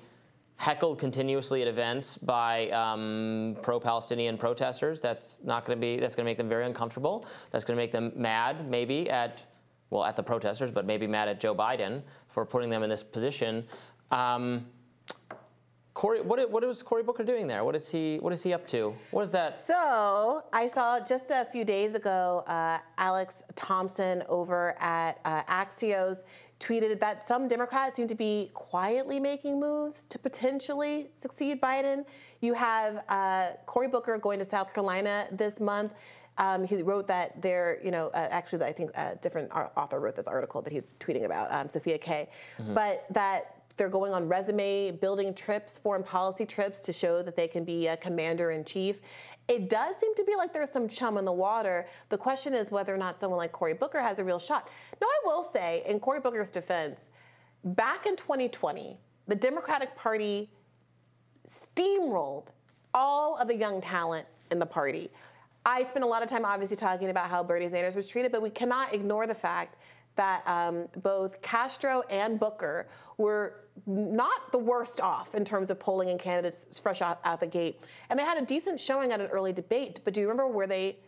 heckled 0.58 0.98
continuously 0.98 1.62
at 1.62 1.68
events 1.68 2.18
by 2.18 2.68
um, 2.70 3.56
pro-Palestinian 3.62 4.36
protesters. 4.36 5.00
That's 5.00 5.38
not 5.44 5.64
going 5.64 5.78
to 5.78 5.80
be. 5.80 5.98
That's 5.98 6.14
going 6.14 6.24
to 6.24 6.28
make 6.30 6.36
them 6.36 6.48
very 6.48 6.66
uncomfortable. 6.66 7.24
That's 7.50 7.64
going 7.64 7.76
to 7.76 7.82
make 7.82 7.92
them 7.92 8.12
mad, 8.14 8.68
maybe 8.68 9.08
at 9.08 9.44
well, 9.90 10.04
at 10.04 10.16
the 10.16 10.22
protesters, 10.22 10.70
but 10.70 10.84
maybe 10.84 11.06
mad 11.06 11.28
at 11.28 11.40
Joe 11.40 11.54
Biden 11.54 12.02
for 12.26 12.44
putting 12.44 12.68
them 12.68 12.82
in 12.82 12.90
this 12.90 13.02
position. 13.02 13.64
Um, 14.10 14.66
Cory, 15.94 16.20
what, 16.20 16.50
what 16.50 16.62
is 16.62 16.82
Cory 16.82 17.02
Booker 17.02 17.24
doing 17.24 17.48
there? 17.48 17.64
What 17.64 17.74
is 17.74 17.90
he? 17.90 18.18
What 18.18 18.32
is 18.32 18.42
he 18.42 18.52
up 18.52 18.68
to? 18.68 18.94
What 19.10 19.22
is 19.22 19.32
that? 19.32 19.58
So 19.58 20.44
I 20.52 20.66
saw 20.68 21.00
just 21.00 21.30
a 21.30 21.44
few 21.50 21.64
days 21.64 21.94
ago, 21.94 22.44
uh, 22.46 22.78
Alex 22.98 23.42
Thompson 23.56 24.22
over 24.28 24.76
at 24.78 25.18
uh, 25.24 25.42
Axios 25.44 26.22
tweeted 26.60 26.98
that 27.00 27.24
some 27.24 27.46
Democrats 27.48 27.96
seem 27.96 28.08
to 28.08 28.14
be 28.14 28.50
quietly 28.54 29.20
making 29.20 29.60
moves 29.60 30.06
to 30.08 30.18
potentially 30.18 31.08
succeed 31.14 31.60
Biden. 31.60 32.04
You 32.40 32.54
have 32.54 33.04
uh, 33.08 33.50
Cory 33.66 33.88
Booker 33.88 34.18
going 34.18 34.38
to 34.38 34.44
South 34.44 34.72
Carolina 34.74 35.26
this 35.30 35.60
month. 35.60 35.92
Um, 36.36 36.64
he 36.64 36.82
wrote 36.82 37.08
that 37.08 37.40
there, 37.42 37.78
you 37.84 37.90
know, 37.90 38.08
uh, 38.08 38.28
actually, 38.30 38.64
I 38.64 38.72
think 38.72 38.90
a 38.96 39.16
different 39.20 39.50
author 39.52 39.98
wrote 40.00 40.14
this 40.16 40.28
article 40.28 40.62
that 40.62 40.72
he's 40.72 40.94
tweeting 40.96 41.24
about, 41.24 41.52
um, 41.52 41.68
Sophia 41.68 41.98
Cai, 41.98 42.28
Mhm. 42.60 42.74
but 42.74 43.04
that 43.10 43.54
they're 43.76 43.88
going 43.88 44.12
on 44.12 44.28
resume 44.28 44.90
building 44.92 45.32
trips, 45.34 45.78
foreign 45.78 46.02
policy 46.02 46.44
trips 46.44 46.80
to 46.82 46.92
show 46.92 47.22
that 47.22 47.36
they 47.36 47.46
can 47.48 47.64
be 47.64 47.86
a 47.88 47.96
commander 47.96 48.50
in 48.50 48.64
chief. 48.64 49.00
It 49.48 49.70
does 49.70 49.96
seem 49.96 50.14
to 50.14 50.24
be 50.24 50.36
like 50.36 50.52
there's 50.52 50.70
some 50.70 50.88
chum 50.88 51.16
in 51.16 51.24
the 51.24 51.32
water. 51.32 51.86
The 52.10 52.18
question 52.18 52.52
is 52.52 52.70
whether 52.70 52.94
or 52.94 52.98
not 52.98 53.18
someone 53.18 53.38
like 53.38 53.52
Cory 53.52 53.72
Booker 53.72 54.00
has 54.00 54.18
a 54.18 54.24
real 54.24 54.38
shot. 54.38 54.68
Now, 55.00 55.06
I 55.06 55.20
will 55.24 55.42
say, 55.42 55.82
in 55.86 56.00
Cory 56.00 56.20
Booker's 56.20 56.50
defense, 56.50 57.06
back 57.64 58.04
in 58.04 58.14
2020, 58.16 58.98
the 59.26 59.34
Democratic 59.34 59.96
Party 59.96 60.50
steamrolled 61.46 62.48
all 62.92 63.38
of 63.38 63.48
the 63.48 63.56
young 63.56 63.80
talent 63.80 64.26
in 64.50 64.58
the 64.58 64.66
party. 64.66 65.10
I 65.64 65.84
spent 65.84 66.04
a 66.04 66.08
lot 66.08 66.22
of 66.22 66.28
time 66.28 66.44
obviously 66.44 66.76
talking 66.76 67.10
about 67.10 67.30
how 67.30 67.42
Bernie 67.42 67.68
Sanders 67.68 67.96
was 67.96 68.08
treated, 68.08 68.32
but 68.32 68.42
we 68.42 68.50
cannot 68.50 68.94
ignore 68.94 69.26
the 69.26 69.34
fact 69.34 69.76
that 70.16 70.46
um, 70.48 70.88
both 71.02 71.40
Castro 71.42 72.02
and 72.10 72.40
Booker 72.40 72.88
were 73.18 73.67
not 73.86 74.52
the 74.52 74.58
worst 74.58 75.00
off 75.00 75.34
in 75.34 75.44
terms 75.44 75.70
of 75.70 75.78
polling 75.78 76.10
and 76.10 76.18
candidates 76.18 76.78
fresh 76.78 77.02
out, 77.02 77.20
out 77.24 77.40
the 77.40 77.46
gate. 77.46 77.80
And 78.10 78.18
they 78.18 78.24
had 78.24 78.38
a 78.38 78.44
decent 78.44 78.80
showing 78.80 79.12
at 79.12 79.20
an 79.20 79.28
early 79.28 79.52
debate, 79.52 80.00
but 80.04 80.14
do 80.14 80.20
you 80.20 80.28
remember 80.28 80.52
where 80.52 80.66
they 80.66 80.98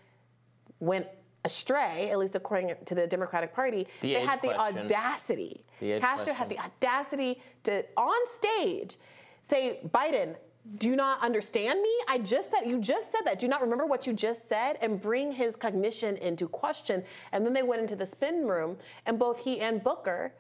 went 0.79 1.07
astray, 1.45 2.11
at 2.11 2.19
least 2.19 2.35
according 2.35 2.75
to 2.85 2.95
the 2.95 3.07
Democratic 3.07 3.55
Party? 3.55 3.87
The 4.01 4.15
they 4.15 4.21
had 4.21 4.43
the 4.43 4.49
question. 4.49 4.79
audacity. 4.87 5.65
The 5.81 6.01
Castro 6.01 6.35
had 6.35 6.49
the 6.49 6.59
audacity 6.59 7.43
to, 7.65 7.85
on 7.97 8.27
stage, 8.29 8.97
say, 9.43 9.81
Biden, 9.89 10.37
do 10.77 10.91
you 10.91 10.97
not 10.97 11.23
understand 11.23 11.81
me? 11.81 11.91
I 12.07 12.19
just 12.19 12.51
said, 12.51 12.67
you 12.67 12.79
just 12.81 13.11
said 13.11 13.23
that. 13.25 13.39
Do 13.39 13.47
you 13.47 13.51
not 13.51 13.63
remember 13.63 13.87
what 13.87 14.07
you 14.07 14.13
just 14.13 14.47
said? 14.47 14.77
And 14.83 15.01
bring 15.01 15.33
his 15.33 15.57
cognition 15.57 16.17
into 16.19 16.49
question. 16.49 17.03
And 17.33 17.47
then 17.47 17.55
they 17.55 17.63
went 17.63 17.81
into 17.81 17.97
the 17.97 18.05
spin 18.07 18.47
room, 18.47 18.77
and 19.07 19.19
both 19.19 19.43
he 19.45 19.61
and 19.61 19.83
Booker 19.83 20.35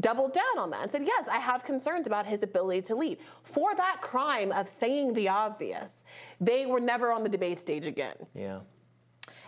doubled 0.00 0.32
down 0.32 0.58
on 0.58 0.70
that 0.70 0.82
and 0.82 0.92
said, 0.92 1.02
yes, 1.04 1.26
I 1.28 1.38
have 1.38 1.64
concerns 1.64 2.06
about 2.06 2.26
his 2.26 2.42
ability 2.42 2.82
to 2.82 2.94
lead. 2.94 3.18
For 3.42 3.74
that 3.74 4.00
crime 4.00 4.52
of 4.52 4.68
saying 4.68 5.14
the 5.14 5.28
obvious, 5.28 6.04
they 6.40 6.66
were 6.66 6.80
never 6.80 7.12
on 7.12 7.22
the 7.22 7.28
debate 7.28 7.60
stage 7.60 7.86
again. 7.86 8.16
Yeah. 8.34 8.60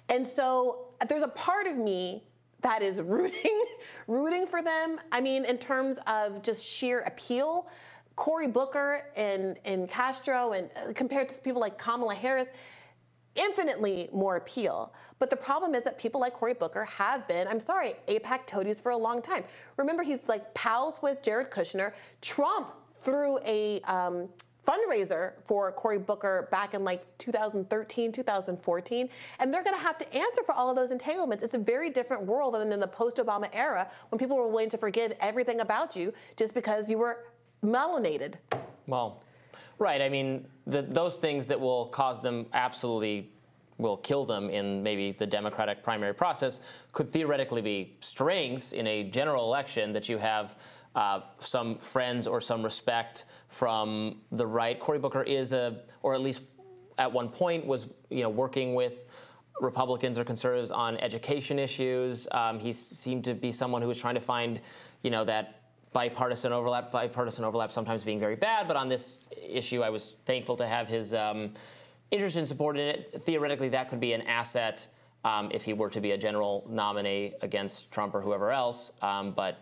And 0.08 0.26
so 0.26 0.88
there's 1.08 1.22
a 1.22 1.28
part 1.28 1.66
of 1.66 1.76
me 1.76 2.24
that 2.62 2.82
is 2.82 3.00
rooting, 3.02 3.64
rooting 4.06 4.46
for 4.46 4.62
them. 4.62 4.98
I 5.12 5.20
mean, 5.20 5.44
in 5.44 5.58
terms 5.58 5.98
of 6.06 6.42
just 6.42 6.64
sheer 6.64 7.00
appeal. 7.00 7.68
Cory 8.16 8.48
Booker 8.48 9.04
and, 9.14 9.60
and 9.64 9.88
Castro, 9.88 10.50
and 10.50 10.68
uh, 10.74 10.92
compared 10.92 11.28
to 11.28 11.40
people 11.40 11.60
like 11.60 11.78
Kamala 11.78 12.16
Harris, 12.16 12.48
infinitely 13.34 14.08
more 14.12 14.36
appeal. 14.36 14.92
But 15.18 15.30
the 15.30 15.36
problem 15.36 15.74
is 15.74 15.84
that 15.84 15.98
people 15.98 16.20
like 16.20 16.34
Cory 16.34 16.54
Booker 16.54 16.84
have 16.84 17.26
been, 17.28 17.48
I'm 17.48 17.60
sorry, 17.60 17.94
AIPAC 18.08 18.46
toadies 18.46 18.80
for 18.80 18.90
a 18.90 18.96
long 18.96 19.22
time. 19.22 19.44
Remember, 19.76 20.02
he's 20.02 20.28
like 20.28 20.54
pals 20.54 20.98
with 21.02 21.22
Jared 21.22 21.50
Kushner. 21.50 21.92
Trump 22.20 22.72
threw 23.00 23.38
a 23.44 23.80
um, 23.82 24.28
fundraiser 24.68 25.32
for 25.44 25.72
Cory 25.72 25.98
Booker 25.98 26.48
back 26.50 26.74
in 26.74 26.84
like 26.84 27.04
2013, 27.18 28.12
2014, 28.12 29.08
and 29.38 29.54
they're 29.54 29.64
going 29.64 29.76
to 29.76 29.82
have 29.82 29.96
to 29.98 30.14
answer 30.14 30.42
for 30.44 30.52
all 30.52 30.68
of 30.68 30.76
those 30.76 30.90
entanglements. 30.90 31.42
It's 31.42 31.54
a 31.54 31.58
very 31.58 31.88
different 31.90 32.24
world 32.24 32.54
than 32.54 32.72
in 32.72 32.80
the 32.80 32.88
post-Obama 32.88 33.48
era 33.52 33.88
when 34.10 34.18
people 34.18 34.36
were 34.36 34.48
willing 34.48 34.70
to 34.70 34.78
forgive 34.78 35.14
everything 35.20 35.60
about 35.60 35.96
you 35.96 36.12
just 36.36 36.54
because 36.54 36.90
you 36.90 36.98
were 36.98 37.24
melanated. 37.64 38.34
Well, 38.86 39.22
right. 39.78 40.00
I 40.00 40.08
mean, 40.08 40.46
the, 40.66 40.82
those 40.82 41.18
things 41.18 41.46
that 41.48 41.60
will 41.60 41.86
cause 41.86 42.20
them 42.20 42.46
absolutely 42.52 43.30
will 43.78 43.96
kill 43.96 44.24
them 44.24 44.50
in 44.50 44.82
maybe 44.82 45.12
the 45.12 45.26
Democratic 45.26 45.82
primary 45.82 46.12
process 46.12 46.60
could 46.92 47.10
theoretically 47.10 47.62
be 47.62 47.94
strengths 48.00 48.72
in 48.72 48.86
a 48.86 49.04
general 49.04 49.44
election 49.44 49.92
that 49.92 50.08
you 50.08 50.18
have 50.18 50.58
uh, 50.94 51.20
some 51.38 51.76
friends 51.76 52.26
or 52.26 52.40
some 52.40 52.62
respect 52.62 53.24
from 53.46 54.20
the 54.32 54.46
right. 54.46 54.80
Cory 54.80 54.98
Booker 54.98 55.22
is 55.22 55.52
a, 55.52 55.80
or 56.02 56.14
at 56.14 56.20
least 56.20 56.42
at 56.98 57.12
one 57.12 57.28
point 57.28 57.64
was, 57.64 57.86
you 58.10 58.22
know, 58.22 58.28
working 58.28 58.74
with 58.74 59.06
Republicans 59.60 60.18
or 60.18 60.24
conservatives 60.24 60.70
on 60.70 60.96
education 60.96 61.58
issues. 61.58 62.26
Um, 62.32 62.58
he 62.58 62.72
seemed 62.72 63.24
to 63.24 63.34
be 63.34 63.52
someone 63.52 63.82
who 63.82 63.88
was 63.88 64.00
trying 64.00 64.14
to 64.14 64.20
find, 64.20 64.60
you 65.02 65.10
know, 65.10 65.24
that 65.24 65.57
bipartisan 65.92 66.52
overlap, 66.52 66.90
bipartisan 66.90 67.44
overlap 67.44 67.72
sometimes 67.72 68.04
being 68.04 68.20
very 68.20 68.36
bad, 68.36 68.68
but 68.68 68.76
on 68.76 68.88
this 68.88 69.20
issue, 69.36 69.82
I 69.82 69.90
was 69.90 70.16
thankful 70.24 70.56
to 70.56 70.66
have 70.66 70.88
his 70.88 71.14
um, 71.14 71.54
interest 72.10 72.36
and 72.36 72.46
support 72.46 72.76
in 72.76 72.88
it. 72.88 73.22
Theoretically, 73.22 73.68
that 73.70 73.88
could 73.88 74.00
be 74.00 74.12
an 74.12 74.22
asset 74.22 74.86
um, 75.24 75.50
if 75.52 75.64
he 75.64 75.72
were 75.72 75.90
to 75.90 76.00
be 76.00 76.12
a 76.12 76.18
general 76.18 76.64
nominee 76.68 77.32
against 77.42 77.90
Trump 77.90 78.14
or 78.14 78.20
whoever 78.20 78.50
else. 78.50 78.92
Um, 79.02 79.32
but 79.32 79.58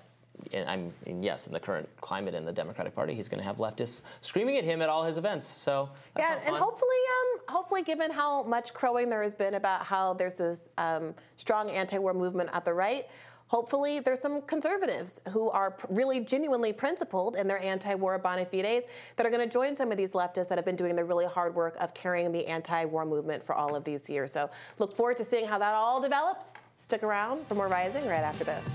I 0.54 0.76
mean, 0.76 1.22
yes, 1.22 1.46
in 1.46 1.52
the 1.52 1.60
current 1.60 1.88
climate 2.00 2.34
in 2.34 2.44
the 2.44 2.52
Democratic 2.52 2.94
Party, 2.94 3.14
he's 3.14 3.28
going 3.28 3.40
to 3.40 3.46
have 3.46 3.56
leftists 3.56 4.02
screaming 4.20 4.56
at 4.58 4.64
him 4.64 4.82
at 4.82 4.88
all 4.88 5.02
his 5.04 5.16
events. 5.16 5.46
So 5.46 5.88
yeah, 6.18 6.38
and 6.44 6.54
hopefully, 6.54 6.90
um, 6.90 7.40
hopefully, 7.48 7.82
given 7.82 8.10
how 8.10 8.42
much 8.42 8.74
crowing 8.74 9.08
there 9.08 9.22
has 9.22 9.32
been 9.32 9.54
about 9.54 9.84
how 9.84 10.12
there's 10.12 10.38
this 10.38 10.68
um, 10.76 11.14
strong 11.36 11.70
anti-war 11.70 12.12
movement 12.12 12.50
at 12.52 12.64
the 12.64 12.74
right, 12.74 13.06
hopefully 13.48 14.00
there's 14.00 14.20
some 14.20 14.42
conservatives 14.42 15.20
who 15.30 15.50
are 15.50 15.76
really 15.88 16.20
genuinely 16.20 16.72
principled 16.72 17.36
in 17.36 17.46
their 17.46 17.58
anti-war 17.58 18.18
bona 18.18 18.44
fides 18.44 18.86
that 19.16 19.26
are 19.26 19.30
going 19.30 19.42
to 19.42 19.52
join 19.52 19.76
some 19.76 19.92
of 19.92 19.98
these 19.98 20.12
leftists 20.12 20.48
that 20.48 20.58
have 20.58 20.64
been 20.64 20.76
doing 20.76 20.96
the 20.96 21.04
really 21.04 21.26
hard 21.26 21.54
work 21.54 21.76
of 21.80 21.94
carrying 21.94 22.32
the 22.32 22.46
anti-war 22.46 23.04
movement 23.04 23.44
for 23.44 23.54
all 23.54 23.76
of 23.76 23.84
these 23.84 24.08
years. 24.08 24.32
So 24.32 24.50
look 24.78 24.94
forward 24.94 25.16
to 25.18 25.24
seeing 25.24 25.46
how 25.46 25.58
that 25.58 25.74
all 25.74 26.00
develops. 26.00 26.54
Stick 26.76 27.02
around 27.02 27.46
for 27.46 27.54
more 27.54 27.68
Rising 27.68 28.06
right 28.06 28.20
after 28.20 28.44
this. 28.44 28.66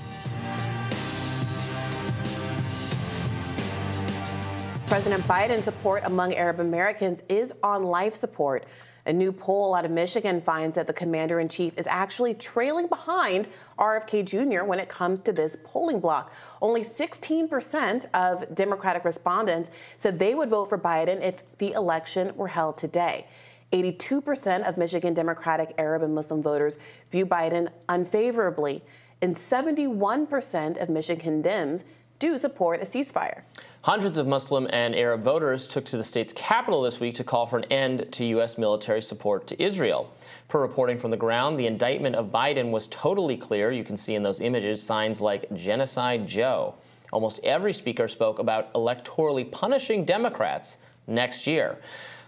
President 4.87 5.23
Biden's 5.23 5.63
support 5.63 6.03
among 6.05 6.33
Arab 6.33 6.59
Americans 6.59 7.23
is 7.29 7.53
on 7.63 7.83
life 7.83 8.13
support. 8.13 8.65
A 9.05 9.13
new 9.13 9.31
poll 9.31 9.73
out 9.73 9.85
of 9.85 9.91
Michigan 9.91 10.39
finds 10.41 10.75
that 10.75 10.87
the 10.87 10.93
commander 10.93 11.39
in 11.39 11.49
chief 11.49 11.77
is 11.77 11.87
actually 11.87 12.33
trailing 12.33 12.87
behind 12.87 13.47
RFK 13.79 14.25
Jr. 14.25 14.63
when 14.63 14.79
it 14.79 14.89
comes 14.89 15.21
to 15.21 15.31
this 15.31 15.57
polling 15.63 15.99
block. 15.99 16.33
Only 16.61 16.81
16% 16.81 18.05
of 18.13 18.53
Democratic 18.53 19.03
respondents 19.03 19.71
said 19.97 20.19
they 20.19 20.35
would 20.35 20.49
vote 20.49 20.69
for 20.69 20.77
Biden 20.77 21.21
if 21.21 21.43
the 21.57 21.71
election 21.71 22.35
were 22.35 22.49
held 22.49 22.77
today. 22.77 23.25
82% 23.71 24.67
of 24.67 24.77
Michigan 24.77 25.13
Democratic 25.13 25.73
Arab 25.77 26.03
and 26.03 26.13
Muslim 26.13 26.41
voters 26.41 26.77
view 27.09 27.25
Biden 27.25 27.69
unfavorably, 27.87 28.83
and 29.21 29.35
71% 29.35 30.81
of 30.81 30.89
Michigan 30.89 31.41
Dems 31.41 31.83
do 32.21 32.37
support 32.37 32.79
a 32.81 32.85
ceasefire. 32.85 33.41
Hundreds 33.81 34.19
of 34.19 34.27
Muslim 34.27 34.67
and 34.69 34.95
Arab 34.95 35.23
voters 35.23 35.65
took 35.65 35.83
to 35.85 35.97
the 35.97 36.03
state's 36.03 36.31
capital 36.31 36.83
this 36.83 36.99
week 36.99 37.15
to 37.15 37.23
call 37.23 37.47
for 37.47 37.57
an 37.57 37.65
end 37.71 38.09
to 38.11 38.23
U.S. 38.25 38.59
military 38.59 39.01
support 39.01 39.47
to 39.47 39.61
Israel. 39.61 40.13
Per 40.47 40.61
reporting 40.61 40.99
from 40.99 41.09
the 41.09 41.17
ground, 41.17 41.59
the 41.59 41.65
indictment 41.65 42.15
of 42.15 42.27
Biden 42.27 42.69
was 42.69 42.87
totally 42.89 43.35
clear. 43.35 43.71
You 43.71 43.83
can 43.83 43.97
see 43.97 44.13
in 44.13 44.21
those 44.21 44.39
images 44.39 44.83
signs 44.83 45.19
like 45.19 45.51
Genocide 45.55 46.27
Joe. 46.27 46.75
Almost 47.11 47.39
every 47.43 47.73
speaker 47.73 48.07
spoke 48.07 48.37
about 48.37 48.71
electorally 48.73 49.51
punishing 49.51 50.05
Democrats 50.05 50.77
next 51.07 51.47
year 51.47 51.77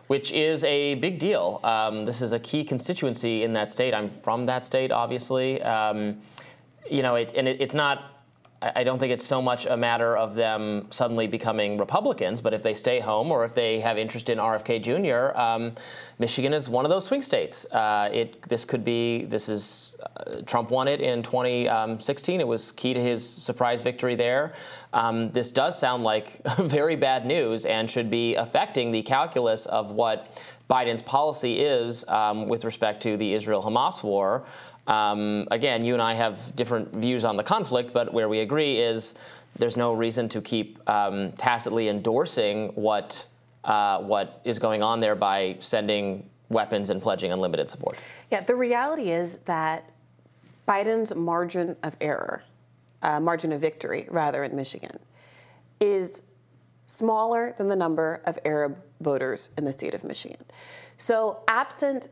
which 0.07 0.33
is 0.33 0.65
a 0.65 0.95
big 0.95 1.17
deal. 1.17 1.61
Um, 1.63 2.05
this 2.05 2.21
is 2.21 2.33
a 2.33 2.39
key 2.39 2.65
constituency 2.65 3.43
in 3.43 3.53
that 3.53 3.69
state. 3.69 3.93
I'm 3.93 4.11
from 4.21 4.45
that 4.47 4.65
state, 4.65 4.91
obviously. 4.91 5.61
Um, 5.61 6.17
you 6.91 7.01
know, 7.01 7.15
it, 7.15 7.33
and 7.37 7.47
it, 7.47 7.61
it's 7.61 7.73
not 7.73 8.12
I 8.75 8.83
don't 8.83 8.99
think 8.99 9.11
it's 9.11 9.25
so 9.25 9.41
much 9.41 9.65
a 9.65 9.75
matter 9.75 10.15
of 10.15 10.35
them 10.35 10.87
suddenly 10.89 11.27
becoming 11.27 11.77
Republicans, 11.77 12.41
but 12.41 12.53
if 12.53 12.63
they 12.63 12.73
stay 12.73 12.99
home 12.99 13.31
or 13.31 13.43
if 13.43 13.53
they 13.53 13.79
have 13.81 13.97
interest 13.97 14.29
in 14.29 14.37
RFK 14.37 14.81
Jr., 14.81 15.37
um, 15.37 15.73
Michigan 16.19 16.53
is 16.53 16.69
one 16.69 16.85
of 16.85 16.89
those 16.89 17.05
swing 17.05 17.21
states. 17.21 17.65
Uh, 17.71 18.09
it 18.13 18.41
this 18.43 18.63
could 18.63 18.83
be 18.83 19.25
this 19.25 19.49
is 19.49 19.95
uh, 20.01 20.41
Trump 20.45 20.71
won 20.71 20.87
it 20.87 21.01
in 21.01 21.23
2016. 21.23 22.39
It 22.39 22.47
was 22.47 22.71
key 22.71 22.93
to 22.93 22.99
his 22.99 23.27
surprise 23.27 23.81
victory 23.81 24.15
there. 24.15 24.53
Um, 24.93 25.31
this 25.31 25.51
does 25.51 25.77
sound 25.77 26.03
like 26.03 26.41
very 26.57 26.95
bad 26.95 27.25
news 27.25 27.65
and 27.65 27.89
should 27.89 28.09
be 28.09 28.35
affecting 28.35 28.91
the 28.91 29.01
calculus 29.01 29.65
of 29.65 29.91
what 29.91 30.27
Biden's 30.69 31.01
policy 31.01 31.59
is 31.59 32.07
um, 32.07 32.47
with 32.47 32.63
respect 32.63 33.03
to 33.03 33.17
the 33.17 33.33
Israel-Hamas 33.33 34.03
war. 34.03 34.45
Um, 34.87 35.47
again, 35.51 35.85
you 35.85 35.93
and 35.93 36.01
I 36.01 36.13
have 36.13 36.55
different 36.55 36.93
views 36.93 37.23
on 37.23 37.37
the 37.37 37.43
conflict, 37.43 37.93
but 37.93 38.13
where 38.13 38.27
we 38.27 38.39
agree 38.39 38.79
is 38.79 39.15
there's 39.57 39.77
no 39.77 39.93
reason 39.93 40.27
to 40.29 40.41
keep 40.41 40.77
um, 40.89 41.31
tacitly 41.33 41.89
endorsing 41.89 42.69
what 42.69 43.25
uh, 43.63 43.99
what 43.99 44.41
is 44.43 44.59
going 44.59 44.83
on 44.83 44.99
there 44.99 45.15
by 45.15 45.55
sending 45.59 46.29
weapons 46.49 46.89
and 46.89 47.01
pledging 47.01 47.31
unlimited 47.31 47.69
support. 47.69 47.97
Yeah, 48.29 48.41
the 48.41 48.55
reality 48.55 49.11
is 49.11 49.35
that 49.45 49.89
Biden's 50.67 51.15
margin 51.15 51.77
of 51.81 51.95
error, 52.01 52.43
uh, 53.01 53.19
margin 53.21 53.53
of 53.53 53.61
victory, 53.61 54.07
rather, 54.09 54.43
in 54.43 54.55
Michigan, 54.55 54.99
is 55.79 56.23
smaller 56.87 57.55
than 57.57 57.69
the 57.69 57.75
number 57.75 58.21
of 58.25 58.37
Arab 58.43 58.77
voters 59.01 59.49
in 59.57 59.63
the 59.63 59.73
state 59.73 59.93
of 59.93 60.03
Michigan. 60.03 60.43
So, 60.97 61.43
absent 61.47 62.09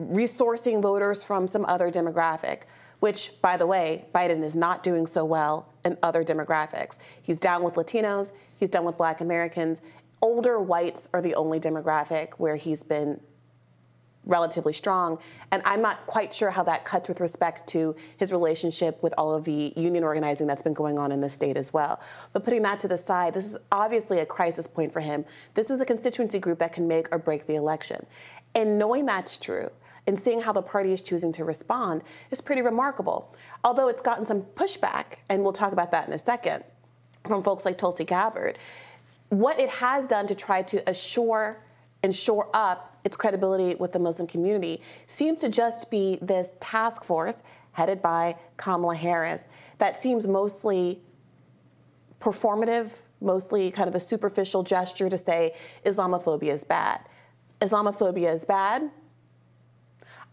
resourcing 0.00 0.82
voters 0.82 1.22
from 1.22 1.46
some 1.46 1.64
other 1.66 1.90
demographic, 1.90 2.62
which, 3.00 3.32
by 3.40 3.56
the 3.56 3.66
way, 3.66 4.04
Biden 4.14 4.42
is 4.42 4.56
not 4.56 4.82
doing 4.82 5.06
so 5.06 5.24
well 5.24 5.72
in 5.84 5.96
other 6.02 6.24
demographics. 6.24 6.98
He's 7.22 7.38
down 7.38 7.62
with 7.62 7.74
Latinos, 7.74 8.32
he's 8.58 8.70
done 8.70 8.84
with 8.84 8.96
black 8.96 9.20
Americans. 9.20 9.80
Older 10.20 10.58
whites 10.58 11.08
are 11.12 11.22
the 11.22 11.34
only 11.34 11.60
demographic 11.60 12.34
where 12.38 12.56
he's 12.56 12.82
been 12.82 13.20
relatively 14.28 14.72
strong. 14.72 15.18
And 15.50 15.62
I'm 15.64 15.82
not 15.82 16.06
quite 16.06 16.32
sure 16.32 16.50
how 16.50 16.62
that 16.64 16.84
cuts 16.84 17.08
with 17.08 17.18
respect 17.18 17.66
to 17.70 17.96
his 18.18 18.30
relationship 18.30 19.02
with 19.02 19.14
all 19.16 19.34
of 19.34 19.44
the 19.44 19.72
union 19.74 20.04
organizing 20.04 20.46
that's 20.46 20.62
been 20.62 20.74
going 20.74 20.98
on 20.98 21.10
in 21.10 21.20
the 21.20 21.30
state 21.30 21.56
as 21.56 21.72
well. 21.72 22.00
But 22.32 22.44
putting 22.44 22.62
that 22.62 22.78
to 22.80 22.88
the 22.88 22.98
side, 22.98 23.34
this 23.34 23.46
is 23.46 23.56
obviously 23.72 24.20
a 24.20 24.26
crisis 24.26 24.66
point 24.66 24.92
for 24.92 25.00
him. 25.00 25.24
This 25.54 25.70
is 25.70 25.80
a 25.80 25.86
constituency 25.86 26.38
group 26.38 26.58
that 26.58 26.72
can 26.72 26.86
make 26.86 27.08
or 27.10 27.18
break 27.18 27.46
the 27.46 27.54
election. 27.56 28.06
And 28.54 28.78
knowing 28.78 29.06
that's 29.06 29.38
true 29.38 29.70
and 30.06 30.18
seeing 30.18 30.40
how 30.40 30.52
the 30.52 30.62
party 30.62 30.92
is 30.92 31.02
choosing 31.02 31.32
to 31.32 31.44
respond 31.44 32.02
is 32.30 32.40
pretty 32.40 32.62
remarkable. 32.62 33.34
Although 33.62 33.88
it's 33.88 34.02
gotten 34.02 34.24
some 34.24 34.42
pushback, 34.42 35.16
and 35.28 35.42
we'll 35.42 35.52
talk 35.52 35.72
about 35.72 35.92
that 35.92 36.08
in 36.08 36.14
a 36.14 36.18
second, 36.18 36.64
from 37.26 37.42
folks 37.42 37.64
like 37.64 37.76
Tulsi 37.76 38.04
Gabbard, 38.04 38.58
what 39.28 39.60
it 39.60 39.68
has 39.68 40.06
done 40.06 40.26
to 40.26 40.34
try 40.34 40.62
to 40.62 40.88
assure 40.88 41.62
and 42.02 42.14
shore 42.14 42.48
up 42.54 42.96
its 43.04 43.16
credibility 43.16 43.74
with 43.74 43.92
the 43.92 43.98
Muslim 43.98 44.26
community 44.26 44.80
seems 45.06 45.40
to 45.40 45.48
just 45.48 45.90
be 45.90 46.18
this 46.22 46.54
task 46.60 47.04
force 47.04 47.42
headed 47.72 48.00
by 48.00 48.36
Kamala 48.56 48.96
Harris 48.96 49.46
that 49.78 50.00
seems 50.00 50.26
mostly 50.26 51.00
performative 52.20 52.92
mostly 53.20 53.70
kind 53.70 53.88
of 53.88 53.94
a 53.94 54.00
superficial 54.00 54.62
gesture 54.62 55.08
to 55.08 55.18
say 55.18 55.52
Islamophobia 55.84 56.52
is 56.52 56.64
bad. 56.64 57.00
Islamophobia 57.60 58.32
is 58.32 58.44
bad. 58.44 58.90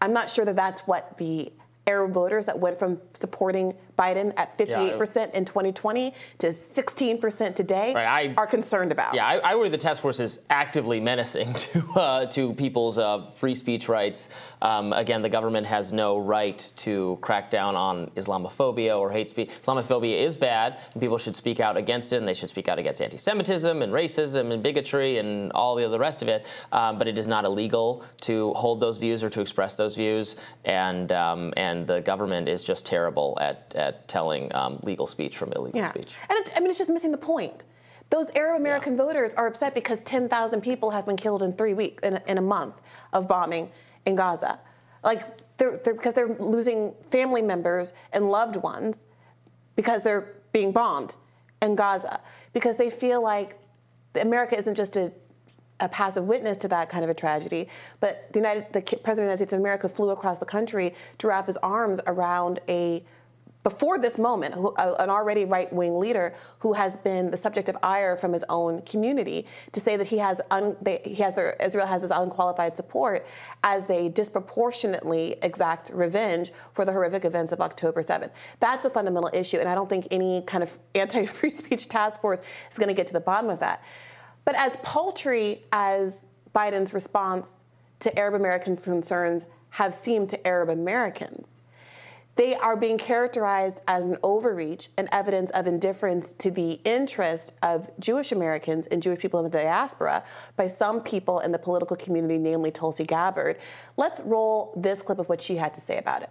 I'm 0.00 0.12
not 0.12 0.30
sure 0.30 0.44
that 0.44 0.56
that's 0.56 0.82
what 0.82 1.18
the 1.18 1.52
Arab 1.86 2.12
voters 2.12 2.46
that 2.46 2.58
went 2.58 2.78
from 2.78 3.00
supporting 3.14 3.74
Biden 3.98 4.32
at 4.36 4.56
58% 4.58 5.32
in 5.32 5.44
2020 5.44 6.14
to 6.38 6.46
16% 6.48 7.54
today 7.54 7.94
Right, 7.94 8.30
I- 8.30 8.34
are 8.36 8.46
concerned 8.46 8.92
about. 8.92 9.14
Yeah, 9.14 9.26
I, 9.26 9.36
I 9.38 9.54
worry 9.56 9.68
the 9.68 9.78
task 9.78 10.02
force 10.02 10.20
is 10.20 10.40
actively 10.50 11.00
menacing 11.00 11.52
to 11.54 11.84
uh, 11.96 12.26
to 12.26 12.52
people's 12.54 12.98
uh, 12.98 13.26
free 13.26 13.54
speech 13.54 13.88
rights. 13.88 14.28
Um, 14.60 14.92
again, 14.92 15.22
the 15.22 15.28
government 15.28 15.66
has 15.66 15.92
no 15.92 16.18
right 16.18 16.58
to 16.76 17.18
crack 17.20 17.50
down 17.50 17.74
on 17.76 18.08
Islamophobia 18.16 18.98
or 18.98 19.10
hate 19.10 19.30
speech. 19.30 19.48
Islamophobia 19.48 20.18
is 20.18 20.36
bad, 20.36 20.78
and 20.92 21.00
people 21.00 21.18
should 21.18 21.36
speak 21.36 21.60
out 21.60 21.76
against 21.76 22.12
it, 22.12 22.16
and 22.16 22.28
they 22.28 22.34
should 22.34 22.50
speak 22.50 22.68
out 22.68 22.78
against 22.78 23.00
anti-Semitism 23.00 23.82
and 23.82 23.92
racism 23.92 24.52
and 24.52 24.62
bigotry 24.62 25.18
and 25.18 25.52
all 25.52 25.74
the 25.76 25.84
other 25.84 25.98
rest 25.98 26.22
of 26.22 26.28
it. 26.28 26.46
Um, 26.72 26.98
but 26.98 27.08
it 27.08 27.16
is 27.18 27.28
not 27.28 27.44
illegal 27.44 28.04
to 28.22 28.52
hold 28.54 28.80
those 28.80 28.98
views 28.98 29.22
or 29.24 29.30
to 29.30 29.40
express 29.40 29.76
those 29.76 29.96
views, 29.96 30.36
and 30.64 31.10
um, 31.12 31.52
and 31.56 31.86
the 31.86 32.00
government 32.00 32.48
is 32.48 32.64
just 32.64 32.84
terrible 32.84 33.38
at 33.40 33.72
at 33.74 33.85
telling 34.06 34.54
um, 34.54 34.78
legal 34.82 35.06
speech 35.06 35.36
from 35.36 35.52
illegal 35.52 35.80
Yeah. 35.80 35.90
speech. 35.90 36.14
And 36.28 36.38
it's, 36.40 36.52
I 36.56 36.60
mean, 36.60 36.70
it's 36.70 36.78
just 36.78 36.90
missing 36.90 37.12
the 37.12 37.18
point. 37.18 37.64
Those 38.10 38.30
Arab 38.36 38.60
American 38.60 38.96
voters 38.96 39.34
are 39.34 39.46
upset 39.46 39.74
because 39.74 40.00
10,000 40.02 40.60
people 40.60 40.90
have 40.90 41.06
been 41.06 41.16
killed 41.16 41.42
in 41.42 41.52
three 41.52 41.74
weeks, 41.74 42.02
in 42.02 42.14
a, 42.14 42.22
in 42.28 42.38
a 42.38 42.42
month 42.42 42.80
of 43.12 43.26
bombing 43.26 43.70
in 44.04 44.14
Gaza. 44.14 44.60
Like, 45.02 45.22
they're, 45.58 45.78
they're, 45.82 45.94
because 45.94 46.14
they're 46.14 46.36
losing 46.38 46.94
family 47.10 47.42
members 47.42 47.94
and 48.12 48.30
loved 48.30 48.56
ones 48.56 49.06
because 49.74 50.02
they're 50.02 50.34
being 50.52 50.70
bombed 50.72 51.16
in 51.62 51.74
Gaza. 51.74 52.20
Because 52.52 52.76
they 52.76 52.90
feel 52.90 53.22
like 53.22 53.58
America 54.14 54.56
isn't 54.56 54.74
just 54.76 54.96
a, 54.96 55.12
a 55.80 55.88
passive 55.88 56.24
witness 56.24 56.58
to 56.58 56.68
that 56.68 56.88
kind 56.88 57.04
of 57.04 57.10
a 57.10 57.14
tragedy, 57.14 57.68
but 58.00 58.32
the 58.32 58.38
United, 58.38 58.72
the 58.72 58.80
President 58.80 59.06
of 59.08 59.16
the 59.16 59.22
United 59.22 59.36
States 59.38 59.52
of 59.52 59.60
America 59.60 59.88
flew 59.88 60.10
across 60.10 60.38
the 60.38 60.46
country 60.46 60.94
to 61.18 61.26
wrap 61.28 61.46
his 61.46 61.56
arms 61.58 62.00
around 62.06 62.60
a 62.68 63.04
before 63.66 63.98
this 63.98 64.16
moment, 64.16 64.54
who, 64.54 64.72
an 64.76 65.10
already 65.10 65.44
right 65.44 65.72
wing 65.72 65.98
leader 65.98 66.32
who 66.60 66.74
has 66.74 66.96
been 66.96 67.32
the 67.32 67.36
subject 67.36 67.68
of 67.68 67.76
ire 67.82 68.14
from 68.14 68.32
his 68.32 68.44
own 68.48 68.80
community, 68.82 69.44
to 69.72 69.80
say 69.80 69.96
that 69.96 70.06
he 70.06 70.18
has, 70.18 70.40
un, 70.52 70.76
they, 70.80 71.00
he 71.04 71.16
has 71.16 71.34
their, 71.34 71.56
Israel 71.60 71.88
has 71.88 72.02
his 72.02 72.12
unqualified 72.12 72.76
support 72.76 73.26
as 73.64 73.86
they 73.86 74.08
disproportionately 74.08 75.34
exact 75.42 75.90
revenge 75.92 76.52
for 76.72 76.84
the 76.84 76.92
horrific 76.92 77.24
events 77.24 77.50
of 77.50 77.60
October 77.60 78.02
7th. 78.02 78.30
That's 78.60 78.84
a 78.84 78.90
fundamental 78.90 79.30
issue, 79.32 79.58
and 79.58 79.68
I 79.68 79.74
don't 79.74 79.88
think 79.88 80.06
any 80.12 80.42
kind 80.42 80.62
of 80.62 80.78
anti 80.94 81.26
free 81.26 81.50
speech 81.50 81.88
task 81.88 82.20
force 82.20 82.42
is 82.70 82.78
going 82.78 82.86
to 82.86 82.94
get 82.94 83.08
to 83.08 83.12
the 83.12 83.18
bottom 83.18 83.50
of 83.50 83.58
that. 83.58 83.82
But 84.44 84.54
as 84.54 84.76
paltry 84.84 85.64
as 85.72 86.24
Biden's 86.54 86.94
response 86.94 87.64
to 87.98 88.16
Arab 88.16 88.34
Americans' 88.34 88.84
concerns 88.84 89.44
have 89.70 89.92
seemed 89.92 90.30
to 90.30 90.46
Arab 90.46 90.68
Americans, 90.68 91.62
they 92.36 92.54
are 92.54 92.76
being 92.76 92.98
characterized 92.98 93.80
as 93.88 94.04
an 94.04 94.18
overreach 94.22 94.90
and 94.98 95.08
evidence 95.10 95.50
of 95.50 95.66
indifference 95.66 96.32
to 96.34 96.50
the 96.50 96.80
interest 96.84 97.54
of 97.62 97.90
Jewish 97.98 98.30
Americans 98.30 98.86
and 98.86 99.02
Jewish 99.02 99.18
people 99.18 99.40
in 99.40 99.44
the 99.44 99.58
diaspora 99.58 100.22
by 100.54 100.66
some 100.66 101.00
people 101.00 101.40
in 101.40 101.50
the 101.50 101.58
political 101.58 101.96
community, 101.96 102.36
namely 102.36 102.70
Tulsi 102.70 103.04
Gabbard. 103.04 103.58
Let's 103.96 104.20
roll 104.20 104.74
this 104.76 105.00
clip 105.00 105.18
of 105.18 105.28
what 105.30 105.40
she 105.40 105.56
had 105.56 105.72
to 105.74 105.80
say 105.80 105.96
about 105.96 106.22
it. 106.22 106.30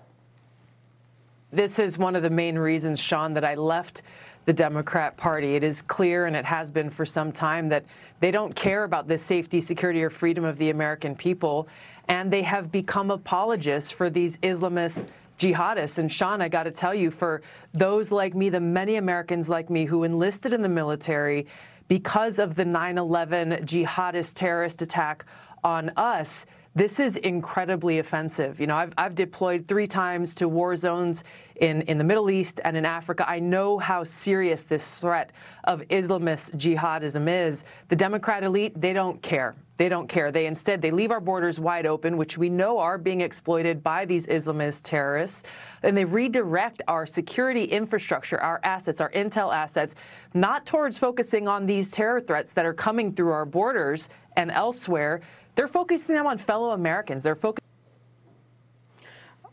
This 1.52 1.80
is 1.80 1.98
one 1.98 2.16
of 2.16 2.22
the 2.22 2.30
main 2.30 2.58
reasons, 2.58 3.00
Sean, 3.00 3.34
that 3.34 3.44
I 3.44 3.56
left 3.56 4.04
the 4.46 4.54
Democrat 4.54 5.18
Party. 5.18 5.56
It 5.56 5.64
is 5.64 5.82
clear, 5.82 6.28
and 6.28 6.36
it 6.36 6.46
has 6.46 6.70
been 6.70 6.92
for 6.92 7.06
some 7.06 7.32
time, 7.32 7.68
that 7.70 7.84
they 8.20 8.30
don't 8.30 8.56
care 8.56 8.84
about 8.84 9.08
the 9.08 9.18
safety, 9.18 9.60
security, 9.60 10.04
or 10.04 10.12
freedom 10.12 10.44
of 10.44 10.58
the 10.58 10.70
American 10.70 11.16
people, 11.16 11.68
and 12.08 12.32
they 12.32 12.44
have 12.44 12.72
become 12.72 13.10
apologists 13.10 13.90
for 13.90 14.12
these 14.12 14.38
Islamist 14.38 15.08
jihadists. 15.38 15.98
And 15.98 16.12
Sean, 16.12 16.42
I 16.42 16.50
got 16.50 16.64
to 16.64 16.72
tell 16.72 16.94
you, 16.94 17.12
for 17.12 17.42
those 17.74 18.12
like 18.12 18.36
me, 18.36 18.50
the 18.50 18.60
many 18.60 18.96
Americans 18.96 19.50
like 19.50 19.70
me 19.70 19.86
who 19.86 20.04
enlisted 20.04 20.54
in 20.54 20.62
the 20.62 20.70
military 20.70 21.48
because 21.88 22.40
of 22.40 22.56
the 22.56 22.66
9 22.66 22.98
11 22.98 23.50
jihadist 23.66 24.34
terrorist 24.34 24.82
attack 24.82 25.26
on 25.64 25.92
us, 25.98 26.46
this 26.76 27.00
is 27.00 27.16
incredibly 27.18 28.00
offensive. 28.00 28.60
You 28.60 28.68
know, 28.68 28.76
I've, 28.76 28.94
I've 28.98 29.16
deployed 29.16 29.66
three 29.68 29.88
times 29.88 30.36
to 30.36 30.50
war 30.50 30.76
zones 30.76 31.24
in, 31.56 31.84
in 31.84 31.98
the 31.98 32.04
Middle 32.04 32.30
East 32.30 32.60
and 32.66 32.76
in 32.76 32.86
Africa. 32.86 33.28
I 33.30 33.40
know 33.40 33.78
how 33.80 34.04
serious 34.04 34.64
this 34.64 35.00
threat 35.00 35.32
of 35.64 35.80
Islamist 35.90 36.58
jihadism 36.58 37.30
is. 37.30 37.64
The 37.88 37.96
Democrat 37.96 38.44
elite, 38.44 38.80
they 38.80 38.92
don't 38.92 39.22
care. 39.22 39.56
They 39.78 39.88
don't 39.88 40.08
care. 40.08 40.32
They 40.32 40.48
instead 40.48 40.82
they 40.82 40.92
leave 40.92 41.12
our 41.12 41.22
borders 41.22 41.60
wide 41.62 41.86
open, 41.86 42.18
which 42.18 42.38
we 42.38 42.50
know 42.50 42.78
are 42.78 42.98
being 42.98 43.22
exploited 43.22 43.82
by 43.82 44.06
these 44.06 44.26
Islamist 44.26 44.82
terrorists, 44.84 45.44
and 45.84 45.98
they 45.98 46.06
redirect 46.06 46.82
our 46.88 47.06
security 47.06 47.66
infrastructure, 47.66 48.40
our 48.42 48.60
assets, 48.64 49.02
our 49.02 49.12
intel 49.12 49.54
assets, 49.54 49.96
not 50.34 50.66
towards 50.66 50.98
focusing 50.98 51.48
on 51.48 51.66
these 51.66 51.92
terror 51.92 52.22
threats 52.22 52.54
that 52.54 52.66
are 52.66 52.74
coming 52.74 53.14
through 53.14 53.32
our 53.32 53.46
borders 53.46 54.10
and 54.38 54.50
elsewhere. 54.52 55.22
They're 55.56 55.68
focusing 55.68 56.16
them 56.16 56.28
on 56.28 56.38
fellow 56.38 56.72
Americans. 56.72 57.24
They're 57.24 57.36
focusing. 57.36 57.66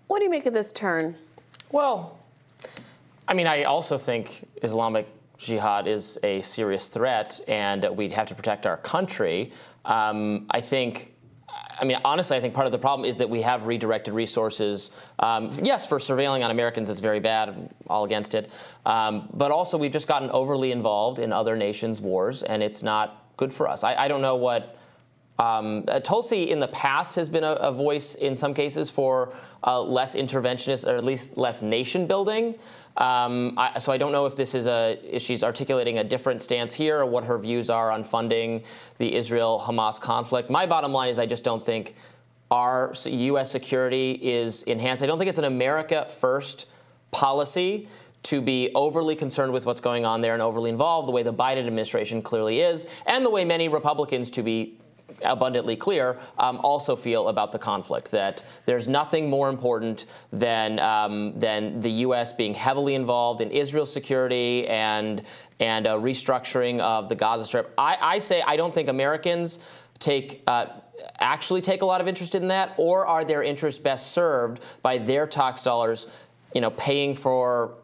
What 0.08 0.18
do 0.18 0.24
you 0.24 0.30
make 0.30 0.46
of 0.46 0.52
this 0.52 0.72
turn? 0.72 1.16
Well, 1.70 2.18
I 3.26 3.34
mean, 3.34 3.46
I 3.46 3.64
also 3.64 3.96
think 3.96 4.46
Islamic 4.62 5.08
jihad 5.38 5.86
is 5.86 6.18
a 6.22 6.42
serious 6.42 6.88
threat, 6.88 7.40
and 7.48 7.84
we'd 7.96 8.12
have 8.12 8.28
to 8.28 8.34
protect 8.34 8.66
our 8.66 8.76
country. 8.76 9.52
Um, 9.84 10.46
I 10.50 10.60
think. 10.60 11.08
I 11.80 11.84
mean, 11.84 11.98
honestly, 12.04 12.36
I 12.36 12.40
think 12.40 12.54
part 12.54 12.66
of 12.66 12.72
the 12.72 12.78
problem 12.78 13.08
is 13.08 13.16
that 13.16 13.28
we 13.28 13.42
have 13.42 13.66
redirected 13.66 14.12
resources. 14.14 14.90
Um, 15.18 15.50
yes, 15.62 15.86
for 15.86 15.98
surveilling 15.98 16.44
on 16.44 16.50
Americans, 16.50 16.90
it's 16.90 17.00
very 17.00 17.18
bad. 17.18 17.48
I'm 17.48 17.68
all 17.88 18.04
against 18.04 18.34
it. 18.34 18.50
Um, 18.86 19.28
but 19.32 19.50
also, 19.50 19.78
we've 19.78 19.92
just 19.92 20.06
gotten 20.06 20.30
overly 20.30 20.70
involved 20.72 21.18
in 21.18 21.32
other 21.32 21.56
nations' 21.56 22.00
wars, 22.00 22.42
and 22.42 22.62
it's 22.62 22.82
not 22.82 23.32
good 23.36 23.52
for 23.52 23.68
us. 23.68 23.84
I, 23.84 23.94
I 23.96 24.08
don't 24.08 24.22
know 24.22 24.36
what. 24.36 24.76
Um, 25.42 25.84
uh, 25.88 25.98
Tulsi 25.98 26.50
in 26.50 26.60
the 26.60 26.68
past 26.68 27.16
has 27.16 27.28
been 27.28 27.42
a, 27.42 27.52
a 27.54 27.72
voice 27.72 28.14
in 28.14 28.36
some 28.36 28.54
cases 28.54 28.92
for 28.92 29.34
uh, 29.64 29.82
less 29.82 30.14
interventionist 30.14 30.86
or 30.86 30.94
at 30.94 31.04
least 31.04 31.36
less 31.36 31.62
nation 31.62 32.06
building. 32.06 32.54
Um, 32.96 33.54
I, 33.56 33.80
so 33.80 33.90
I 33.90 33.96
don't 33.96 34.12
know 34.12 34.26
if 34.26 34.36
this 34.36 34.54
is 34.54 34.66
a 34.66 35.00
if 35.02 35.22
she's 35.22 35.42
articulating 35.42 35.98
a 35.98 36.04
different 36.04 36.42
stance 36.42 36.74
here 36.74 37.00
or 37.00 37.06
what 37.06 37.24
her 37.24 37.38
views 37.38 37.70
are 37.70 37.90
on 37.90 38.04
funding 38.04 38.62
the 38.98 39.14
Israel-Hamas 39.14 40.00
conflict. 40.00 40.48
My 40.48 40.64
bottom 40.66 40.92
line 40.92 41.08
is 41.08 41.18
I 41.18 41.26
just 41.26 41.42
don't 41.42 41.66
think 41.66 41.96
our 42.52 42.92
U.S. 43.04 43.50
security 43.50 44.12
is 44.22 44.62
enhanced. 44.64 45.02
I 45.02 45.06
don't 45.06 45.18
think 45.18 45.30
it's 45.30 45.38
an 45.38 45.44
America 45.44 46.06
first 46.08 46.68
policy 47.10 47.88
to 48.24 48.40
be 48.40 48.70
overly 48.76 49.16
concerned 49.16 49.52
with 49.52 49.66
what's 49.66 49.80
going 49.80 50.04
on 50.04 50.20
there 50.20 50.34
and 50.34 50.42
overly 50.42 50.70
involved 50.70 51.08
the 51.08 51.12
way 51.12 51.24
the 51.24 51.34
Biden 51.34 51.66
administration 51.66 52.22
clearly 52.22 52.60
is, 52.60 52.86
and 53.06 53.24
the 53.24 53.30
way 53.30 53.44
many 53.44 53.68
Republicans, 53.68 54.30
to 54.30 54.42
be 54.44 54.78
abundantly 55.24 55.76
clear, 55.76 56.18
um, 56.38 56.60
also 56.62 56.96
feel 56.96 57.28
about 57.28 57.52
the 57.52 57.58
conflict. 57.58 58.10
That 58.10 58.44
there's 58.66 58.88
nothing 58.88 59.30
more 59.30 59.48
important 59.48 60.06
than 60.32 60.78
um, 60.78 61.38
than 61.38 61.80
the 61.80 61.90
U.S. 62.06 62.32
being 62.32 62.54
heavily 62.54 62.94
involved 62.94 63.40
in 63.40 63.50
Israel's 63.50 63.92
security 63.92 64.66
and 64.68 65.22
and 65.60 65.86
uh, 65.86 65.96
restructuring 65.96 66.80
of 66.80 67.08
the 67.08 67.14
Gaza 67.14 67.46
Strip. 67.46 67.72
I, 67.78 67.96
I 68.00 68.18
say 68.18 68.42
I 68.46 68.56
don't 68.56 68.74
think 68.74 68.88
Americans 68.88 69.58
take. 69.98 70.42
Uh, 70.46 70.66
actually 71.18 71.60
take 71.60 71.82
a 71.82 71.84
lot 71.84 72.00
of 72.00 72.06
interest 72.06 72.34
in 72.36 72.48
that 72.48 72.74
or 72.76 73.06
are 73.06 73.24
their 73.24 73.42
interests 73.42 73.80
best 73.80 74.12
served 74.12 74.62
by 74.82 74.98
their 74.98 75.26
tax 75.26 75.62
dollars 75.62 76.06
you 76.54 76.60
know 76.60 76.70
paying 76.70 77.14
for 77.14 77.74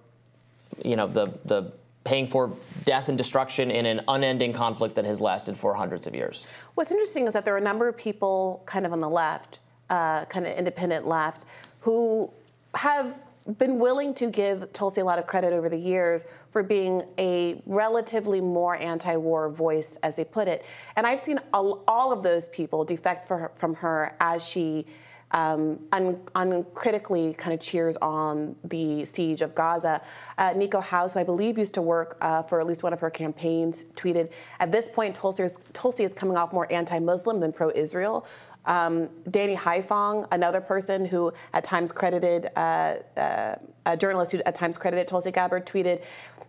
you 0.84 0.94
know 0.94 1.06
the 1.06 1.26
the 1.44 1.72
paying 2.04 2.26
for 2.26 2.52
death 2.84 3.08
and 3.08 3.18
destruction 3.18 3.70
in 3.70 3.84
an 3.84 4.00
unending 4.08 4.52
conflict 4.52 4.94
that 4.94 5.04
has 5.04 5.20
lasted 5.20 5.56
for 5.56 5.74
hundreds 5.74 6.06
of 6.06 6.14
years. 6.14 6.46
What's 6.74 6.90
interesting 6.90 7.26
is 7.26 7.32
that 7.34 7.44
there 7.44 7.54
are 7.54 7.58
a 7.58 7.62
number 7.62 7.88
of 7.88 7.96
people 7.96 8.62
kind 8.66 8.86
of 8.86 8.92
on 8.92 9.00
the 9.00 9.10
left, 9.10 9.58
uh, 9.90 10.24
kind 10.26 10.46
of 10.46 10.56
independent 10.56 11.06
left, 11.06 11.44
who 11.80 12.30
have 12.74 13.20
been 13.58 13.78
willing 13.78 14.12
to 14.14 14.30
give 14.30 14.70
Tulsi 14.74 15.00
a 15.00 15.04
lot 15.04 15.18
of 15.18 15.26
credit 15.26 15.52
over 15.54 15.68
the 15.68 15.78
years 15.78 16.24
for 16.50 16.62
being 16.62 17.02
a 17.18 17.62
relatively 17.64 18.40
more 18.40 18.76
anti-war 18.76 19.48
voice, 19.48 19.96
as 20.02 20.16
they 20.16 20.24
put 20.24 20.48
it. 20.48 20.64
And 20.96 21.06
I've 21.06 21.20
seen 21.20 21.38
all, 21.52 21.82
all 21.88 22.12
of 22.12 22.22
those 22.22 22.48
people 22.48 22.84
defect 22.84 23.28
her, 23.30 23.50
from 23.54 23.74
her 23.76 24.14
as 24.20 24.46
she 24.46 24.86
um, 25.32 25.78
un- 25.92 26.20
uncritically 26.34 27.34
kind 27.34 27.52
of 27.52 27.60
cheers 27.60 27.96
on 27.98 28.56
the 28.64 29.04
siege 29.04 29.42
of 29.42 29.54
Gaza. 29.54 30.00
Uh, 30.36 30.54
Nico 30.56 30.80
House, 30.80 31.14
who 31.14 31.20
I 31.20 31.24
believe 31.24 31.58
used 31.58 31.74
to 31.74 31.82
work 31.82 32.16
uh, 32.20 32.42
for 32.42 32.60
at 32.60 32.66
least 32.66 32.82
one 32.82 32.92
of 32.92 33.00
her 33.00 33.10
campaigns, 33.10 33.84
tweeted, 33.94 34.32
"At 34.60 34.72
this 34.72 34.88
point, 34.88 35.14
Tulsi 35.14 36.04
is, 36.04 36.14
coming 36.14 36.36
off 36.36 36.52
more 36.52 36.70
anti-Muslim 36.72 37.40
than 37.40 37.52
pro-Israel." 37.52 38.26
Um, 38.66 39.08
Danny 39.30 39.56
Haiphong, 39.56 40.26
another 40.30 40.60
person 40.60 41.06
who 41.06 41.32
at 41.54 41.64
times 41.64 41.90
credited, 41.90 42.50
uh, 42.54 42.96
uh, 43.16 43.56
a 43.86 43.96
journalist 43.96 44.32
who 44.32 44.42
at 44.44 44.54
times 44.54 44.76
credited 44.76 45.08
Tulsi 45.08 45.30
Gabbard, 45.30 45.66
tweeted, 45.66 46.04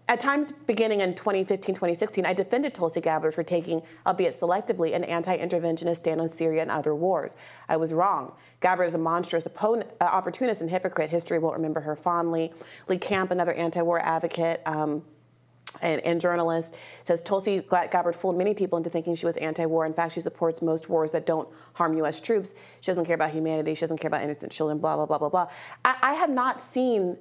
at 0.09 0.19
times 0.19 0.51
beginning 0.51 1.01
in 1.01 1.13
2015, 1.13 1.75
2016, 1.75 2.25
I 2.25 2.33
defended 2.33 2.73
Tulsi 2.73 2.99
Gabbard 2.99 3.35
for 3.35 3.43
taking, 3.43 3.83
albeit 4.07 4.33
selectively, 4.33 4.95
an 4.95 5.03
anti-interventionist 5.03 5.97
stand 5.97 6.19
on 6.19 6.27
Syria 6.27 6.63
and 6.63 6.71
other 6.71 6.95
wars. 6.95 7.37
I 7.69 7.77
was 7.77 7.93
wrong. 7.93 8.33
Gabbard 8.59 8.87
is 8.87 8.95
a 8.95 8.97
monstrous 8.97 9.45
opponent, 9.45 9.91
uh, 10.01 10.05
opportunist 10.05 10.61
and 10.61 10.69
hypocrite. 10.71 11.11
History 11.11 11.37
won't 11.37 11.55
remember 11.55 11.81
her 11.81 11.95
fondly. 11.95 12.51
Lee 12.87 12.97
Camp, 12.97 13.29
another 13.29 13.53
anti-war 13.53 13.99
advocate, 13.99 14.63
um, 14.65 15.03
and, 15.83 16.01
and, 16.01 16.19
journalist 16.19 16.73
says 17.03 17.21
Tulsi 17.21 17.63
Gabbard 17.69 18.15
fooled 18.15 18.35
many 18.35 18.55
people 18.55 18.79
into 18.79 18.89
thinking 18.89 19.13
she 19.13 19.27
was 19.27 19.37
anti-war. 19.37 19.85
In 19.85 19.93
fact, 19.93 20.15
she 20.15 20.21
supports 20.21 20.63
most 20.63 20.89
wars 20.89 21.11
that 21.11 21.27
don't 21.27 21.47
harm 21.73 21.95
U.S. 21.97 22.19
troops. 22.19 22.55
She 22.81 22.87
doesn't 22.87 23.05
care 23.05 23.13
about 23.13 23.29
humanity. 23.29 23.75
She 23.75 23.81
doesn't 23.81 23.99
care 23.99 24.07
about 24.07 24.23
innocent 24.23 24.51
children. 24.51 24.79
Blah 24.79 24.95
blah 24.95 25.05
blah 25.05 25.19
blah 25.19 25.29
blah. 25.29 25.49
I, 25.85 25.95
I 26.01 26.13
have 26.13 26.31
not 26.31 26.63
seen 26.63 27.17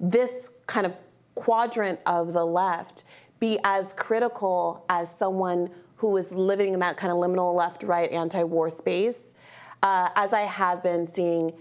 this 0.00 0.50
kind 0.66 0.84
of 0.84 0.96
quadrant 1.34 2.00
of 2.06 2.32
the 2.32 2.44
left 2.44 3.04
be 3.40 3.58
as 3.64 3.92
critical 3.92 4.84
as 4.88 5.14
someone 5.14 5.70
who 5.96 6.16
is 6.16 6.32
living 6.32 6.74
in 6.74 6.80
that 6.80 6.96
kind 6.96 7.10
of 7.10 7.18
liminal 7.18 7.54
left-right 7.54 8.10
anti-war 8.10 8.70
space 8.70 9.34
uh, 9.82 10.08
as 10.16 10.32
I 10.32 10.42
have 10.42 10.82
been 10.82 11.06
seeing 11.06 11.52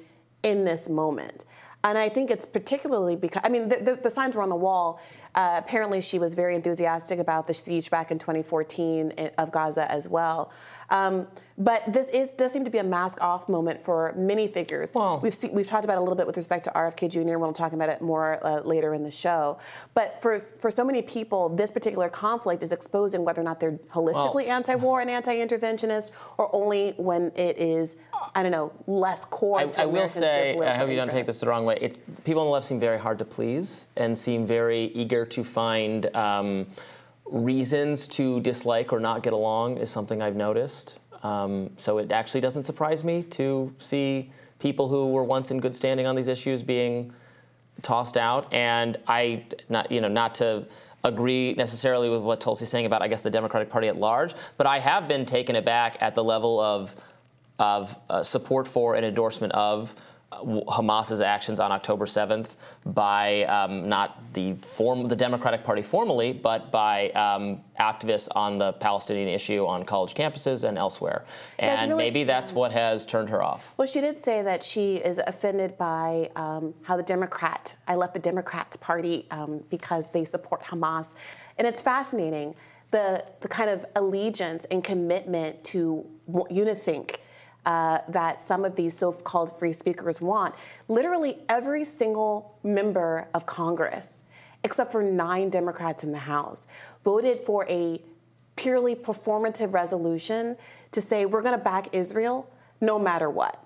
in 0.43 0.63
this 0.63 0.89
moment. 0.89 1.45
And 1.83 1.97
I 1.97 2.07
think 2.07 2.31
it's 2.31 2.45
particularly 2.45 3.15
because, 3.15 3.41
I 3.43 3.49
mean, 3.49 3.67
the, 3.67 3.77
the, 3.77 3.95
the 3.95 4.09
signs 4.09 4.35
were 4.35 4.41
on 4.41 4.49
the 4.49 4.55
wall. 4.55 5.01
Uh, 5.35 5.55
apparently, 5.57 5.99
she 5.99 6.19
was 6.19 6.33
very 6.33 6.55
enthusiastic 6.55 7.19
about 7.19 7.47
the 7.47 7.53
siege 7.53 7.89
back 7.89 8.11
in 8.11 8.19
2014 8.19 9.11
of 9.37 9.51
Gaza 9.51 9.91
as 9.91 10.07
well. 10.07 10.51
Um, 10.89 11.27
but 11.57 11.83
this 11.91 12.09
is 12.09 12.31
does 12.31 12.51
seem 12.51 12.63
to 12.65 12.71
be 12.71 12.79
a 12.79 12.83
mask-off 12.83 13.47
moment 13.47 13.79
for 13.79 14.13
many 14.15 14.47
figures. 14.47 14.93
Well, 14.93 15.19
we've 15.21 15.33
seen, 15.33 15.51
we've 15.53 15.67
talked 15.67 15.85
about 15.85 15.97
it 15.97 15.99
a 15.99 16.01
little 16.01 16.15
bit 16.15 16.27
with 16.27 16.35
respect 16.35 16.63
to 16.65 16.71
RFK 16.71 17.09
Jr. 17.09 17.37
We'll 17.37 17.53
talk 17.53 17.73
about 17.73 17.89
it 17.89 18.01
more 18.01 18.39
uh, 18.45 18.61
later 18.61 18.93
in 18.93 19.03
the 19.03 19.11
show. 19.11 19.59
But 19.93 20.21
for 20.21 20.37
for 20.39 20.71
so 20.71 20.83
many 20.83 21.01
people, 21.01 21.49
this 21.49 21.71
particular 21.71 22.09
conflict 22.09 22.63
is 22.63 22.71
exposing 22.71 23.23
whether 23.23 23.41
or 23.41 23.45
not 23.45 23.59
they're 23.59 23.79
holistically 23.93 24.45
well, 24.45 24.57
anti-war 24.57 25.01
and 25.01 25.09
anti-interventionist, 25.09 26.11
or 26.37 26.53
only 26.55 26.93
when 26.97 27.31
it 27.35 27.57
is 27.57 27.97
I 28.35 28.41
don't 28.41 28.51
know, 28.51 28.71
less 28.87 29.25
core. 29.25 29.59
I, 29.59 29.69
I 29.77 29.85
will 29.85 30.07
say, 30.07 30.59
I 30.59 30.77
hope 30.77 30.89
you 30.89 30.95
don't 30.95 31.11
take 31.11 31.25
this 31.25 31.39
the 31.39 31.47
wrong 31.47 31.65
way. 31.65 31.77
It's 31.81 32.01
people 32.23 32.41
on 32.41 32.47
the 32.47 32.51
left 32.51 32.65
seem 32.65 32.79
very 32.79 32.97
hard 32.97 33.19
to 33.19 33.25
please 33.25 33.87
and 33.95 34.17
seem 34.17 34.45
very 34.45 34.85
eager 34.85 35.25
to 35.25 35.43
find 35.43 36.13
um, 36.15 36.67
reasons 37.25 38.07
to 38.07 38.39
dislike 38.41 38.91
or 38.91 38.99
not 38.99 39.23
get 39.23 39.33
along. 39.33 39.77
Is 39.77 39.91
something 39.91 40.21
I've 40.21 40.35
noticed. 40.35 40.99
Um, 41.23 41.71
so 41.77 41.97
it 41.97 42.11
actually 42.11 42.41
doesn't 42.41 42.63
surprise 42.63 43.03
me 43.03 43.23
to 43.23 43.73
see 43.77 44.29
people 44.59 44.89
who 44.89 45.11
were 45.11 45.23
once 45.23 45.51
in 45.51 45.59
good 45.59 45.75
standing 45.75 46.05
on 46.05 46.15
these 46.15 46.27
issues 46.27 46.63
being 46.63 47.13
tossed 47.81 48.17
out. 48.17 48.53
And 48.53 48.97
I, 49.07 49.45
not 49.69 49.91
you 49.91 50.01
know, 50.01 50.07
not 50.07 50.35
to 50.35 50.67
agree 51.03 51.53
necessarily 51.55 52.09
with 52.09 52.21
what 52.21 52.39
Tulsi's 52.39 52.69
saying 52.69 52.85
about, 52.85 53.01
I 53.01 53.07
guess, 53.07 53.21
the 53.21 53.29
Democratic 53.29 53.69
Party 53.69 53.87
at 53.87 53.97
large, 53.97 54.33
but 54.57 54.67
I 54.67 54.79
have 54.79 55.07
been 55.07 55.25
taken 55.25 55.55
aback 55.55 55.97
at 56.01 56.15
the 56.15 56.23
level 56.23 56.59
of 56.59 56.95
of 57.59 57.97
uh, 58.09 58.23
support 58.23 58.67
for 58.67 58.95
and 58.95 59.05
endorsement 59.05 59.53
of 59.53 59.95
Hamas's 60.41 61.21
actions 61.21 61.59
on 61.59 61.71
October 61.71 62.05
7th 62.05 62.57
by 62.85 63.43
um, 63.43 63.87
not 63.89 64.33
the 64.33 64.53
form, 64.55 65.07
the 65.07 65.15
Democratic 65.15 65.63
Party 65.63 65.81
formally, 65.81 66.33
but 66.33 66.71
by 66.71 67.09
um, 67.11 67.63
activists 67.79 68.27
on 68.35 68.57
the 68.57 68.73
Palestinian 68.73 69.27
issue 69.27 69.65
on 69.65 69.83
college 69.83 70.13
campuses 70.13 70.67
and 70.67 70.77
elsewhere. 70.77 71.25
And 71.59 71.91
really, 71.91 72.03
maybe 72.03 72.23
that's 72.23 72.53
what 72.53 72.71
has 72.71 73.05
turned 73.05 73.29
her 73.29 73.41
off. 73.41 73.73
Well, 73.77 73.87
she 73.87 74.01
did 74.01 74.23
say 74.23 74.41
that 74.41 74.63
she 74.63 74.95
is 74.95 75.19
offended 75.25 75.77
by 75.77 76.29
um, 76.35 76.73
how 76.83 76.97
the 76.97 77.03
Democrat, 77.03 77.75
I 77.87 77.95
left 77.95 78.13
the 78.13 78.19
Democrat 78.19 78.75
Party 78.81 79.27
um, 79.31 79.63
because 79.69 80.11
they 80.11 80.25
support 80.25 80.63
Hamas. 80.63 81.15
And 81.57 81.67
it's 81.67 81.81
fascinating 81.81 82.55
the, 82.91 83.25
the 83.41 83.47
kind 83.47 83.69
of 83.69 83.85
allegiance 83.95 84.65
and 84.71 84.83
commitment 84.83 85.63
to 85.65 86.05
unithink 86.29 87.17
uh, 87.65 87.99
that 88.09 88.41
some 88.41 88.65
of 88.65 88.75
these 88.75 88.97
so 88.97 89.11
called 89.11 89.57
free 89.57 89.73
speakers 89.73 90.19
want. 90.19 90.55
Literally 90.87 91.37
every 91.49 91.83
single 91.83 92.57
member 92.63 93.27
of 93.33 93.45
Congress, 93.45 94.17
except 94.63 94.91
for 94.91 95.03
nine 95.03 95.49
Democrats 95.49 96.03
in 96.03 96.11
the 96.11 96.19
House, 96.19 96.67
voted 97.03 97.39
for 97.39 97.65
a 97.69 98.01
purely 98.55 98.95
performative 98.95 99.73
resolution 99.73 100.55
to 100.91 101.01
say 101.01 101.25
we're 101.25 101.41
going 101.41 101.57
to 101.57 101.63
back 101.63 101.87
Israel 101.93 102.49
no 102.81 102.99
matter 102.99 103.29
what. 103.29 103.59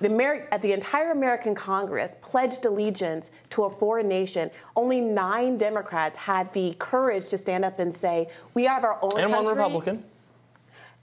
The, 0.00 0.12
Amer- 0.12 0.48
the, 0.60 0.72
entire 0.72 1.10
American 1.10 1.54
Congress 1.54 2.14
pledged 2.20 2.66
allegiance 2.66 3.30
to 3.50 3.64
a 3.64 3.70
foreign 3.70 4.08
nation. 4.08 4.50
Only 4.74 5.00
nine 5.00 5.56
Democrats 5.56 6.18
had 6.18 6.52
the 6.52 6.74
courage 6.78 7.30
to 7.30 7.38
stand 7.38 7.64
up 7.64 7.78
and 7.78 7.94
say, 7.94 8.28
"We 8.52 8.64
have 8.64 8.84
our 8.84 8.98
own." 9.00 9.12
And 9.18 9.32
country. 9.32 9.32
one 9.32 9.46
Republican 9.46 10.04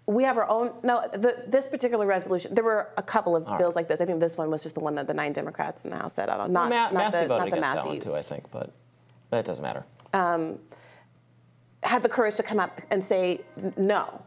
we 0.06 0.24
have 0.24 0.38
our 0.38 0.48
own. 0.50 0.74
No, 0.84 1.08
the, 1.12 1.44
this 1.48 1.68
particular 1.68 2.06
resolution. 2.06 2.54
There 2.54 2.64
were 2.64 2.90
a 2.98 3.04
couple 3.04 3.36
of 3.36 3.48
All 3.48 3.58
bills 3.58 3.76
right. 3.76 3.82
like 3.82 3.88
this. 3.88 4.02
I 4.02 4.06
think 4.06 4.20
this 4.20 4.38
one 4.38 4.50
was 4.52 4.64
just 4.64 4.76
the 4.76 4.82
one 4.82 4.96
that 4.96 5.08
the 5.08 5.14
nine 5.14 5.32
Democrats 5.34 5.86
in 5.86 5.92
the 5.92 5.98
House 5.98 6.14
said. 6.14 6.30
I 6.30 6.38
don't 6.38 6.52
know. 6.52 6.62
Not, 6.64 6.70
well, 6.70 6.80
Ma- 6.80 6.92
not 6.92 6.94
Massie 6.94 7.20
the, 7.20 7.28
voted 7.28 7.30
not 7.30 7.40
the 7.40 7.48
against 7.58 7.62
Massie. 7.62 7.82
that 7.82 7.88
one 7.90 8.00
too, 8.00 8.16
I 8.16 8.22
think, 8.22 8.52
but 8.52 8.72
that 9.30 9.46
doesn't 9.46 9.64
matter. 9.64 9.86
Um, 10.14 10.60
had 11.84 12.04
the 12.04 12.10
courage 12.10 12.36
to 12.36 12.44
come 12.44 12.60
up 12.60 12.82
and 12.92 13.04
say 13.04 13.42
no. 13.78 14.22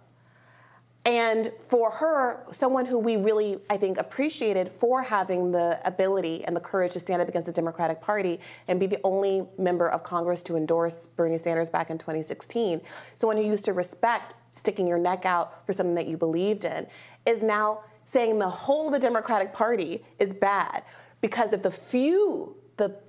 And 1.07 1.53
for 1.61 1.93
her, 1.93 2.45
someone 2.51 2.85
who 2.85 2.99
we 2.99 3.17
really, 3.17 3.61
I 3.71 3.77
think, 3.77 3.97
appreciated 3.97 4.69
for 4.69 5.03
having 5.03 5.53
the 5.53 5.81
ability 5.85 6.45
and 6.45 6.57
the 6.57 6.61
courage 6.61 6.95
to 6.95 7.01
stand 7.01 7.23
up 7.23 7.29
against 7.29 7.47
the 7.47 7.53
Democratic 7.53 8.01
Party 8.01 8.41
and 8.67 8.81
be 8.81 8.89
the 8.89 8.99
only 9.05 9.47
member 9.57 9.89
of 9.89 10.03
Congress 10.03 10.43
to 10.43 10.57
endorse 10.57 11.07
Bernie 11.07 11.39
Sanders 11.39 11.71
back 11.71 11.91
in 11.91 11.99
2016, 11.99 12.81
someone 13.15 13.37
who 13.37 13.45
used 13.45 13.65
to 13.67 13.73
respect 13.73 14.35
sticking 14.51 14.89
your 14.89 14.99
neck 14.99 15.25
out 15.25 15.65
for 15.65 15.73
something 15.73 15.95
that 15.95 16.09
you 16.09 16.17
believed 16.17 16.65
in, 16.65 16.89
is 17.25 17.41
now 17.41 17.83
saying 18.05 18.41
the 18.41 18.51
whole 18.51 18.89
of 18.89 18.93
the 18.93 18.99
Democratic 18.99 19.53
Party 19.53 20.05
is 20.19 20.35
bad 20.35 20.83
because 21.21 21.53
of 21.53 21.63
the 21.63 21.71
few, 21.71 22.57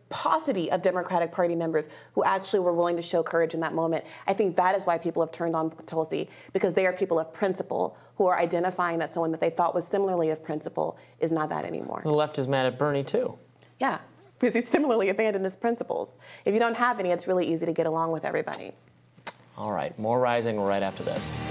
paucity 0.09 0.71
of 0.71 0.81
Democratic 0.81 1.31
Party 1.31 1.55
members 1.55 1.87
who 2.13 2.23
actually 2.23 2.59
were 2.59 2.73
willing 2.73 2.95
to 2.95 3.01
show 3.01 3.23
courage 3.23 3.53
in 3.53 3.59
that 3.59 3.73
moment. 3.73 4.05
I 4.25 4.33
think 4.33 4.55
that 4.55 4.75
is 4.75 4.85
why 4.85 4.97
people 4.97 5.21
have 5.21 5.31
turned 5.31 5.55
on 5.55 5.71
Tulsi 5.85 6.29
because 6.53 6.73
they 6.73 6.85
are 6.85 6.93
people 6.93 7.19
of 7.19 7.33
principle 7.33 7.97
who 8.15 8.25
are 8.25 8.39
identifying 8.39 8.99
that 8.99 9.13
someone 9.13 9.31
that 9.31 9.41
they 9.41 9.49
thought 9.49 9.75
was 9.75 9.87
similarly 9.87 10.29
of 10.29 10.43
principle 10.43 10.97
is 11.19 11.31
not 11.31 11.49
that 11.49 11.65
anymore. 11.65 12.01
The 12.03 12.11
left 12.11 12.39
is 12.39 12.47
mad 12.47 12.65
at 12.65 12.77
Bernie 12.77 13.03
too. 13.03 13.37
Yeah, 13.79 13.99
because 14.39 14.55
he 14.55 14.61
similarly 14.61 15.09
abandoned 15.09 15.43
his 15.43 15.55
principles. 15.55 16.15
If 16.45 16.53
you 16.53 16.59
don't 16.59 16.77
have 16.77 16.99
any, 16.99 17.09
it's 17.09 17.27
really 17.27 17.45
easy 17.45 17.65
to 17.65 17.73
get 17.73 17.85
along 17.85 18.11
with 18.11 18.25
everybody. 18.25 18.71
All 19.57 19.71
right, 19.71 19.97
more 19.97 20.19
rising 20.19 20.59
right 20.59 20.83
after 20.83 21.03
this. 21.03 21.41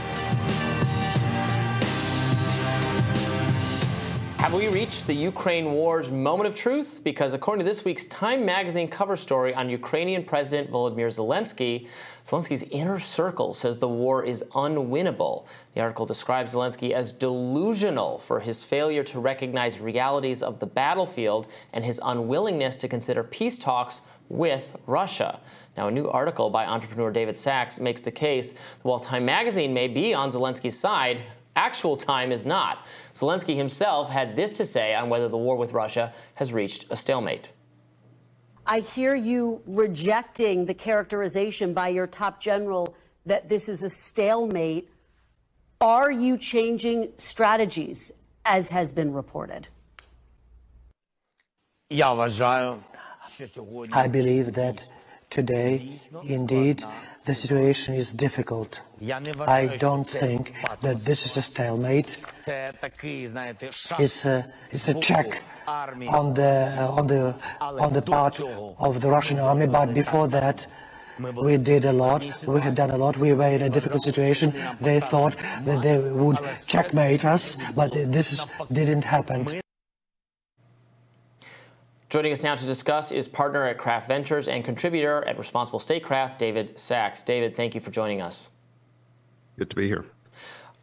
Have 4.47 4.55
we 4.55 4.69
reached 4.69 5.09
the 5.09 5.13
Ukraine 5.13 5.73
war's 5.73 6.13
moment 6.13 6.47
of 6.47 6.55
truth? 6.55 7.01
Because 7.03 7.33
according 7.33 7.65
to 7.65 7.69
this 7.69 7.85
week's 7.85 8.07
Time 8.07 8.47
magazine 8.47 8.87
cover 8.87 9.17
story 9.17 9.53
on 9.53 9.69
Ukrainian 9.69 10.23
President 10.23 10.71
Volodymyr 10.71 11.09
Zelensky, 11.09 11.89
Zelensky's 12.25 12.63
inner 12.71 13.01
circle 13.01 13.53
says 13.55 13.79
the 13.79 13.89
war 13.89 14.25
is 14.25 14.45
unwinnable. 14.53 15.49
The 15.75 15.81
article 15.81 16.07
describes 16.07 16.55
Zelensky 16.55 16.93
as 16.93 17.11
delusional 17.11 18.21
for 18.21 18.39
his 18.39 18.63
failure 18.63 19.03
to 19.03 19.19
recognize 19.19 19.81
realities 19.81 20.45
of 20.45 20.61
the 20.61 20.67
battlefield 20.67 21.49
and 21.73 21.85
his 21.85 22.01
unwillingness 22.05 22.77
to 22.77 22.87
consider 22.87 23.25
peace 23.25 23.59
talks 23.59 24.01
with 24.29 24.77
Russia. 24.87 25.41
Now, 25.77 25.89
a 25.89 25.91
new 25.91 26.09
article 26.09 26.51
by 26.51 26.67
entrepreneur 26.67 27.11
David 27.11 27.37
Sacks 27.37 27.81
makes 27.81 28.03
the 28.03 28.13
case 28.13 28.53
that 28.53 28.85
while 28.85 29.01
Time 29.01 29.25
magazine 29.25 29.75
may 29.75 29.89
be 29.89 30.15
on 30.15 30.31
Zelensky's 30.31 30.79
side, 30.79 31.19
actual 31.57 31.97
time 31.97 32.31
is 32.31 32.47
not. 32.47 32.87
Zelensky 33.15 33.57
himself 33.57 34.11
had 34.11 34.37
this 34.37 34.57
to 34.59 34.67
say 34.67 34.95
on 34.95 35.09
whether 35.09 35.29
the 35.29 35.37
war 35.37 35.57
with 35.57 35.73
Russia 35.73 36.13
has 36.35 36.53
reached 36.53 36.85
a 36.91 36.97
stalemate. 36.97 37.53
I 38.67 38.81
hear 38.81 39.15
you 39.15 39.63
rejecting 39.67 40.67
the 40.67 40.75
characterization 40.75 41.73
by 41.73 41.89
your 41.89 42.07
top 42.07 42.41
general 42.41 42.95
that 43.25 43.49
this 43.49 43.69
is 43.69 43.83
a 43.83 43.91
stalemate. 43.91 44.89
Are 45.81 46.11
you 46.11 46.37
changing 46.37 47.13
strategies, 47.17 48.13
as 48.45 48.71
has 48.71 48.93
been 48.93 49.13
reported? 49.13 49.69
I 53.93 54.09
believe 54.09 54.53
that 54.55 54.89
Today, 55.31 55.99
indeed, 56.25 56.83
the 57.27 57.35
situation 57.35 57.95
is 57.95 58.13
difficult. 58.13 58.81
I 59.47 59.77
don't 59.79 60.09
think 60.09 60.55
that 60.81 60.99
this 61.01 61.27
is 61.27 61.37
a 61.37 61.43
stalemate. 61.43 62.17
It's 63.99 64.25
a, 64.25 64.45
it's 64.71 64.89
a 64.89 64.95
check 65.01 65.43
on 65.67 66.35
the, 66.35 66.77
on, 66.79 67.07
the, 67.07 67.35
on 67.61 67.93
the 67.93 68.03
part 68.03 68.41
of 68.41 69.01
the 69.01 69.11
Russian 69.11 69.39
army, 69.41 69.67
but 69.67 69.93
before 69.93 70.29
that, 70.29 70.67
We 71.19 71.57
did 71.57 71.87
a 71.87 71.93
lot. 71.93 72.29
We 72.47 72.61
had 72.61 72.75
done 72.75 72.91
a 72.91 72.99
lot. 72.99 73.17
We 73.17 73.33
were 73.33 73.49
in 73.49 73.63
a 73.63 73.71
difficult 73.71 74.03
situation. 74.03 74.53
They 74.81 75.01
thought 75.01 75.35
that 75.65 75.81
they 75.81 75.97
would 75.99 76.39
checkmate 76.67 77.25
us, 77.25 77.57
but 77.75 77.93
this 77.93 78.47
didn't 78.71 79.05
happen. 79.05 79.47
Joining 82.17 82.33
us 82.33 82.43
now 82.43 82.55
to 82.55 82.67
discuss 82.67 83.13
is 83.13 83.29
partner 83.29 83.67
at 83.67 83.77
Craft 83.77 84.09
Ventures 84.09 84.49
and 84.49 84.65
contributor 84.65 85.23
at 85.25 85.37
Responsible 85.37 85.79
Statecraft, 85.79 86.39
David 86.39 86.79
Sacks. 86.79 87.23
David, 87.23 87.55
thank 87.55 87.75
you 87.75 87.81
for 87.83 87.91
joining 87.91 88.23
us. 88.23 88.49
Good 89.59 89.69
to 89.69 89.77
be 89.77 89.87
here. 89.87 90.07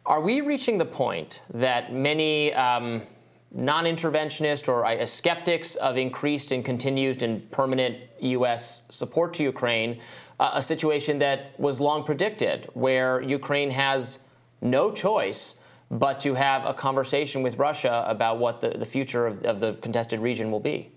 Are 0.06 0.20
we 0.20 0.42
reaching 0.42 0.78
the 0.78 0.84
point 0.84 1.42
that 1.52 1.92
many 1.92 2.54
um, 2.54 3.02
non 3.50 3.84
interventionist 3.84 4.68
or 4.68 4.86
uh, 4.86 5.04
skeptics 5.06 5.74
of 5.74 5.96
increased 5.96 6.52
and 6.52 6.64
continued 6.64 7.24
and 7.24 7.50
permanent 7.50 7.96
U.S. 8.20 8.84
support 8.88 9.34
to 9.34 9.42
Ukraine, 9.42 9.98
uh, 10.38 10.52
a 10.54 10.62
situation 10.62 11.18
that 11.18 11.58
was 11.58 11.80
long 11.80 12.04
predicted, 12.04 12.68
where 12.74 13.20
Ukraine 13.20 13.72
has 13.72 14.20
no 14.62 14.92
choice 14.92 15.56
but 15.90 16.20
to 16.20 16.34
have 16.34 16.64
a 16.64 16.72
conversation 16.72 17.42
with 17.42 17.58
Russia 17.58 18.04
about 18.06 18.38
what 18.38 18.60
the, 18.60 18.68
the 18.68 18.86
future 18.86 19.26
of, 19.26 19.44
of 19.44 19.58
the 19.58 19.72
contested 19.72 20.20
region 20.20 20.52
will 20.52 20.60
be? 20.60 20.92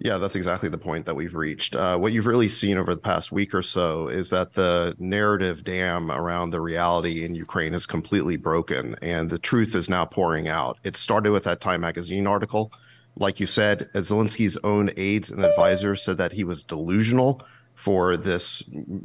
Yeah, 0.00 0.18
that's 0.18 0.34
exactly 0.36 0.68
the 0.68 0.78
point 0.78 1.06
that 1.06 1.14
we've 1.14 1.36
reached. 1.36 1.76
Uh, 1.76 1.96
what 1.96 2.12
you've 2.12 2.26
really 2.26 2.48
seen 2.48 2.78
over 2.78 2.94
the 2.94 3.00
past 3.00 3.30
week 3.30 3.54
or 3.54 3.62
so 3.62 4.08
is 4.08 4.30
that 4.30 4.52
the 4.52 4.94
narrative 4.98 5.62
dam 5.62 6.10
around 6.10 6.50
the 6.50 6.60
reality 6.60 7.24
in 7.24 7.34
Ukraine 7.34 7.74
is 7.74 7.86
completely 7.86 8.36
broken, 8.36 8.96
and 9.02 9.30
the 9.30 9.38
truth 9.38 9.74
is 9.74 9.88
now 9.88 10.04
pouring 10.04 10.48
out. 10.48 10.78
It 10.82 10.96
started 10.96 11.30
with 11.30 11.44
that 11.44 11.60
Time 11.60 11.80
magazine 11.82 12.26
article. 12.26 12.72
Like 13.16 13.38
you 13.38 13.46
said, 13.46 13.88
Zelensky's 13.94 14.58
own 14.64 14.90
aides 14.96 15.30
and 15.30 15.44
advisors 15.44 16.02
said 16.02 16.18
that 16.18 16.32
he 16.32 16.42
was 16.42 16.64
delusional 16.64 17.40
for 17.76 18.16
this, 18.16 18.64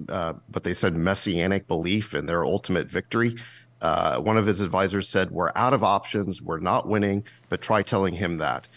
uh, 0.10 0.34
but 0.50 0.64
they 0.64 0.74
said 0.74 0.96
messianic 0.96 1.68
belief 1.68 2.16
in 2.16 2.26
their 2.26 2.44
ultimate 2.44 2.88
victory. 2.88 3.36
Uh, 3.82 4.20
one 4.20 4.38
of 4.38 4.46
his 4.46 4.62
advisors 4.62 5.08
said, 5.08 5.32
We're 5.32 5.52
out 5.56 5.74
of 5.74 5.84
options, 5.84 6.42
we're 6.42 6.60
not 6.60 6.88
winning, 6.88 7.24
but 7.48 7.62
try 7.62 7.84
telling 7.84 8.16
him 8.16 8.38
that. 8.38 8.68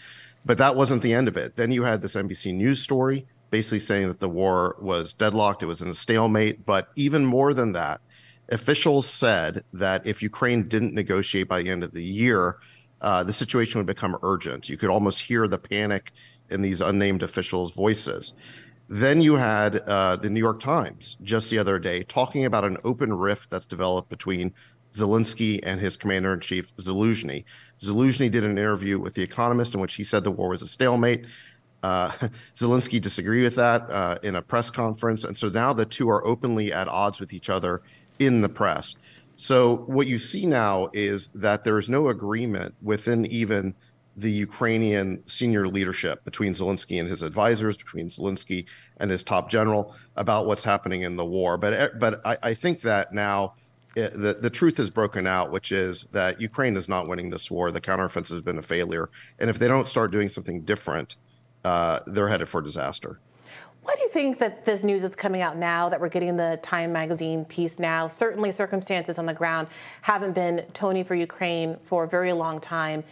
But 0.45 0.57
that 0.57 0.75
wasn't 0.75 1.01
the 1.01 1.13
end 1.13 1.27
of 1.27 1.37
it. 1.37 1.55
Then 1.55 1.71
you 1.71 1.83
had 1.83 2.01
this 2.01 2.15
NBC 2.15 2.53
News 2.53 2.81
story 2.81 3.27
basically 3.53 3.77
saying 3.77 4.07
that 4.07 4.19
the 4.19 4.27
war 4.27 4.75
was 4.81 5.13
deadlocked, 5.13 5.61
it 5.61 5.67
was 5.67 5.83
in 5.83 5.87
a 5.87 5.93
stalemate. 5.93 6.65
But 6.65 6.87
even 6.95 7.23
more 7.23 7.53
than 7.53 7.71
that, 7.73 8.01
officials 8.49 9.07
said 9.07 9.61
that 9.73 10.07
if 10.07 10.23
Ukraine 10.23 10.67
didn't 10.67 10.95
negotiate 10.95 11.47
by 11.47 11.61
the 11.61 11.69
end 11.69 11.83
of 11.83 11.91
the 11.91 12.03
year, 12.03 12.57
uh, 13.01 13.23
the 13.23 13.31
situation 13.31 13.77
would 13.77 13.85
become 13.85 14.17
urgent. 14.23 14.69
You 14.69 14.77
could 14.77 14.89
almost 14.89 15.21
hear 15.21 15.47
the 15.47 15.59
panic 15.59 16.13
in 16.49 16.63
these 16.63 16.81
unnamed 16.81 17.21
officials' 17.21 17.75
voices. 17.75 18.33
Then 18.89 19.21
you 19.21 19.35
had 19.35 19.77
uh, 19.87 20.15
the 20.15 20.31
New 20.31 20.39
York 20.39 20.59
Times 20.59 21.17
just 21.21 21.51
the 21.51 21.59
other 21.59 21.77
day 21.77 22.01
talking 22.01 22.45
about 22.45 22.63
an 22.63 22.77
open 22.83 23.13
rift 23.13 23.51
that's 23.51 23.67
developed 23.67 24.09
between 24.09 24.51
Zelensky 24.93 25.59
and 25.63 25.79
his 25.79 25.97
commander 25.97 26.33
in 26.33 26.39
chief, 26.39 26.75
Zaluzhny. 26.77 27.43
Zaluzhny 27.79 28.29
did 28.29 28.43
an 28.43 28.57
interview 28.57 28.99
with 28.99 29.15
The 29.15 29.23
Economist 29.23 29.73
in 29.73 29.81
which 29.81 29.95
he 29.95 30.03
said 30.03 30.23
the 30.23 30.31
war 30.31 30.49
was 30.49 30.61
a 30.61 30.67
stalemate. 30.67 31.25
Uh, 31.81 32.11
Zelensky 32.55 33.01
disagreed 33.01 33.43
with 33.43 33.55
that 33.55 33.89
uh, 33.89 34.17
in 34.23 34.35
a 34.35 34.41
press 34.41 34.69
conference. 34.71 35.23
And 35.23 35.37
so 35.37 35.49
now 35.49 35.73
the 35.73 35.85
two 35.85 36.09
are 36.09 36.25
openly 36.25 36.71
at 36.71 36.87
odds 36.87 37.19
with 37.19 37.33
each 37.33 37.49
other 37.49 37.81
in 38.19 38.41
the 38.41 38.49
press. 38.49 38.95
So 39.35 39.77
what 39.87 40.07
you 40.07 40.19
see 40.19 40.45
now 40.45 40.89
is 40.93 41.29
that 41.29 41.63
there 41.63 41.79
is 41.79 41.89
no 41.89 42.09
agreement 42.09 42.75
within 42.81 43.25
even 43.25 43.73
the 44.15 44.31
Ukrainian 44.31 45.23
senior 45.27 45.67
leadership 45.67 46.23
between 46.23 46.53
Zelensky 46.53 46.99
and 46.99 47.09
his 47.09 47.23
advisors, 47.23 47.75
between 47.75 48.09
Zelensky 48.09 48.65
and 48.97 49.09
his 49.09 49.23
top 49.23 49.49
general 49.49 49.95
about 50.15 50.45
what's 50.45 50.63
happening 50.63 51.01
in 51.01 51.15
the 51.15 51.25
war. 51.25 51.57
But 51.57 51.99
but 51.99 52.21
I, 52.25 52.37
I 52.43 52.53
think 52.53 52.81
that 52.81 53.11
now 53.11 53.55
the, 53.95 54.37
the 54.39 54.49
truth 54.49 54.79
is 54.79 54.89
broken 54.89 55.27
out, 55.27 55.51
which 55.51 55.71
is 55.71 56.05
that 56.11 56.41
Ukraine 56.41 56.75
is 56.75 56.89
not 56.89 57.07
winning 57.07 57.29
this 57.29 57.49
war. 57.51 57.71
The 57.71 57.81
counteroffensive 57.81 58.31
has 58.31 58.41
been 58.41 58.57
a 58.57 58.63
failure. 58.63 59.09
And 59.39 59.49
if 59.49 59.59
they 59.59 59.67
don't 59.67 59.87
start 59.87 60.11
doing 60.11 60.29
something 60.29 60.61
different, 60.61 61.15
uh, 61.63 61.99
they're 62.07 62.27
headed 62.27 62.49
for 62.49 62.61
disaster. 62.61 63.19
Why 63.83 63.95
do 63.95 64.01
you 64.01 64.09
think 64.09 64.39
that 64.39 64.63
this 64.63 64.83
news 64.83 65.03
is 65.03 65.13
coming 65.13 65.41
out 65.41 65.57
now, 65.57 65.89
that 65.89 65.99
we're 65.99 66.07
getting 66.07 66.37
the 66.37 66.57
Time 66.63 66.93
magazine 66.93 67.43
piece 67.43 67.79
now? 67.79 68.07
Certainly, 68.07 68.53
circumstances 68.53 69.19
on 69.19 69.25
the 69.25 69.33
ground 69.33 69.67
haven't 70.01 70.33
been 70.33 70.65
Tony 70.73 71.03
for 71.03 71.15
Ukraine 71.15 71.77
for 71.83 72.05
a 72.05 72.07
very 72.07 72.31
long 72.31 72.61
time 72.61 73.03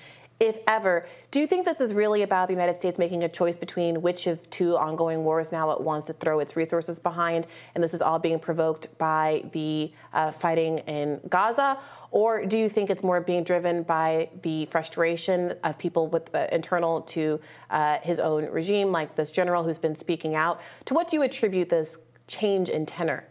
if 0.42 0.58
ever. 0.68 1.06
Do 1.30 1.40
you 1.40 1.46
think 1.46 1.66
this 1.66 1.80
is 1.80 1.94
really 1.94 2.24
about 2.24 2.48
the 2.48 2.54
United 2.56 2.76
States 2.76 2.98
making 2.98 3.24
a 3.24 3.30
choice 3.30 3.56
between 3.56 4.02
which 4.02 4.26
of 4.26 4.50
two 4.50 4.76
ongoing 4.76 5.24
wars 5.24 5.52
now 5.52 5.70
it 5.70 5.80
wants 5.80 6.08
to 6.08 6.14
throw 6.14 6.40
its 6.40 6.56
resources 6.56 7.00
behind, 7.00 7.46
and 7.76 7.84
this 7.84 7.94
is 7.94 8.02
all 8.02 8.18
being 8.18 8.40
provoked 8.40 8.98
by 8.98 9.44
the 9.54 9.94
uh, 10.14 10.32
fighting 10.32 10.80
in 10.80 11.22
Gaza? 11.30 11.78
Or 12.10 12.44
do 12.44 12.58
you 12.58 12.70
think 12.70 12.90
it's 12.90 13.04
more 13.04 13.22
being 13.22 13.44
driven 13.44 13.84
by 13.84 14.32
the 14.42 14.66
frustration 14.66 15.54
of 15.64 15.78
people 15.78 16.08
with 16.08 16.34
uh, 16.34 16.48
internal 16.52 17.02
to 17.02 17.40
uh, 17.70 18.00
his 18.00 18.20
own 18.20 18.46
regime, 18.46 18.92
like 18.92 19.16
this 19.16 19.30
general 19.30 19.64
who's 19.64 19.78
been 19.78 19.96
speaking 19.96 20.34
out? 20.34 20.60
To 20.86 20.96
what 20.96 21.08
do 21.08 21.18
you 21.18 21.22
attribute 21.22 21.70
this 21.70 22.00
change 22.28 22.68
in 22.68 22.88
tenor? 22.88 23.28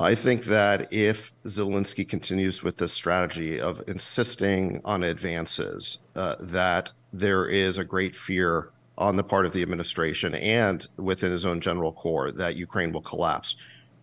I 0.00 0.14
think 0.14 0.44
that 0.44 0.90
if 0.90 1.34
Zelensky 1.44 2.08
continues 2.08 2.62
with 2.62 2.78
this 2.78 2.90
strategy 2.90 3.60
of 3.60 3.82
insisting 3.86 4.80
on 4.82 5.02
advances, 5.02 5.98
uh, 6.16 6.36
that 6.40 6.90
there 7.12 7.44
is 7.44 7.76
a 7.76 7.84
great 7.84 8.16
fear 8.16 8.70
on 8.96 9.16
the 9.16 9.22
part 9.22 9.44
of 9.44 9.52
the 9.52 9.60
administration 9.60 10.34
and 10.36 10.86
within 10.96 11.30
his 11.30 11.44
own 11.44 11.60
general 11.60 11.92
corps 11.92 12.32
that 12.32 12.56
Ukraine 12.56 12.92
will 12.92 13.02
collapse. 13.02 13.56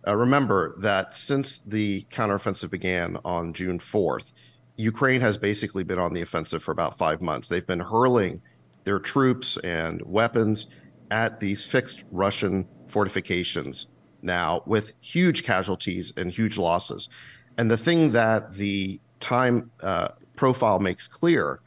Uh, 0.06 0.14
remember 0.14 0.72
that 0.78 1.16
since 1.16 1.58
the 1.58 2.06
counteroffensive 2.12 2.70
began 2.70 3.16
on 3.24 3.52
June 3.52 3.80
4th, 3.80 4.34
Ukraine 4.76 5.20
has 5.20 5.36
basically 5.36 5.82
been 5.82 5.98
on 5.98 6.14
the 6.14 6.22
offensive 6.22 6.62
for 6.62 6.70
about 6.70 6.96
five 6.96 7.20
months. 7.20 7.48
They've 7.48 7.66
been 7.66 7.80
hurling 7.80 8.40
their 8.84 9.00
troops 9.00 9.56
and 9.58 10.00
weapons 10.02 10.68
at 11.10 11.40
these 11.40 11.64
fixed 11.64 12.04
Russian 12.12 12.68
fortifications 12.86 13.97
now 14.22 14.62
with 14.66 14.92
huge 15.00 15.44
casualties 15.44 16.12
and 16.16 16.30
huge 16.30 16.58
losses. 16.58 17.08
And 17.56 17.70
the 17.70 17.76
thing 17.76 18.12
that 18.12 18.52
the 18.52 19.00
time 19.20 19.70
uh, 19.82 20.08
profile 20.36 20.78
makes 20.78 21.08
clear 21.08 21.60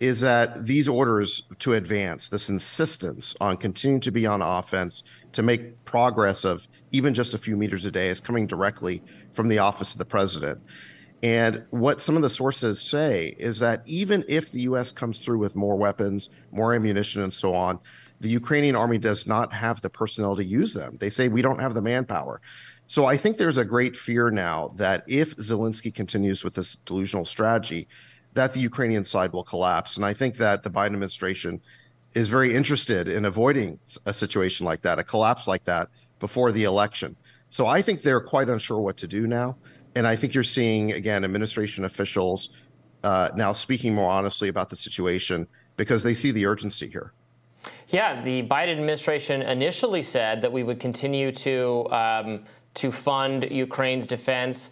is 0.00 0.20
that 0.20 0.64
these 0.64 0.88
orders 0.88 1.42
to 1.60 1.74
advance, 1.74 2.28
this 2.28 2.48
insistence 2.48 3.34
on 3.40 3.56
continuing 3.56 4.00
to 4.00 4.10
be 4.10 4.26
on 4.26 4.42
offense, 4.42 5.04
to 5.32 5.42
make 5.42 5.82
progress 5.84 6.44
of 6.44 6.66
even 6.90 7.14
just 7.14 7.32
a 7.34 7.38
few 7.38 7.56
meters 7.56 7.86
a 7.86 7.90
day, 7.90 8.08
is 8.08 8.20
coming 8.20 8.46
directly 8.46 9.02
from 9.32 9.48
the 9.48 9.58
office 9.58 9.92
of 9.92 9.98
the 9.98 10.04
president. 10.04 10.60
And 11.22 11.64
what 11.70 12.02
some 12.02 12.16
of 12.16 12.22
the 12.22 12.28
sources 12.28 12.82
say 12.82 13.34
is 13.38 13.58
that 13.60 13.82
even 13.86 14.24
if 14.28 14.50
the 14.50 14.60
U.S. 14.62 14.92
comes 14.92 15.24
through 15.24 15.38
with 15.38 15.56
more 15.56 15.76
weapons, 15.76 16.28
more 16.52 16.74
ammunition, 16.74 17.22
and 17.22 17.32
so 17.32 17.54
on, 17.54 17.78
the 18.20 18.28
Ukrainian 18.28 18.76
army 18.76 18.98
does 18.98 19.26
not 19.26 19.52
have 19.52 19.80
the 19.80 19.90
personnel 19.90 20.36
to 20.36 20.44
use 20.44 20.72
them. 20.72 20.96
They 20.98 21.10
say 21.10 21.28
we 21.28 21.42
don't 21.42 21.60
have 21.60 21.74
the 21.74 21.82
manpower. 21.82 22.40
So 22.86 23.06
I 23.06 23.16
think 23.16 23.36
there's 23.36 23.58
a 23.58 23.64
great 23.64 23.96
fear 23.96 24.30
now 24.30 24.72
that 24.76 25.04
if 25.06 25.36
Zelensky 25.36 25.92
continues 25.92 26.44
with 26.44 26.54
this 26.54 26.76
delusional 26.84 27.24
strategy, 27.24 27.88
that 28.34 28.52
the 28.52 28.60
Ukrainian 28.60 29.04
side 29.04 29.32
will 29.32 29.44
collapse. 29.44 29.96
And 29.96 30.04
I 30.04 30.12
think 30.12 30.36
that 30.36 30.62
the 30.62 30.70
Biden 30.70 30.86
administration 30.88 31.60
is 32.14 32.28
very 32.28 32.54
interested 32.54 33.08
in 33.08 33.24
avoiding 33.24 33.78
a 34.06 34.12
situation 34.12 34.66
like 34.66 34.82
that, 34.82 34.98
a 34.98 35.04
collapse 35.04 35.48
like 35.48 35.64
that 35.64 35.88
before 36.20 36.52
the 36.52 36.64
election. 36.64 37.16
So 37.48 37.66
I 37.66 37.82
think 37.82 38.02
they're 38.02 38.20
quite 38.20 38.48
unsure 38.48 38.80
what 38.80 38.96
to 38.98 39.06
do 39.06 39.26
now. 39.26 39.56
And 39.94 40.06
I 40.06 40.16
think 40.16 40.34
you're 40.34 40.44
seeing, 40.44 40.92
again, 40.92 41.24
administration 41.24 41.84
officials 41.84 42.50
uh, 43.02 43.30
now 43.36 43.52
speaking 43.52 43.94
more 43.94 44.10
honestly 44.10 44.48
about 44.48 44.70
the 44.70 44.76
situation 44.76 45.46
because 45.76 46.02
they 46.02 46.14
see 46.14 46.30
the 46.30 46.46
urgency 46.46 46.88
here. 46.88 47.12
Yeah, 47.88 48.22
the 48.22 48.42
Biden 48.42 48.72
administration 48.72 49.42
initially 49.42 50.02
said 50.02 50.42
that 50.42 50.52
we 50.52 50.62
would 50.62 50.80
continue 50.80 51.32
to 51.32 51.86
um, 51.90 52.44
to 52.74 52.90
fund 52.90 53.46
Ukraine's 53.50 54.06
defense 54.06 54.70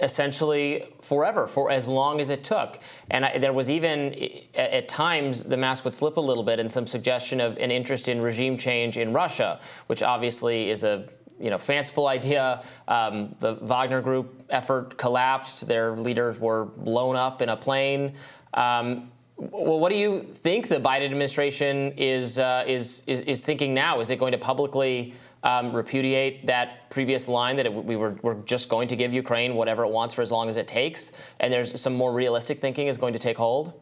essentially 0.00 0.84
forever, 1.00 1.46
for 1.46 1.70
as 1.70 1.88
long 1.88 2.20
as 2.20 2.30
it 2.30 2.42
took. 2.42 2.80
And 3.10 3.24
I, 3.24 3.38
there 3.38 3.52
was 3.52 3.70
even, 3.70 4.14
at, 4.54 4.70
at, 4.70 4.88
times, 4.88 5.44
the 5.44 5.56
mask 5.56 5.84
would 5.84 5.94
slip 5.94 6.16
a 6.16 6.20
little 6.20 6.42
bit 6.42 6.58
and 6.58 6.70
some 6.70 6.86
suggestion 6.86 7.40
of 7.40 7.56
an 7.58 7.70
interest 7.70 8.08
in 8.08 8.20
regime 8.20 8.56
change 8.56 8.96
in 8.96 9.12
Russia, 9.12 9.60
which 9.86 10.02
obviously 10.02 10.70
is 10.70 10.84
a 10.84 11.06
you 11.38 11.50
know, 11.50 11.58
fanciful 11.58 12.06
idea. 12.06 12.62
Um, 12.88 13.34
the 13.40 13.54
Wagner 13.56 14.00
Group 14.00 14.42
effort 14.50 14.96
collapsed. 14.96 15.66
Their 15.66 15.96
leaders 15.96 16.38
were 16.38 16.64
blown 16.64 17.16
up 17.16 17.42
in 17.42 17.48
a 17.48 17.56
plane. 17.56 18.14
Um, 18.54 19.10
well, 19.36 19.80
what 19.80 19.90
do 19.90 19.96
you 19.96 20.20
think 20.20 20.68
the 20.68 20.80
Biden 20.80 21.04
administration 21.04 21.92
is, 21.96 22.38
uh, 22.38 22.64
is, 22.66 23.02
is, 23.06 23.20
is 23.22 23.44
thinking 23.44 23.74
now? 23.74 24.00
Is 24.00 24.10
it 24.10 24.18
going 24.18 24.32
to 24.32 24.38
publicly 24.38 25.14
um, 25.44 25.72
repudiate 25.72 26.46
that 26.46 26.90
previous 26.90 27.28
line 27.28 27.56
that 27.56 27.66
it, 27.66 27.72
we 27.72 27.96
were 27.96 28.16
we're 28.22 28.34
just 28.42 28.68
going 28.68 28.88
to 28.88 28.96
give 28.96 29.12
Ukraine 29.12 29.54
whatever 29.54 29.84
it 29.84 29.90
wants 29.90 30.14
for 30.14 30.22
as 30.22 30.32
long 30.32 30.48
as 30.48 30.56
it 30.56 30.66
takes, 30.66 31.12
and 31.38 31.52
there's 31.52 31.78
some 31.80 31.94
more 31.94 32.12
realistic 32.12 32.60
thinking 32.60 32.86
is 32.86 32.96
going 32.96 33.12
to 33.12 33.18
take 33.18 33.36
hold? 33.36 33.74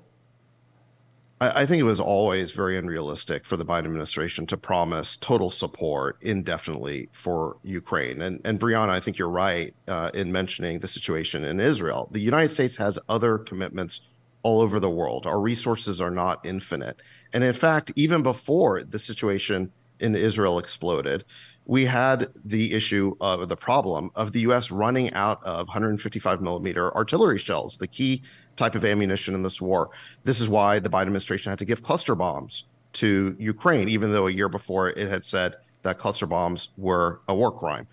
I, 1.40 1.62
I 1.62 1.66
think 1.66 1.78
it 1.78 1.84
was 1.84 2.00
always 2.00 2.50
very 2.50 2.76
unrealistic 2.76 3.44
for 3.44 3.56
the 3.56 3.64
Biden 3.64 3.84
administration 3.84 4.46
to 4.48 4.56
promise 4.56 5.16
total 5.16 5.50
support 5.50 6.18
indefinitely 6.20 7.08
for 7.12 7.58
Ukraine. 7.62 8.22
And, 8.22 8.40
and 8.44 8.58
Briahna, 8.58 8.90
I 8.90 9.00
think 9.00 9.16
you're 9.16 9.28
right 9.28 9.72
uh, 9.86 10.10
in 10.14 10.32
mentioning 10.32 10.80
the 10.80 10.88
situation 10.88 11.44
in 11.44 11.60
Israel. 11.60 12.08
The 12.10 12.20
United 12.20 12.52
States 12.52 12.76
has 12.78 12.98
other 13.08 13.38
commitments 13.38 14.00
all 14.42 14.60
over 14.60 14.80
the 14.80 14.90
world. 14.90 15.26
Our 15.26 15.40
resources 15.40 16.00
are 16.00 16.10
not 16.10 16.44
infinite. 16.44 17.00
And 17.32 17.44
in 17.44 17.52
fact, 17.52 17.92
even 17.96 18.22
before 18.22 18.82
the 18.82 18.98
situation 18.98 19.70
in 20.00 20.14
Israel 20.14 20.58
exploded, 20.58 21.24
we 21.64 21.84
had 21.84 22.28
the 22.44 22.72
issue 22.72 23.14
of 23.20 23.48
the 23.48 23.56
problem 23.56 24.10
of 24.16 24.32
the 24.32 24.40
U.S. 24.40 24.70
running 24.70 25.12
out 25.12 25.42
of 25.44 25.68
155 25.68 26.42
millimeter 26.42 26.92
artillery 26.94 27.38
shells, 27.38 27.76
the 27.76 27.86
key 27.86 28.22
type 28.56 28.74
of 28.74 28.84
ammunition 28.84 29.34
in 29.34 29.42
this 29.42 29.60
war. 29.60 29.90
This 30.24 30.40
is 30.40 30.48
why 30.48 30.78
the 30.80 30.90
Biden 30.90 31.02
administration 31.02 31.50
had 31.50 31.58
to 31.60 31.64
give 31.64 31.82
cluster 31.82 32.14
bombs 32.14 32.64
to 32.94 33.36
Ukraine, 33.38 33.88
even 33.88 34.12
though 34.12 34.26
a 34.26 34.32
year 34.32 34.48
before 34.48 34.90
it 34.90 35.08
had 35.08 35.24
said 35.24 35.54
that 35.82 35.98
cluster 35.98 36.26
bombs 36.26 36.70
were 36.76 37.20
a 37.28 37.34
war 37.34 37.52
crime. 37.52 37.86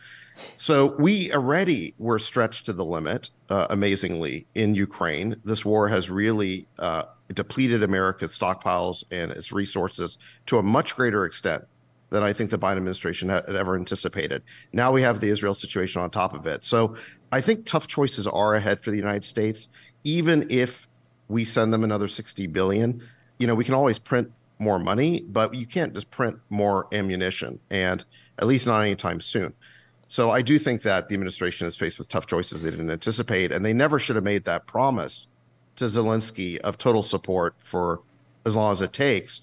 So 0.57 0.95
we 0.97 1.31
already 1.33 1.93
were 1.97 2.19
stretched 2.19 2.65
to 2.65 2.73
the 2.73 2.85
limit, 2.85 3.29
uh, 3.49 3.67
amazingly, 3.69 4.45
in 4.55 4.75
Ukraine. 4.75 5.35
This 5.43 5.65
war 5.65 5.87
has 5.87 6.09
really 6.09 6.67
uh, 6.77 7.03
depleted 7.33 7.83
America's 7.83 8.37
stockpiles 8.37 9.03
and 9.11 9.31
its 9.31 9.51
resources 9.51 10.17
to 10.47 10.57
a 10.57 10.63
much 10.63 10.95
greater 10.95 11.25
extent 11.25 11.63
than 12.09 12.23
I 12.23 12.33
think 12.33 12.49
the 12.49 12.57
Biden 12.57 12.77
administration 12.77 13.29
had, 13.29 13.45
ever 13.49 13.75
anticipated. 13.75 14.41
Now 14.73 14.91
we 14.91 15.01
have 15.01 15.19
the 15.19 15.29
Israel 15.29 15.53
situation 15.53 16.01
on 16.01 16.09
top 16.09 16.33
of 16.33 16.47
it. 16.47 16.63
So 16.63 16.95
I 17.31 17.41
think 17.41 17.65
tough 17.65 17.87
choices 17.87 18.25
are 18.25 18.55
ahead 18.55 18.79
for 18.79 18.89
the 18.89 18.97
United 18.97 19.25
States, 19.25 19.69
even 20.03 20.45
if 20.49 20.87
we 21.27 21.45
send 21.45 21.71
them 21.71 21.83
another 21.83 22.07
60 22.07 22.47
billion. 22.47 23.01
You 23.37 23.47
know, 23.47 23.55
we 23.55 23.63
can 23.63 23.75
always 23.75 23.99
print 23.99 24.31
more 24.57 24.79
money, 24.79 25.21
but 25.21 25.53
you 25.53 25.65
can't 25.65 25.93
just 25.93 26.09
print 26.11 26.37
more 26.49 26.87
ammunition, 26.91 27.59
and 27.69 28.03
at 28.39 28.47
least 28.47 28.67
not 28.67 28.81
anytime 28.81 29.21
soon. 29.21 29.53
So 30.09 30.31
I 30.31 30.41
do 30.41 30.57
think 30.57 30.81
that 30.81 31.07
the 31.07 31.13
administration 31.13 31.67
is 31.67 31.77
faced 31.77 31.99
with 31.99 32.09
tough 32.09 32.25
choices 32.25 32.63
they 32.63 32.71
didn't 32.71 32.89
anticipate, 32.89 33.51
and 33.51 33.63
they 33.63 33.73
never 33.73 33.99
should 33.99 34.15
have 34.15 34.25
made 34.25 34.43
that 34.45 34.65
promise 34.65 35.27
to 35.75 35.85
Zelensky 35.85 36.57
of 36.57 36.79
total 36.79 37.03
support 37.03 37.53
for 37.59 38.01
as 38.43 38.55
long 38.55 38.73
as 38.73 38.81
it 38.81 38.91
takes. 38.91 39.41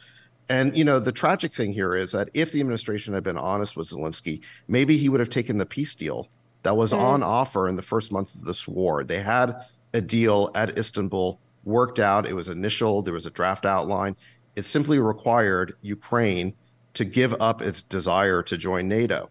And 0.48 0.76
you 0.76 0.84
know, 0.84 0.98
the 0.98 1.12
tragic 1.12 1.52
thing 1.52 1.72
here 1.72 1.94
is 1.94 2.10
that 2.12 2.30
if 2.34 2.50
the 2.50 2.60
administration 2.60 3.14
had 3.14 3.22
been 3.22 3.38
honest 3.38 3.76
with 3.76 3.88
Zelensky, 3.88 4.40
maybe 4.66 4.96
he 4.96 5.08
would 5.08 5.20
have 5.20 5.30
taken 5.30 5.56
the 5.56 5.66
peace 5.66 5.94
deal 5.94 6.28
that 6.64 6.76
was 6.76 6.92
mm. 6.92 6.98
on 6.98 7.22
offer 7.22 7.68
in 7.68 7.76
the 7.76 7.82
first 7.82 8.10
month 8.10 8.34
of 8.34 8.44
this 8.44 8.66
war. 8.66 9.04
They 9.04 9.20
had 9.20 9.54
a 9.94 10.00
deal 10.00 10.50
at 10.56 10.76
Istanbul 10.76 11.38
worked 11.64 12.00
out. 12.00 12.26
It 12.26 12.34
was 12.34 12.48
initial. 12.48 13.02
There 13.02 13.14
was 13.14 13.26
a 13.26 13.30
draft 13.30 13.64
outline. 13.64 14.16
It 14.56 14.64
simply 14.64 14.98
required 14.98 15.76
Ukraine 15.82 16.54
to 16.94 17.04
give 17.04 17.36
up 17.40 17.62
its 17.62 17.82
desire 17.82 18.42
to 18.42 18.56
join 18.56 18.88
NATO. 18.88 19.30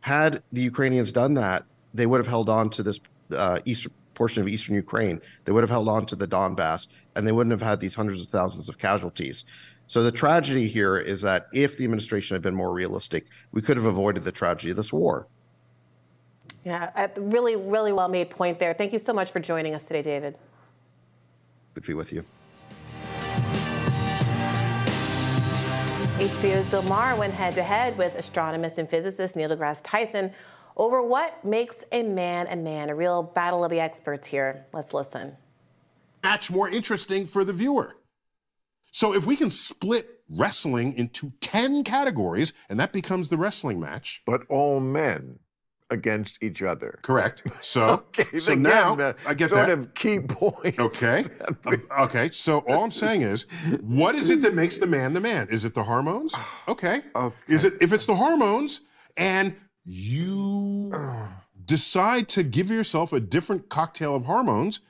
Had 0.00 0.42
the 0.52 0.62
Ukrainians 0.62 1.12
done 1.12 1.34
that, 1.34 1.64
they 1.94 2.06
would 2.06 2.18
have 2.18 2.28
held 2.28 2.48
on 2.48 2.70
to 2.70 2.82
this 2.82 3.00
uh, 3.34 3.60
eastern 3.64 3.92
portion 4.14 4.42
of 4.42 4.48
eastern 4.48 4.74
Ukraine. 4.74 5.20
They 5.44 5.52
would 5.52 5.62
have 5.62 5.70
held 5.70 5.88
on 5.88 6.04
to 6.06 6.16
the 6.16 6.26
Donbass, 6.26 6.88
and 7.14 7.26
they 7.26 7.32
wouldn't 7.32 7.52
have 7.52 7.62
had 7.62 7.80
these 7.80 7.94
hundreds 7.94 8.22
of 8.22 8.28
thousands 8.28 8.68
of 8.68 8.78
casualties. 8.78 9.44
So 9.86 10.02
the 10.02 10.12
tragedy 10.12 10.68
here 10.68 10.98
is 10.98 11.22
that 11.22 11.46
if 11.52 11.78
the 11.78 11.84
administration 11.84 12.34
had 12.34 12.42
been 12.42 12.54
more 12.54 12.72
realistic, 12.72 13.26
we 13.52 13.62
could 13.62 13.76
have 13.76 13.86
avoided 13.86 14.24
the 14.24 14.32
tragedy 14.32 14.70
of 14.70 14.76
this 14.76 14.92
war. 14.92 15.28
Yeah, 16.64 17.08
really, 17.16 17.56
really 17.56 17.92
well 17.92 18.08
made 18.08 18.28
point 18.28 18.58
there. 18.58 18.74
Thank 18.74 18.92
you 18.92 18.98
so 18.98 19.12
much 19.12 19.30
for 19.30 19.40
joining 19.40 19.74
us 19.74 19.86
today, 19.86 20.02
David. 20.02 20.36
Good 21.74 21.84
to 21.84 21.86
be 21.86 21.94
with 21.94 22.12
you. 22.12 22.24
HBO's 26.18 26.66
Bill 26.66 26.82
Maher 26.82 27.14
went 27.14 27.32
head 27.32 27.54
to 27.54 27.62
head 27.62 27.96
with 27.96 28.16
astronomist 28.16 28.76
and 28.76 28.90
physicist 28.90 29.36
Neil 29.36 29.50
deGrasse 29.50 29.82
Tyson 29.84 30.32
over 30.76 31.00
what 31.00 31.44
makes 31.44 31.84
a 31.92 32.02
man 32.02 32.48
a 32.48 32.56
man, 32.56 32.88
a 32.90 32.94
real 32.96 33.22
battle 33.22 33.64
of 33.64 33.70
the 33.70 33.78
experts 33.78 34.26
here. 34.26 34.66
Let's 34.72 34.92
listen. 34.92 35.36
Match 36.24 36.50
more 36.50 36.68
interesting 36.68 37.24
for 37.24 37.44
the 37.44 37.52
viewer. 37.52 37.98
So 38.90 39.14
if 39.14 39.26
we 39.26 39.36
can 39.36 39.52
split 39.52 40.18
wrestling 40.28 40.92
into 40.94 41.34
10 41.40 41.84
categories, 41.84 42.52
and 42.68 42.80
that 42.80 42.92
becomes 42.92 43.28
the 43.28 43.36
wrestling 43.36 43.78
match. 43.78 44.22
But 44.26 44.42
all 44.48 44.80
men 44.80 45.38
against 45.90 46.42
each 46.42 46.62
other. 46.62 46.98
Correct. 47.02 47.42
So, 47.60 47.88
okay, 48.18 48.38
so 48.38 48.54
now 48.54 48.94
the 48.94 49.16
I 49.26 49.34
get 49.34 49.50
sort 49.50 49.66
that. 49.66 49.78
of 49.78 49.94
key 49.94 50.20
point. 50.20 50.78
Okay. 50.78 51.24
Um, 51.66 51.82
okay. 52.00 52.28
So 52.28 52.58
all 52.68 52.84
I'm 52.84 52.90
saying 52.90 53.22
is, 53.22 53.46
what 53.80 54.14
is 54.14 54.30
it 54.30 54.42
that 54.42 54.54
makes 54.54 54.78
the 54.78 54.86
man 54.86 55.12
the 55.12 55.20
man? 55.20 55.48
Is 55.50 55.64
it 55.64 55.74
the 55.74 55.82
hormones? 55.82 56.34
Okay. 56.68 57.00
Okay. 57.16 57.34
Is 57.54 57.64
it 57.64 57.74
if 57.80 57.92
it's 57.92 58.06
the 58.06 58.14
hormones 58.14 58.82
and 59.16 59.54
you 59.84 60.92
decide 61.64 62.28
to 62.28 62.42
give 62.42 62.70
yourself 62.70 63.12
a 63.12 63.20
different 63.20 63.68
cocktail 63.68 64.14
of 64.14 64.24
hormones? 64.24 64.80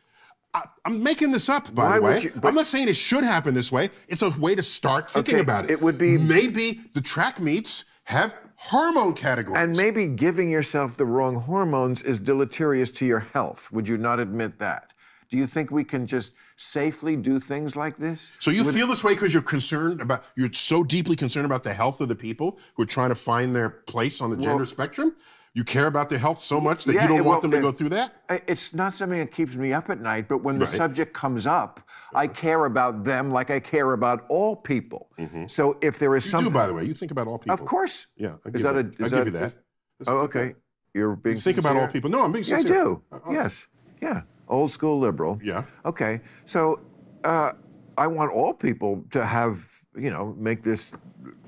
I, 0.55 0.65
am 0.87 1.03
making 1.03 1.31
this 1.33 1.49
up, 1.49 1.73
by 1.75 1.85
Why 1.85 1.97
the 1.99 2.03
way. 2.03 2.21
you- 2.23 2.33
I'm 2.43 2.55
not 2.55 2.67
saying 2.67 2.89
it 2.89 2.97
should 2.97 3.23
happen 3.23 3.55
this 3.55 3.71
way. 3.71 3.91
It's 4.09 4.23
a 4.23 4.31
way 4.31 4.55
to 4.55 4.63
start 4.63 5.11
thinking 5.11 5.35
Okay, 5.37 5.43
about 5.43 5.65
it. 5.67 5.71
it 5.73 5.83
would 5.83 5.99
be- 5.99 6.17
maybe 6.19 6.81
the 6.95 7.01
track 7.01 7.39
meets 7.41 7.85
have 8.05 8.35
hormone 8.59 9.15
categories. 9.15 9.61
And 9.63 9.77
maybe 9.77 10.09
giving 10.09 10.51
yourself 10.51 10.97
the 10.97 11.07
wrong 11.07 11.37
hormones 11.37 12.03
is 12.03 12.19
deleterious 12.19 12.91
to 12.93 13.07
your 13.07 13.21
health. 13.21 13.71
Would 13.73 13.89
you 13.89 13.97
not 13.97 14.19
admit 14.21 14.59
that? 14.59 14.93
Do 15.31 15.37
you 15.37 15.47
think 15.47 15.71
we 15.71 15.85
can 15.85 16.07
just 16.07 16.33
safely 16.57 17.15
do 17.15 17.39
things 17.39 17.77
like 17.77 17.99
this? 17.99 18.33
So 18.39 18.51
you 18.51 18.65
Would- 18.65 18.75
feel 18.75 18.87
this 18.87 19.05
way 19.05 19.15
because 19.15 19.33
you're 19.35 19.43
concerned 19.43 20.01
about 20.01 20.25
you're 20.37 20.53
so 20.53 20.83
deeply 20.83 21.17
concerned 21.17 21.45
about 21.47 21.63
the 21.65 21.73
health 21.75 22.01
of 22.01 22.09
the 22.09 22.15
people 22.17 22.59
who 22.75 22.83
are 22.83 22.87
trying 22.87 23.11
to 23.11 23.15
find 23.15 23.55
their 23.55 23.69
place 23.71 24.21
on 24.21 24.31
the 24.31 24.37
gender 24.37 24.57
Well- 24.59 24.67
spectrum? 24.67 25.15
You 25.59 25.65
care 25.65 25.89
about 25.89 26.09
their 26.09 26.21
health 26.21 26.41
so 26.41 26.61
much 26.61 26.85
that 26.85 26.95
Yeah, 26.95 27.03
you 27.03 27.09
don't 27.09 27.19
it- 27.19 27.25
want 27.25 27.35
well, 27.39 27.41
them 27.41 27.51
to 27.51 27.57
it- 27.57 27.63
go 27.63 27.73
through 27.73 27.89
that? 27.89 28.13
It's 28.47 28.73
not 28.75 28.95
something 28.95 29.19
that 29.19 29.33
keeps 29.33 29.57
me 29.57 29.73
up 29.73 29.91
at 29.91 30.01
night, 30.01 30.29
but 30.29 30.39
when 30.45 30.61
the 30.61 30.67
Right. 30.67 30.75
subject 30.83 31.13
comes 31.13 31.49
up, 31.49 31.81
I 32.15 32.29
care 32.29 32.65
about 32.67 33.03
them 33.03 33.33
like 33.33 33.51
I 33.51 33.59
care 33.59 33.93
about 33.93 34.25
all 34.29 34.55
people. 34.55 35.09
So 35.49 35.77
if 35.81 35.99
there 35.99 36.15
is 36.15 36.25
You 36.27 36.31
something, 36.31 36.53
do, 36.53 36.59
by 36.61 36.69
the 36.69 36.75
way. 36.75 36.85
You 36.85 36.95
think 36.95 37.11
about 37.11 37.27
all 37.27 37.39
people. 37.41 37.55
of 37.55 37.65
course. 37.65 38.07
Yeah, 38.17 38.29
I 38.29 38.51
Is 38.51 38.53
give 38.53 38.63
that 38.63 38.77
a? 38.77 38.83
that- 38.85 39.01
is 39.07 39.13
I 39.13 39.17
give 39.17 39.27
you 39.27 39.33
that. 39.33 39.55
Oh, 40.07 40.19
okay. 40.19 40.55
You're 40.95 41.17
being. 41.17 41.35
You 41.35 41.43
think 41.43 41.59
about 41.59 41.77
all 41.77 41.89
people. 41.89 42.09
No, 42.09 42.25
I'm 42.25 42.31
being 42.31 42.45
Yeah, 42.45 42.59
I 42.59 42.63
do. 42.63 43.03
Uh, 43.11 43.19
Yes. 43.33 43.67
Yeah. 44.01 44.21
Old 44.47 44.71
school 44.71 45.01
liberal. 45.01 45.41
Yeah. 45.43 45.65
Okay. 45.85 46.21
So 46.45 46.79
uh, 47.25 47.51
I 47.97 48.07
want 48.07 48.31
all 48.31 48.55
people 48.55 49.05
to 49.11 49.27
have, 49.27 49.67
you 49.97 50.13
know, 50.13 50.37
make 50.39 50.63
this 50.63 50.93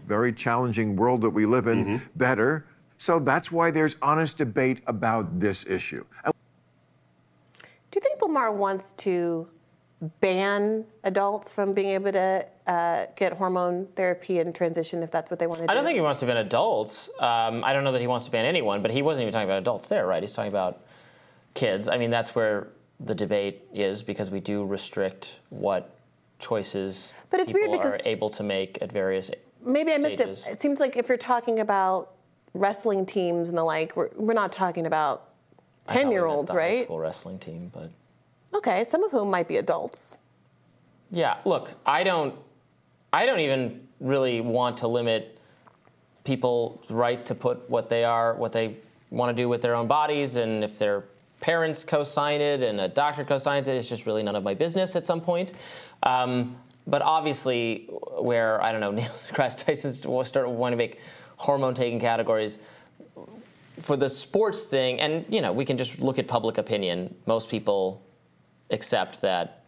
very 0.09 0.32
challenging 0.32 0.97
world 0.97 1.23
that 1.23 1.31
we 1.31 1.47
live 1.47 1.69
in 1.69 1.85
Mm-hmm. 1.85 1.97
better. 2.16 2.66
So 3.01 3.18
that's 3.18 3.51
why 3.51 3.70
there's 3.70 3.97
honest 4.02 4.36
debate 4.36 4.82
about 4.86 5.40
this 5.40 5.64
issue. 5.66 6.05
Do 6.22 6.32
you 7.94 8.01
think 8.02 8.20
Lamar 8.20 8.52
wants 8.52 8.93
to 8.93 9.48
ban 10.20 10.85
adults 11.02 11.51
from 11.51 11.72
being 11.72 11.89
able 11.89 12.12
to 12.12 12.47
uh, 12.66 13.06
get 13.16 13.32
hormone 13.32 13.86
therapy 13.97 14.39
and 14.39 14.55
transition 14.55 15.02
if 15.02 15.10
that's 15.10 15.31
what 15.31 15.40
they 15.40 15.47
want 15.47 15.60
to 15.60 15.66
do? 15.66 15.70
I 15.70 15.74
don't 15.74 15.85
think 15.85 15.94
he 15.97 16.02
wants 16.02 16.20
to 16.20 16.27
ban 16.27 16.36
adults. 16.36 17.09
Um, 17.18 17.64
I 17.64 17.72
don't 17.72 17.85
know 17.85 17.93
that 17.93 18.02
he 18.02 18.06
wants 18.06 18.27
to 18.27 18.31
ban 18.31 18.44
anyone, 18.44 18.82
but 18.82 18.90
he 18.90 19.01
wasn't 19.01 19.22
even 19.22 19.32
talking 19.32 19.48
about 19.48 19.60
adults 19.60 19.89
there, 19.89 20.06
right? 20.06 20.22
He's 20.22 20.35
talking 20.35 20.52
about 20.52 20.82
kids. 21.55 21.89
I 21.89 21.97
mean, 21.97 22.10
that's 22.10 22.35
where 22.35 22.68
the 23.01 23.14
debate 23.14 23.62
is 23.72 24.02
because 24.02 24.31
we 24.31 24.40
do 24.40 24.62
restrict 24.62 25.40
what 25.48 25.97
choices 26.39 27.14
But 27.31 27.40
it's 27.40 27.51
people 27.51 27.70
weird 27.70 27.81
because- 27.81 27.93
are 27.94 28.01
able 28.05 28.28
to 28.28 28.43
make 28.43 28.77
at 28.82 28.93
various 28.93 29.31
Maybe 29.64 29.90
I 29.90 29.97
missed 29.97 30.20
it. 30.20 30.47
It 30.51 30.59
seems 30.59 30.81
like 30.81 30.98
if 30.98 31.09
you're 31.09 31.18
talking 31.18 31.60
about 31.60 32.12
wrestling 32.55 33.06
teams 33.06 33.48
and 33.48 33.56
the 33.56 33.64
like, 33.64 33.97
we're, 33.97 34.10
we're 34.16 34.35
not 34.35 34.52
talking 34.52 34.86
about 34.86 35.28
I 35.89 35.94
thought 35.94 35.97
we 35.97 36.02
10 36.02 36.12
year 36.12 36.20
meant 36.22 36.32
olds, 36.36 36.48
the 36.48 36.55
high 36.55 36.60
right? 36.60 36.85
School 36.85 36.98
wrestling 36.98 37.39
team, 37.39 37.70
but 37.72 37.90
Okay, 38.52 38.85
some 38.85 39.05
of 39.05 39.12
whom 39.12 39.31
might 39.31 39.48
be 39.48 39.56
adults. 39.59 40.18
Yeah, 41.10 41.36
look, 41.44 41.74
I 41.86 42.05
don't 42.05 42.35
I 43.12 43.27
don't 43.27 43.40
even 43.40 43.86
really 44.01 44.40
want 44.40 44.78
to 44.78 44.89
limit 44.89 45.39
people's 46.24 46.89
right 46.90 47.20
to 47.24 47.35
put 47.35 47.68
what 47.68 47.89
they 47.89 48.05
are, 48.05 48.35
what 48.35 48.52
they 48.52 48.77
want 49.10 49.36
to 49.36 49.43
do 49.43 49.48
with 49.48 49.62
their 49.62 49.74
own 49.74 49.89
bodies 49.89 50.36
and 50.36 50.62
if 50.62 50.78
their 50.78 51.05
parents 51.40 51.82
co-sign 51.82 52.40
it 52.40 52.62
and 52.62 52.81
a 52.81 52.89
doctor 52.89 53.24
co-signs 53.24 53.66
it, 53.66 53.72
it's 53.72 53.89
just 53.89 54.06
really 54.06 54.22
none 54.22 54.36
of 54.36 54.44
my 54.44 54.55
business 54.55 54.94
at 54.94 55.05
some 55.05 55.20
point. 55.20 55.52
Um, 56.02 56.56
but 56.86 57.02
obviously, 57.02 57.89
where 58.18 58.62
I 58.62 58.72
don't 58.72 58.81
know, 58.81 58.90
Neil 58.93 59.05
deGrasse 59.05 59.64
Tyson's 59.64 60.28
start 60.28 60.48
wanting 60.48 60.78
to 60.78 60.85
make 60.85 61.01
hormone-taking 61.41 62.01
categories 62.01 62.59
for 63.81 63.97
the 63.97 64.11
sports 64.11 64.67
thing, 64.67 65.01
and 65.01 65.25
you 65.29 65.41
know, 65.41 65.53
we 65.53 65.65
can 65.65 65.79
just 65.79 66.01
look 66.01 66.19
at 66.19 66.29
public 66.29 66.59
opinion. 66.59 67.15
Most 67.27 67.49
people 67.49 68.03
accept 68.71 69.23
that 69.23 69.65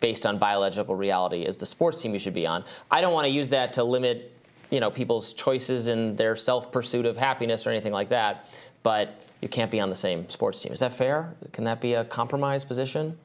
based 0.00 0.26
on 0.26 0.38
biological 0.38 0.94
reality 0.94 1.42
is 1.42 1.56
the 1.58 1.66
sports 1.66 2.02
team 2.02 2.12
you 2.12 2.18
should 2.18 2.34
be 2.34 2.46
on. 2.46 2.64
I 2.90 3.00
don't 3.00 3.12
want 3.12 3.26
to 3.26 3.30
use 3.30 3.50
that 3.50 3.72
to 3.74 3.84
limit, 3.84 4.32
you 4.70 4.80
know, 4.80 4.90
people's 4.90 5.32
choices 5.32 5.86
in 5.86 6.16
their 6.16 6.34
self-pursuit 6.34 7.06
of 7.06 7.16
happiness 7.16 7.66
or 7.66 7.70
anything 7.70 7.92
like 7.92 8.08
that. 8.08 8.60
But 8.82 9.22
you 9.40 9.48
can't 9.48 9.70
be 9.70 9.80
on 9.80 9.90
the 9.90 9.96
same 9.96 10.28
sports 10.28 10.60
team. 10.60 10.72
Is 10.72 10.80
that 10.80 10.92
fair? 10.92 11.34
Can 11.52 11.64
that 11.64 11.80
be 11.80 11.94
a 11.94 12.04
compromise 12.04 12.64
position? 12.64 13.16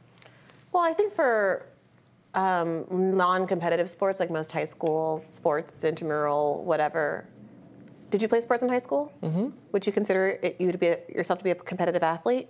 Well, 0.71 0.83
I 0.83 0.93
think 0.93 1.13
for 1.13 1.65
um, 2.35 2.85
non-competitive 2.89 3.89
sports, 3.89 4.19
like 4.19 4.31
most 4.31 4.51
high 4.51 4.63
school 4.63 5.23
sports, 5.27 5.83
intramural, 5.83 6.63
whatever. 6.63 7.27
Did 8.09 8.21
you 8.21 8.27
play 8.27 8.41
sports 8.41 8.63
in 8.63 8.69
high 8.69 8.77
school? 8.79 9.11
Mm-hmm. 9.21 9.49
Would 9.71 9.85
you 9.85 9.91
consider 9.91 10.39
it, 10.41 10.55
you 10.59 10.71
to 10.71 10.77
be 10.77 10.95
yourself 11.09 11.39
to 11.39 11.43
be 11.43 11.51
a 11.51 11.55
competitive 11.55 12.03
athlete? 12.03 12.47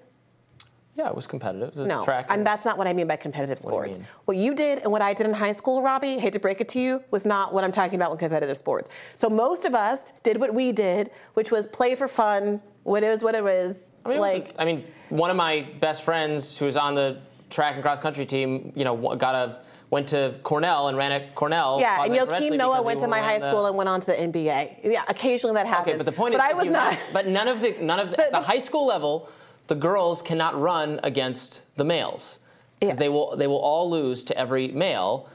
Yeah, 0.96 1.08
it 1.10 1.16
was 1.16 1.26
competitive. 1.26 1.70
It 1.70 1.76
was 1.78 1.88
No, 1.88 2.04
track. 2.04 2.28
and 2.30 2.46
that's 2.46 2.66
not 2.66 2.78
what 2.78 2.86
I 2.88 2.94
mean 2.94 3.08
by 3.08 3.16
competitive 3.16 3.58
What 3.64 3.68
sports. 3.68 3.98
mean? 3.98 4.08
What 4.26 4.38
you 4.38 4.54
did 4.54 4.80
and 4.84 4.92
what 4.92 5.02
I 5.02 5.14
did 5.14 5.26
in 5.26 5.34
high 5.34 5.52
school, 5.54 5.82
Robby, 5.82 6.20
hate 6.20 6.34
to 6.34 6.40
break 6.40 6.62
it 6.62 6.70
to 6.70 6.80
you, 6.80 7.04
was 7.10 7.26
not 7.26 7.52
what 7.52 7.64
I'm 7.64 7.72
talking 7.72 7.96
about 7.96 8.12
with 8.12 8.20
competitive 8.20 8.58
sports. 8.58 8.92
So 9.16 9.28
most 9.28 9.66
of 9.66 9.74
us 9.74 10.12
did 10.22 10.40
what 10.40 10.54
we 10.54 10.72
did, 10.72 11.10
which 11.34 11.50
was 11.50 11.66
play 11.66 11.96
for 11.96 12.08
fun. 12.08 12.62
What 12.84 13.04
it 13.04 13.10
was, 13.10 13.24
what 13.24 13.34
it 13.34 13.44
was. 13.44 13.94
I 14.06 14.10
mean, 14.10 14.18
it 14.18 14.22
was 14.22 14.32
a- 14.32 14.36
like, 14.36 14.56
I 14.60 14.66
mean, 14.66 14.86
one 15.10 15.32
of 15.32 15.36
my 15.38 15.66
best 15.80 16.04
friends 16.04 16.58
who 16.58 16.66
was 16.66 16.76
on 16.78 16.94
the 16.94 17.18
track 17.50 17.74
and 17.76 17.82
cross 17.84 18.00
country 18.00 18.26
team, 18.26 18.72
you 18.76 18.84
know, 18.84 19.16
got 19.16 19.34
a 19.36 19.64
went 19.94 20.08
to 20.10 20.36
Cornell 20.44 20.90
and 20.90 20.98
ran 20.98 21.12
at 21.12 21.36
Cornell. 21.36 21.80
yeah, 21.80 22.04
and 22.04 22.12
Joakim 22.14 22.58
Noah 22.58 22.82
went 22.84 23.00
to 23.02 23.08
my 23.08 23.20
high 23.20 23.38
the- 23.38 23.48
school 23.50 23.68
and 23.68 23.78
went 23.78 23.88
on 23.88 24.02
to 24.02 24.08
the 24.08 24.14
NBA. 24.20 24.80
Yeah, 24.84 25.04
occasionally 25.08 25.54
that 25.56 25.68
happened. 25.68 25.90
Okay, 25.90 25.98
but 25.98 26.06
the 26.06 26.12
point 26.12 26.34
but 26.36 26.44
is, 26.44 26.50
I 26.52 26.54
was 26.54 26.70
not. 26.72 26.94
have- 26.94 27.14
but 27.14 27.28
none 27.28 27.48
of 27.48 27.62
the 27.62 27.76
none 27.80 28.00
of 28.00 28.10
the, 28.10 28.18
The- 28.18 28.24
the 28.24 28.40
the- 28.40 28.42
high 28.42 28.60
school 28.60 28.86
level, 28.86 29.30
the 29.68 29.76
girls 29.76 30.22
cannot 30.22 30.60
run 30.60 31.00
against 31.04 31.62
the 31.78 31.86
males 31.86 32.40
because 32.80 32.98
they 32.98 33.08
will 33.08 33.38
they 33.38 33.48
will 33.48 33.60
all 33.60 33.90
lose 33.90 34.24
to 34.26 34.38
every 34.38 34.68
male, 34.68 35.30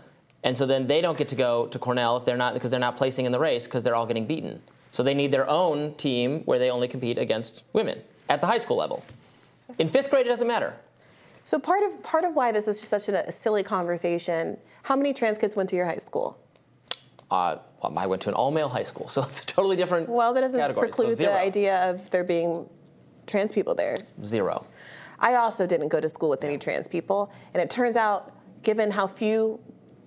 and 0.45 0.57
so 0.57 0.67
then 0.67 0.87
they 0.87 1.01
don't 1.01 1.17
get 1.17 1.29
to 1.29 1.37
go 1.37 1.67
to 1.69 1.79
Cornell 1.79 2.17
if 2.19 2.25
they're 2.27 2.37
not 2.37 2.53
because 2.55 2.71
they're 2.71 2.81
not 2.81 2.97
placing 2.97 3.25
in 3.25 3.33
the 3.33 3.39
race 3.39 3.67
because 3.67 3.85
they're 3.85 3.95
all 3.95 4.07
getting 4.07 4.27
beaten. 4.27 4.61
So 4.91 5.03
they 5.03 5.15
need 5.15 5.31
their 5.31 5.49
own 5.49 5.95
team 5.95 6.43
where 6.45 6.59
they 6.59 6.71
only 6.71 6.89
compete 6.89 7.19
against 7.19 7.63
women 7.73 8.03
at 8.29 8.41
the 8.41 8.47
high 8.47 8.59
school 8.59 8.77
level. 8.77 9.05
In 9.79 9.87
fifth 9.87 10.11
grade, 10.11 10.27
it 10.27 10.31
doesn't 10.31 10.49
matter. 10.49 10.75
So 11.49 11.59
part 11.59 11.83
of 11.83 12.03
part 12.03 12.25
of 12.25 12.37
why 12.37 12.53
this 12.53 12.69
is 12.69 12.79
such 12.79 13.09
a, 13.09 13.27
a 13.27 13.33
silly 13.33 13.63
conversation. 13.63 14.59
How 14.83 14.95
many 14.95 15.15
trans 15.15 15.39
kids 15.39 15.57
went 15.57 15.71
to 15.71 15.77
your 15.77 15.87
high 15.87 15.97
school? 15.97 16.39
Uh, 17.31 17.57
well, 17.83 17.99
I 17.99 18.05
went 18.05 18.21
to 18.23 18.29
an 18.29 18.35
all-male 18.35 18.69
high 18.69 18.83
school, 18.83 19.09
so 19.15 19.23
it's 19.23 19.43
a 19.43 19.47
totally 19.47 19.75
different 19.75 20.11
Well, 20.11 20.35
that 20.35 20.43
doesn't 20.43 20.61
category. 20.61 20.89
Preclude 20.89 21.17
zero. 21.17 21.33
the 21.33 21.41
idea 21.41 21.89
of 21.89 22.11
there 22.11 22.23
being 22.23 22.69
trans 23.27 23.51
people 23.51 23.75
there. 23.75 23.95
Zero. 24.23 24.67
I 25.21 25.37
also 25.37 25.67
didn't 25.67 25.89
go 25.89 26.01
to 26.01 26.09
school 26.11 26.29
with 26.29 26.45
any 26.45 26.59
trans 26.59 26.87
people, 26.87 27.33
and 27.55 27.63
it 27.63 27.71
turns 27.71 27.97
out, 27.97 28.31
given 28.63 28.91
how 28.91 29.07
few 29.07 29.59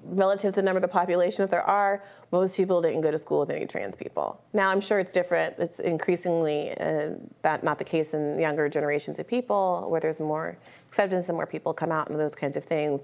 relative 0.04 0.54
to 0.54 0.62
the 0.62 0.64
number 0.64 0.78
of 0.78 0.82
the 0.82 0.88
population 0.88 1.44
that 1.44 1.52
there 1.52 1.64
are, 1.64 2.04
most 2.32 2.58
people 2.58 2.82
didn't 2.82 3.02
go 3.02 3.12
to 3.12 3.18
school 3.18 3.40
with 3.42 3.52
any 3.52 3.66
trans 3.66 3.96
people. 3.96 4.42
Now, 4.54 4.70
I'm 4.70 4.82
sure 4.82 5.00
it's 5.00 5.14
different. 5.14 5.56
It's 5.60 5.80
increasingly 5.80 6.72
uh, 6.80 7.12
that 7.42 7.64
not 7.64 7.78
the 7.78 7.84
case 7.84 8.14
in 8.14 8.40
younger 8.40 8.70
generations 8.70 9.20
of 9.20 9.28
people, 9.28 9.86
where 9.90 10.02
there's 10.02 10.20
more 10.20 10.58
acceptance 10.88 11.30
and 11.30 11.36
more 11.36 11.46
people 11.46 11.74
come 11.74 11.92
out 11.92 12.10
and 12.10 12.20
those 12.20 12.36
kinds 12.36 12.56
of 12.56 12.64
things. 12.64 13.04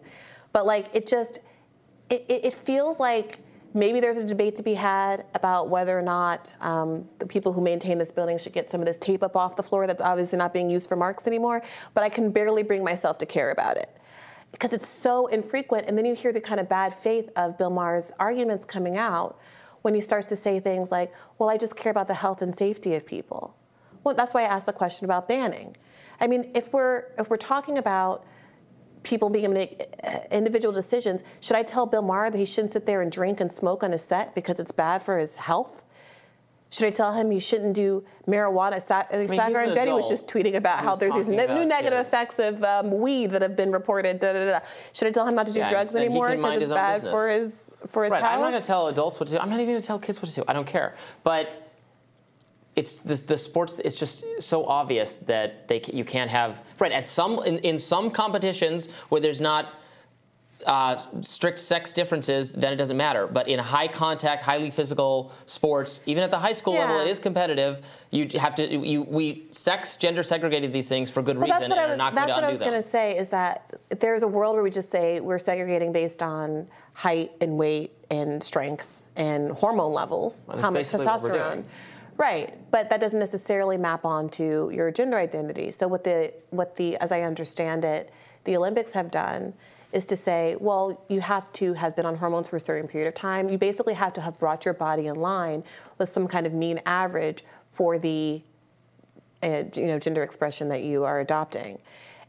But 0.54 0.66
like, 0.66 0.88
it 0.94 1.08
just, 1.08 1.40
it, 2.10 2.26
it, 2.28 2.46
it 2.46 2.54
feels 2.54 3.00
like 3.00 3.40
maybe 3.74 4.00
there's 4.00 4.18
a 4.18 4.26
debate 4.26 4.56
to 4.56 4.64
be 4.64 4.74
had 4.74 5.26
about 5.36 5.70
whether 5.70 5.98
or 5.98 6.02
not 6.02 6.54
um, 6.62 7.08
the 7.20 7.28
people 7.28 7.54
who 7.54 7.62
maintain 7.62 7.98
this 7.98 8.12
building 8.12 8.38
should 8.38 8.54
get 8.54 8.72
some 8.72 8.82
of 8.82 8.88
this 8.88 8.98
tape 8.98 9.22
up 9.22 9.36
off 9.36 9.56
the 9.56 9.64
floor 9.64 9.86
that's 9.86 10.02
obviously 10.02 10.38
not 10.38 10.54
being 10.54 10.70
used 10.70 10.90
for 10.90 10.96
marks 10.96 11.28
anymore. 11.28 11.62
But 11.94 12.04
I 12.04 12.10
can 12.10 12.32
barely 12.32 12.64
bring 12.64 12.84
myself 12.84 13.18
to 13.20 13.26
care 13.26 13.52
about 13.52 13.78
it 13.78 13.90
because 14.58 14.74
it's 14.74 14.88
so 14.88 15.28
infrequent. 15.28 15.88
And 15.88 15.96
then 15.96 16.06
you 16.06 16.16
hear 16.16 16.34
the 16.34 16.42
kind 16.42 16.60
of 16.60 16.68
bad 16.68 16.92
faith 16.92 17.30
of 17.36 17.60
Bill 17.60 17.70
Maher's 17.70 18.12
arguments 18.20 18.66
coming 18.66 18.98
out 18.98 19.40
when 19.84 19.94
he 19.94 20.02
starts 20.02 20.30
to 20.30 20.36
say 20.36 20.60
things 20.60 20.92
like, 20.92 21.14
well, 21.38 21.48
I 21.48 21.58
just 21.58 21.76
care 21.76 21.92
about 21.92 22.08
the 22.08 22.16
health 22.16 22.42
and 22.42 22.56
safety 22.56 22.96
of 22.96 23.06
people. 23.06 23.56
Well, 24.04 24.16
that's 24.16 24.34
why 24.34 24.42
I 24.42 24.46
asked 24.46 24.66
the 24.66 24.74
question 24.74 25.06
about 25.06 25.28
banning. 25.28 25.76
I 26.20 26.26
mean, 26.26 26.50
if 26.56 26.74
we're 26.74 27.06
if 27.20 27.30
we're 27.30 27.38
talking 27.38 27.78
about 27.78 28.26
people 29.04 29.30
being 29.30 29.46
able 29.46 29.54
to 29.54 29.60
make 29.60 29.84
uh, 30.04 30.20
individual 30.32 30.74
decisions, 30.74 31.24
should 31.40 31.56
I 31.56 31.62
tell 31.62 31.86
Bill 31.86 32.02
Maher 32.02 32.32
that 32.32 32.38
he 32.38 32.46
shouldn't 32.46 32.72
sit 32.72 32.88
there 32.88 33.02
and 33.02 33.12
drink 33.12 33.40
and 33.40 33.54
smoke 33.54 33.84
on 33.84 33.92
his 33.92 34.04
set 34.04 34.34
because 34.34 34.60
it's 34.60 34.72
bad 34.72 35.04
for 35.04 35.20
his 35.20 35.36
health? 35.36 35.84
Should 36.70 36.88
I 36.88 36.90
tell 36.90 37.14
him 37.14 37.32
he 37.32 37.40
shouldn't 37.40 37.74
do 37.74 38.04
marijuana? 38.28 38.82
Sa- 38.82 39.06
he's 39.10 39.32
Saagar 39.32 39.68
Enjeti 39.68 39.94
was 39.94 40.10
just 40.10 40.28
tweeting 40.28 40.56
about 40.56 40.80
how 40.84 40.96
there's 40.96 41.14
these 41.14 41.30
about 41.30 41.58
new 41.58 41.66
negative 41.66 41.98
kids. 42.00 42.10
effects 42.10 42.40
of 42.40 42.62
um, 42.64 43.00
weed 43.00 43.32
that 43.32 43.42
have 43.42 43.56
been 43.56 43.72
reported. 43.72 44.20
Da, 44.20 44.34
da, 44.34 44.46
da, 44.46 44.60
da. 44.60 44.66
Should 44.92 45.08
I 45.08 45.12
tell 45.12 45.26
him 45.26 45.36
not 45.36 45.48
to 45.48 45.54
do 45.54 45.60
Yeah, 45.60 45.70
drugs 45.70 45.96
anymore 45.96 46.36
because 46.36 46.62
it's 46.62 46.72
bad 46.72 46.96
business. 46.96 47.12
for 47.12 47.30
his 47.30 47.74
for 47.88 48.04
his 48.04 48.12
right, 48.12 48.22
health? 48.22 48.34
I'm 48.34 48.42
not 48.42 48.50
going 48.52 48.62
to 48.62 48.68
tell 48.68 48.88
adults 48.88 49.18
what 49.20 49.28
to 49.30 49.36
do. 49.36 49.40
I'm 49.40 49.50
not 49.50 49.60
even 49.62 49.74
going 49.76 49.82
to 49.82 49.88
tell 49.88 50.00
kids 50.00 50.22
what 50.22 50.28
to 50.30 50.36
do. 50.36 50.44
I 50.48 50.52
don't 50.54 50.68
care. 50.68 50.96
But 51.24 51.72
it's 52.76 53.00
the, 53.00 53.16
the 53.16 53.38
sports. 53.38 53.80
It's 53.80 53.98
just 53.98 54.26
so 54.40 54.66
obvious 54.66 55.20
that 55.20 55.68
they 55.70 55.82
you 55.94 56.04
can't 56.04 56.30
have 56.30 56.66
right 56.80 56.92
at 56.92 57.08
some 57.08 57.40
in, 57.46 57.60
in 57.60 57.80
some 57.80 58.12
competitions 58.12 58.88
where 59.10 59.22
there's 59.22 59.40
not. 59.42 59.74
Uh, 60.66 60.98
strict 61.22 61.60
sex 61.60 61.94
differences, 61.94 62.52
then 62.52 62.74
it 62.74 62.78
doesn't 62.78 62.98
matter. 62.98 63.28
But 63.28 63.48
in 63.48 63.60
high 63.60 63.88
contact, 63.88 64.42
highly 64.42 64.72
physical 64.72 65.32
sports, 65.46 66.02
even 66.08 66.24
at 66.24 66.32
the 66.32 66.40
high 66.40 66.54
school 66.54 66.74
level, 66.74 67.00
it 67.00 67.08
is 67.08 67.20
competitive. 67.20 67.86
You 68.10 68.28
have 68.40 68.56
to. 68.56 68.76
You 68.76 69.04
we 69.04 69.46
sex 69.52 69.98
gender 69.98 70.24
segregated 70.24 70.74
these 70.74 70.90
things 70.90 71.12
for 71.12 71.22
good 71.22 71.38
Well, 71.38 71.46
reason, 71.46 71.60
that's 71.60 71.70
what 71.70 71.78
and 71.78 71.88
I 71.88 71.90
was. 71.90 71.98
not 72.00 72.16
That's 72.16 72.28
going 72.28 72.40
to 72.40 72.42
what 72.42 72.44
I 72.44 72.50
was 72.50 72.58
going 72.58 72.82
to 72.82 72.82
say 72.82 73.18
is 73.18 73.30
that 73.30 73.80
there's 74.00 74.24
a 74.24 74.28
world 74.28 74.56
where 74.56 74.64
we 74.64 74.72
just 74.72 74.90
say 74.90 75.20
we're 75.20 75.38
segregating 75.38 75.92
based 75.92 76.24
on 76.24 76.68
height 76.96 77.32
and 77.40 77.56
weight 77.58 77.92
and 78.10 78.42
strength 78.42 79.06
and 79.16 79.52
hormone 79.52 79.94
levels, 79.94 80.48
Well, 80.50 80.58
how 80.58 80.72
much 80.72 80.80
basically 80.80 81.06
what 81.06 81.22
we're 81.22 81.30
testosterone. 81.38 81.64
Right, 82.18 82.72
but 82.72 82.90
that 82.90 83.00
doesn't 83.00 83.20
necessarily 83.20 83.78
map 83.78 84.06
onto 84.06 84.72
your 84.74 84.90
gender 84.90 85.18
identity. 85.18 85.70
So 85.70 85.88
what 85.88 86.04
the 86.04 86.34
what 86.50 86.76
the 86.76 86.98
as 86.98 87.12
I 87.12 87.22
understand 87.22 87.86
it, 87.86 88.12
the 88.44 88.58
Olympics 88.58 88.94
have 88.94 89.12
done 89.12 89.54
is 89.92 90.06
to 90.06 90.16
say, 90.16 90.56
well, 90.60 91.02
you 91.08 91.22
have 91.22 91.52
to 91.54 91.74
have 91.74 91.96
been 91.96 92.06
on 92.06 92.16
hormones 92.16 92.50
for 92.50 92.58
a 92.58 92.60
certain 92.60 92.88
period 92.88 93.08
of 93.08 93.14
time. 93.14 93.50
You 93.50 93.58
basically 93.58 93.94
have 93.94 94.14
to 94.14 94.22
have 94.22 94.38
brought 94.38 94.66
your 94.66 94.74
body 94.74 95.08
in 95.08 95.16
line 95.16 95.64
with 95.98 96.10
some 96.10 96.28
kind 96.28 96.46
of 96.46 96.54
mean 96.54 96.82
average 96.86 97.44
for 97.70 97.98
the 97.98 98.42
uh, 99.44 99.64
you 99.76 99.88
know, 99.88 100.00
gender 100.00 100.24
expression 100.24 100.70
that 100.70 100.84
you 100.84 101.04
are 101.04 101.20
adopting. 101.20 101.80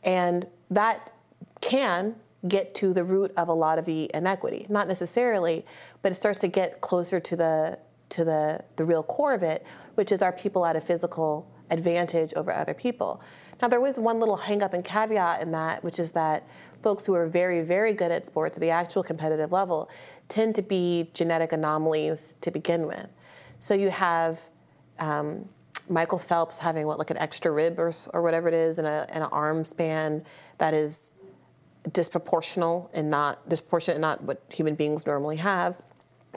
And 0.05 0.47
that 0.71 1.13
can 1.61 2.15
get 2.47 2.75
to 2.77 2.93
the 2.93 3.03
root 3.03 3.33
of 3.37 3.49
a 3.49 3.53
lot 3.53 3.79
of 3.79 3.85
the 3.85 4.11
inequity. 4.15 4.67
Not 4.69 4.87
necessarily, 4.87 5.67
but 6.03 6.13
it 6.13 6.15
starts 6.15 6.39
to 6.41 6.49
get 6.49 6.81
closer 6.81 7.19
to 7.19 7.37
the 7.37 7.79
to 8.11 8.25
the, 8.25 8.65
the 8.77 8.85
real 8.87 9.03
core 9.03 9.35
of 9.35 9.43
it, 9.43 9.67
which 9.97 10.13
is 10.13 10.23
our 10.23 10.33
people 10.33 10.65
at 10.65 10.75
a 10.75 10.81
physical 10.81 11.47
advantage 11.71 12.33
over 12.35 12.51
other 12.51 12.73
people. 12.73 13.21
Now 13.61 13.69
there 13.69 13.81
was 13.81 13.99
one 13.99 14.19
little 14.19 14.37
hang 14.37 14.63
up 14.63 14.73
and 14.73 14.83
caveat 14.83 15.43
in 15.43 15.51
that, 15.53 15.85
which 15.85 15.99
is 15.99 16.13
that 16.13 16.47
folks 16.83 17.07
who 17.07 17.15
are 17.15 17.27
very, 17.27 17.63
very 17.63 17.93
good 17.93 18.11
at 18.11 18.27
sports 18.27 18.57
at 18.57 18.61
the 18.61 18.71
actual 18.71 19.03
competitive 19.03 19.53
level 19.53 19.91
tend 20.29 20.55
to 20.55 20.63
be 20.63 21.09
genetic 21.15 21.53
anomalies 21.53 22.37
to 22.41 22.51
begin 22.51 22.87
with. 22.87 23.09
So 23.61 23.75
you 23.75 23.91
have 23.91 24.41
um, 24.99 25.49
Michael 25.89 26.19
Phelps 26.19 26.59
having 26.59 26.87
what, 26.87 26.99
like 26.99 27.11
an 27.11 27.19
extra 27.19 27.51
rib 27.51 27.79
or, 27.79 27.93
or 28.13 28.23
whatever 28.23 28.49
it 28.49 28.55
is, 28.55 28.79
and, 28.79 28.87
an 28.87 29.23
arm 29.23 29.65
span 29.65 30.25
that 30.59 30.75
is 30.75 31.17
disproportional 31.89 32.91
and 32.93 33.11
not 33.11 33.49
disproportionate 33.49 33.97
and 33.97 34.03
not 34.03 34.23
what 34.23 34.43
human 34.51 34.75
beings 34.75 35.07
normally 35.07 35.37
have. 35.37 35.81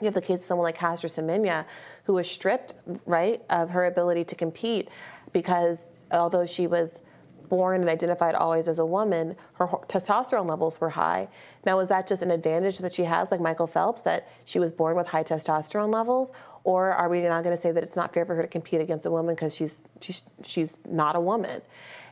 You 0.00 0.06
have 0.06 0.14
the 0.14 0.22
case 0.22 0.40
of 0.40 0.46
someone 0.46 0.64
like 0.64 0.76
Caster 0.76 1.08
Semenya, 1.08 1.66
who 2.04 2.14
was 2.14 2.28
stripped, 2.28 2.74
right, 3.06 3.42
of 3.50 3.70
her 3.70 3.84
ability 3.86 4.24
to 4.24 4.34
compete 4.34 4.88
because 5.32 5.90
although 6.10 6.46
she 6.46 6.66
was 6.66 7.02
born 7.52 7.82
and 7.82 7.90
identified 7.90 8.34
always 8.34 8.66
as 8.66 8.78
a 8.78 8.86
woman, 8.86 9.36
her 9.56 9.66
testosterone 9.66 10.48
levels 10.48 10.80
were 10.80 10.88
high. 10.88 11.28
Now, 11.66 11.80
is 11.80 11.90
that 11.90 12.06
just 12.06 12.22
an 12.22 12.30
advantage 12.30 12.78
that 12.78 12.94
she 12.94 13.04
has, 13.04 13.30
like 13.30 13.42
Michael 13.42 13.66
Phelps, 13.66 14.00
that 14.02 14.26
she 14.46 14.58
was 14.58 14.72
born 14.72 14.96
with 14.96 15.08
high 15.08 15.22
testosterone 15.22 15.92
levels, 15.92 16.32
or 16.64 16.92
are 16.92 17.10
we 17.10 17.20
now 17.20 17.42
going 17.42 17.54
to 17.54 17.60
say 17.60 17.70
that 17.70 17.82
it's 17.82 17.94
not 17.94 18.14
fair 18.14 18.24
for 18.24 18.34
her 18.36 18.40
to 18.40 18.48
compete 18.48 18.80
against 18.80 19.04
a 19.04 19.10
woman 19.10 19.34
because 19.34 19.54
she's 19.54 19.86
she's 20.00 20.22
she's 20.42 20.86
not 20.86 21.14
a 21.14 21.20
woman? 21.20 21.60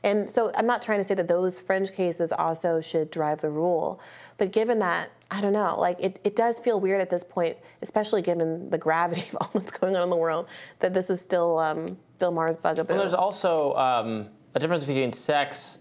And 0.02 0.28
so, 0.28 0.52
I'm 0.54 0.66
not 0.66 0.82
trying 0.82 0.98
to 0.98 1.04
say 1.04 1.14
that 1.14 1.28
those 1.28 1.58
fringe 1.58 1.90
cases 1.92 2.32
also 2.32 2.82
should 2.82 3.10
drive 3.10 3.40
the 3.40 3.50
rule, 3.50 3.98
but 4.36 4.52
given 4.52 4.78
that. 4.80 5.08
I 5.32 5.40
don't 5.40 5.52
know. 5.52 5.78
Like 5.78 5.96
it, 6.00 6.18
it 6.24 6.34
does 6.34 6.58
feel 6.58 6.80
weird 6.80 7.00
at 7.00 7.08
this 7.08 7.22
point, 7.22 7.56
especially 7.82 8.20
given 8.20 8.68
the 8.68 8.78
gravity 8.78 9.22
of 9.32 9.36
all 9.40 9.50
that's 9.54 9.70
going 9.70 9.94
on 9.94 10.02
in 10.02 10.10
the 10.10 10.16
world, 10.16 10.48
that 10.80 10.92
this 10.92 11.08
is 11.08 11.20
still 11.20 11.60
um, 11.60 11.86
Bill 12.18 12.32
Maher's 12.32 12.56
bugaboo. 12.56 12.92
Well, 12.92 13.00
there's 13.00 13.14
also 13.14 13.74
um, 13.76 14.28
a 14.55 14.59
difference 14.59 14.85
between 14.85 15.12
sex 15.12 15.78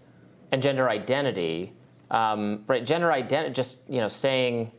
and 0.52 0.62
gender 0.62 0.88
identity. 0.88 1.72
Um, 2.10 2.64
right, 2.66 2.84
gender 2.84 3.12
identity, 3.12 3.54
just 3.54 3.78
you 3.88 4.00
know, 4.00 4.08
saying 4.08 4.72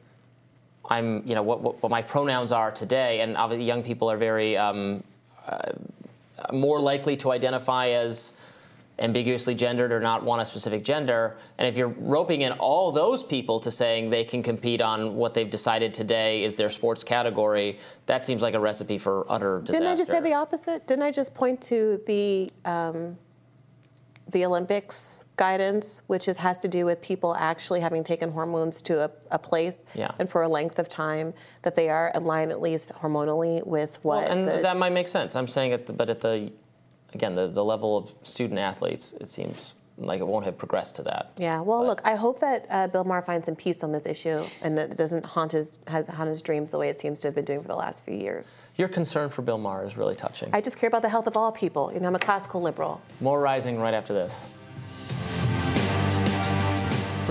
I'm, 0.90 1.26
you 1.26 1.36
know, 1.36 1.44
what, 1.44 1.62
what, 1.62 1.82
what 1.82 1.90
my 1.90 2.02
pronouns 2.02 2.52
are 2.52 2.72
today, 2.72 3.22
and 3.22 3.38
obviously 3.38 3.66
young 3.66 3.84
people 3.84 4.12
are 4.12 4.18
very 4.18 4.58
um, 4.58 5.04
uh, 5.48 5.72
more 6.52 6.80
likely 6.80 7.16
to 7.18 7.32
identify 7.32 7.90
as 7.90 8.34
ambiguously 9.00 9.56
gendered 9.56 9.92
or 9.92 10.00
not 10.00 10.24
want 10.24 10.42
a 10.42 10.46
specific 10.46 10.84
gender. 10.84 11.38
And 11.58 11.68
if 11.68 11.76
you're 11.76 11.88
roping 11.88 12.42
in 12.42 12.52
all 12.54 12.92
those 12.92 13.24
people 13.24 13.60
to 13.62 13.72
saying 13.72 14.10
they 14.10 14.24
can 14.24 14.44
compete 14.44 14.82
on 14.82 15.16
what 15.16 15.34
they've 15.34 15.50
decided 15.50 15.94
today 15.94 16.44
is 16.44 16.56
their 16.56 16.70
sports 16.70 17.04
category, 17.04 17.80
that 18.06 18.24
seems 18.24 18.42
like 18.42 18.54
a 18.54 18.60
recipe 18.60 18.98
for 18.98 19.26
utter 19.30 19.62
disaster. 19.62 19.80
Didn't 19.80 19.94
I 19.94 19.96
just 19.96 20.12
say 20.12 20.20
the 20.20 20.34
opposite? 20.34 20.86
Didn't 20.88 21.04
I 21.04 21.12
just 21.12 21.34
point 21.34 21.62
to 21.64 22.02
the 22.06 22.52
um, 22.66 23.18
the 24.32 24.46
Olympics 24.46 25.26
guidance, 25.36 26.02
which 26.08 26.28
is, 26.28 26.38
has 26.38 26.60
to 26.60 26.68
do 26.68 26.86
with 26.86 27.02
people 27.02 27.36
actually 27.36 27.80
having 27.82 28.04
taken 28.04 28.32
hormones 28.32 28.82
to 28.82 29.06
a, 29.06 29.12
a 29.32 29.40
place 29.40 29.86
Yeah. 29.94 30.12
and 30.20 30.30
for 30.30 30.44
a 30.44 30.48
length 30.48 30.80
of 30.80 30.88
time 30.90 31.34
that 31.64 31.76
they 31.76 31.90
are 31.90 32.12
in 32.16 32.26
line 32.26 32.52
at 32.52 32.62
least 32.62 32.94
hormonally 32.94 33.66
with 33.66 33.98
what. 34.04 34.24
Well, 34.24 34.32
and 34.32 34.48
the- 34.48 34.62
that 34.62 34.78
might 34.78 34.92
make 34.94 35.08
sense. 35.08 35.36
I'm 35.36 35.48
saying 35.48 35.74
at 35.74 35.86
the, 35.88 35.94
but 35.94 36.10
at 36.10 36.22
the, 36.22 36.52
again, 37.14 37.36
the, 37.36 37.48
the 37.48 37.64
level 37.64 37.98
of 37.98 38.14
student 38.22 38.60
athletes, 38.60 39.14
it 39.14 39.28
seems 39.28 39.74
like 40.06 40.20
it 40.20 40.28
won't 40.28 40.46
have 40.46 40.58
progressed 40.58 40.96
to 40.98 41.04
that. 41.04 41.32
Yeah, 41.38 41.62
well, 41.62 41.86
look, 41.86 42.02
I 42.04 42.16
hope 42.16 42.40
that 42.40 42.66
uh, 42.70 42.88
Bill 42.88 43.04
Maher 43.04 43.22
finds 43.22 43.46
some 43.46 43.56
peace 43.56 43.84
on 43.84 43.92
this 43.92 44.06
issue 44.06 44.44
and 44.64 44.78
that 44.78 44.92
it 44.92 44.98
doesn't 44.98 45.26
haunt 45.26 45.52
his, 45.52 45.80
has, 45.88 46.08
haunt 46.08 46.30
his 46.30 46.42
dreams 46.42 46.72
the 46.72 46.78
way 46.78 46.90
it 46.90 47.00
seems 47.00 47.20
to 47.22 47.28
have 47.28 47.36
been 47.36 47.46
doing 47.46 47.62
for 47.62 47.68
the 47.68 47.76
last 47.76 48.04
few 48.04 48.16
years. 48.16 48.60
Your 48.76 48.88
concern 48.88 49.30
for 49.30 49.42
Bill 49.42 49.58
Maher 49.58 49.86
is 49.86 49.98
really 49.98 50.16
touching. 50.16 50.50
I 50.54 50.62
just 50.62 50.78
care 50.78 50.88
about 50.88 51.02
the 51.02 51.10
health 51.10 51.28
of 51.28 51.38
all 51.38 51.52
people. 51.52 51.92
You 51.94 52.00
know, 52.00 52.08
I'm 52.08 52.16
a 52.16 52.20
classical 52.20 52.62
liberal. 52.62 53.02
More 53.20 53.42
rising 53.42 53.80
right 53.80 53.94
after 53.94 54.14
this. 54.14 54.50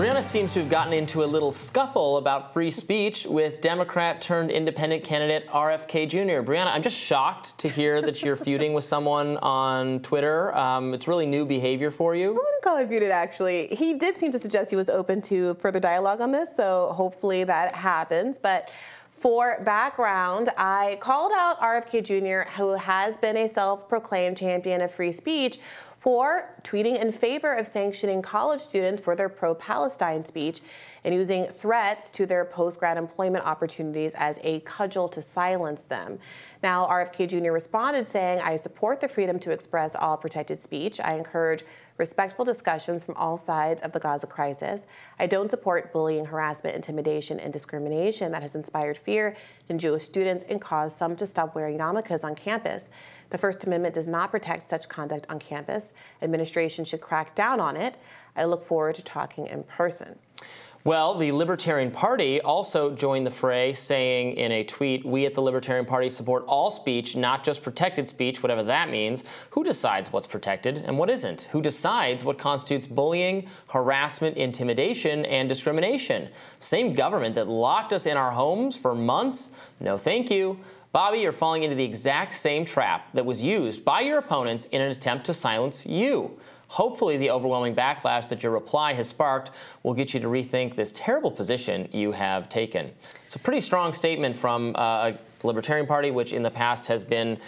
Briahna 0.01 0.23
seems 0.23 0.55
to 0.55 0.61
have 0.61 0.69
gotten 0.71 0.93
into 0.93 1.23
a 1.23 1.27
little 1.27 1.51
scuffle 1.51 2.17
about 2.17 2.51
free 2.51 2.71
speech 2.71 3.27
with 3.27 3.61
Democrat 3.61 4.19
turned 4.19 4.49
independent 4.49 5.03
candidate 5.03 5.47
RFK 5.49 6.09
Jr. 6.09 6.41
Briahna, 6.41 6.73
I'm 6.73 6.81
just 6.81 6.97
shocked 6.99 7.55
to 7.59 7.69
hear 7.69 8.01
that 8.01 8.23
you're 8.23 8.35
feuding 8.35 8.73
with 8.73 8.83
someone 8.83 9.37
on 9.37 9.99
Twitter. 9.99 10.57
Um, 10.57 10.95
it's 10.95 11.07
really 11.07 11.27
new 11.27 11.45
behavior 11.45 11.91
for 11.91 12.15
you. 12.15 12.29
I 12.29 12.33
wouldn't 12.33 12.63
call 12.63 12.77
it 12.77 12.89
muted, 12.89 13.11
actually. 13.11 13.67
He 13.67 13.93
did 13.93 14.17
seem 14.17 14.31
to 14.31 14.39
suggest 14.39 14.71
he 14.71 14.75
was 14.75 14.89
open 14.89 15.21
to 15.21 15.53
further 15.59 15.79
dialogue 15.79 16.19
on 16.19 16.31
this, 16.31 16.55
so 16.55 16.93
hopefully 16.97 17.43
that 17.43 17.75
happens. 17.75 18.39
But 18.39 18.71
for 19.11 19.61
background, 19.63 20.49
I 20.57 20.97
called 20.99 21.31
out 21.35 21.59
RFK 21.59 22.01
Jr., 22.03 22.49
who 22.57 22.75
has 22.75 23.17
been 23.17 23.37
a 23.37 23.47
self 23.47 23.87
proclaimed 23.87 24.37
champion 24.37 24.81
of 24.81 24.91
free 24.91 25.11
speech, 25.11 25.59
for 26.01 26.49
tweeting 26.63 26.99
in 26.99 27.11
favor 27.11 27.53
of 27.53 27.67
sanctioning 27.67 28.23
college 28.23 28.59
students 28.59 29.03
for 29.03 29.15
their 29.15 29.29
pro 29.29 29.53
Palestine 29.53 30.25
speech 30.25 30.59
and 31.03 31.13
using 31.13 31.45
threats 31.45 32.09
to 32.09 32.25
their 32.25 32.43
post 32.43 32.79
grad 32.79 32.97
employment 32.97 33.45
opportunities 33.45 34.13
as 34.15 34.39
a 34.41 34.61
cudgel 34.61 35.07
to 35.07 35.21
silence 35.21 35.83
them. 35.83 36.17
Now, 36.63 36.87
RFK 36.87 37.29
Jr. 37.29 37.51
responded 37.51 38.07
saying, 38.07 38.41
I 38.41 38.55
support 38.55 38.99
the 38.99 39.07
freedom 39.07 39.37
to 39.39 39.51
express 39.51 39.95
all 39.95 40.17
protected 40.17 40.59
speech. 40.59 40.99
I 40.99 41.13
encourage 41.13 41.63
respectful 41.97 42.45
discussions 42.45 43.03
from 43.03 43.15
all 43.15 43.37
sides 43.37 43.79
of 43.83 43.91
the 43.91 43.99
Gaza 43.99 44.25
crisis. 44.25 44.87
I 45.19 45.27
don't 45.27 45.51
support 45.51 45.93
bullying, 45.93 46.25
harassment, 46.25 46.75
intimidation, 46.75 47.39
and 47.39 47.53
discrimination 47.53 48.31
that 48.31 48.41
has 48.41 48.55
inspired 48.55 48.97
fear 48.97 49.35
in 49.69 49.77
Jewish 49.77 50.05
students 50.05 50.45
and 50.49 50.59
caused 50.59 50.97
some 50.97 51.15
to 51.17 51.27
stop 51.27 51.53
wearing 51.53 51.77
yarmulkes 51.77 52.23
on 52.23 52.33
campus. 52.33 52.89
The 53.31 53.37
First 53.37 53.63
Amendment 53.63 53.95
does 53.95 54.07
not 54.07 54.29
protect 54.29 54.65
such 54.65 54.87
conduct 54.87 55.25
on 55.29 55.39
campus. 55.39 55.93
Administration 56.21 56.85
should 56.85 57.01
crack 57.01 57.33
down 57.33 57.59
on 57.59 57.75
it. 57.75 57.95
I 58.35 58.43
look 58.43 58.61
forward 58.61 58.95
to 58.95 59.03
talking 59.03 59.47
in 59.47 59.63
person. 59.63 60.19
Well, 60.83 61.13
the 61.13 61.31
Libertarian 61.31 61.91
Party 61.91 62.41
also 62.41 62.95
joined 62.95 63.27
the 63.27 63.31
fray, 63.31 63.71
saying 63.71 64.33
in 64.37 64.51
a 64.51 64.63
tweet, 64.63 65.05
We 65.05 65.27
at 65.27 65.35
the 65.35 65.41
Libertarian 65.41 65.85
Party 65.85 66.09
support 66.09 66.43
all 66.47 66.71
speech, 66.71 67.15
not 67.15 67.43
just 67.43 67.61
protected 67.61 68.07
speech, 68.07 68.41
whatever 68.41 68.63
that 68.63 68.89
means. 68.89 69.23
Who 69.51 69.63
decides 69.63 70.11
what's 70.11 70.25
protected 70.25 70.79
and 70.79 70.97
what 70.97 71.11
isn't? 71.11 71.43
Who 71.51 71.61
decides 71.61 72.25
what 72.25 72.39
constitutes 72.39 72.87
bullying, 72.87 73.47
harassment, 73.69 74.37
intimidation, 74.37 75.23
and 75.25 75.47
discrimination? 75.47 76.29
Same 76.57 76.95
government 76.95 77.35
that 77.35 77.47
locked 77.47 77.93
us 77.93 78.07
in 78.07 78.17
our 78.17 78.31
homes 78.31 78.75
for 78.75 78.95
months? 78.95 79.51
No, 79.79 79.97
thank 79.97 80.31
you. 80.31 80.59
Bobby, 80.91 81.19
you're 81.19 81.31
falling 81.31 81.63
into 81.63 81.75
the 81.75 81.85
exact 81.85 82.33
same 82.33 82.65
trap 82.65 83.13
that 83.13 83.25
was 83.25 83.41
used 83.41 83.85
by 83.85 84.01
your 84.01 84.17
opponents 84.17 84.65
in 84.65 84.81
an 84.81 84.91
attempt 84.91 85.25
to 85.27 85.33
silence 85.33 85.85
you. 85.85 86.37
Hopefully, 86.67 87.15
the 87.15 87.31
overwhelming 87.31 87.73
backlash 87.73 88.27
that 88.27 88.43
your 88.43 88.51
reply 88.51 88.93
has 88.93 89.07
sparked 89.07 89.51
will 89.83 89.93
get 89.93 90.13
you 90.13 90.19
to 90.19 90.27
rethink 90.27 90.75
this 90.75 90.91
terrible 90.91 91.31
position 91.31 91.87
you 91.93 92.11
have 92.11 92.49
taken. 92.49 92.91
It's 93.23 93.35
a 93.35 93.39
pretty 93.39 93.61
strong 93.61 93.93
statement 93.93 94.35
from 94.35 94.73
uh, 94.75 95.11
the 95.39 95.47
Libertarian 95.47 95.87
Party, 95.87 96.11
which 96.11 96.33
in 96.33 96.43
the 96.43 96.51
past 96.51 96.87
has 96.87 97.05
been 97.05 97.39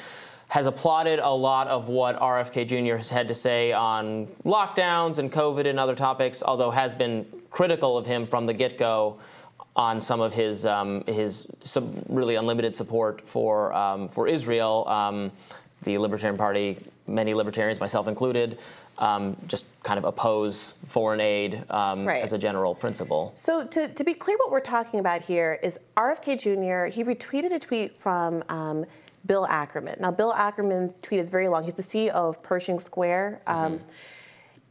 has 0.50 0.66
applauded 0.66 1.20
a 1.20 1.34
lot 1.34 1.68
of 1.68 1.90
what 1.90 2.18
RFK 2.20 2.68
Jr. 2.68 2.98
has 2.98 3.10
had 3.10 3.28
to 3.28 3.34
say 3.34 3.74
on 3.74 4.28
lockdowns 4.46 5.18
and 5.18 5.32
COVID 5.32 5.66
and 5.66 5.80
other 5.80 5.96
topics, 5.96 6.44
although 6.44 6.70
has 6.70 6.94
been 6.94 7.26
critical 7.50 7.98
of 7.98 8.06
him 8.06 8.26
from 8.26 8.46
the 8.46 8.54
get-go 8.54 9.18
on 9.76 10.02
some 10.02 10.22
of 10.22 10.34
his 10.34 10.66
um, 10.66 11.04
his 11.06 11.48
really 12.08 12.36
unlimited 12.36 12.76
support 12.76 13.28
for 13.28 13.74
um, 13.74 14.08
for 14.08 14.28
Israel. 14.28 14.88
Um, 14.88 15.32
the 15.84 15.98
Libertarian 15.98 16.38
Party, 16.38 16.78
many 17.08 17.34
libertarians, 17.34 17.82
myself 17.82 18.08
included, 18.08 18.58
um, 19.00 19.36
just 19.48 19.66
kind 19.84 19.98
of 19.98 20.06
oppose 20.06 20.76
foreign 20.86 21.20
aid 21.20 21.62
um, 21.70 22.06
Right. 22.06 22.24
as 22.24 22.32
a 22.32 22.38
general 22.38 22.74
principle. 22.74 23.34
So, 23.36 23.66
to, 23.68 23.90
to 23.90 24.04
be 24.06 24.14
clear, 24.14 24.38
what 24.38 24.50
we're 24.50 24.62
talking 24.62 25.02
about 25.02 25.24
here 25.24 25.60
is 25.62 25.78
RFK 25.98 26.40
Jr., 26.40 26.90
he 26.94 27.04
retweeted 27.04 27.52
a 27.54 27.60
tweet 27.60 27.96
from 28.00 28.44
um, 28.48 28.86
Bill 29.26 29.46
Ackman. 29.48 30.00
Now, 30.00 30.12
Bill 30.12 30.32
Ackman's 30.34 31.02
tweet 31.02 31.20
is 31.20 31.30
very 31.30 31.50
long. 31.50 31.64
He's 31.66 31.76
the 31.76 31.84
CEO 31.84 32.12
of 32.12 32.42
Pershing 32.44 32.80
Square. 32.80 33.42
Um, 33.46 33.82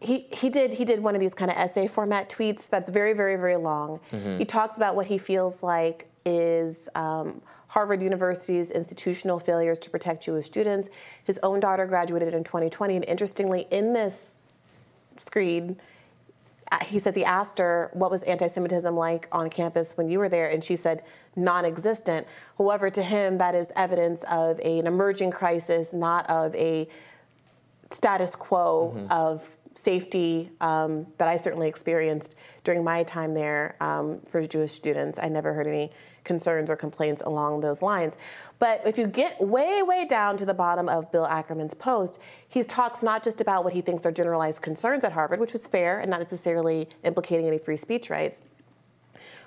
he, 0.02 0.26
he 0.32 0.48
did 0.50 0.74
he 0.74 0.84
did 0.84 1.02
one 1.02 1.14
of 1.14 1.20
these 1.20 1.34
kind 1.34 1.50
of 1.50 1.56
essay 1.56 1.86
format 1.86 2.28
tweets 2.28 2.68
that's 2.68 2.90
very 2.90 3.12
very 3.12 3.36
very 3.36 3.56
long. 3.56 4.00
Mhm. 4.12 4.38
He 4.38 4.44
talks 4.44 4.76
about 4.76 4.94
what 4.94 5.06
he 5.06 5.18
feels 5.18 5.62
like 5.62 6.08
is 6.24 6.88
um, 6.94 7.40
Harvard 7.68 8.02
University's 8.02 8.70
institutional 8.70 9.38
failures 9.38 9.78
to 9.80 9.90
protect 9.90 10.24
Jewish 10.24 10.46
students. 10.46 10.88
His 11.24 11.38
own 11.42 11.58
daughter 11.60 11.86
graduated 11.86 12.34
in 12.34 12.44
2020, 12.44 12.96
and 12.96 13.04
interestingly, 13.06 13.66
in 13.70 13.92
this 13.92 14.36
screed, 15.18 15.76
uh, 16.70 16.78
he 16.84 16.98
says 16.98 17.14
he 17.14 17.24
asked 17.24 17.58
her 17.58 17.90
what 17.92 18.10
was 18.10 18.22
anti-Semitism 18.24 18.94
like 18.94 19.26
on 19.32 19.48
campus 19.50 19.96
when 19.96 20.10
you 20.10 20.18
were 20.18 20.28
there, 20.28 20.48
and 20.48 20.62
she 20.62 20.76
said 20.76 21.02
non-existent. 21.34 22.26
However, 22.58 22.90
to 22.90 23.02
him, 23.02 23.38
that 23.38 23.54
is 23.54 23.72
evidence 23.74 24.22
of 24.24 24.58
an 24.60 24.86
emerging 24.86 25.30
crisis, 25.30 25.92
not 25.92 26.28
of 26.28 26.54
a 26.54 26.86
status 27.90 28.34
quo 28.36 29.06
of 29.10 29.50
safety 29.74 30.50
um, 30.60 31.06
that 31.18 31.28
I 31.28 31.36
certainly 31.36 31.68
experienced 31.68 32.34
during 32.64 32.84
my 32.84 33.02
time 33.02 33.34
there 33.34 33.76
um, 33.80 34.20
for 34.20 34.46
Jewish 34.46 34.72
students. 34.72 35.18
I 35.20 35.28
never 35.28 35.52
heard 35.52 35.66
any 35.66 35.90
concerns 36.24 36.70
or 36.70 36.76
complaints 36.76 37.22
along 37.22 37.60
those 37.60 37.82
lines. 37.82 38.14
But 38.58 38.86
if 38.86 38.96
you 38.96 39.06
get 39.06 39.40
way, 39.40 39.82
way 39.82 40.04
down 40.04 40.36
to 40.36 40.46
the 40.46 40.54
bottom 40.54 40.88
of 40.88 41.10
Bill 41.10 41.26
Ackman's 41.26 41.74
post, 41.74 42.20
he 42.48 42.62
talks 42.62 43.02
not 43.02 43.24
just 43.24 43.40
about 43.40 43.64
what 43.64 43.72
he 43.72 43.80
thinks 43.80 44.06
are 44.06 44.12
generalized 44.12 44.62
concerns 44.62 45.04
at 45.04 45.12
Harvard, 45.12 45.40
which 45.40 45.52
was 45.52 45.66
fair 45.66 45.98
and 45.98 46.10
not 46.10 46.20
necessarily 46.20 46.88
implicating 47.02 47.46
any 47.46 47.58
free 47.58 47.76
speech 47.76 48.08
rights, 48.08 48.40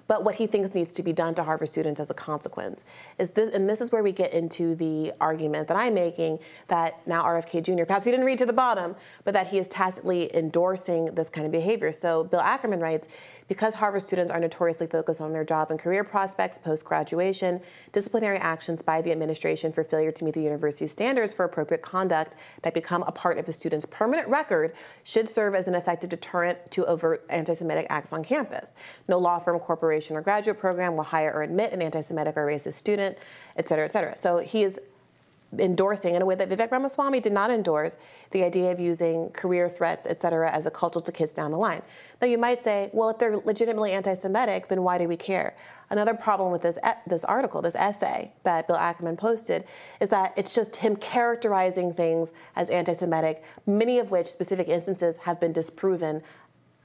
but 0.08 0.24
what 0.24 0.36
he 0.36 0.48
thinks 0.48 0.74
needs 0.74 0.94
to 0.94 1.04
be 1.04 1.14
done 1.14 1.36
to 1.36 1.44
Harvard 1.44 1.68
students 1.68 2.00
as 2.00 2.10
a 2.10 2.14
consequence. 2.14 2.84
Is 3.18 3.32
this, 3.32 3.54
and 3.54 3.70
this 3.70 3.82
is 3.82 3.92
where 3.92 4.04
we 4.04 4.12
get 4.12 4.34
into 4.34 4.76
the 4.76 5.14
argument 5.20 5.68
that 5.68 5.78
I'm 5.78 5.94
making 5.94 6.40
that 6.68 7.06
now 7.08 7.24
RFK 7.24 7.64
Jr. 7.64 7.86
perhaps 7.86 8.06
he 8.06 8.12
didn't 8.12 8.26
read 8.26 8.38
to 8.40 8.46
the 8.46 8.54
bottom, 8.54 8.96
but 9.24 9.34
that 9.34 9.48
he 9.48 9.58
is 9.58 9.68
tacitly 9.68 10.36
endorsing 10.36 11.06
this 11.16 11.30
kind 11.30 11.46
of 11.46 11.52
behavior. 11.52 11.92
So 11.92 12.24
Bill 12.24 12.42
Ackman 12.42 12.82
writes. 12.82 13.08
Because 13.48 13.76
Harvard 13.76 14.02
students 14.02 14.32
are 14.32 14.40
notoriously 14.40 14.88
focused 14.88 15.22
on 15.22 15.32
their 15.32 15.46
job 15.46 15.70
and 15.70 15.80
career 15.80 16.04
prospects 16.04 16.58
post 16.58 16.84
graduation, 16.86 17.62
disciplinary 17.92 18.38
actions 18.38 18.82
by 18.82 19.02
the 19.02 19.12
administration 19.12 19.72
for 19.72 19.84
failure 19.84 20.12
to 20.12 20.26
meet 20.26 20.34
the 20.34 20.42
university's 20.42 20.92
standards 20.92 21.32
for 21.32 21.46
appropriate 21.46 21.82
conduct 21.82 22.36
that 22.64 22.74
become 22.74 23.04
a 23.04 23.12
part 23.12 23.38
of 23.38 23.46
the 23.46 23.54
student's 23.54 23.86
permanent 23.86 24.28
record 24.28 24.74
should 25.04 25.30
serve 25.30 25.54
as 25.54 25.68
an 25.68 25.76
effective 25.76 26.10
deterrent 26.10 26.58
to 26.72 26.86
overt 26.86 27.24
anti 27.30 27.54
Semitic 27.54 27.86
acts 27.90 28.12
on 28.12 28.24
campus. 28.24 28.72
No 29.08 29.20
law 29.20 29.38
firm, 29.38 29.60
corporation, 29.60 30.16
or 30.16 30.22
graduate 30.22 30.60
program 30.60 30.96
will 30.96 31.04
hire 31.04 31.32
or 31.32 31.44
admit 31.44 31.72
an 31.72 31.82
anti 31.82 32.02
Semitic 32.02 32.36
or 32.38 32.48
racist 32.48 32.74
student, 32.74 33.18
et 33.58 33.68
cetera, 33.68 33.86
et 33.86 33.92
cetera. 33.92 34.18
So 34.18 34.40
he 34.40 34.64
is 34.64 34.80
endorsing 35.60 36.16
in 36.16 36.22
a 36.22 36.26
way 36.26 36.36
that 36.36 36.50
Vivek 36.50 36.72
Ramaswamy 36.72 37.20
did 37.20 37.34
not 37.34 37.50
endorse 37.52 37.98
the 38.32 38.44
idea 38.44 38.72
of 38.72 38.80
using 38.80 39.30
career 39.30 39.70
threats, 39.70 40.06
et 40.06 40.20
cetera, 40.20 40.52
as 40.52 40.66
a 40.66 40.72
cudgel 40.72 41.02
to 41.02 41.12
kids 41.12 41.34
down 41.34 41.52
the 41.52 41.58
line. 41.58 41.82
Now 42.22 42.28
you 42.28 42.38
might 42.38 42.62
say, 42.64 42.90
well, 42.94 43.10
if 43.10 43.20
they're 43.20 43.38
legitimately 43.38 43.92
anti-Semitic, 43.92 44.68
then 44.68 44.84
why 44.84 44.98
do 44.98 45.08
we 45.08 45.18
care? 45.18 45.56
Another 45.90 46.14
problem 46.14 46.52
with 46.52 46.62
this 46.62 46.80
this 47.06 47.24
article, 47.26 47.62
this 47.62 47.76
essay 47.76 48.34
that 48.44 48.68
Bill 48.68 48.78
Ackman 48.78 49.18
posted, 49.18 49.66
is 50.00 50.10
that 50.10 50.34
it's 50.36 50.54
just 50.54 50.78
him 50.78 50.96
characterizing 50.96 51.94
things 51.94 52.34
as 52.56 52.70
anti-Semitic, 52.70 53.44
many 53.66 54.00
of 54.00 54.12
which 54.12 54.28
specific 54.28 54.68
instances 54.68 55.18
have 55.18 55.40
been 55.40 55.54
disproven. 55.54 56.24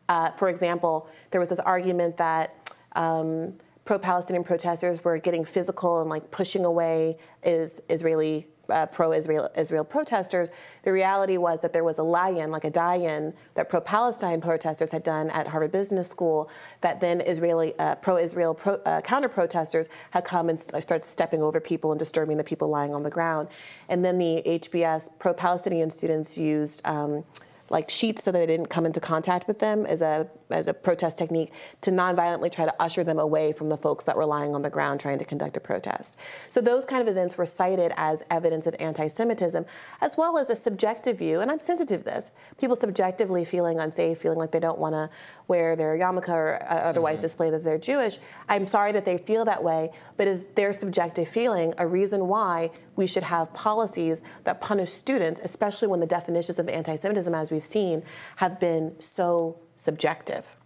Uh, 0.09 0.31
for 0.33 0.49
example, 0.49 1.09
there 1.31 1.41
was 1.41 1.49
this 1.49 1.61
argument 1.61 2.17
that. 2.17 2.55
Um, 2.93 3.55
pro-Palestinian 3.87 4.45
protesters 4.45 5.03
were 5.03 5.19
getting 5.19 5.45
physical 5.45 6.01
and 6.01 6.09
like 6.09 6.31
pushing 6.31 6.65
away 6.65 7.17
is 7.43 7.81
Israeli 7.89 8.47
uh, 8.71 8.87
pro-Israel 8.87 9.51
Israel 9.57 9.85
protesters. 9.85 10.51
The 10.83 10.93
reality 10.93 11.37
was 11.37 11.61
that 11.61 11.73
there 11.73 11.85
was 11.85 11.99
a 11.99 12.03
lie-in, 12.03 12.51
like 12.51 12.65
a 12.65 12.71
die-in, 12.71 13.35
that 13.55 13.69
pro-Palestine 13.69 14.41
protesters 14.41 14.91
had 14.91 15.03
done 15.03 15.31
at 15.31 15.49
Harvard 15.49 15.73
Business 15.73 16.09
School. 16.09 16.51
That 16.81 17.01
then 17.01 17.21
Israeli 17.21 17.79
uh, 17.79 17.97
pro-Israel 17.97 18.55
pro, 18.55 18.75
uh, 18.75 19.01
counter-protesters 19.01 19.89
had 20.11 20.25
come 20.25 20.49
and 20.49 20.59
st- 20.59 20.83
started 20.83 21.07
stepping 21.07 21.43
over 21.43 21.61
people 21.61 21.93
and 21.93 21.99
disturbing 21.99 22.37
the 22.37 22.45
people 22.45 22.69
lying 22.69 22.95
on 22.95 23.03
the 23.03 23.11
ground. 23.11 23.49
And 23.89 24.05
then 24.05 24.19
the 24.19 24.43
HBS 24.47 25.11
pro-Palestinian 25.19 25.91
students 25.91 26.39
used. 26.39 26.81
Um, 26.85 27.25
like 27.71 27.89
sheets 27.89 28.25
so 28.25 28.33
that 28.33 28.39
they 28.39 28.47
didn't 28.47 28.67
come 28.67 28.85
into 28.85 29.01
contact 29.01 29.49
with 29.49 29.59
them 29.61 29.87
as 29.87 30.03
a 30.03 30.29
as 30.51 30.67
a 30.67 30.75
protest 30.75 31.17
technique 31.17 31.53
to 31.81 31.91
nonviolently 31.93 32.51
try 32.51 32.65
to 32.65 32.75
usher 32.83 33.05
them 33.05 33.19
away 33.19 33.53
from 33.53 33.69
the 33.69 33.77
folks 33.77 34.03
that 34.05 34.17
were 34.17 34.27
lying 34.27 34.55
on 34.55 34.63
the 34.63 34.71
ground 34.71 34.99
trying 34.99 35.19
to 35.19 35.25
conduct 35.25 35.57
a 35.57 35.61
protest. 35.61 36.17
So 36.49 36.61
those 36.61 36.85
kind 36.85 37.01
of 37.01 37.07
events 37.07 37.39
were 37.39 37.47
cited 37.47 37.93
as 37.97 38.25
evidence 38.31 38.67
of 38.67 38.75
anti-Semitism, 38.81 39.65
as 40.01 40.17
well 40.17 40.37
as 40.37 40.51
a 40.51 40.57
subjective 40.57 41.19
view. 41.19 41.41
And 41.41 41.51
I'm 41.51 41.61
sensitive 41.61 42.01
to 42.01 42.05
this. 42.05 42.33
People 42.59 42.75
subjectively 42.75 43.45
feeling 43.45 43.79
unsafe, 43.79 44.19
feeling 44.19 44.39
like 44.39 44.51
they 44.51 44.59
don't 44.59 44.79
want 44.79 44.95
to 44.95 45.09
wear 45.47 45.77
their 45.77 45.97
yarmulke 45.97 46.29
or 46.29 46.61
uh, 46.63 46.75
otherwise 46.75 47.11
Mm-hmm. 47.11 47.23
display 47.23 47.51
that 47.51 47.65
they're 47.65 47.79
Jewish. 47.79 48.19
I'm 48.49 48.67
sorry 48.67 48.93
that 48.93 49.05
they 49.05 49.19
feel 49.19 49.45
that 49.45 49.63
way, 49.63 49.91
but 50.17 50.27
is 50.27 50.47
their 50.55 50.73
subjective 50.73 51.29
feeling 51.29 51.75
a 51.79 51.87
reason 51.87 52.29
why 52.29 52.71
we 52.97 53.07
should 53.07 53.23
have 53.25 53.53
policies 53.53 54.23
that 54.45 54.61
punish 54.61 54.91
students, 54.91 55.41
especially 55.45 55.89
when 55.89 56.01
the 56.01 56.07
definitions 56.07 56.59
of 56.59 56.69
anti-Semitism, 56.69 57.35
as 57.35 57.51
we've 57.61 57.67
seen, 57.67 58.03
have 58.37 58.59
been 58.59 58.99
so 59.01 59.59
subjective? 59.77 60.57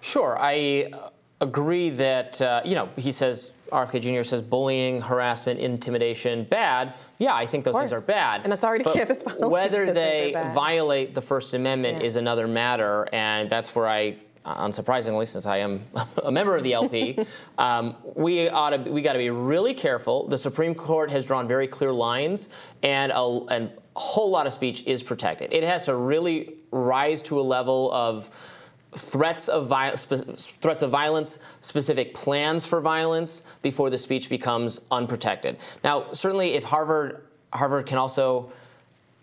Sure, 0.00 0.38
I 0.40 0.88
uh, 0.92 1.10
agree 1.40 1.90
that 1.90 2.40
uh, 2.40 2.62
you 2.64 2.74
know 2.76 2.88
he 2.96 3.10
says 3.10 3.52
RFK 3.72 4.00
Jr. 4.00 4.22
says 4.22 4.42
bullying, 4.42 5.00
harassment, 5.00 5.58
intimidation 5.60 6.44
bad. 6.44 6.96
Yeah, 7.18 7.34
I 7.34 7.46
think 7.46 7.64
those 7.64 7.76
things 7.76 7.92
are 7.92 8.00
bad. 8.00 8.42
And 8.44 8.52
authority 8.52 8.84
But 8.84 8.94
campus 8.94 9.22
policy, 9.22 9.44
Whether 9.44 9.92
they 9.92 10.32
violate 10.54 11.14
the 11.14 11.22
First 11.22 11.52
Amendment 11.54 11.98
Yeah. 11.98 12.06
is 12.06 12.16
another 12.16 12.46
matter, 12.46 13.08
and 13.12 13.50
that's 13.50 13.74
where 13.74 13.88
I. 13.88 14.16
Unsurprisingly, 14.42 15.28
since 15.28 15.44
I 15.44 15.58
am 15.58 15.82
a 16.24 16.32
member 16.32 16.56
of 16.56 16.62
the 16.64 16.72
LP, 16.72 17.18
um, 17.58 17.94
we 18.16 18.48
ought 18.48 18.70
to 18.70 18.90
we 18.90 19.02
got 19.02 19.12
to 19.12 19.18
be 19.18 19.28
really 19.28 19.74
careful. 19.74 20.26
The 20.28 20.38
Supreme 20.38 20.74
Court 20.74 21.10
has 21.10 21.26
drawn 21.26 21.46
very 21.46 21.68
clear 21.68 21.92
lines, 21.92 22.48
and 22.82 23.12
a, 23.14 23.40
and 23.50 23.70
whole 24.00 24.30
lot 24.30 24.46
of 24.46 24.52
speech 24.52 24.82
is 24.86 25.02
protected. 25.02 25.52
It 25.52 25.62
has 25.62 25.86
to 25.86 25.94
really 25.94 26.54
rise 26.70 27.22
to 27.22 27.38
a 27.38 27.42
level 27.42 27.92
of 27.92 28.30
threats 28.94 29.48
of 29.48 29.66
violence, 29.66 30.04
threats 30.04 30.82
of 30.82 30.90
violence, 30.90 31.38
specific 31.60 32.14
plans 32.14 32.66
for 32.66 32.80
violence 32.80 33.42
before 33.62 33.90
the 33.90 33.98
speech 33.98 34.28
becomes 34.28 34.80
unprotected. 34.90 35.58
Now, 35.84 36.10
certainly, 36.12 36.54
if 36.54 36.64
Harvard 36.64 37.22
Harvard 37.52 37.86
can 37.86 37.98
also 37.98 38.52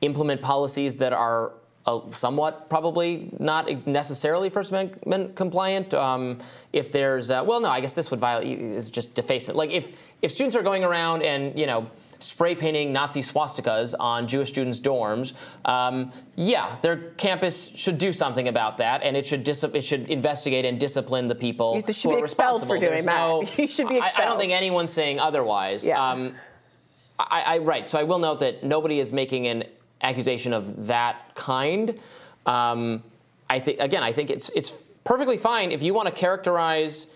implement 0.02 0.42
policies 0.42 0.98
that 0.98 1.14
are 1.14 1.54
uh, 1.88 2.02
somewhat 2.10 2.70
probably 2.70 3.30
not 3.40 3.70
ex- 3.70 3.88
necessarily 3.88 4.50
First 4.50 4.72
Amendment 4.72 5.36
compliant. 5.36 5.94
Um, 5.94 6.40
if 6.74 6.92
there's, 6.92 7.32
uh, 7.32 7.44
well, 7.48 7.62
no, 7.62 7.70
I 7.70 7.80
guess 7.80 7.94
this 7.94 8.12
would 8.12 8.20
violate 8.20 8.60
is 8.60 8.92
just 8.92 9.14
defacement. 9.14 9.56
Like 9.56 9.72
if 9.72 9.98
if 10.22 10.32
students 10.32 10.56
are 10.56 10.64
going 10.64 10.84
around 10.84 11.24
and 11.24 11.58
you 11.58 11.66
know 11.66 11.90
spray 12.20 12.56
painting 12.56 12.92
Nazi 12.94 13.22
swastikas 13.22 13.94
on 14.00 14.28
Jewish 14.28 14.50
students' 14.50 14.80
dorms, 14.80 15.34
um, 15.66 16.12
yeah, 16.36 16.76
their 16.82 16.98
campus 17.18 17.70
should 17.76 17.98
do 17.98 18.12
something 18.14 18.48
about 18.48 18.78
that, 18.78 19.04
and 19.04 19.16
it 19.16 19.26
should 19.28 19.44
dis- 19.44 19.64
it 19.64 19.84
should 19.84 20.08
investigate 20.08 20.66
and 20.66 20.80
discipline 20.80 21.28
the 21.28 21.36
people. 21.36 21.82
They 21.82 21.94
should 21.94 22.10
who 22.10 22.16
be 22.18 22.22
are 22.22 22.26
expelled 22.26 22.62
for 22.62 22.78
doing 22.78 22.92
There's 22.92 23.06
that. 23.06 23.18
no- 23.18 23.44
You 23.58 23.68
should 23.68 23.90
be 23.90 24.00
I- 24.00 24.12
I, 24.18 24.26
don't 24.26 24.38
think 24.40 24.52
anyone's 24.52 24.92
saying 24.92 25.20
otherwise. 25.20 25.86
Yeah. 25.86 26.04
Um, 26.04 26.34
I, 27.20 27.44
I 27.46 27.58
right. 27.60 27.88
So 27.88 28.00
I 28.00 28.04
will 28.04 28.20
note 28.20 28.40
that 28.42 28.64
nobody 28.64 29.00
is 29.00 29.12
making 29.12 29.48
an 29.48 29.64
accusation 30.02 30.54
of 30.54 30.88
that 30.88 31.34
kind. 31.36 32.00
Um, 32.46 33.04
I 33.50 33.60
think 33.60 33.80
again, 33.80 34.04
I 34.04 34.12
think 34.12 34.30
it's 34.30 34.50
it's 34.50 34.72
perfectly 35.04 35.38
fine 35.38 35.72
if 35.72 35.82
you 35.82 35.94
want 35.94 36.08
to 36.08 36.14
characterize, 36.14 37.08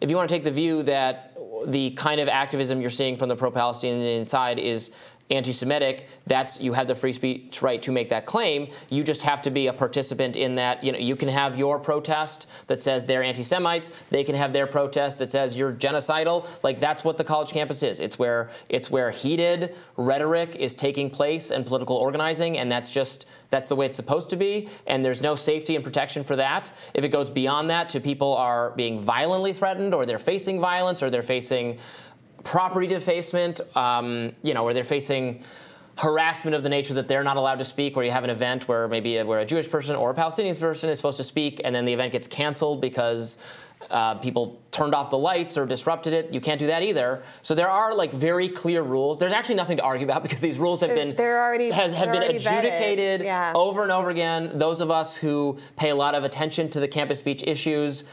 if 0.00 0.10
you 0.10 0.16
want 0.16 0.28
to 0.28 0.34
take 0.34 0.44
the 0.44 0.50
view 0.50 0.82
that 0.82 1.35
the 1.66 1.90
kind 1.90 2.20
of 2.20 2.28
activism 2.28 2.80
you're 2.80 2.90
seeing 2.90 3.16
from 3.16 3.28
the 3.28 3.36
pro-Palestinian 3.36 4.24
side 4.24 4.58
is 4.58 4.90
anti-Semitic. 5.30 6.08
That's 6.26 6.60
you 6.60 6.72
have 6.72 6.86
the 6.86 6.94
free 6.94 7.12
speech 7.12 7.62
right 7.62 7.82
to 7.82 7.92
make 7.92 8.08
that 8.10 8.26
claim. 8.26 8.68
You 8.90 9.02
just 9.02 9.22
have 9.22 9.42
to 9.42 9.50
be 9.50 9.66
a 9.66 9.72
participant 9.72 10.36
in 10.36 10.54
that. 10.56 10.84
You 10.84 10.92
know, 10.92 10.98
you 10.98 11.16
can 11.16 11.28
have 11.28 11.58
your 11.58 11.78
protest 11.78 12.48
that 12.68 12.80
says 12.80 13.04
they're 13.04 13.22
anti-Semites. 13.22 13.90
They 14.10 14.24
can 14.24 14.34
have 14.34 14.52
their 14.52 14.66
protest 14.66 15.18
that 15.18 15.30
says 15.30 15.56
you're 15.56 15.72
genocidal. 15.72 16.62
Like 16.62 16.80
that's 16.80 17.04
what 17.04 17.16
the 17.16 17.24
college 17.24 17.50
campus 17.50 17.82
is. 17.82 18.00
It's 18.00 18.18
where 18.18 18.50
it's 18.68 18.90
where 18.90 19.10
heated 19.10 19.74
rhetoric 19.96 20.56
is 20.56 20.74
taking 20.74 21.10
place 21.10 21.50
and 21.50 21.66
political 21.66 21.96
organizing, 21.96 22.58
and 22.58 22.70
that's 22.70 22.90
just 22.90 23.26
that's 23.50 23.68
the 23.68 23.76
way 23.76 23.86
it's 23.86 23.96
supposed 23.96 24.30
to 24.30 24.36
be. 24.36 24.68
And 24.86 25.04
there's 25.04 25.22
no 25.22 25.34
safety 25.34 25.76
and 25.76 25.84
protection 25.84 26.24
for 26.24 26.36
that. 26.36 26.72
If 26.94 27.04
it 27.04 27.08
goes 27.08 27.30
beyond 27.30 27.70
that 27.70 27.88
to 27.90 28.00
people 28.00 28.34
are 28.34 28.70
being 28.70 29.00
violently 29.00 29.52
threatened, 29.52 29.94
or 29.94 30.06
they're 30.06 30.18
facing 30.18 30.60
violence, 30.60 31.02
or 31.02 31.10
they're 31.10 31.22
facing 31.22 31.78
property 32.46 32.86
defacement, 32.86 33.60
um, 33.76 34.32
you 34.42 34.54
know, 34.54 34.62
where 34.64 34.72
they're 34.72 34.84
facing 34.84 35.42
harassment 35.98 36.54
of 36.54 36.62
the 36.62 36.68
nature 36.68 36.94
that 36.94 37.08
they're 37.08 37.24
not 37.24 37.36
allowed 37.36 37.58
to 37.58 37.64
speak, 37.64 37.96
where 37.96 38.04
you 38.04 38.10
have 38.10 38.22
an 38.22 38.30
event 38.30 38.68
where 38.68 38.86
maybe 38.86 39.16
a, 39.16 39.26
where 39.26 39.40
a 39.40 39.44
Jewish 39.44 39.68
person 39.68 39.96
or 39.96 40.10
a 40.10 40.14
Palestinian 40.14 40.54
person 40.54 40.88
is 40.88 40.98
supposed 40.98 41.16
to 41.16 41.24
speak, 41.24 41.60
and 41.64 41.74
then 41.74 41.84
the 41.84 41.92
event 41.92 42.12
gets 42.12 42.28
canceled 42.28 42.80
because 42.80 43.38
uh, 43.90 44.14
people 44.16 44.60
turned 44.70 44.94
off 44.94 45.10
the 45.10 45.18
lights 45.18 45.56
or 45.58 45.66
disrupted 45.66 46.12
it. 46.12 46.32
You 46.32 46.40
can't 46.40 46.60
do 46.60 46.66
that 46.68 46.82
either. 46.82 47.22
So 47.42 47.54
there 47.54 47.68
are 47.68 47.94
like 47.94 48.12
very 48.12 48.48
clear 48.48 48.82
rules. 48.82 49.18
There's 49.18 49.32
actually 49.32 49.56
nothing 49.56 49.78
to 49.78 49.82
argue 49.82 50.06
about 50.06 50.22
because 50.26 50.40
these 50.40 50.58
rules 50.58 50.80
have 50.82 50.90
been 50.90 51.16
they're 51.16 51.42
already- 51.42 51.70
has, 51.72 51.96
have 51.96 52.12
been 52.12 52.22
adjudicated 52.22 53.22
Yeah. 53.22 53.52
over 53.56 53.82
and 53.82 53.90
over 53.90 54.10
again. 54.10 54.52
Those 54.54 54.80
of 54.80 54.90
us 54.90 55.16
who 55.16 55.58
pay 55.76 55.90
a 55.90 55.96
lot 55.96 56.14
of 56.14 56.22
attention 56.24 56.68
to 56.70 56.80
the 56.80 56.88
campus 56.88 57.18
speech 57.18 57.42
issues 57.44 58.04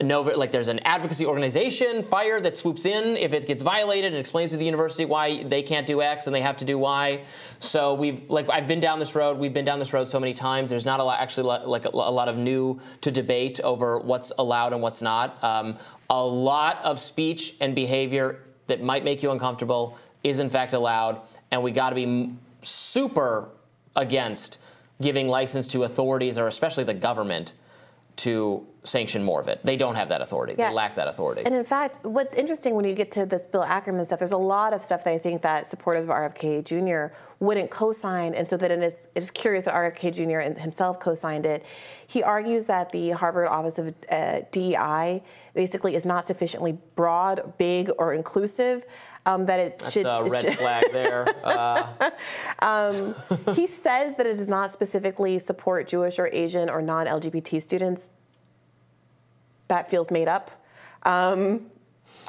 that, 0.00 0.38
like 0.38 0.50
there's 0.50 0.68
an 0.68 0.78
advocacy 0.80 1.26
organization, 1.26 2.02
FIRE, 2.02 2.40
that 2.40 2.56
swoops 2.56 2.86
in 2.86 3.16
if 3.16 3.32
it 3.32 3.46
gets 3.46 3.62
violated 3.62 4.12
and 4.12 4.18
explains 4.18 4.50
to 4.50 4.56
the 4.56 4.64
university 4.64 5.04
why 5.04 5.42
they 5.42 5.62
can't 5.62 5.86
do 5.86 6.00
X 6.00 6.26
and 6.26 6.34
they 6.34 6.40
have 6.40 6.56
to 6.58 6.64
do 6.64 6.78
Y. 6.78 7.22
So 7.58 7.94
we've 7.94 8.28
like 8.30 8.48
I've 8.50 8.66
been 8.66 8.80
down 8.80 8.98
this 8.98 9.14
road. 9.14 9.38
We've 9.38 9.52
been 9.52 9.64
down 9.64 9.78
this 9.78 9.92
road 9.92 10.08
so 10.08 10.18
many 10.18 10.32
times. 10.32 10.70
There's 10.70 10.86
not 10.86 11.00
a 11.00 11.04
lot 11.04 11.20
actually 11.20 11.44
like 11.66 11.84
a, 11.84 11.90
lot 11.90 12.28
of 12.28 12.36
new 12.36 12.80
to 13.02 13.10
debate 13.10 13.60
over 13.62 13.98
what's 13.98 14.32
allowed 14.38 14.72
and 14.72 14.80
what's 14.82 15.02
not. 15.02 15.42
Um, 15.44 15.76
a 16.08 16.24
lot 16.24 16.80
of 16.82 16.98
speech 16.98 17.54
and 17.60 17.74
behavior 17.74 18.40
that 18.68 18.82
might 18.82 19.04
make 19.04 19.22
you 19.22 19.30
uncomfortable 19.30 19.98
is 20.24 20.38
in 20.38 20.48
fact 20.50 20.72
allowed, 20.72 21.20
and 21.50 21.62
we 21.62 21.72
got 21.72 21.90
to 21.90 21.96
be 21.96 22.32
super 22.62 23.48
against 23.96 24.58
giving 25.00 25.28
license 25.28 25.66
to 25.68 25.82
authorities 25.82 26.38
or 26.38 26.46
especially 26.46 26.84
the 26.84 26.94
government 26.94 27.54
to 28.16 28.66
sanction 28.84 29.22
more 29.22 29.40
of 29.40 29.48
it. 29.48 29.60
They 29.64 29.76
don't 29.76 29.94
have 29.94 30.08
that 30.08 30.20
authority. 30.20 30.54
Yeah. 30.58 30.68
They 30.70 30.74
lack 30.74 30.94
that 30.94 31.06
authority. 31.08 31.42
And 31.44 31.54
in 31.54 31.64
fact, 31.64 31.98
what's 32.02 32.34
interesting 32.34 32.74
when 32.74 32.84
you 32.84 32.94
get 32.94 33.10
to 33.12 33.26
this 33.26 33.46
Bill 33.46 33.62
Ackman 33.62 34.02
stuff, 34.04 34.18
there's 34.18 34.32
a 34.32 34.36
lot 34.38 34.72
of 34.72 34.82
stuff 34.82 35.04
that 35.04 35.10
I 35.12 35.18
think 35.18 35.42
that 35.42 35.66
supporters 35.66 36.04
of 36.04 36.10
RFK 36.10 36.64
Jr. 36.64 37.14
wouldn't 37.40 37.70
co-sign, 37.70 38.34
and 38.34 38.48
so 38.48 38.56
that 38.56 38.70
it 38.70 38.82
is, 38.82 39.08
it 39.14 39.22
is 39.22 39.30
curious 39.30 39.64
that 39.64 39.74
RFK 39.74 40.14
Jr. 40.14 40.60
himself 40.60 40.98
co-signed 40.98 41.44
it. 41.46 41.64
He 42.06 42.22
argues 42.22 42.66
that 42.66 42.90
the 42.92 43.10
Harvard 43.10 43.48
Office 43.48 43.78
of 43.78 43.94
uh, 44.10 44.40
DEI 44.50 45.22
basically 45.54 45.94
is 45.94 46.04
not 46.06 46.26
sufficiently 46.26 46.78
broad, 46.96 47.54
big, 47.58 47.90
or 47.98 48.14
inclusive. 48.14 48.84
Um, 49.26 49.44
that 49.46 49.60
it 49.60 49.78
That's 49.78 49.92
should. 49.92 50.06
a 50.06 50.24
red 50.24 50.42
should- 50.46 50.58
flag 50.58 50.84
there. 50.92 51.26
Uh, 51.44 51.86
um, 52.60 53.14
he 53.54 53.66
says 53.66 54.16
that 54.16 54.24
it 54.24 54.30
does 54.30 54.48
not 54.48 54.72
specifically 54.72 55.38
support 55.38 55.86
Jewish 55.86 56.18
or 56.18 56.28
Asian 56.32 56.70
or 56.70 56.80
non-LGBT 56.80 57.60
students. 57.60 58.16
That 59.70 59.88
feels 59.88 60.10
made 60.10 60.26
up. 60.26 60.50
Um, 61.04 61.70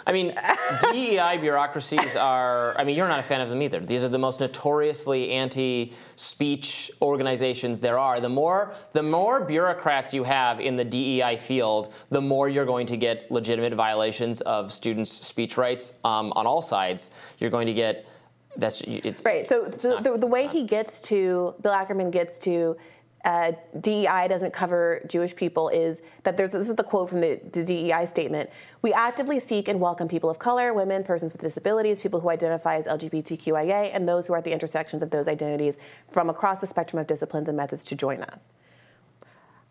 I 0.05 0.11
mean, 0.11 0.31
DEI 0.91 1.39
bureaucracies 1.39 2.15
are, 2.15 2.77
I 2.77 2.83
mean, 2.83 2.95
you're 2.95 3.07
not 3.07 3.17
a 3.17 3.23
fan 3.23 3.41
of 3.41 3.49
them 3.49 3.63
either. 3.63 3.79
These 3.79 4.03
are 4.03 4.09
the 4.09 4.19
most 4.19 4.41
notoriously 4.41 5.31
anti-speech 5.31 6.91
organizations 7.01 7.79
there 7.79 7.97
are. 7.97 8.19
The 8.19 8.29
more, 8.29 8.75
the 8.93 9.01
more 9.01 9.43
bureaucrats 9.43 10.13
you 10.13 10.23
have 10.23 10.59
in 10.59 10.75
the 10.75 10.85
DEI 10.85 11.35
field, 11.37 11.91
the 12.11 12.21
more 12.21 12.47
you're 12.47 12.65
going 12.65 12.85
to 12.85 12.95
get 12.95 13.31
legitimate 13.31 13.73
violations 13.73 14.41
of 14.41 14.71
students' 14.71 15.11
speech 15.11 15.57
rights 15.57 15.95
um, 16.03 16.31
on 16.35 16.45
all 16.45 16.61
sides. 16.61 17.09
You're 17.39 17.49
going 17.49 17.65
to 17.65 17.73
get, 17.73 18.07
that's, 18.55 18.81
it's. 18.81 19.25
Right. 19.25 19.49
So, 19.49 19.71
so 19.71 19.99
the, 19.99 20.15
the 20.15 20.27
way 20.27 20.45
he 20.47 20.63
gets 20.63 21.01
to 21.09 21.55
Bill 21.59 21.73
Ackman 21.73 22.11
gets 22.11 22.37
to 22.39 22.77
uh, 23.23 23.51
DEI 23.79 24.27
doesn't 24.27 24.51
cover 24.51 25.01
Jewish 25.07 25.35
people 25.35 25.69
is 25.69 26.01
that 26.23 26.37
there's 26.37 26.51
this 26.51 26.69
is 26.69 26.75
the 26.75 26.83
quote 26.83 27.09
from 27.09 27.21
the, 27.21 27.39
the 27.51 27.63
DEI 27.63 28.05
statement. 28.05 28.49
We 28.81 28.93
actively 28.93 29.39
seek 29.39 29.67
and 29.67 29.79
welcome 29.79 30.07
people 30.07 30.29
of 30.29 30.39
color, 30.39 30.73
women, 30.73 31.03
persons 31.03 31.31
with 31.31 31.41
disabilities, 31.41 31.99
people 31.99 32.19
who 32.19 32.29
identify 32.29 32.75
as 32.75 32.87
LGBTQIA, 32.87 33.91
and 33.93 34.07
those 34.09 34.27
who 34.27 34.33
are 34.33 34.37
at 34.37 34.43
the 34.43 34.51
intersections 34.51 35.03
of 35.03 35.11
those 35.11 35.27
identities 35.27 35.77
from 36.09 36.29
across 36.29 36.61
the 36.61 36.67
spectrum 36.67 36.99
of 36.99 37.07
disciplines 37.07 37.47
and 37.47 37.55
methods 37.55 37.83
to 37.85 37.95
join 37.95 38.23
us. 38.23 38.49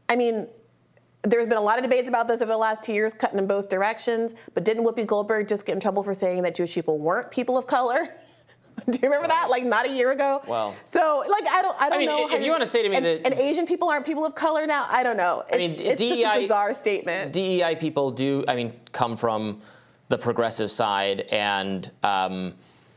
I 0.09 0.17
mean, 0.17 0.47
there's 1.23 1.47
been 1.47 1.59
a 1.59 1.63
lot 1.63 1.79
of 1.79 1.83
debates 1.83 2.09
about 2.09 2.29
this 2.29 2.41
over 2.41 2.51
the 2.53 2.59
last 2.59 2.83
two 2.83 2.93
years, 2.93 3.13
cutting 3.13 3.39
in 3.39 3.47
both 3.47 3.69
directions. 3.69 4.35
But 4.55 4.65
didn't 4.65 4.85
Whoopi 4.85 5.07
Goldberg 5.07 5.49
just 5.49 5.67
get 5.67 5.75
in 5.75 5.81
trouble 5.81 6.03
for 6.03 6.15
saying 6.15 6.43
that 6.43 6.55
Jewish 6.55 6.75
people 6.75 6.99
weren't 6.99 7.31
people 7.31 7.59
of 7.59 7.67
color? 7.67 8.09
Do 8.91 8.99
you 9.03 9.09
remember 9.09 9.29
that? 9.29 9.51
Like 9.51 9.65
not 9.65 9.87
a 9.87 9.91
year 9.93 10.11
ago. 10.13 10.43
Well. 10.47 10.75
So 10.85 11.25
like 11.29 11.45
I 11.49 11.63
don't 11.63 11.77
I 11.81 11.89
don't 11.89 11.97
I 11.97 11.99
mean, 11.99 12.09
know. 12.09 12.27
if 12.27 12.33
how 12.33 12.39
you 12.39 12.51
wanna 12.51 12.67
say 12.67 12.83
to 12.83 12.89
me 12.89 12.97
and, 12.97 13.05
that- 13.05 13.27
and 13.27 13.35
Asian 13.35 13.67
people 13.67 13.89
aren't 13.89 14.07
people 14.07 14.25
of 14.25 14.35
color 14.35 14.67
now, 14.67 14.87
I 14.89 15.03
don't 15.03 15.17
know. 15.17 15.45
It's, 15.49 15.55
I 15.55 15.59
mean, 15.59 15.71
it's 15.73 16.01
just 16.01 16.13
a 16.21 16.41
bizarre 16.41 16.75
statement. 16.75 17.33
DEI 17.33 17.77
people 17.77 18.11
do, 18.11 18.45
I 18.49 18.55
mean, 18.57 18.73
come 18.93 19.17
from 19.17 19.61
the 20.09 20.19
progressive 20.19 20.71
side, 20.71 21.21
and 21.31 21.89
um, 22.03 22.55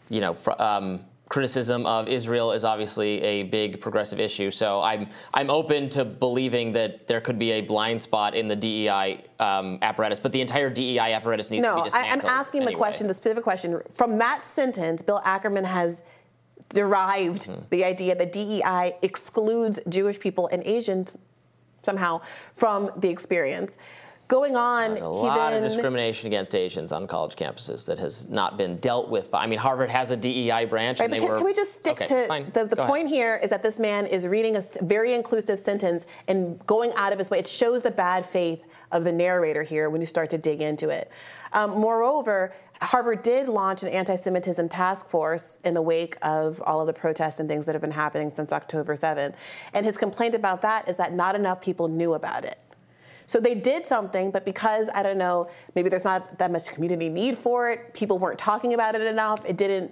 you 0.09 0.19
know, 0.21 0.33
fr- 0.33 0.59
um, 0.59 1.01
criticism 1.33 1.83
of 1.87 2.07
Israel 2.07 2.51
is 2.51 2.63
obviously 2.63 3.19
a 3.23 3.41
big 3.41 3.79
progressive 3.79 4.19
issue. 4.19 4.51
So 4.51 4.81
I'm 4.81 5.07
I'm 5.33 5.49
open 5.49 5.89
to 5.89 6.05
believing 6.05 6.73
that 6.73 7.07
there 7.07 7.21
could 7.21 7.39
be 7.39 7.53
a 7.53 7.61
blind 7.61 7.99
spot 7.99 8.35
in 8.35 8.47
the 8.47 8.55
DEI 8.55 9.23
um, 9.39 9.79
apparatus, 9.81 10.19
but 10.19 10.31
the 10.31 10.41
entire 10.41 10.69
DEI 10.69 11.13
apparatus 11.13 11.49
needs 11.49 11.63
no, 11.63 11.71
to 11.71 11.75
be 11.77 11.83
dismantled. 11.85 12.23
No, 12.23 12.29
I'm 12.29 12.39
asking 12.39 12.61
anyway. 12.61 12.73
the 12.73 12.77
question, 12.77 13.07
the 13.07 13.15
specific 13.15 13.43
question. 13.43 13.81
From 13.95 14.19
that 14.19 14.43
sentence, 14.43 15.01
Bill 15.01 15.21
Ackman 15.25 15.65
has 15.65 16.03
derived 16.69 17.47
mm. 17.47 17.67
the 17.71 17.83
idea 17.83 18.13
that 18.13 18.31
DEI 18.31 18.93
excludes 19.01 19.79
Jewish 19.89 20.19
people 20.19 20.47
and 20.51 20.61
Asians 20.67 21.17
somehow 21.81 22.21
from 22.53 22.91
the 22.95 23.09
experience 23.09 23.75
going 24.33 24.55
on. 24.55 24.89
There's 24.89 25.01
a 25.01 25.07
lot 25.07 25.51
then, 25.51 25.61
of 25.61 25.69
discrimination 25.69 26.25
against 26.25 26.55
Asians 26.55 26.91
on 26.91 27.05
college 27.05 27.35
campuses 27.35 27.85
that 27.85 27.99
has 27.99 28.27
not 28.29 28.57
been 28.57 28.77
dealt 28.77 29.07
with. 29.07 29.29
By, 29.29 29.43
I 29.43 29.47
mean, 29.47 29.59
Harvard 29.59 29.91
has 29.91 30.09
a 30.09 30.17
DEI 30.17 30.65
branch, 30.65 30.99
right, 30.99 31.05
and 31.05 31.13
they 31.13 31.19
can, 31.19 31.29
were. 31.29 31.37
Can 31.37 31.45
we 31.45 31.53
just 31.53 31.75
stick 31.75 32.01
okay, 32.01 32.05
to 32.07 32.27
fine. 32.27 32.51
the, 32.51 32.65
the 32.65 32.75
point 32.77 33.05
ahead. 33.05 33.15
here 33.15 33.39
is 33.43 33.51
that 33.51 33.61
this 33.61 33.77
man 33.77 34.07
is 34.07 34.27
reading 34.27 34.55
a 34.55 34.63
very 34.81 35.13
inclusive 35.13 35.59
sentence 35.59 36.07
and 36.27 36.65
going 36.65 36.91
out 36.95 37.13
of 37.13 37.19
his 37.19 37.29
way. 37.29 37.37
It 37.37 37.47
shows 37.47 37.83
the 37.83 37.91
bad 37.91 38.25
faith 38.25 38.63
of 38.91 39.03
the 39.03 39.11
narrator 39.11 39.61
here 39.61 39.91
when 39.91 40.01
you 40.01 40.07
start 40.07 40.31
to 40.31 40.39
dig 40.39 40.61
into 40.61 40.89
it. 40.89 41.11
Um, 41.53 41.79
moreover, 41.79 42.55
Harvard 42.81 43.21
did 43.21 43.47
launch 43.47 43.83
an 43.83 43.89
anti 43.89 44.15
Semitism 44.15 44.67
task 44.67 45.07
force 45.09 45.59
in 45.63 45.75
the 45.75 45.81
wake 45.81 46.17
of 46.23 46.59
all 46.65 46.81
of 46.81 46.87
the 46.87 46.93
protests 46.93 47.39
and 47.39 47.47
things 47.47 47.67
that 47.67 47.75
have 47.75 47.81
been 47.81 47.91
happening 47.91 48.31
since 48.31 48.51
October 48.51 48.95
7th. 48.95 49.35
And 49.73 49.85
his 49.85 49.95
complaint 49.95 50.33
about 50.33 50.63
that 50.63 50.89
is 50.89 50.97
that 50.97 51.13
not 51.13 51.35
enough 51.35 51.61
people 51.61 51.87
knew 51.87 52.13
about 52.15 52.45
it. 52.45 52.59
So 53.33 53.39
they 53.39 53.55
did 53.55 53.87
something, 53.87 54.29
but 54.29 54.45
because 54.45 54.91
I 54.93 55.01
don't 55.01 55.17
know, 55.17 55.49
maybe 55.73 55.89
there's 55.89 56.03
not 56.03 56.37
that 56.37 56.51
much 56.51 56.67
community 56.67 57.09
need 57.09 57.35
for 57.35 57.67
it, 57.71 57.91
people 57.95 58.19
weren't 58.19 58.37
talking 58.37 58.75
about 58.75 58.93
it 58.93 59.01
enough. 59.01 59.43
It 59.43 59.57
didn't. 59.57 59.91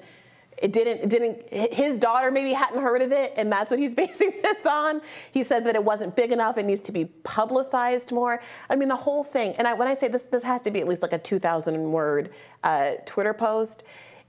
It 0.59 0.71
didn't. 0.71 0.99
It 0.99 1.09
didn't. 1.09 1.73
His 1.73 1.97
daughter 1.97 2.29
maybe 2.29 2.53
hadn't 2.53 2.83
heard 2.83 3.01
of 3.01 3.11
it, 3.11 3.33
and 3.37 3.51
that's 3.51 3.71
what 3.71 3.79
he's 3.79 3.95
basing 4.03 4.33
this 4.43 4.63
on. 4.63 5.01
He 5.31 5.41
said 5.41 5.65
that 5.65 5.73
it 5.73 5.83
wasn't 5.83 6.15
big 6.15 6.31
enough. 6.31 6.59
It 6.59 6.67
needs 6.67 6.81
to 6.81 6.91
be 6.91 7.05
publicized 7.05 8.11
more. 8.11 8.43
I 8.69 8.75
mean, 8.75 8.89
the 8.89 8.95
whole 8.95 9.23
thing. 9.23 9.55
And 9.57 9.67
I, 9.67 9.73
when 9.73 9.87
I 9.87 9.95
say 9.95 10.07
this, 10.07 10.25
this 10.25 10.43
has 10.43 10.61
to 10.61 10.69
be 10.69 10.79
at 10.79 10.87
least 10.87 11.01
like 11.01 11.13
a 11.13 11.17
2,000 11.17 11.91
word 11.91 12.29
uh, 12.63 12.91
Twitter 13.07 13.33
post. 13.33 13.83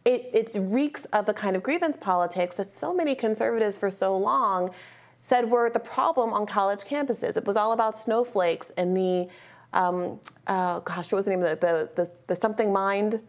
It, 0.06 0.30
it 0.32 0.56
reeks 0.58 1.04
of 1.12 1.26
the 1.26 1.34
kind 1.34 1.54
of 1.54 1.62
grievance 1.62 1.98
politics 1.98 2.54
that 2.54 2.70
so 2.70 2.94
many 2.94 3.14
conservatives 3.14 3.76
for 3.76 3.90
so 3.90 4.16
long 4.16 4.70
said 5.22 5.50
were 5.50 5.70
the 5.70 5.80
problem 5.80 6.32
on 6.32 6.46
college 6.46 6.80
campuses. 6.80 7.36
It 7.36 7.46
was 7.46 7.56
all 7.56 7.72
about 7.72 7.98
snowflakes 7.98 8.70
and 8.76 8.96
the, 8.96 9.28
um, 9.72 10.20
uh, 10.46 10.80
gosh, 10.80 11.10
what 11.10 11.18
was 11.18 11.24
the 11.24 11.30
name 11.30 11.42
of 11.42 11.60
the, 11.60 11.66
the, 11.66 12.02
the, 12.02 12.14
the 12.26 12.36
something 12.36 12.72
mind? 12.72 13.20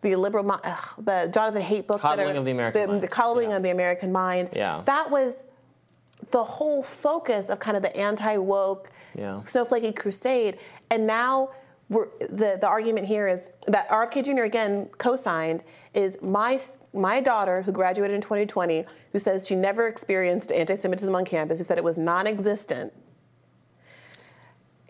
The 0.00 0.14
liberal, 0.14 0.44
the 0.44 1.30
Jonathan 1.32 1.62
Haidt 1.62 1.86
book. 1.88 2.00
Coddling 2.00 2.36
of 2.36 2.44
the 2.44 2.52
American 2.52 2.80
the, 2.80 2.86
Mind. 2.86 3.02
The 3.02 3.08
coddling 3.08 3.50
yeah. 3.50 3.56
of 3.56 3.62
the 3.64 3.70
American 3.70 4.12
mind. 4.12 4.50
Yeah. 4.54 4.82
That 4.84 5.10
was 5.10 5.44
the 6.30 6.44
whole 6.44 6.82
focus 6.84 7.50
of 7.50 7.58
kind 7.58 7.76
of 7.76 7.82
the 7.82 7.96
anti-woke, 7.96 8.90
yeah. 9.16 9.42
snowflakey 9.44 9.96
crusade. 9.96 10.58
And 10.88 11.06
now 11.06 11.50
the, 11.88 12.58
the 12.60 12.66
argument 12.66 13.06
here 13.06 13.26
is 13.26 13.50
that 13.66 13.88
RFK 13.88 14.24
Jr. 14.24 14.42
again 14.42 14.88
co-signed 14.98 15.64
is 15.94 16.20
my 16.20 16.58
my 16.92 17.20
daughter 17.20 17.62
who 17.62 17.72
graduated 17.72 18.14
in 18.14 18.20
2020 18.20 18.84
who 19.12 19.18
says 19.18 19.46
she 19.46 19.54
never 19.54 19.88
experienced 19.88 20.52
anti-Semitism 20.52 21.14
on 21.14 21.24
campus 21.24 21.58
who 21.58 21.64
said 21.64 21.78
it 21.78 21.84
was 21.84 21.96
non-existent 21.96 22.92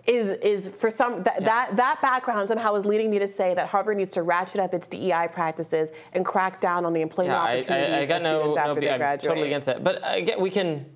is 0.06 0.30
is 0.30 0.68
for 0.68 0.90
some 0.90 1.22
that, 1.22 1.34
yeah. 1.40 1.46
that 1.46 1.76
that 1.76 2.02
background 2.02 2.48
somehow 2.48 2.74
is 2.74 2.84
leading 2.84 3.10
me 3.10 3.18
to 3.18 3.28
say 3.28 3.54
that 3.54 3.68
Harvard 3.68 3.96
needs 3.96 4.10
to 4.12 4.22
ratchet 4.22 4.60
up 4.60 4.74
its 4.74 4.88
DEI 4.88 5.28
practices 5.30 5.90
and 6.14 6.24
crack 6.24 6.60
down 6.60 6.84
on 6.84 6.94
the 6.94 7.02
employment 7.02 7.34
yeah, 7.34 7.58
opportunities 7.58 7.94
I, 7.94 7.98
I, 7.98 8.00
I 8.00 8.06
got 8.06 8.16
of 8.16 8.22
no, 8.22 8.38
students 8.38 8.56
no, 8.56 8.62
after 8.62 8.80
they 8.80 8.90
I'm 8.90 8.98
graduate. 8.98 9.28
totally 9.28 9.46
against 9.46 9.66
that, 9.66 9.84
but 9.84 10.02
uh, 10.02 10.06
I 10.06 10.20
get, 10.22 10.40
we 10.40 10.50
can 10.50 10.86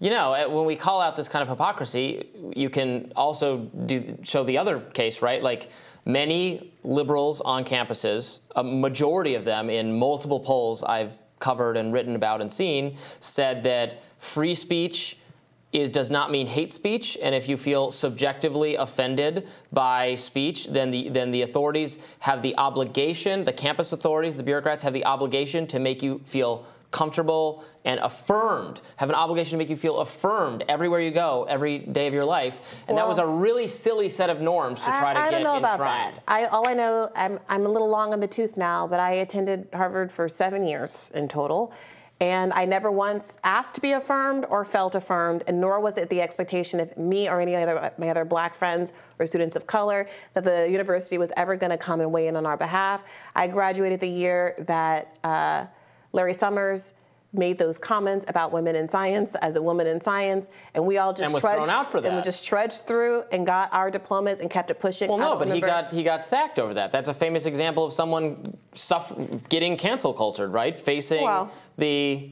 you 0.00 0.08
know, 0.08 0.48
when 0.48 0.64
we 0.64 0.76
call 0.76 1.00
out 1.02 1.14
this 1.14 1.28
kind 1.28 1.42
of 1.42 1.48
hypocrisy, 1.48 2.26
you 2.56 2.70
can 2.70 3.12
also 3.14 3.58
do 3.58 4.18
show 4.22 4.42
the 4.44 4.56
other 4.56 4.80
case, 4.80 5.20
right? 5.20 5.42
Like 5.42 5.70
many 6.06 6.72
liberals 6.82 7.42
on 7.42 7.64
campuses, 7.64 8.40
a 8.56 8.64
majority 8.64 9.34
of 9.34 9.44
them 9.44 9.68
in 9.68 9.98
multiple 9.98 10.40
polls 10.40 10.82
I've 10.82 11.18
covered 11.38 11.76
and 11.76 11.92
written 11.92 12.16
about 12.16 12.40
and 12.40 12.50
seen, 12.50 12.96
said 13.20 13.62
that 13.64 14.02
free 14.18 14.54
speech 14.54 15.18
is 15.72 15.90
does 15.90 16.10
not 16.10 16.30
mean 16.30 16.46
hate 16.46 16.72
speech, 16.72 17.16
and 17.22 17.34
if 17.34 17.48
you 17.48 17.56
feel 17.56 17.90
subjectively 17.90 18.74
offended 18.74 19.46
by 19.70 20.16
speech, 20.16 20.66
then 20.68 20.90
the 20.90 21.10
then 21.10 21.30
the 21.30 21.42
authorities 21.42 21.98
have 22.20 22.42
the 22.42 22.56
obligation, 22.56 23.44
the 23.44 23.52
campus 23.52 23.92
authorities, 23.92 24.36
the 24.36 24.42
bureaucrats 24.42 24.82
have 24.82 24.92
the 24.92 25.04
obligation 25.04 25.66
to 25.68 25.78
make 25.78 26.02
you 26.02 26.20
feel 26.24 26.66
comfortable 26.90 27.64
and 27.84 28.00
affirmed, 28.00 28.80
have 28.96 29.08
an 29.08 29.14
obligation 29.14 29.52
to 29.52 29.56
make 29.56 29.70
you 29.70 29.76
feel 29.76 29.98
affirmed 30.00 30.64
everywhere 30.68 31.00
you 31.00 31.10
go, 31.10 31.46
every 31.48 31.78
day 31.78 32.06
of 32.06 32.12
your 32.12 32.24
life. 32.24 32.82
And 32.88 32.96
well, 32.96 33.04
that 33.04 33.08
was 33.08 33.18
a 33.18 33.26
really 33.26 33.66
silly 33.66 34.08
set 34.08 34.28
of 34.28 34.40
norms 34.40 34.80
to 34.80 34.86
try 34.86 35.10
I, 35.10 35.14
to 35.14 35.20
I 35.20 35.22
get 35.22 35.26
I 35.28 35.30
don't 35.30 35.42
know 35.42 35.56
enshrined. 35.56 35.80
about 35.80 36.14
that. 36.14 36.22
I, 36.26 36.44
all 36.46 36.66
I 36.66 36.74
know, 36.74 37.10
I'm, 37.14 37.38
I'm 37.48 37.64
a 37.64 37.68
little 37.68 37.88
long 37.88 38.12
on 38.12 38.20
the 38.20 38.26
tooth 38.26 38.56
now, 38.56 38.86
but 38.86 38.98
I 38.98 39.12
attended 39.12 39.68
Harvard 39.72 40.10
for 40.10 40.28
seven 40.28 40.66
years 40.66 41.10
in 41.14 41.28
total. 41.28 41.72
And 42.22 42.52
I 42.52 42.66
never 42.66 42.90
once 42.90 43.38
asked 43.44 43.72
to 43.76 43.80
be 43.80 43.92
affirmed 43.92 44.44
or 44.50 44.62
felt 44.62 44.94
affirmed, 44.94 45.42
and 45.46 45.58
nor 45.58 45.80
was 45.80 45.96
it 45.96 46.10
the 46.10 46.20
expectation 46.20 46.78
of 46.78 46.94
me 46.98 47.30
or 47.30 47.40
any 47.40 47.56
other 47.56 47.92
my 47.96 48.10
other 48.10 48.26
black 48.26 48.54
friends 48.54 48.92
or 49.18 49.24
students 49.24 49.56
of 49.56 49.66
color 49.66 50.06
that 50.34 50.44
the 50.44 50.68
university 50.70 51.16
was 51.16 51.32
ever 51.38 51.56
going 51.56 51.70
to 51.70 51.78
come 51.78 52.00
and 52.00 52.12
weigh 52.12 52.26
in 52.26 52.36
on 52.36 52.44
our 52.44 52.58
behalf. 52.58 53.02
I 53.34 53.46
graduated 53.46 54.00
the 54.00 54.08
year 54.08 54.54
that 54.58 55.16
uh, 55.24 55.64
Larry 56.12 56.34
Summers 56.34 56.94
made 57.32 57.58
those 57.58 57.78
comments 57.78 58.24
about 58.28 58.52
women 58.52 58.74
in 58.74 58.88
science 58.88 59.34
as 59.36 59.56
a 59.56 59.62
woman 59.62 59.86
in 59.86 60.00
science, 60.00 60.48
and 60.74 60.84
we 60.84 60.98
all 60.98 61.12
just 61.12 61.36
trudged 61.36 61.64
thrown 61.64 61.70
out 61.70 61.90
for 61.90 62.00
that. 62.00 62.08
and 62.08 62.16
we 62.16 62.22
just 62.22 62.44
trudged 62.44 62.84
through 62.86 63.22
and 63.30 63.46
got 63.46 63.72
our 63.72 63.90
diplomas 63.90 64.40
and 64.40 64.50
kept 64.50 64.70
it 64.70 64.80
pushing. 64.80 65.08
Well, 65.08 65.18
no, 65.18 65.36
but 65.36 65.46
remember. 65.46 65.54
he 65.54 65.60
got 65.60 65.92
he 65.92 66.02
got 66.02 66.24
sacked 66.24 66.58
over 66.58 66.74
that. 66.74 66.92
That's 66.92 67.08
a 67.08 67.14
famous 67.14 67.46
example 67.46 67.84
of 67.84 67.92
someone 67.92 68.56
suffer, 68.72 69.14
getting 69.48 69.76
cancel 69.76 70.12
cultured, 70.12 70.52
right? 70.52 70.78
Facing 70.78 71.22
well, 71.22 71.52
the. 71.78 72.30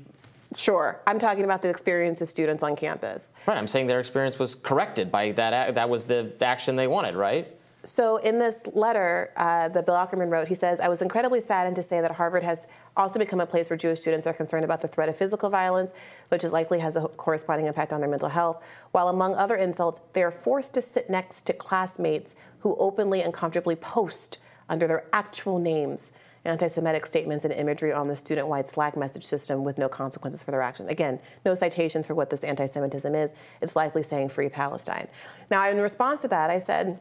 Sure, 0.57 1.01
I'm 1.07 1.19
talking 1.19 1.45
about 1.45 1.61
the 1.61 1.69
experience 1.69 2.23
of 2.23 2.31
students 2.31 2.63
on 2.63 2.75
campus. 2.75 3.33
Right, 3.47 3.59
I'm 3.59 3.67
saying 3.67 3.87
their 3.87 4.01
experience 4.01 4.39
was 4.39 4.55
corrected 4.55 5.13
by 5.13 5.33
that. 5.33 5.75
That 5.75 5.91
was 5.91 6.07
the 6.07 6.33
action 6.41 6.75
they 6.75 6.87
wanted, 6.87 7.15
right? 7.15 7.55
So, 7.85 8.17
in 8.17 8.41
this 8.41 8.65
letter 8.75 9.31
uh, 9.37 9.69
that 9.69 9.87
Bill 9.87 9.95
Ackman 9.95 10.31
wrote, 10.31 10.49
he 10.49 10.57
says, 10.57 10.81
I 10.81 10.89
was 10.89 11.01
incredibly 11.01 11.41
saddened 11.41 11.77
to 11.77 11.83
say 11.83 12.01
that 12.01 12.11
Harvard 12.11 12.43
has 12.43 12.67
also 12.97 13.21
become 13.21 13.41
a 13.41 13.47
place 13.47 13.71
where 13.71 13.77
Jewish 13.77 14.01
students 14.01 14.27
are 14.27 14.35
concerned 14.35 14.65
about 14.65 14.83
the 14.83 14.89
threat 14.89 15.09
of 15.09 15.17
physical 15.17 15.49
violence, 15.49 15.93
which 16.29 16.43
is 16.43 16.53
likely 16.53 16.81
has 16.81 16.97
a 16.97 17.03
corresponding 17.03 17.67
impact 17.67 17.93
on 17.93 18.01
their 18.01 18.11
mental 18.11 18.31
health. 18.31 18.65
While, 18.91 19.09
among 19.09 19.37
other 19.37 19.55
insults, 19.55 20.01
they 20.13 20.25
are 20.25 20.33
forced 20.33 20.75
to 20.75 20.83
sit 20.83 21.09
next 21.09 21.43
to 21.43 21.53
classmates 21.53 22.35
who 22.61 22.75
openly 22.81 23.23
and 23.23 23.33
comfortably 23.33 23.77
post 23.77 24.39
under 24.69 24.89
their 24.89 25.05
actual 25.13 25.61
names 25.61 26.11
anti 26.45 26.67
Semitic 26.67 27.07
statements 27.07 27.45
and 27.45 27.53
imagery 27.53 27.93
on 27.93 28.09
the 28.09 28.17
student 28.17 28.49
wide 28.49 28.67
Slack 28.67 28.97
message 28.97 29.25
system 29.25 29.65
with 29.65 29.79
no 29.79 29.89
consequences 29.89 30.43
for 30.43 30.51
their 30.51 30.63
actions. 30.63 30.89
Again, 30.89 31.21
no 31.45 31.55
citations 31.55 32.07
for 32.07 32.15
what 32.15 32.31
this 32.31 32.43
anti 32.43 32.67
Semitism 32.67 33.15
is. 33.15 33.35
It's 33.61 33.77
likely 33.77 34.03
saying 34.03 34.31
free 34.31 34.49
Palestine. 34.49 35.09
Now, 35.51 35.69
in 35.69 35.77
response 35.79 36.23
to 36.23 36.29
that, 36.29 36.51
I 36.51 36.59
said, 36.59 36.99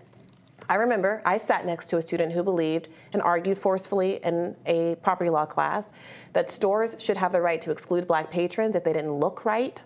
I 0.70 0.76
remember 0.76 1.22
I 1.26 1.38
sat 1.38 1.66
next 1.66 1.88
to 1.88 1.98
a 1.98 2.02
student 2.02 2.34
who 2.34 2.44
believed 2.44 2.90
and 3.14 3.22
argued 3.22 3.58
forcefully 3.58 4.20
in 4.24 4.56
a 4.66 4.96
property 4.96 5.30
law 5.30 5.46
class 5.46 5.92
that 6.34 6.50
stores 6.50 6.96
should 7.00 7.18
have 7.18 7.32
the 7.32 7.42
right 7.42 7.62
to 7.62 7.72
exclude 7.72 8.08
black 8.08 8.30
patrons 8.30 8.76
if 8.76 8.84
they 8.84 8.94
didn't 8.94 9.14
look 9.14 9.46
right, 9.46 9.82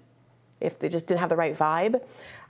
if 0.59 0.79
they 0.79 0.89
just 0.89 1.07
didn't 1.07 1.19
have 1.19 1.29
the 1.29 1.35
right 1.35 1.55
vibe. 1.55 2.01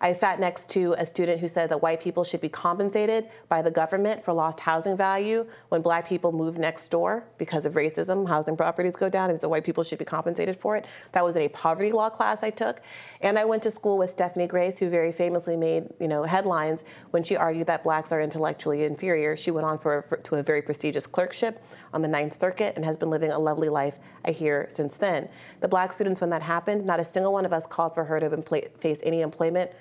I 0.04 0.14
sat 0.14 0.40
next 0.40 0.68
to 0.70 0.94
a 0.98 1.06
student 1.06 1.40
who 1.40 1.48
said 1.48 1.70
that 1.70 1.84
white 1.84 2.02
people 2.02 2.24
should 2.24 2.42
be 2.42 2.50
compensated 2.50 3.30
by 3.50 3.62
the 3.62 3.70
government 3.70 4.26
for 4.26 4.34
lost 4.34 4.60
housing 4.60 4.98
value 4.98 5.46
when 5.70 5.84
black 5.84 6.10
people 6.10 6.32
move 6.32 6.58
next 6.58 6.88
door 6.88 7.24
because 7.38 7.68
of 7.68 7.76
racism. 7.76 8.28
Housing 8.28 8.58
properties 8.58 8.96
go 8.96 9.10
down, 9.10 9.30
and 9.30 9.40
so 9.40 9.48
white 9.48 9.64
people 9.64 9.84
should 9.84 10.00
be 10.00 10.06
compensated 10.06 10.56
for 10.56 10.76
it. 10.76 10.86
That 11.12 11.24
was 11.24 11.36
in 11.36 11.44
a 11.44 11.50
poverty 11.50 11.92
law 11.92 12.10
class 12.10 12.42
I 12.42 12.50
took. 12.50 12.82
And 13.22 13.38
I 13.38 13.46
went 13.46 13.62
to 13.64 13.72
school 13.72 14.00
with 14.00 14.10
Stephanie 14.10 14.48
Grace, 14.48 14.80
who 14.80 14.90
very 14.90 15.12
famously 15.12 15.56
made 15.56 15.88
you 16.00 16.08
know 16.08 16.24
headlines 16.24 16.84
when 17.12 17.22
she 17.22 17.38
argued 17.38 17.68
that 17.68 17.84
blacks 17.84 18.12
are 18.12 18.22
intellectually 18.22 18.84
inferior. 18.86 19.38
She 19.38 19.52
went 19.52 19.68
on 19.68 19.78
for, 19.78 20.02
for 20.02 20.18
to 20.18 20.36
a 20.36 20.44
very 20.44 20.64
prestigious 20.64 21.06
clerkship 21.06 21.64
on 21.94 22.02
the 22.02 22.08
Ninth 22.08 22.34
Circuit 22.34 22.74
and 22.76 22.84
has 22.84 22.98
been 22.98 23.12
living 23.12 23.32
a 23.32 23.38
lovely 23.38 23.70
life, 23.70 24.00
I 24.26 24.32
hear, 24.32 24.66
since 24.68 24.98
then. 24.98 25.30
The 25.60 25.68
black 25.68 25.92
students, 25.92 26.20
when 26.22 26.32
that 26.32 26.42
happened, 26.42 26.88
not 26.88 27.00
a 27.00 27.04
single 27.04 27.34
one 27.34 27.46
of 27.46 27.54
us 27.54 27.68
called 27.68 27.94
for 27.94 28.06
her 28.06 28.20
to 28.20 28.70
face 28.80 29.00
any 29.04 29.22
employment 29.22 29.72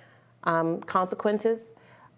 um, 0.45 0.81
consequences. 0.81 1.75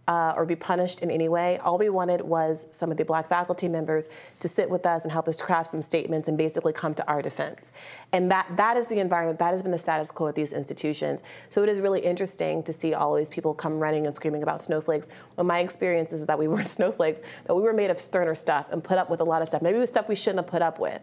uh, 0.09 0.35
or 0.37 0.45
be 0.45 0.57
punished 0.57 1.01
in 1.01 1.11
any 1.11 1.29
way. 1.29 1.59
All 1.59 1.79
we 1.79 1.89
wanted 1.89 2.23
was 2.23 2.67
some 2.73 2.91
of 2.91 2.97
the 2.97 3.05
black 3.05 3.29
faculty 3.29 3.69
members 3.69 4.09
to 4.41 4.49
sit 4.49 4.69
with 4.69 4.85
us 4.85 5.05
and 5.05 5.13
help 5.13 5.29
us 5.29 5.41
craft 5.41 5.71
some 5.71 5.81
statements 5.81 6.27
and 6.27 6.37
basically 6.37 6.73
come 6.73 6.93
to 6.95 7.09
our 7.09 7.23
defense. 7.23 7.71
And 8.13 8.31
that 8.31 8.49
that 8.57 8.77
is 8.77 8.87
the 8.87 8.99
environment, 8.99 9.39
that 9.39 9.51
has 9.51 9.63
been 9.63 9.71
the 9.71 9.79
status 9.79 10.11
quo 10.11 10.29
at 10.29 10.35
these 10.35 10.53
institutions. 10.53 11.23
So 11.51 11.63
it 11.63 11.69
is 11.69 11.81
really 11.81 12.01
interesting 12.01 12.63
to 12.65 12.73
see 12.73 12.95
all 12.95 13.15
these 13.15 13.31
people 13.31 13.55
come 13.55 13.79
running 13.79 14.07
and 14.07 14.15
screaming 14.15 14.43
about 14.43 14.61
snowflakes. 14.61 15.09
When 15.37 15.47
my 15.47 15.61
experience 15.61 16.13
is 16.13 16.27
that 16.27 16.39
we 16.39 16.49
weren't 16.53 16.69
snowflakes, 16.69 17.21
that 17.47 17.55
we 17.55 17.63
were 17.63 17.73
made 17.73 17.91
of 17.91 18.01
sterner 18.01 18.35
stuff 18.35 18.67
and 18.73 18.83
put 18.83 18.99
up 18.99 19.09
with 19.09 19.21
a 19.21 19.25
lot 19.25 19.41
of 19.41 19.49
stuff. 19.49 19.63
Maybe 19.63 19.77
it 19.77 19.81
was 19.81 19.91
stuff 19.91 20.09
we 20.09 20.17
shouldn't 20.17 20.41
have 20.41 20.51
put 20.51 20.63
up 20.63 20.81
with. 20.81 21.01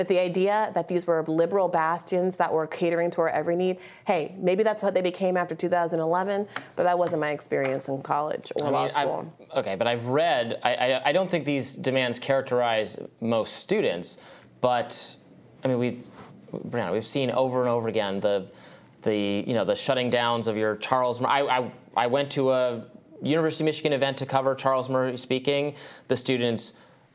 But 0.00 0.08
the 0.08 0.18
idea 0.18 0.70
that 0.72 0.88
these 0.88 1.06
were 1.06 1.22
liberal 1.24 1.68
bastions 1.68 2.38
that 2.38 2.50
were 2.50 2.66
catering 2.66 3.10
to 3.10 3.20
our 3.20 3.28
every 3.28 3.54
need, 3.54 3.76
hey, 4.06 4.34
maybe 4.38 4.62
that's 4.62 4.82
what 4.82 4.94
they 4.94 5.02
became 5.02 5.36
after 5.36 5.54
2011, 5.54 6.48
but 6.74 6.84
that 6.84 6.98
wasn't 6.98 7.20
my 7.20 7.32
experience 7.32 7.86
in 7.86 8.00
college 8.00 8.50
or 8.56 8.68
I 8.68 8.70
law 8.70 8.80
mean, 8.80 8.88
school. 8.88 9.34
I, 9.54 9.58
okay, 9.58 9.74
but 9.74 9.86
I've 9.86 10.06
read. 10.06 10.58
I, 10.62 10.74
I, 10.74 11.08
I 11.10 11.12
don't 11.12 11.30
think 11.30 11.44
these 11.44 11.76
demands 11.76 12.18
characterize 12.18 12.96
most 13.20 13.56
students, 13.56 14.16
but 14.62 15.16
I 15.62 15.68
mean, 15.68 15.78
we, 15.78 15.98
Briahna, 16.50 16.92
we've 16.92 17.04
seen 17.04 17.30
over 17.30 17.60
and 17.60 17.68
over 17.68 17.86
again 17.86 18.20
the, 18.20 18.50
the 19.02 19.44
you 19.46 19.52
know, 19.52 19.66
the 19.66 19.76
shutting 19.76 20.08
downs 20.08 20.46
of 20.46 20.56
your 20.56 20.76
Charles. 20.76 21.22
I, 21.22 21.42
I, 21.42 21.72
I 21.94 22.06
went 22.06 22.32
to 22.32 22.52
a 22.52 22.86
University 23.20 23.64
of 23.64 23.66
Michigan 23.66 23.92
event 23.92 24.16
to 24.16 24.24
cover 24.24 24.54
Charles 24.54 24.88
Murray 24.88 25.18
speaking. 25.18 25.74
The 26.08 26.16
students. 26.16 26.72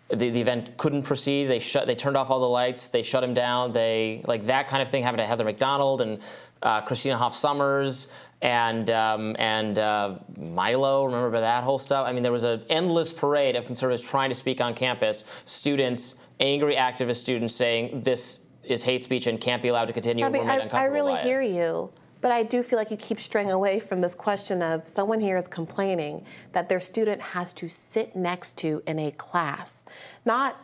The, 0.10 0.30
the 0.30 0.40
event 0.40 0.77
couldn't 0.77 1.03
proceed. 1.03 1.45
They 1.45 1.60
shut. 1.60 1.88
They 1.88 1.95
turned 1.95 2.15
off 2.15 2.30
all 2.30 2.40
the 2.40 2.48
lights. 2.48 2.91
They 2.91 3.02
shut 3.02 3.23
him 3.23 3.34
down. 3.34 3.72
They 3.72 4.22
like 4.26 4.44
that 4.44 4.68
kind 4.68 4.84
of 4.84 4.90
thing 4.90 5.02
happened 5.02 5.19
to 5.19 5.26
Heather 5.26 5.44
Mac 5.44 5.57
Donald 5.57 6.02
and 6.02 6.19
uh, 6.61 6.82
Christina 6.82 7.18
Hoff 7.18 7.34
Sommers 7.34 8.07
and 8.41 8.90
um, 8.91 9.36
and 9.40 9.80
uh, 9.80 10.19
Milo. 10.38 11.06
Remember 11.06 11.40
that 11.40 11.64
whole 11.64 11.80
stuff? 11.80 12.07
I 12.07 12.11
mean, 12.11 12.23
there 12.23 12.32
was 12.32 12.44
an 12.44 12.64
endless 12.69 13.11
parade 13.11 13.56
of 13.56 13.65
conservatives 13.65 14.07
trying 14.07 14.30
to 14.30 14.36
speak 14.36 14.61
on 14.61 14.73
campus. 14.76 15.23
Students, 15.45 16.15
angry 16.40 16.76
activist 16.76 17.18
students, 17.18 17.56
saying 17.56 18.02
this 18.02 18.41
is 18.64 18.84
hate 18.84 19.03
speech 19.03 19.27
and 19.27 19.40
can't 19.40 19.61
be 19.61 19.69
allowed 19.69 19.86
to 19.86 19.94
continue. 19.94 20.26
I, 20.26 20.30
mean, 20.30 20.41
and 20.41 20.49
we're 20.49 20.57
made 20.65 20.73
I, 20.73 20.82
I 20.82 20.86
really 20.86 21.18
hear 21.18 21.41
you, 21.41 21.91
but 22.26 22.31
I 22.31 22.41
do 22.41 22.64
feel 22.64 22.80
like 22.80 22.89
you 22.89 22.97
keep 22.97 23.19
straying 23.19 23.52
away 23.52 23.80
from 23.80 24.02
this 24.02 24.15
question 24.15 24.64
of 24.64 24.88
someone 24.88 25.19
here 25.19 25.38
is 25.38 25.47
complaining 25.47 26.26
that 26.53 26.69
their 26.69 26.80
student 26.80 27.22
has 27.22 27.53
to 27.53 27.69
sit 27.69 28.15
next 28.15 28.57
to 28.57 28.81
in 28.88 28.97
a 28.97 29.11
class, 29.11 29.85
not 30.26 30.60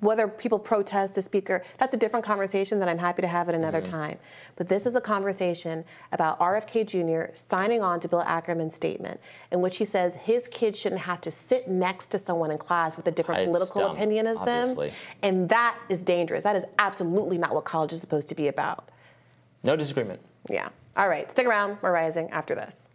whether 0.00 0.26
people 0.26 0.58
protest 0.58 1.18
a 1.18 1.20
speaker. 1.20 1.62
That's 1.76 1.92
a 1.92 1.98
different 1.98 2.24
conversation 2.24 2.80
that 2.80 2.88
I'm 2.88 2.96
happy 2.96 3.20
to 3.20 3.28
have 3.28 3.46
at 3.50 3.54
another 3.54 3.82
Mm-hmm. 3.82 3.90
time. 3.92 4.18
But 4.56 4.68
this 4.70 4.86
is 4.86 4.94
a 4.94 5.02
conversation 5.02 5.84
about 6.12 6.38
RFK 6.40 6.86
Jr. 6.86 7.34
signing 7.34 7.82
on 7.82 8.00
to 8.00 8.08
Bill 8.08 8.22
Ackman's 8.22 8.74
statement, 8.74 9.20
in 9.50 9.60
which 9.60 9.76
he 9.76 9.84
says 9.84 10.14
his 10.14 10.48
kids 10.48 10.78
shouldn't 10.78 11.02
have 11.02 11.20
to 11.20 11.30
sit 11.30 11.68
next 11.68 12.06
to 12.12 12.16
someone 12.16 12.50
in 12.50 12.56
class 12.56 12.96
with 12.96 13.06
a 13.06 13.10
different 13.12 13.42
It's 13.42 13.50
political 13.50 13.82
dumb, 13.82 13.96
opinion 13.96 14.26
as 14.26 14.38
obviously. 14.38 14.88
them. 14.88 14.96
And 15.22 15.48
that 15.50 15.76
is 15.90 16.02
dangerous. 16.02 16.42
That 16.44 16.56
is 16.56 16.64
absolutely 16.78 17.36
not 17.36 17.54
what 17.54 17.66
college 17.66 17.92
is 17.92 18.00
supposed 18.00 18.30
to 18.30 18.34
be 18.34 18.48
about. 18.48 18.88
No 19.62 19.76
disagreement. 19.76 20.22
Yeah. 20.50 20.70
All 20.94 21.08
right, 21.08 21.30
stick 21.30 21.46
around. 21.46 21.78
We're 21.80 21.92
rising 21.92 22.30
after 22.30 22.54
this. 22.54 22.88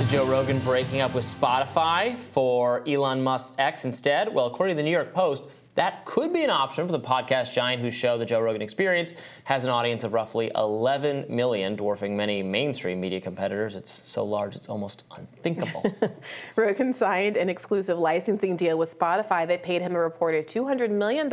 Is 0.00 0.10
Joe 0.10 0.26
Rogan 0.26 0.58
breaking 0.60 1.00
up 1.02 1.14
with 1.14 1.24
Spotify 1.24 2.16
for 2.16 2.82
Elon 2.88 3.22
Musk's 3.22 3.54
X 3.58 3.84
instead? 3.84 4.32
Well, 4.32 4.46
according 4.46 4.76
to 4.76 4.82
the 4.82 4.84
New 4.84 4.90
York 4.90 5.12
Post, 5.12 5.44
that 5.74 6.04
could 6.04 6.32
be 6.32 6.44
an 6.44 6.50
option 6.50 6.86
for 6.86 6.92
the 6.92 7.00
podcast 7.00 7.52
giant 7.52 7.82
whose 7.82 7.94
show, 7.94 8.16
The 8.16 8.24
Joe 8.24 8.40
Rogan 8.40 8.62
Experience, 8.62 9.12
has 9.44 9.64
an 9.64 9.70
audience 9.70 10.04
of 10.04 10.12
roughly 10.12 10.50
11 10.54 11.26
million, 11.28 11.74
dwarfing 11.74 12.16
many 12.16 12.42
mainstream 12.42 13.00
media 13.00 13.20
competitors. 13.20 13.74
It's 13.74 14.02
so 14.08 14.24
large, 14.24 14.54
it's 14.54 14.68
almost 14.68 15.04
unthinkable. 15.16 15.84
Rogan 16.56 16.92
signed 16.92 17.36
an 17.36 17.48
exclusive 17.48 17.98
licensing 17.98 18.56
deal 18.56 18.78
with 18.78 18.96
Spotify 18.96 19.46
that 19.48 19.62
paid 19.62 19.82
him 19.82 19.96
a 19.96 19.98
reported 19.98 20.46
$200 20.46 20.90
million 20.90 21.26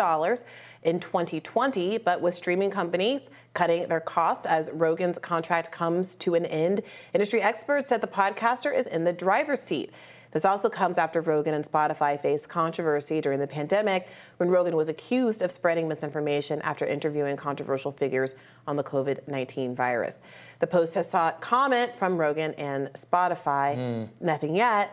in 0.83 0.99
2020, 0.99 1.99
but 1.99 2.21
with 2.21 2.33
streaming 2.33 2.71
companies 2.71 3.29
cutting 3.53 3.87
their 3.89 3.99
costs 3.99 4.45
as 4.45 4.71
Rogan's 4.73 5.19
contract 5.19 5.71
comes 5.71 6.15
to 6.15 6.33
an 6.33 6.45
end, 6.45 6.81
industry 7.13 7.41
experts 7.41 7.89
said 7.89 8.01
the 8.01 8.07
podcaster 8.07 8.75
is 8.75 8.87
in 8.87 9.03
the 9.03 9.13
driver's 9.13 9.61
seat. 9.61 9.91
This 10.31 10.45
also 10.45 10.69
comes 10.69 10.97
after 10.97 11.21
Rogan 11.21 11.53
and 11.53 11.63
Spotify 11.63 12.19
faced 12.19 12.49
controversy 12.49 13.21
during 13.21 13.39
the 13.39 13.47
pandemic 13.47 14.07
when 14.37 14.49
Rogan 14.49 14.75
was 14.75 14.89
accused 14.89 15.41
of 15.41 15.51
spreading 15.51 15.87
misinformation 15.87 16.61
after 16.61 16.85
interviewing 16.85 17.35
controversial 17.35 17.91
figures 17.91 18.35
on 18.67 18.75
the 18.75 18.83
COVID 18.83 19.27
19 19.27 19.75
virus. 19.75 20.21
The 20.59 20.67
Post 20.67 20.95
has 20.95 21.09
sought 21.09 21.41
comment 21.41 21.95
from 21.97 22.17
Rogan 22.17 22.53
and 22.53 22.87
Spotify. 22.93 23.75
Hmm. 23.75 24.25
Nothing 24.25 24.55
yet. 24.55 24.91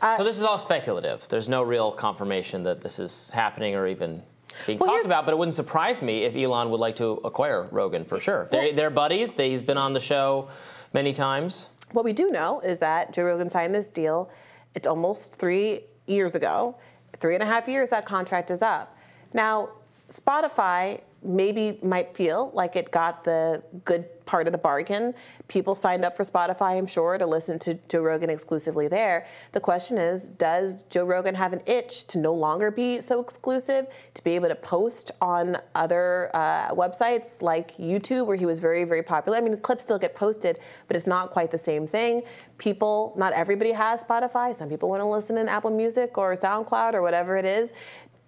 Uh, 0.00 0.16
so 0.16 0.24
this 0.24 0.36
is 0.36 0.44
all 0.44 0.58
speculative. 0.58 1.26
There's 1.28 1.48
no 1.48 1.62
real 1.62 1.90
confirmation 1.90 2.64
that 2.64 2.82
this 2.82 2.98
is 2.98 3.30
happening 3.30 3.74
or 3.74 3.86
even 3.86 4.22
being 4.66 4.78
Well, 4.78 4.90
talked 4.90 5.06
about, 5.06 5.24
but 5.24 5.32
it 5.32 5.38
wouldn't 5.38 5.54
surprise 5.54 6.02
me 6.02 6.24
if 6.24 6.36
Elon 6.36 6.70
would 6.70 6.80
like 6.80 6.96
to 6.96 7.12
acquire 7.24 7.64
Rogan 7.70 8.04
for 8.04 8.20
sure. 8.20 8.46
They're, 8.50 8.72
they're 8.72 8.90
buddies. 8.90 9.34
They, 9.34 9.50
he's 9.50 9.62
been 9.62 9.78
on 9.78 9.94
the 9.94 10.00
show 10.00 10.48
many 10.92 11.12
times. 11.12 11.68
What 11.92 12.04
we 12.04 12.12
do 12.12 12.30
know 12.30 12.60
is 12.60 12.78
that 12.80 13.12
Joe 13.12 13.24
Rogan 13.24 13.48
signed 13.48 13.74
this 13.74 13.90
deal. 13.90 14.30
It's 14.76 14.86
almost 14.86 15.36
three 15.36 15.80
years 16.06 16.36
ago. 16.36 16.76
Three 17.18 17.34
and 17.34 17.42
a 17.42 17.46
half 17.46 17.66
years, 17.66 17.90
that 17.90 18.04
contract 18.04 18.50
is 18.50 18.60
up. 18.62 18.96
Now, 19.32 19.70
Spotify 20.10 21.00
maybe 21.26 21.78
might 21.82 22.16
feel 22.16 22.50
like 22.54 22.76
it 22.76 22.90
got 22.90 23.24
the 23.24 23.62
good 23.84 24.06
part 24.26 24.46
of 24.46 24.52
the 24.52 24.58
bargain. 24.58 25.14
People 25.48 25.74
signed 25.74 26.04
up 26.04 26.16
for 26.16 26.24
Spotify, 26.24 26.76
I'm 26.76 26.86
sure, 26.86 27.16
to 27.16 27.26
listen 27.26 27.58
to 27.60 27.74
Joe 27.88 28.02
Rogan 28.02 28.28
exclusively 28.28 28.88
there. 28.88 29.26
The 29.52 29.60
question 29.60 29.96
is 29.96 30.32
Does 30.32 30.82
Joe 30.84 31.04
Rogan 31.04 31.34
have 31.36 31.52
an 31.52 31.60
itch 31.64 32.06
to 32.08 32.18
no 32.18 32.34
longer 32.34 32.70
be 32.70 33.00
so 33.00 33.20
exclusive, 33.20 33.86
to 34.14 34.24
be 34.24 34.32
able 34.32 34.48
to 34.48 34.56
post 34.56 35.12
on 35.20 35.56
other 35.74 36.30
uh, 36.34 36.74
websites 36.74 37.40
like 37.40 37.76
YouTube, 37.76 38.26
where 38.26 38.36
he 38.36 38.44
was 38.44 38.58
very, 38.58 38.84
very 38.84 39.02
popular? 39.02 39.38
I 39.38 39.40
mean, 39.40 39.56
clips 39.58 39.84
still 39.84 39.98
get 39.98 40.14
posted, 40.14 40.58
but 40.88 40.96
it's 40.96 41.06
not 41.06 41.30
quite 41.30 41.50
the 41.50 41.58
same 41.58 41.86
thing. 41.86 42.22
People, 42.58 43.14
not 43.16 43.32
everybody 43.32 43.72
has 43.72 44.02
Spotify. 44.02 44.54
Some 44.54 44.68
people 44.68 44.88
want 44.88 45.00
to 45.00 45.06
listen 45.06 45.38
in 45.38 45.48
Apple 45.48 45.70
Music 45.70 46.18
or 46.18 46.34
SoundCloud 46.34 46.94
or 46.94 47.02
whatever 47.02 47.36
it 47.36 47.44
is. 47.44 47.72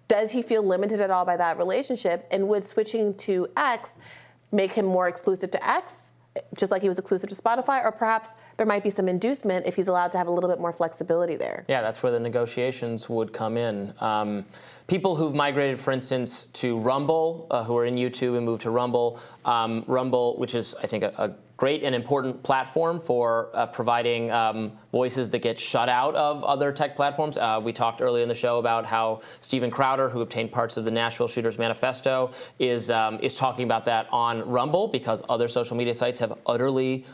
Does 0.09 0.31
he 0.31 0.41
feel 0.41 0.63
limited 0.63 0.99
at 0.99 1.09
all 1.09 1.23
by 1.23 1.37
that 1.37 1.57
relationship? 1.57 2.27
And 2.31 2.49
would 2.49 2.65
switching 2.65 3.13
to 3.17 3.47
X 3.55 3.99
make 4.51 4.71
him 4.73 4.85
more 4.85 5.07
exclusive 5.07 5.51
to 5.51 5.65
X, 5.65 6.11
just 6.57 6.71
like 6.71 6.81
he 6.81 6.87
was 6.87 6.97
exclusive 6.99 7.29
to 7.29 7.35
Spotify? 7.35 7.85
Or 7.85 7.91
perhaps 7.91 8.33
there 8.57 8.65
might 8.65 8.83
be 8.83 8.89
some 8.89 9.07
inducement 9.07 9.67
if 9.67 9.75
he's 9.75 9.87
allowed 9.87 10.11
to 10.13 10.17
have 10.17 10.27
a 10.27 10.31
little 10.31 10.49
bit 10.49 10.59
more 10.59 10.73
flexibility 10.73 11.35
there. 11.35 11.63
Yeah, 11.69 11.81
that's 11.81 12.01
where 12.01 12.11
the 12.11 12.19
negotiations 12.19 13.07
would 13.07 13.31
come 13.33 13.55
in. 13.55 13.93
Um, 14.01 14.45
people 14.87 15.15
who've 15.15 15.35
migrated, 15.35 15.79
for 15.79 15.91
instance, 15.91 16.45
to 16.53 16.79
Rumble, 16.79 17.47
uh, 17.51 17.63
who 17.63 17.77
are 17.77 17.85
in 17.85 17.93
YouTube 17.93 18.35
and 18.35 18.45
moved 18.45 18.63
to 18.63 18.71
Rumble, 18.71 19.19
um, 19.45 19.83
Rumble, 19.87 20.37
which 20.37 20.55
is, 20.55 20.75
I 20.81 20.87
think, 20.87 21.03
a, 21.03 21.13
a 21.17 21.33
great 21.59 21.83
and 21.83 21.93
important 21.93 22.41
platform 22.41 23.01
for 23.01 23.49
uh, 23.53 23.67
providing 23.67 24.31
um, 24.31 24.71
voices 24.93 25.29
that 25.29 25.39
get 25.39 25.59
shut 25.59 25.89
out 25.89 26.15
of 26.15 26.41
other 26.45 26.71
tech 26.71 26.95
platforms. 26.95 27.37
Uh, 27.37 27.59
we 27.61 27.73
talked 27.73 28.01
earlier 28.01 28.23
in 28.23 28.29
the 28.29 28.33
show 28.33 28.59
about 28.59 28.85
how 28.85 29.19
Steven 29.41 29.69
Crowder, 29.69 30.07
who 30.07 30.21
obtained 30.21 30.53
parts 30.53 30.77
of 30.77 30.85
the 30.85 30.91
Nashville 30.91 31.27
Shooters 31.27 31.57
Manifesto, 31.57 32.31
is 32.59 32.89
um, 32.89 33.19
is 33.21 33.35
talking 33.35 33.65
about 33.65 33.83
that 33.85 34.07
on 34.09 34.49
Rumble 34.49 34.87
because 34.87 35.21
other 35.27 35.49
social 35.49 35.75
media 35.75 35.93
sites 35.93 36.21
have 36.21 36.37
utterly 36.45 37.05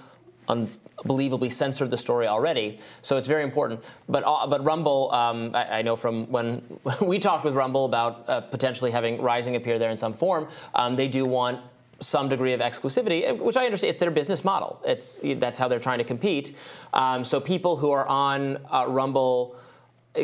unbelievably 0.48 1.50
censored 1.50 1.90
the 1.90 1.98
story 1.98 2.28
already. 2.28 2.78
So 3.02 3.18
it's 3.18 3.28
very 3.28 3.42
important. 3.42 3.92
But 4.08 4.24
uh, 4.28 4.46
but 4.46 4.64
Rumble, 4.64 5.12
um, 5.12 5.56
I, 5.56 5.80
I 5.80 5.82
know 5.82 5.96
from 5.96 6.30
when 6.32 6.62
we 7.02 7.18
talked 7.18 7.46
with 7.46 7.56
Rumble 7.56 7.86
about 7.86 8.26
uh, 8.28 8.42
potentially 8.42 8.92
having 8.92 9.20
Rising 9.24 9.56
appear 9.56 9.80
there 9.80 9.90
in 9.90 9.98
some 9.98 10.14
form, 10.14 10.48
um, 10.76 10.96
they 10.96 11.08
do 11.08 11.26
want 11.26 11.62
some 12.00 12.30
degree 12.30 12.54
of 12.54 12.60
exclusivity, 12.60 13.30
uh, 13.30 13.36
which 13.36 13.58
I 13.58 13.66
understand. 13.66 13.90
It's 13.90 14.00
their 14.00 14.12
business 14.12 14.44
model. 14.44 14.82
It's 14.86 15.20
that's 15.38 15.58
how 15.58 15.68
they're 15.68 15.80
trying 15.80 16.00
to 16.00 16.04
compete. 16.04 16.56
Um, 16.94 17.24
so 17.24 17.40
people 17.40 17.78
who 17.78 17.92
are 17.92 18.06
on 18.06 18.58
uh, 18.70 18.86
Rumble 18.88 19.56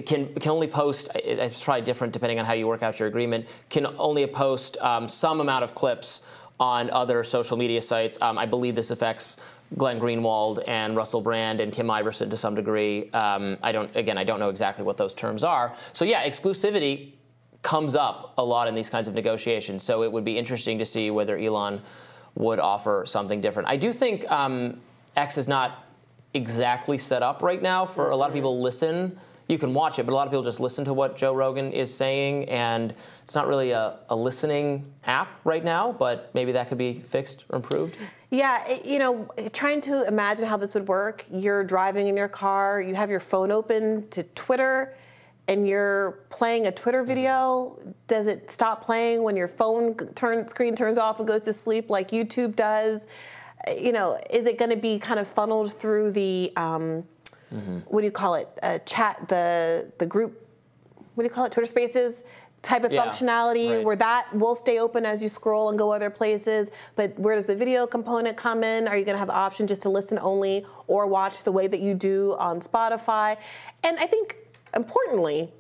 can 0.06 0.34
can 0.36 0.52
only 0.52 0.68
post. 0.68 1.10
It's 1.16 1.64
probably 1.64 1.82
different 1.84 2.14
depending 2.14 2.40
on 2.40 2.46
how 2.46 2.54
you 2.54 2.68
work 2.68 2.84
out 2.84 3.00
your 3.00 3.08
agreement. 3.08 3.48
Can 3.70 3.88
only 3.98 4.26
post 4.28 4.78
um, 4.78 5.08
some 5.08 5.40
amount 5.40 5.64
of 5.64 5.76
clips 5.76 6.22
on 6.60 6.90
other 6.92 7.24
social 7.24 7.58
media 7.58 7.82
sites. 7.82 8.18
Um, 8.22 8.38
I 8.38 8.46
believe 8.46 8.76
this 8.76 8.92
affects 8.92 9.38
Glenn 9.78 10.00
Greenwald 10.00 10.64
and 10.68 10.96
Russell 10.96 11.22
Brand 11.22 11.60
and 11.60 11.74
Kim 11.74 11.88
Iversen 11.88 12.30
to 12.30 12.38
some 12.38 12.56
degree. 12.56 13.10
Um, 13.12 13.58
I 13.64 13.72
don't. 13.72 13.94
Again, 13.96 14.18
I 14.18 14.24
don't 14.24 14.40
know 14.40 14.50
exactly 14.50 14.84
what 14.84 14.98
those 14.98 15.14
terms 15.14 15.44
are. 15.44 15.74
So 15.94 16.06
yeah, 16.06 16.28
exclusivity 16.28 17.14
comes 17.62 17.96
up 17.96 18.34
a 18.38 18.44
lot 18.44 18.68
in 18.68 18.76
these 18.76 18.90
kinds 18.90 19.08
of 19.08 19.14
negotiations. 19.14 19.84
So 19.84 20.04
it 20.04 20.12
would 20.12 20.26
be 20.26 20.38
interesting 20.38 20.80
to 20.80 20.86
see 20.86 21.12
whether 21.12 21.38
Elon 21.38 21.82
would 22.36 22.60
offer 22.60 23.04
something 23.06 23.42
different. 23.42 23.70
I 23.70 23.78
do 23.78 23.92
think 23.92 24.30
um, 24.32 24.80
X 25.16 25.38
is 25.38 25.48
not 25.48 25.86
exactly 26.34 26.98
set 26.98 27.22
up 27.22 27.42
right 27.42 27.62
now 27.62 27.86
for 27.86 28.10
a 28.10 28.16
lot 28.16 28.30
of 28.30 28.34
people 28.34 28.62
listen. 28.62 29.18
you 29.48 29.58
can 29.58 29.74
watch 29.74 30.00
it, 30.00 30.06
but 30.06 30.14
a 30.14 30.16
lot 30.16 30.28
of 30.28 30.32
people 30.32 30.44
just 30.44 30.62
listen 30.62 30.86
to 30.86 30.94
what 30.94 31.18
Joe 31.18 31.34
Rogan 31.34 31.74
is 31.74 31.94
saying, 31.94 32.48
and 32.48 32.94
it's 33.22 33.36
not 33.36 33.48
really 33.48 33.72
a, 33.72 34.00
a 34.10 34.16
listening 34.16 34.92
app 35.04 35.28
right 35.44 35.64
now. 35.64 35.92
But 35.92 36.34
maybe 36.34 36.54
that 36.54 36.70
could 36.70 36.78
be 36.78 36.94
fixed 36.94 37.46
or 37.50 37.58
improved. 37.58 37.98
Yeah, 38.30 38.78
you 38.86 38.98
know, 38.98 39.30
trying 39.52 39.82
to 39.82 40.08
imagine 40.08 40.46
how 40.46 40.56
this 40.56 40.74
would 40.74 40.88
work. 40.88 41.26
You're 41.30 41.66
driving 41.66 42.08
in 42.08 42.16
your 42.16 42.30
car, 42.30 42.82
you 42.82 42.96
have 42.96 43.10
your 43.10 43.20
phone 43.20 43.52
open 43.52 44.08
to 44.12 44.24
Twitter, 44.24 44.96
and 45.48 45.68
you're 45.68 46.20
playing 46.30 46.68
a 46.68 46.72
Twitter 46.72 47.04
video. 47.04 47.78
Does 48.08 48.28
it 48.28 48.50
stop 48.50 48.84
playing 48.84 49.24
when 49.24 49.36
your 49.36 49.48
phone 49.48 49.96
turn, 50.16 50.48
screen 50.48 50.76
turns 50.76 50.98
off 50.98 51.20
and 51.20 51.28
goes 51.28 51.42
to 51.44 51.54
sleep 51.54 51.90
like 51.90 52.12
YouTube 52.12 52.56
does? 52.56 53.06
Uh, 53.68 53.72
You 53.72 53.92
know, 53.92 54.20
is 54.30 54.46
it 54.46 54.58
going 54.58 54.72
to 54.72 54.78
be 54.78 55.00
kind 55.00 55.20
of 55.20 55.28
funneled 55.28 55.74
through 55.74 56.12
the 56.12 56.52
um, 56.56 57.04
what 57.88 58.00
do 58.02 58.06
you 58.06 58.12
call 58.12 58.36
it? 58.36 58.48
Uh, 58.64 58.78
chat 58.80 59.28
the 59.28 59.92
the 59.98 60.06
group. 60.06 60.48
What 61.16 61.24
do 61.24 61.28
you 61.28 61.34
call 61.34 61.46
it? 61.46 61.52
Twitter 61.52 61.66
Spaces 61.66 62.24
type 62.62 62.84
of 62.86 62.92
Yeah, 62.94 63.04
functionality 63.04 63.76
right. 63.76 63.84
where 63.86 63.96
that 63.98 64.34
will 64.34 64.56
stay 64.56 64.80
open 64.80 65.06
as 65.06 65.22
you 65.22 65.28
scroll 65.28 65.68
and 65.70 65.78
go 65.78 65.92
other 65.92 66.10
places. 66.10 66.72
But 66.96 67.18
where 67.20 67.36
does 67.36 67.46
the 67.48 67.56
video 67.56 67.86
component 67.88 68.38
come 68.38 68.64
in? 68.64 68.88
Are 68.88 68.96
you 68.96 69.04
going 69.04 69.16
to 69.16 69.20
have 69.20 69.28
the 69.28 69.36
option 69.36 69.68
just 69.68 69.82
to 69.82 69.90
listen 69.90 70.18
only 70.20 70.66
or 70.88 71.08
watch 71.08 71.44
the 71.44 71.52
way 71.52 71.68
that 71.68 71.80
you 71.82 71.94
do 71.94 72.36
on 72.40 72.62
Spotify? 72.62 73.38
And 73.84 74.00
I 74.00 74.06
think 74.06 74.36
importantly, 74.76 75.52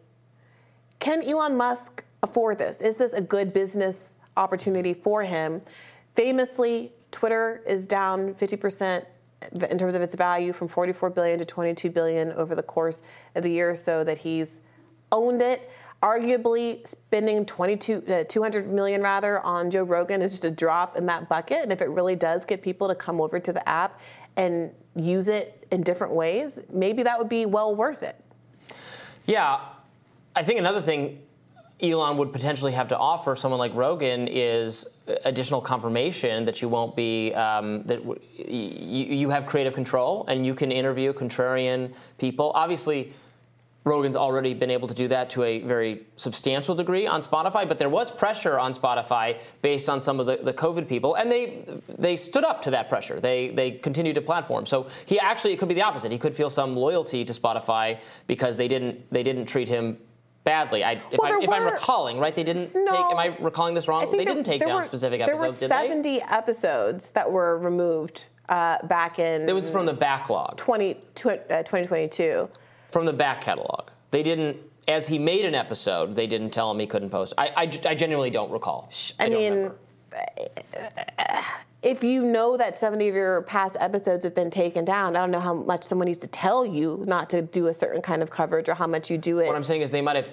can 0.99 1.23
Elon 1.23 1.57
Musk 1.57 2.03
afford 2.23 2.57
this? 2.57 2.81
Is 2.81 2.95
this 2.95 3.13
a 3.13 3.21
good 3.21 3.53
business 3.53 4.17
opportunity 4.37 4.93
for 4.93 5.23
him? 5.23 5.61
Famously, 6.15 6.91
Twitter 7.11 7.61
is 7.65 7.87
down 7.87 8.33
50% 8.35 9.05
in 9.69 9.77
terms 9.77 9.95
of 9.95 10.01
its 10.01 10.15
value 10.15 10.53
from 10.53 10.67
44 10.67 11.09
billion 11.09 11.39
to 11.39 11.45
22 11.45 11.89
billion 11.89 12.31
over 12.33 12.55
the 12.55 12.63
course 12.63 13.03
of 13.35 13.43
the 13.43 13.49
year 13.49 13.71
or 13.71 13.75
so 13.75 14.03
that 14.03 14.19
he's 14.19 14.61
owned 15.11 15.41
it. 15.41 15.69
Arguably, 16.01 16.87
spending 16.87 17.45
22, 17.45 18.03
uh, 18.07 18.23
200 18.27 18.71
million 18.71 19.01
rather 19.01 19.39
on 19.41 19.69
Joe 19.69 19.83
Rogan 19.83 20.21
is 20.21 20.31
just 20.31 20.45
a 20.45 20.51
drop 20.51 20.97
in 20.97 21.05
that 21.07 21.29
bucket. 21.29 21.63
And 21.63 21.71
if 21.71 21.81
it 21.81 21.89
really 21.89 22.15
does 22.15 22.43
get 22.43 22.61
people 22.61 22.87
to 22.87 22.95
come 22.95 23.21
over 23.21 23.39
to 23.39 23.53
the 23.53 23.67
app 23.67 23.99
and 24.35 24.71
use 24.95 25.27
it 25.27 25.67
in 25.71 25.83
different 25.83 26.13
ways, 26.13 26.59
maybe 26.71 27.03
that 27.03 27.19
would 27.19 27.29
be 27.29 27.45
well 27.45 27.75
worth 27.75 28.01
it. 28.01 28.20
Yeah, 29.25 29.59
I 30.35 30.43
think 30.43 30.59
another 30.59 30.81
thing 30.81 31.21
Elon 31.81 32.17
would 32.17 32.31
potentially 32.31 32.71
have 32.73 32.87
to 32.89 32.97
offer 32.97 33.35
someone 33.35 33.59
like 33.59 33.73
Rogan 33.73 34.27
is 34.27 34.87
additional 35.25 35.61
confirmation 35.61 36.45
that 36.45 36.61
you 36.61 36.69
won't 36.69 36.95
be 36.95 37.33
um, 37.33 37.83
that 37.83 38.01
you 38.47 39.29
have 39.29 39.45
creative 39.45 39.73
control 39.73 40.25
and 40.27 40.45
you 40.45 40.53
can 40.53 40.71
interview 40.71 41.13
contrarian 41.13 41.93
people. 42.17 42.51
Obviously. 42.55 43.13
Rogan's 43.83 44.15
already 44.15 44.53
been 44.53 44.69
able 44.69 44.87
to 44.87 44.93
do 44.93 45.07
that 45.07 45.31
to 45.31 45.43
a 45.43 45.59
very 45.59 46.05
substantial 46.15 46.75
degree 46.75 47.07
on 47.07 47.21
Spotify, 47.21 47.67
but 47.67 47.79
there 47.79 47.89
was 47.89 48.11
pressure 48.11 48.59
on 48.59 48.73
Spotify 48.73 49.39
based 49.63 49.89
on 49.89 50.01
some 50.01 50.19
of 50.19 50.27
the, 50.27 50.37
the 50.37 50.53
COVID 50.53 50.87
people, 50.87 51.15
and 51.15 51.31
they 51.31 51.65
they 51.97 52.15
stood 52.15 52.43
up 52.43 52.61
to 52.63 52.71
that 52.71 52.89
pressure. 52.89 53.19
They 53.19 53.49
they 53.49 53.71
continued 53.71 54.15
to 54.15 54.21
platform. 54.21 54.67
So 54.67 54.87
he 55.07 55.19
actually 55.19 55.53
it 55.53 55.57
could 55.59 55.67
be 55.67 55.73
the 55.73 55.81
opposite. 55.81 56.11
He 56.11 56.19
could 56.19 56.35
feel 56.35 56.49
some 56.51 56.75
loyalty 56.75 57.25
to 57.25 57.33
Spotify 57.33 57.99
because 58.27 58.55
they 58.55 58.67
didn't 58.67 59.11
they 59.11 59.23
didn't 59.23 59.45
treat 59.45 59.67
him 59.67 59.97
badly. 60.43 60.83
I, 60.83 60.91
if, 60.93 61.17
Well, 61.17 61.25
I, 61.25 61.29
there 61.29 61.41
if 61.41 61.49
I'm 61.49 61.65
recalling, 61.65 62.19
right? 62.19 62.35
They 62.35 62.43
didn't 62.43 62.69
No. 62.75 62.85
take. 62.91 62.99
Am 62.99 63.17
I 63.17 63.35
recalling 63.39 63.73
this 63.73 63.87
wrong? 63.87 64.11
They 64.11 64.17
there- 64.17 64.25
didn't 64.25 64.43
take 64.43 64.61
down 64.61 64.75
were- 64.75 64.83
specific 64.83 65.19
there 65.25 65.29
episodes, 65.35 65.59
were 65.61 65.67
did 65.67 65.71
they? 65.71 65.87
70 65.87 66.21
episodes 66.21 67.09
that 67.11 67.31
were 67.31 67.57
removed 67.57 68.27
uh, 68.49 68.77
back 68.85 69.17
in. 69.17 69.47
It 69.49 69.53
was 69.55 69.69
from 69.71 69.85
the 69.87 69.93
backlog. 69.93 70.57
20, 70.57 70.93
tw- 71.15 71.25
uh, 71.49 71.63
2022. 71.63 72.49
From 72.91 73.05
the 73.05 73.13
back 73.13 73.41
catalog. 73.41 73.89
They 74.11 74.23
didn't. 74.23 74.57
As 74.87 75.07
he 75.07 75.17
made 75.19 75.45
an 75.45 75.55
episode, 75.55 76.15
they 76.15 76.27
didn't 76.27 76.49
tell 76.49 76.69
him 76.71 76.79
he 76.79 76.87
couldn't 76.87 77.11
post. 77.11 77.33
I, 77.37 77.47
I, 77.55 77.61
I 77.91 77.95
genuinely 77.95 78.29
don't 78.31 78.51
recall. 78.51 78.89
I, 79.19 79.29
don't 79.29 79.37
mean, 79.37 79.53
remember. 79.53 79.77
if 81.83 82.03
you 82.03 82.25
know 82.25 82.57
that 82.57 82.77
70 82.77 83.07
of 83.07 83.15
your 83.15 83.41
past 83.43 83.77
episodes 83.79 84.25
have 84.25 84.35
been 84.35 84.49
taken 84.49 84.83
down, 84.83 85.15
I 85.15 85.19
don't 85.21 85.31
know 85.31 85.39
how 85.39 85.53
much 85.53 85.83
someone 85.83 86.07
needs 86.07 86.17
to 86.19 86.27
tell 86.27 86.65
you 86.65 87.03
not 87.07 87.29
to 87.29 87.41
do 87.41 87.67
a 87.67 87.73
certain 87.73 88.01
kind 88.01 88.21
of 88.21 88.29
coverage 88.29 88.67
or 88.67 88.73
how 88.73 88.87
much 88.87 89.09
you 89.09 89.17
do 89.17 89.39
it. 89.39 89.47
What 89.47 89.55
I'm 89.55 89.63
saying 89.63 89.81
is 89.81 89.91
they 89.91 90.01
might 90.01 90.15
have. 90.15 90.31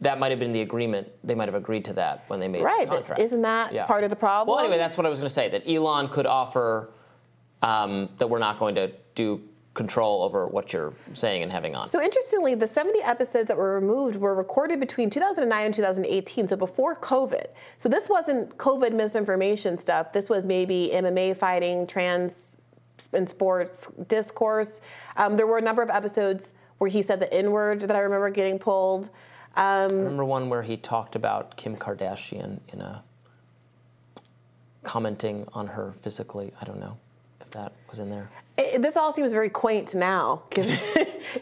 That 0.00 0.20
might 0.20 0.30
have 0.30 0.38
been 0.38 0.52
the 0.52 0.60
agreement. 0.60 1.08
They 1.24 1.34
might 1.34 1.48
have 1.48 1.56
agreed 1.56 1.84
to 1.86 1.92
that 1.94 2.22
when 2.28 2.38
they 2.38 2.46
made 2.46 2.62
right, 2.62 2.88
the 2.88 2.94
contract. 2.94 3.20
isn't 3.20 3.42
that 3.42 3.74
Yeah. 3.74 3.84
part 3.84 4.04
of 4.04 4.10
the 4.10 4.16
problem? 4.16 4.54
Well, 4.54 4.64
anyway, 4.64 4.78
that's 4.78 4.96
what 4.96 5.04
I 5.04 5.08
was 5.08 5.18
going 5.18 5.28
to 5.28 5.34
say. 5.34 5.48
That 5.48 5.68
Elon 5.68 6.06
could 6.08 6.24
offer 6.24 6.90
um, 7.62 8.08
that 8.18 8.30
we're 8.30 8.38
not 8.38 8.60
going 8.60 8.76
to 8.76 8.92
do 9.16 9.42
control 9.78 10.22
over 10.24 10.48
what 10.48 10.72
you're 10.72 10.92
saying 11.12 11.44
and 11.44 11.52
having 11.52 11.76
on. 11.76 11.86
So 11.86 12.02
interestingly, 12.02 12.56
the 12.56 12.66
70 12.66 13.00
episodes 13.02 13.46
that 13.46 13.56
were 13.56 13.74
removed 13.74 14.16
were 14.16 14.34
recorded 14.34 14.80
between 14.80 15.08
2009 15.08 15.64
and 15.66 15.72
2018, 15.72 16.48
so 16.48 16.56
before 16.56 16.96
COVID. 16.96 17.46
So 17.78 17.88
this 17.88 18.08
wasn't 18.08 18.58
COVID 18.58 18.92
misinformation 18.92 19.78
stuff. 19.78 20.12
This 20.12 20.28
was 20.28 20.44
maybe 20.44 20.90
MMA 20.92 21.36
fighting, 21.36 21.86
trans 21.86 22.60
in 23.12 23.28
sports 23.28 23.86
discourse. 24.08 24.80
Um, 25.16 25.36
there 25.36 25.46
were 25.46 25.58
a 25.58 25.62
number 25.62 25.82
of 25.82 25.90
episodes 25.90 26.54
where 26.78 26.90
he 26.90 27.00
said 27.00 27.20
the 27.20 27.32
N 27.32 27.52
word 27.52 27.80
that 27.82 27.94
I 27.94 28.00
remember 28.00 28.30
getting 28.30 28.58
pulled. 28.58 29.10
I 29.54 29.84
Um, 29.84 29.92
remember 29.92 30.24
one 30.24 30.48
where 30.50 30.62
he 30.62 30.76
talked 30.76 31.14
about 31.14 31.56
Kim 31.56 31.76
Kardashian 31.76 32.60
in 32.72 32.80
a 32.80 33.04
commenting 34.82 35.46
on 35.52 35.68
her 35.68 35.92
physically. 36.00 36.52
I 36.60 36.64
don't 36.64 36.80
know 36.80 36.96
if 37.40 37.50
that 37.50 37.72
was 37.88 38.00
in 38.00 38.10
there. 38.10 38.28
It- 38.58 38.82
this 38.82 38.96
all 38.96 39.12
seems 39.12 39.32
very 39.32 39.50
quaint 39.50 39.94
now, 39.94 40.42
given, 40.50 40.78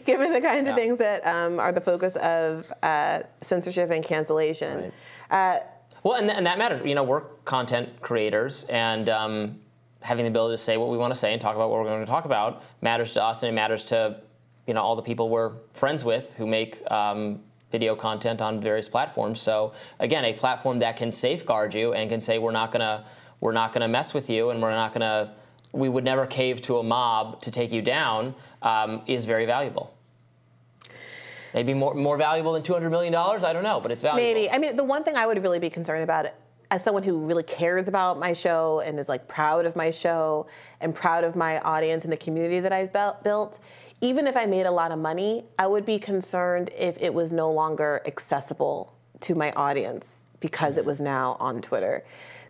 given 0.05 0.31
the 0.31 0.41
kinds 0.41 0.67
of 0.67 0.75
things 0.75 0.97
that 0.99 1.25
um, 1.25 1.59
are 1.59 1.71
the 1.71 1.81
focus 1.81 2.15
of 2.17 2.71
uh, 2.83 3.21
censorship 3.41 3.89
and 3.91 4.03
cancellation. 4.03 4.91
Uh, 5.31 5.57
Well, 6.03 6.13
and, 6.15 6.27
th- 6.27 6.37
and 6.37 6.45
that 6.47 6.57
matters. 6.57 6.85
You 6.85 6.95
know, 6.95 7.03
we're 7.03 7.21
content 7.45 8.01
creators, 8.01 8.63
and 8.69 9.09
um, 9.09 9.59
having 10.01 10.23
the 10.25 10.29
ability 10.29 10.53
to 10.53 10.57
say 10.57 10.77
what 10.77 10.89
we 10.89 10.97
want 10.97 11.11
to 11.13 11.19
say 11.19 11.33
and 11.33 11.41
talk 11.41 11.55
about 11.55 11.69
what 11.69 11.79
we're 11.79 11.85
going 11.89 12.05
to 12.05 12.11
talk 12.11 12.25
about 12.25 12.63
matters 12.81 13.13
to 13.13 13.23
us, 13.23 13.43
and 13.43 13.49
it 13.49 13.53
matters 13.53 13.83
to 13.85 14.21
you 14.67 14.73
know 14.73 14.81
all 14.83 14.95
the 14.95 15.01
people 15.01 15.29
we're 15.29 15.53
friends 15.73 16.03
with 16.05 16.35
who 16.35 16.45
make 16.45 16.79
um, 16.91 17.41
video 17.71 17.95
content 17.95 18.41
on 18.41 18.61
various 18.61 18.87
platforms. 18.87 19.41
So 19.41 19.73
again, 19.99 20.23
a 20.25 20.33
platform 20.33 20.79
that 20.79 20.95
can 20.97 21.11
safeguard 21.11 21.73
you 21.73 21.93
and 21.93 22.09
can 22.09 22.19
say 22.19 22.37
we're 22.37 22.51
not 22.51 22.71
gonna 22.71 23.03
we're 23.41 23.53
not 23.53 23.73
gonna 23.73 23.87
mess 23.87 24.13
with 24.13 24.29
you, 24.29 24.49
and 24.51 24.61
we're 24.61 24.71
not 24.71 24.93
gonna 24.93 25.33
we 25.71 25.89
would 25.89 26.03
never 26.03 26.25
cave 26.25 26.61
to 26.61 26.77
a 26.77 26.83
mob 26.83 27.41
to 27.41 27.51
take 27.51 27.71
you 27.71 27.81
down 27.81 28.35
um, 28.61 29.01
is 29.05 29.25
very 29.25 29.45
valuable. 29.45 29.93
Maybe 31.53 31.73
more 31.73 31.93
more 31.93 32.17
valuable 32.17 32.53
than 32.53 32.63
two 32.63 32.73
hundred 32.73 32.89
million 32.89 33.13
dollars. 33.13 33.43
I 33.43 33.53
don't 33.53 33.63
know, 33.63 33.79
but 33.79 33.91
it's 33.91 34.01
valuable. 34.03 34.21
Maybe. 34.33 34.49
I 34.49 34.57
mean, 34.57 34.75
the 34.75 34.83
one 34.83 35.03
thing 35.03 35.15
I 35.15 35.25
would 35.25 35.41
really 35.41 35.59
be 35.59 35.69
concerned 35.69 36.03
about 36.03 36.27
as 36.69 36.83
someone 36.83 37.03
who 37.03 37.17
really 37.19 37.43
cares 37.43 37.87
about 37.87 38.19
my 38.19 38.33
show 38.33 38.81
and 38.81 38.99
is 38.99 39.07
like 39.07 39.27
proud 39.27 39.65
of 39.65 39.75
my 39.75 39.89
show 39.89 40.47
and 40.81 40.93
proud 40.93 41.23
of 41.23 41.35
my 41.35 41.59
audience 41.59 42.03
and 42.03 42.11
the 42.11 42.17
community 42.17 42.59
that 42.59 42.73
I've 42.73 42.91
built- 43.23 43.59
even 44.01 44.27
if 44.27 44.37
I 44.37 44.45
made 44.45 44.65
a 44.67 44.71
lot 44.71 44.91
of 44.91 44.99
money, 44.99 45.45
I 45.57 45.65
would 45.65 45.85
be 45.85 45.97
concerned 45.97 46.69
if 46.77 46.97
it 47.01 47.13
was 47.13 47.31
no 47.31 47.51
longer 47.51 48.01
accessible 48.05 48.93
to 49.21 49.33
my 49.33 49.51
audience 49.53 50.25
because 50.39 50.77
it 50.77 50.85
was 50.85 51.01
now 51.01 51.35
on 51.39 51.61
Twitter. 51.61 52.03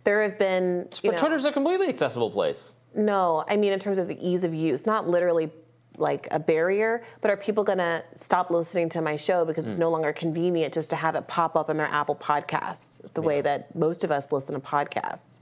There 0.04 0.22
have 0.22 0.38
been, 0.38 0.88
But 1.02 1.12
know, 1.12 1.18
Twitter's 1.18 1.46
a 1.46 1.52
completely 1.52 1.88
accessible 1.88 2.30
place. 2.30 2.74
No, 2.94 3.44
I 3.48 3.56
mean 3.56 3.72
in 3.72 3.78
terms 3.78 3.98
of 3.98 4.08
the 4.08 4.18
ease 4.26 4.44
of 4.44 4.54
use, 4.54 4.86
not 4.86 5.08
literally 5.08 5.50
like 5.96 6.28
a 6.30 6.38
barrier, 6.38 7.02
but 7.20 7.30
are 7.30 7.36
people 7.36 7.64
going 7.64 7.78
to 7.78 8.04
stop 8.14 8.50
listening 8.50 8.88
to 8.88 9.02
my 9.02 9.16
show 9.16 9.44
because 9.44 9.64
it's 9.64 9.74
Hmm. 9.74 9.80
no 9.80 9.90
longer 9.90 10.12
convenient 10.12 10.72
just 10.72 10.90
to 10.90 10.96
have 10.96 11.16
it 11.16 11.26
pop 11.26 11.56
up 11.56 11.68
in 11.70 11.76
their 11.76 11.88
Apple 11.88 12.14
Podcasts 12.14 13.00
the 13.14 13.22
way 13.22 13.40
that 13.40 13.74
most 13.74 14.04
of 14.04 14.12
us 14.12 14.30
listen 14.30 14.54
to 14.54 14.60
podcasts? 14.60 15.40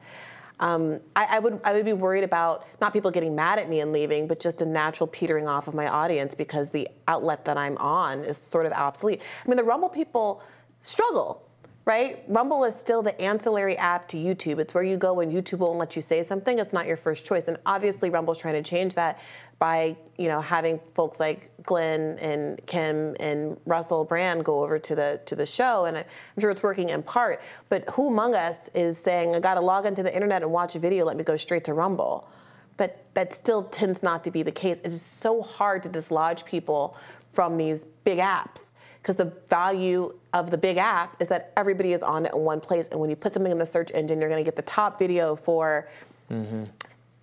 Um, 0.58 1.00
I, 1.14 1.36
I 1.36 1.38
would 1.40 1.60
I 1.64 1.74
would 1.74 1.84
be 1.84 1.92
worried 1.92 2.24
about 2.24 2.64
not 2.80 2.94
people 2.94 3.10
getting 3.10 3.34
mad 3.34 3.58
at 3.58 3.68
me 3.68 3.80
and 3.80 3.92
leaving, 3.92 4.26
but 4.26 4.40
just 4.40 4.62
a 4.62 4.64
natural 4.66 5.06
petering 5.06 5.46
off 5.46 5.68
of 5.68 5.74
my 5.74 5.86
audience 5.88 6.34
because 6.34 6.70
the 6.70 6.88
outlet 7.06 7.44
that 7.44 7.58
I'm 7.58 7.76
on 7.76 8.20
is 8.20 8.38
sort 8.38 8.64
of 8.64 8.72
obsolete. 8.72 9.20
I 9.44 9.48
mean, 9.48 9.58
the 9.58 9.64
Rumble 9.64 9.90
people 9.90 10.42
struggle 10.80 11.45
right? 11.86 12.24
Rumble 12.26 12.64
is 12.64 12.74
still 12.74 13.00
the 13.00 13.18
ancillary 13.22 13.78
app 13.78 14.08
to 14.08 14.16
YouTube. 14.16 14.58
It's 14.58 14.74
where 14.74 14.82
you 14.82 14.96
go 14.96 15.14
when 15.14 15.30
YouTube 15.30 15.58
won't 15.58 15.78
let 15.78 15.94
you 15.94 16.02
say 16.02 16.24
something. 16.24 16.58
It's 16.58 16.72
not 16.72 16.86
your 16.86 16.96
first 16.96 17.24
choice. 17.24 17.46
And 17.46 17.56
obviously, 17.64 18.10
Rumble's 18.10 18.38
trying 18.38 18.62
to 18.62 18.68
change 18.68 18.94
that 18.94 19.20
by 19.58 19.96
you 20.18 20.28
know 20.28 20.42
having 20.42 20.80
folks 20.92 21.18
like 21.18 21.50
Glenn 21.62 22.18
and 22.18 22.60
Kim 22.66 23.16
and 23.20 23.56
Russell 23.64 24.04
Brand 24.04 24.44
go 24.44 24.62
over 24.62 24.78
to 24.80 24.94
the 24.94 25.20
to 25.26 25.36
the 25.36 25.46
show. 25.46 25.84
And 25.86 25.96
I'm 25.96 26.04
sure 26.40 26.50
it's 26.50 26.62
working 26.62 26.88
in 26.88 27.04
part. 27.04 27.40
But 27.68 27.88
who 27.90 28.08
among 28.08 28.34
us 28.34 28.68
is 28.74 28.98
saying, 28.98 29.36
I 29.36 29.40
got 29.40 29.54
to 29.54 29.60
log 29.60 29.86
into 29.86 30.02
the 30.02 30.12
internet 30.12 30.42
and 30.42 30.50
watch 30.50 30.74
a 30.74 30.80
video? 30.80 31.04
Let 31.04 31.16
me 31.16 31.22
go 31.22 31.36
straight 31.36 31.64
to 31.64 31.72
Rumble. 31.72 32.28
But 32.76 33.06
that 33.14 33.32
still 33.32 33.62
tends 33.62 34.02
not 34.02 34.24
to 34.24 34.30
be 34.30 34.42
the 34.42 34.52
case. 34.52 34.80
It 34.80 34.92
is 34.92 35.00
so 35.00 35.40
hard 35.40 35.84
to 35.84 35.88
dislodge 35.88 36.44
people 36.44 36.98
from 37.32 37.56
these 37.56 37.84
big 38.04 38.18
apps 38.18 38.72
because 39.06 39.14
the 39.14 39.32
value 39.48 40.12
of 40.32 40.50
the 40.50 40.58
big 40.58 40.78
app 40.78 41.14
is 41.22 41.28
that 41.28 41.52
everybody 41.56 41.92
is 41.92 42.02
on 42.02 42.26
it 42.26 42.34
in 42.34 42.40
one 42.40 42.60
place. 42.60 42.88
And 42.88 42.98
when 42.98 43.08
you 43.08 43.14
put 43.14 43.32
something 43.32 43.52
in 43.52 43.58
the 43.58 43.64
search 43.64 43.92
engine, 43.94 44.18
you're 44.18 44.28
going 44.28 44.44
to 44.44 44.44
get 44.44 44.56
the 44.56 44.62
top 44.62 44.98
video 44.98 45.36
for 45.36 45.86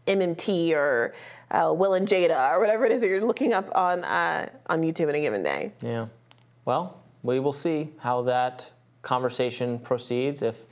MMT 0.07 0.71
or 0.71 1.13
uh, 1.51 1.73
Will 1.75 1.95
and 1.95 2.07
Jada 2.07 2.51
or 2.53 2.61
whatever 2.61 2.85
it 2.85 2.93
is 2.93 3.01
that 3.01 3.07
you're 3.09 3.19
looking 3.21 3.51
up 3.51 3.69
on 3.75 4.05
uh, 4.05 4.47
on 4.67 4.81
YouTube 4.81 5.09
in 5.09 5.15
a 5.15 5.19
given 5.19 5.43
day. 5.43 5.73
Yeah. 5.81 6.07
well, 6.63 7.01
we 7.21 7.41
will 7.41 7.51
see 7.51 7.89
how 7.99 8.21
that 8.21 8.71
conversation 9.01 9.77
proceeds. 9.77 10.41
If 10.41 10.63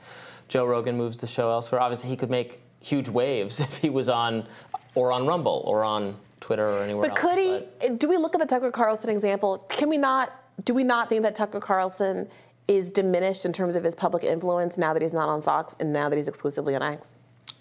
Joe 0.48 0.64
Rogan 0.64 0.96
moves 0.96 1.20
the 1.20 1.26
show 1.26 1.50
elsewhere, 1.50 1.82
obviously 1.82 2.08
he 2.08 2.16
could 2.16 2.30
make 2.30 2.62
huge 2.80 3.10
waves 3.10 3.60
if 3.66 3.76
he 3.76 3.90
was 3.90 4.08
on, 4.08 4.46
or 4.94 5.12
on 5.12 5.26
Rumble, 5.26 5.62
or 5.66 5.84
on 5.84 6.16
Twitter, 6.40 6.66
or 6.66 6.82
anywhere 6.82 7.10
But 7.10 7.18
else. 7.22 7.34
could 7.34 7.38
he? 7.82 7.96
Do 7.96 8.08
we 8.08 8.16
look 8.16 8.34
at 8.34 8.40
the 8.40 8.46
Tucker 8.46 8.70
Carlson 8.70 9.10
example? 9.10 9.58
Can 9.68 9.90
we 9.90 9.98
not? 9.98 10.32
Do 10.64 10.74
we 10.74 10.84
not 10.84 11.08
think 11.08 11.22
that 11.22 11.34
Tucker 11.34 11.60
Carlson 11.60 12.28
is 12.68 12.92
diminished 12.92 13.44
in 13.44 13.52
terms 13.52 13.76
of 13.76 13.84
his 13.84 13.94
public 13.94 14.24
influence 14.24 14.78
now 14.78 14.92
that 14.92 15.02
he's 15.02 15.12
not 15.12 15.28
on 15.28 15.42
Fox 15.42 15.76
and 15.80 15.92
now 15.92 16.08
that 16.08 16.16
he's 16.16 16.28
exclusively 16.28 16.74
on 16.74 16.82
X? 16.82 17.18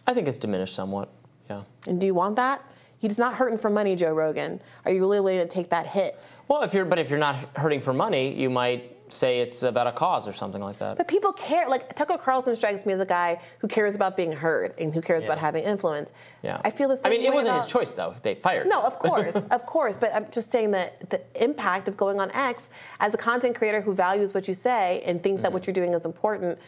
I 0.07 0.13
think 0.13 0.27
it's 0.27 0.38
diminished 0.38 0.76
somewhat. 0.76 1.09
Yeah. 1.49 1.63
And 1.88 1.99
do 1.99 2.05
you 2.05 2.13
want 2.13 2.35
that? 2.35 2.63
He's 2.99 3.18
not 3.18 3.34
hurting 3.34 3.57
for 3.57 3.69
money, 3.69 3.95
Joe 3.95 4.13
Rogan. 4.13 4.61
Are 4.85 4.91
you 4.91 4.99
really 4.99 5.19
willing 5.19 5.39
to 5.39 5.47
take 5.47 5.69
that 5.69 5.88
hit? 5.88 6.19
Well, 6.47 6.61
if 6.61 6.73
you're, 6.73 6.85
but 6.85 6.99
if 6.99 7.09
you're 7.09 7.18
not 7.18 7.35
hurting 7.55 7.81
for 7.81 7.93
money, 7.93 8.34
you 8.39 8.49
might 8.49 8.95
say 9.13 9.39
it's 9.41 9.63
about 9.63 9.88
a 9.88 9.91
cause 9.91 10.27
or 10.27 10.33
something 10.33 10.61
like 10.61 10.77
that. 10.77 10.97
But 10.97 11.07
people 11.07 11.33
care. 11.33 11.67
Like 11.69 11.95
Tucker 11.95 12.17
Carlson 12.17 12.55
strikes 12.55 12.85
me 12.85 12.93
as 12.93 12.99
a 12.99 13.05
guy 13.05 13.39
who 13.59 13.67
cares 13.67 13.95
about 13.95 14.15
being 14.17 14.31
heard 14.31 14.73
and 14.77 14.93
who 14.93 15.01
cares 15.01 15.23
Yeah. 15.23 15.29
about 15.29 15.39
having 15.39 15.63
influence. 15.63 16.11
Yeah. 16.43 16.61
I 16.63 16.71
feel 16.71 16.88
the 16.89 16.95
same. 16.97 17.05
I 17.07 17.09
mean, 17.09 17.21
it 17.25 17.33
wasn't 17.33 17.55
about- 17.55 17.63
his 17.65 17.71
choice 17.71 17.93
though. 17.95 18.15
They 18.23 18.35
fired. 18.35 18.67
No, 18.67 18.79
him. 18.79 18.85
of 18.88 18.99
course, 18.99 19.35
of 19.51 19.65
course. 19.65 19.97
But 19.97 20.13
I'm 20.15 20.27
just 20.31 20.49
saying 20.51 20.71
that 20.71 21.09
the 21.09 21.21
impact 21.35 21.88
of 21.88 21.97
going 21.97 22.19
on 22.19 22.31
X 22.31 22.69
as 22.99 23.13
a 23.13 23.17
content 23.17 23.55
creator 23.55 23.81
who 23.81 23.93
values 23.93 24.33
what 24.33 24.47
you 24.47 24.53
say 24.53 25.01
and 25.05 25.21
think 25.21 25.31
Mm-hmm. 25.38 25.43
that 25.43 25.53
what 25.53 25.65
you're 25.67 25.73
doing 25.73 25.93
is 25.93 26.03
important, 26.05 26.59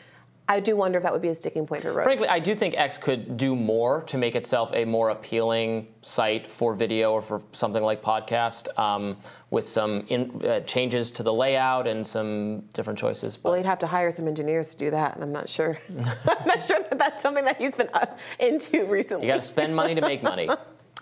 I 0.48 0.60
do 0.60 0.76
wonder 0.76 0.98
if 0.98 1.04
that 1.04 1.14
would 1.14 1.22
be 1.22 1.30
a 1.30 1.36
sticking 1.36 1.66
point 1.66 1.84
for 1.84 1.90
Rogan. 1.90 2.04
Frankly, 2.04 2.28
I 2.28 2.40
do 2.40 2.54
think 2.54 2.76
X 2.78 2.98
could 2.98 3.38
do 3.38 3.56
more 3.56 4.04
to 4.04 4.18
make 4.18 4.36
itself 4.36 4.72
a 4.74 4.84
more 4.84 5.10
appealing 5.10 5.88
site 6.02 6.52
for 6.52 6.76
video 6.76 7.14
or 7.14 7.22
for 7.22 7.42
something 7.54 7.82
like 7.82 8.02
podcast, 8.02 8.68
um, 8.78 9.18
with 9.52 9.66
some 9.66 10.06
in, 10.10 10.46
uh, 10.46 10.60
changes 10.62 11.12
to 11.12 11.24
the 11.24 11.34
layout 11.34 11.88
and 11.88 12.06
some 12.06 12.62
different 12.74 13.00
choices. 13.00 13.40
well, 13.42 13.54
he'd 13.54 13.66
have 13.66 13.80
to 13.80 13.88
hire 13.88 14.12
some 14.12 14.28
engineers 14.28 14.74
to 14.76 14.86
do 14.86 14.92
that, 14.92 15.16
and 15.16 15.24
I'm 15.24 15.32
not 15.32 15.48
sure. 15.48 15.78
I'm 16.28 16.48
not 16.48 16.66
sure 16.66 16.80
that 16.90 17.00
that's 17.00 17.24
something 17.24 17.46
that 17.46 17.58
he's 17.58 17.76
been 17.76 17.90
uh, 17.94 18.06
into 18.40 18.86
recently. 18.86 19.26
You 19.26 19.32
got 19.34 19.42
to 19.42 19.48
spend 19.48 19.74
money 19.76 19.96
to 19.96 20.02
make 20.02 20.24
money. 20.24 20.50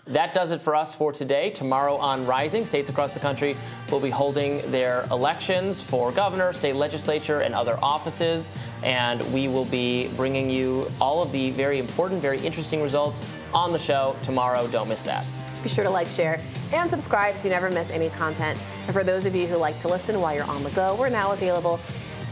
That 0.08 0.34
does 0.34 0.50
it 0.50 0.60
for 0.60 0.74
us 0.74 0.94
for 0.94 1.12
today. 1.12 1.50
Tomorrow 1.50 1.96
on 1.96 2.26
Rising, 2.26 2.64
states 2.66 2.88
across 2.88 3.14
the 3.14 3.20
country 3.20 3.54
will 3.90 4.00
be 4.00 4.10
holding 4.10 4.68
their 4.72 5.06
elections 5.12 5.80
for 5.80 6.10
governor, 6.10 6.52
state 6.52 6.74
legislature, 6.74 7.40
and 7.40 7.54
other 7.54 7.78
offices. 7.80 8.50
And 8.82 9.22
we 9.32 9.46
will 9.46 9.64
be 9.66 10.08
bringing 10.16 10.50
you 10.50 10.90
all 11.00 11.22
of 11.22 11.30
the 11.30 11.50
very 11.52 11.78
important, 11.78 12.20
very 12.20 12.40
interesting 12.40 12.82
results 12.82 13.24
on 13.54 13.70
the 13.72 13.78
show 13.78 14.16
tomorrow. 14.24 14.66
Don't 14.68 14.88
miss 14.88 15.04
that. 15.04 15.24
Be 15.62 15.68
sure 15.68 15.84
to 15.84 15.90
like, 15.90 16.08
share, 16.08 16.40
and 16.72 16.90
subscribe 16.90 17.36
so 17.36 17.44
you 17.46 17.54
never 17.54 17.70
miss 17.70 17.92
any 17.92 18.10
content. 18.10 18.58
And 18.86 18.92
for 18.92 19.04
those 19.04 19.24
of 19.24 19.36
you 19.36 19.46
who 19.46 19.56
like 19.56 19.78
to 19.80 19.88
listen 19.88 20.20
while 20.20 20.34
you're 20.34 20.42
on 20.50 20.64
the 20.64 20.70
go, 20.70 20.96
we're 20.98 21.10
now 21.10 21.30
available 21.30 21.78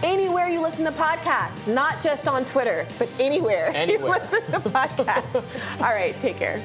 anywhere 0.03 0.49
you 0.49 0.61
listen 0.61 0.85
to 0.87 0.91
podcasts, 0.91 1.73
not 1.73 2.03
just 2.03 2.27
on 2.27 2.45
Twitter, 2.45 2.85
but 2.99 3.09
anywhere, 3.21 3.71
Anywhere. 3.75 4.07
you 4.09 4.13
listen 4.21 4.43
to 4.51 4.59
podcasts. 4.59 5.37
All 5.77 5.95
right, 5.95 6.19
take 6.21 6.37
care. 6.37 6.61